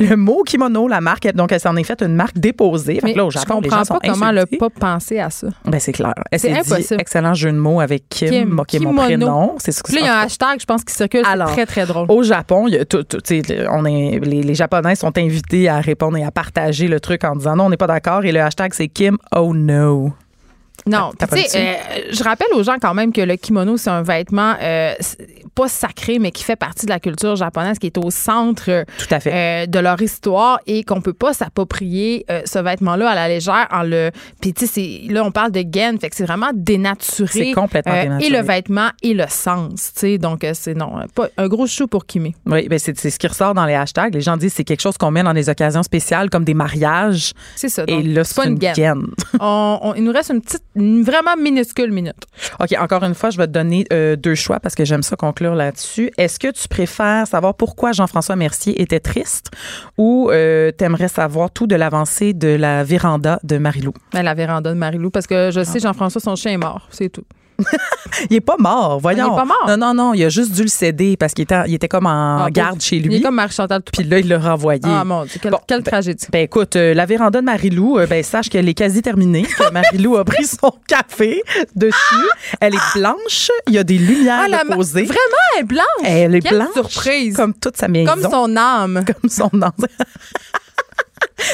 Le 0.00 0.14
mot 0.14 0.44
kimono, 0.44 0.86
la 0.86 1.00
marque, 1.00 1.26
donc 1.34 1.50
elle 1.50 1.58
s'en 1.58 1.74
est 1.74 1.82
fait 1.82 2.00
une 2.02 2.14
marque 2.14 2.38
déposée. 2.38 3.00
Fait 3.00 3.00
Mais 3.02 3.12
que 3.14 3.18
là, 3.18 3.24
au 3.26 3.30
je 3.30 3.38
Japon, 3.40 3.60
les 3.60 3.68
comprends 3.68 3.78
gens 3.84 3.94
pas 3.98 4.06
sont 4.06 4.12
comment 4.14 4.28
elle 4.30 4.38
a 4.38 4.42
insultés. 4.42 4.56
pas 4.58 4.70
pensé 4.70 5.18
à 5.18 5.28
ça. 5.28 5.48
Ben, 5.64 5.80
c'est 5.80 5.90
clair. 5.92 6.14
Elle 6.30 6.38
C'est 6.38 6.52
impossible. 6.52 7.00
excellent 7.00 7.34
jeu 7.34 7.50
de 7.50 7.56
mots 7.58 7.80
avec 7.80 8.08
Kim, 8.08 8.30
Kim, 8.30 8.48
mon 8.50 8.62
kimono. 8.62 9.02
prénom. 9.02 9.54
C'est 9.58 9.72
ce 9.72 9.82
que 9.82 9.92
là, 9.94 9.98
il 10.00 10.04
y 10.04 10.08
a 10.08 10.20
un 10.20 10.22
hashtag, 10.22 10.60
je 10.60 10.66
pense, 10.66 10.84
qui 10.84 10.94
circule. 10.94 11.22
C'est 11.24 11.30
Alors, 11.32 11.50
très, 11.50 11.66
très 11.66 11.84
drôle. 11.84 12.06
Au 12.10 12.22
Japon, 12.22 12.68
il 12.68 12.74
y 12.74 12.78
a 12.78 12.84
tout, 12.84 13.04
on 13.72 13.84
est, 13.86 14.20
les, 14.22 14.42
les 14.44 14.54
Japonais 14.54 14.94
sont 14.94 15.18
invités 15.18 15.68
à 15.68 15.80
répondre 15.80 16.16
et 16.16 16.22
à 16.22 16.30
partager 16.30 16.86
le 16.86 17.00
truc 17.00 17.24
en 17.24 17.34
disant 17.34 17.56
non, 17.56 17.64
on 17.64 17.70
n'est 17.70 17.76
pas 17.76 17.88
d'accord. 17.88 18.24
Et 18.24 18.30
le 18.30 18.40
hashtag, 18.40 18.74
c'est 18.74 18.86
Kim, 18.86 19.16
oh 19.34 19.52
no. 19.52 20.12
Non, 20.86 21.10
puis 21.18 21.42
tu 21.44 21.48
sais, 21.50 21.58
euh, 21.58 22.00
je 22.12 22.22
rappelle 22.22 22.48
aux 22.54 22.62
gens 22.62 22.76
quand 22.80 22.94
même 22.94 23.12
que 23.12 23.20
le 23.20 23.36
kimono, 23.36 23.76
c'est 23.76 23.90
un 23.90 24.02
vêtement 24.02 24.54
euh, 24.62 24.94
pas 25.54 25.68
sacré, 25.68 26.18
mais 26.18 26.30
qui 26.30 26.44
fait 26.44 26.56
partie 26.56 26.86
de 26.86 26.90
la 26.90 27.00
culture 27.00 27.36
japonaise, 27.36 27.78
qui 27.78 27.86
est 27.88 27.98
au 27.98 28.10
centre 28.10 28.64
euh, 28.70 28.84
Tout 28.98 29.12
à 29.14 29.20
fait. 29.20 29.32
euh, 29.64 29.66
de 29.66 29.78
leur 29.80 30.00
histoire 30.00 30.60
et 30.66 30.84
qu'on 30.84 31.00
peut 31.02 31.12
pas 31.12 31.32
s'approprier 31.34 32.24
ce 32.44 32.58
vêtement-là 32.58 33.10
à 33.10 33.14
la 33.14 33.28
légère 33.28 33.66
en 33.70 33.82
le. 33.82 34.10
Puis 34.40 34.54
tu 34.54 34.66
sais, 34.66 34.72
c'est- 35.06 35.12
là 35.12 35.24
on 35.24 35.30
parle 35.32 35.52
de 35.52 35.62
gaine, 35.62 35.98
fait 35.98 36.08
que 36.10 36.16
c'est 36.16 36.24
vraiment 36.24 36.50
dénaturé. 36.54 37.28
C'est 37.32 37.52
complètement 37.52 37.92
dénaturé. 38.00 38.26
Et 38.26 38.30
le 38.36 38.42
vêtement 38.46 38.88
et 39.02 39.14
le 39.14 39.24
sens, 39.28 39.92
tu 39.94 40.00
sais. 40.00 40.18
Donc 40.18 40.46
c'est 40.54 40.74
non, 40.74 40.92
pas 41.14 41.28
un 41.36 41.48
gros 41.48 41.66
chou 41.66 41.86
pour 41.86 42.06
Kimi. 42.06 42.34
Oui, 42.46 42.68
ben 42.68 42.78
c'est 42.78 42.98
ce 42.98 43.18
qui 43.18 43.26
ressort 43.26 43.54
dans 43.54 43.66
les 43.66 43.74
hashtags. 43.74 44.14
Les 44.14 44.20
gens 44.20 44.36
disent 44.36 44.52
que 44.52 44.56
c'est 44.58 44.64
quelque 44.64 44.80
chose 44.80 44.96
qu'on 44.96 45.10
met 45.10 45.22
dans 45.22 45.34
des 45.34 45.48
occasions 45.48 45.82
spéciales 45.82 46.30
comme 46.30 46.44
des 46.44 46.54
mariages. 46.54 47.32
C'est 47.56 47.68
ça. 47.68 47.84
Et 47.86 48.02
là, 48.02 48.24
c'est 48.24 48.36
pas 48.36 48.44
une 48.46 48.52
une 48.52 48.58
gaine. 48.58 48.74
gaine. 48.74 49.06
On- 49.40 49.78
on- 49.82 49.94
il 49.94 50.02
nous 50.04 50.12
reste 50.12 50.30
une 50.30 50.40
petite, 50.40 50.62
une 50.74 51.02
vraiment 51.02 51.36
minuscule 51.36 51.90
minute. 51.90 52.16
OK, 52.60 52.74
encore 52.78 53.02
une 53.04 53.14
fois, 53.14 53.30
je 53.30 53.38
vais 53.38 53.46
te 53.46 53.52
donner 53.52 53.86
euh, 53.92 54.16
deux 54.16 54.34
choix 54.34 54.60
parce 54.60 54.74
que 54.74 54.84
j'aime 54.84 55.02
ça 55.02 55.16
conclure 55.16 55.54
là-dessus. 55.54 56.10
Est-ce 56.18 56.38
que 56.38 56.50
tu 56.50 56.68
préfères 56.68 57.26
savoir 57.26 57.54
pourquoi 57.54 57.92
Jean-François 57.92 58.36
Mercier 58.36 58.80
était 58.80 59.00
triste 59.00 59.50
ou 59.96 60.30
euh, 60.30 60.70
t'aimerais 60.70 61.08
savoir 61.08 61.50
tout 61.50 61.66
de 61.66 61.74
l'avancée 61.74 62.32
de 62.32 62.48
la 62.48 62.84
véranda 62.84 63.40
de 63.42 63.58
Marilou? 63.58 63.92
Ben, 64.12 64.22
la 64.22 64.34
véranda 64.34 64.70
de 64.70 64.78
Marilou, 64.78 65.10
parce 65.10 65.26
que 65.26 65.50
je 65.52 65.64
sais, 65.64 65.80
Jean-François, 65.80 66.20
son 66.20 66.36
chien 66.36 66.52
est 66.52 66.58
mort. 66.58 66.88
C'est 66.90 67.08
tout. 67.08 67.24
Il 68.30 68.36
est 68.36 68.40
pas 68.40 68.56
mort, 68.58 69.00
voyons. 69.00 69.26
Il 69.30 69.32
est 69.32 69.36
pas 69.36 69.44
mort? 69.44 69.64
Non, 69.68 69.76
non, 69.76 69.94
non, 69.94 70.14
il 70.14 70.24
a 70.24 70.28
juste 70.28 70.52
dû 70.52 70.62
le 70.62 70.68
céder 70.68 71.16
parce 71.16 71.34
qu'il 71.34 71.42
était, 71.42 71.56
il 71.66 71.74
était 71.74 71.88
comme 71.88 72.06
en 72.06 72.44
Ah, 72.44 72.50
garde 72.50 72.80
chez 72.80 72.96
Il 72.96 73.06
est 73.06 73.08
lui. 73.16 73.20
comme 73.22 73.34
Marie-Chantal 73.34 73.82
Puis 73.82 74.04
là, 74.04 74.18
il 74.20 74.28
l'a 74.28 74.38
renvoyé. 74.38 74.80
Ah 74.84 75.04
mon 75.04 75.24
Dieu, 75.24 75.38
quelle, 75.42 75.50
Bon, 75.52 75.58
quelle 75.66 75.82
tragédie. 75.82 76.26
Ben 76.32 76.42
écoute, 76.44 76.76
euh, 76.76 76.94
la 76.94 77.04
véranda 77.06 77.40
de 77.40 77.44
Marilou, 77.44 77.98
euh, 77.98 78.06
ben 78.06 78.22
sache 78.22 78.48
qu'elle 78.48 78.68
est 78.68 78.74
quasi 78.74 79.02
terminée. 79.02 79.42
que 79.42 79.70
Marilou 79.72 80.16
a 80.16 80.24
pris 80.24 80.44
son 80.44 80.72
café 80.86 81.42
dessus. 81.74 81.94
Elle 82.60 82.74
est 82.74 82.98
blanche. 82.98 83.50
Il 83.66 83.74
y 83.74 83.78
a 83.78 83.84
des 83.84 83.98
lumières 83.98 84.42
Ah, 84.44 84.48
la 84.48 84.64
posées. 84.64 85.04
Vraiment, 85.04 85.20
elle 85.56 85.60
est 85.60 85.64
blanche? 85.66 85.84
Elle 86.04 86.34
est 86.36 86.40
Quelle 86.40 86.56
blanche. 86.58 86.72
surprise. 86.74 87.36
Comme 87.36 87.54
toute 87.54 87.76
sa 87.76 87.88
maison. 87.88 88.12
Comme 88.12 88.22
son 88.30 88.56
âme. 88.56 89.04
Comme 89.20 89.30
son 89.30 89.50
nom. 89.52 89.70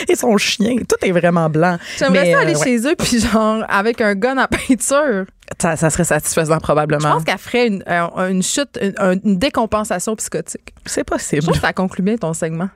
Et 0.09 0.17
son 0.17 0.37
chien. 0.39 0.77
Tout 0.89 0.97
est 1.07 1.13
vraiment 1.13 1.49
blanc. 1.51 1.79
J'aimerais 1.99 2.33
ça 2.33 2.39
euh, 2.39 2.43
aller 2.43 2.57
ouais, 2.57 2.65
chez 2.65 2.79
eux, 2.89 2.95
puis 2.99 3.21
genre, 3.21 3.65
avec 3.69 4.01
un 4.01 4.15
gun 4.15 4.37
à 4.39 4.49
peinture. 4.49 5.25
Ça, 5.61 5.77
ça 5.77 5.91
serait 5.91 6.05
satisfaisant 6.05 6.55
Je 6.57 6.61
probablement. 6.61 7.13
pense 7.13 7.25
qu'elle 7.25 7.39
ferait 7.39 7.67
une, 7.69 7.85
euh, 7.89 8.29
une 8.31 8.43
chute, 8.43 8.79
une, 8.81 9.21
une 9.25 9.39
décompensation 9.39 10.15
psychotique. 10.17 10.75
C'est 10.87 11.01
Je 11.01 11.05
possible. 11.05 11.43
trouve 11.43 11.55
que 11.55 11.61
ça 11.61 11.73
conclut 11.73 12.03
bien 12.03 12.17
ton 12.17 12.33
segment. 12.35 12.69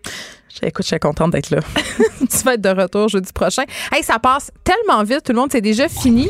Écoute, 0.63 0.85
je 0.85 0.89
suis 0.89 0.99
contente 0.99 1.33
d'être 1.33 1.51
là. 1.51 1.61
tu 2.19 2.39
vas 2.45 2.55
être 2.55 2.61
de 2.63 2.69
retour 2.71 3.09
jeudi 3.09 3.33
prochain. 3.33 3.63
Hey, 3.93 4.03
ça 4.03 4.19
passe 4.19 4.51
tellement 4.65 5.03
vite, 5.05 5.23
tout 5.25 5.33
le 5.33 5.39
monde, 5.39 5.51
c'est 5.53 5.61
déjà 5.61 5.89
fini. 5.89 6.27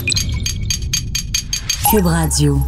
Cube 1.91 2.05
Radio. 2.07 2.61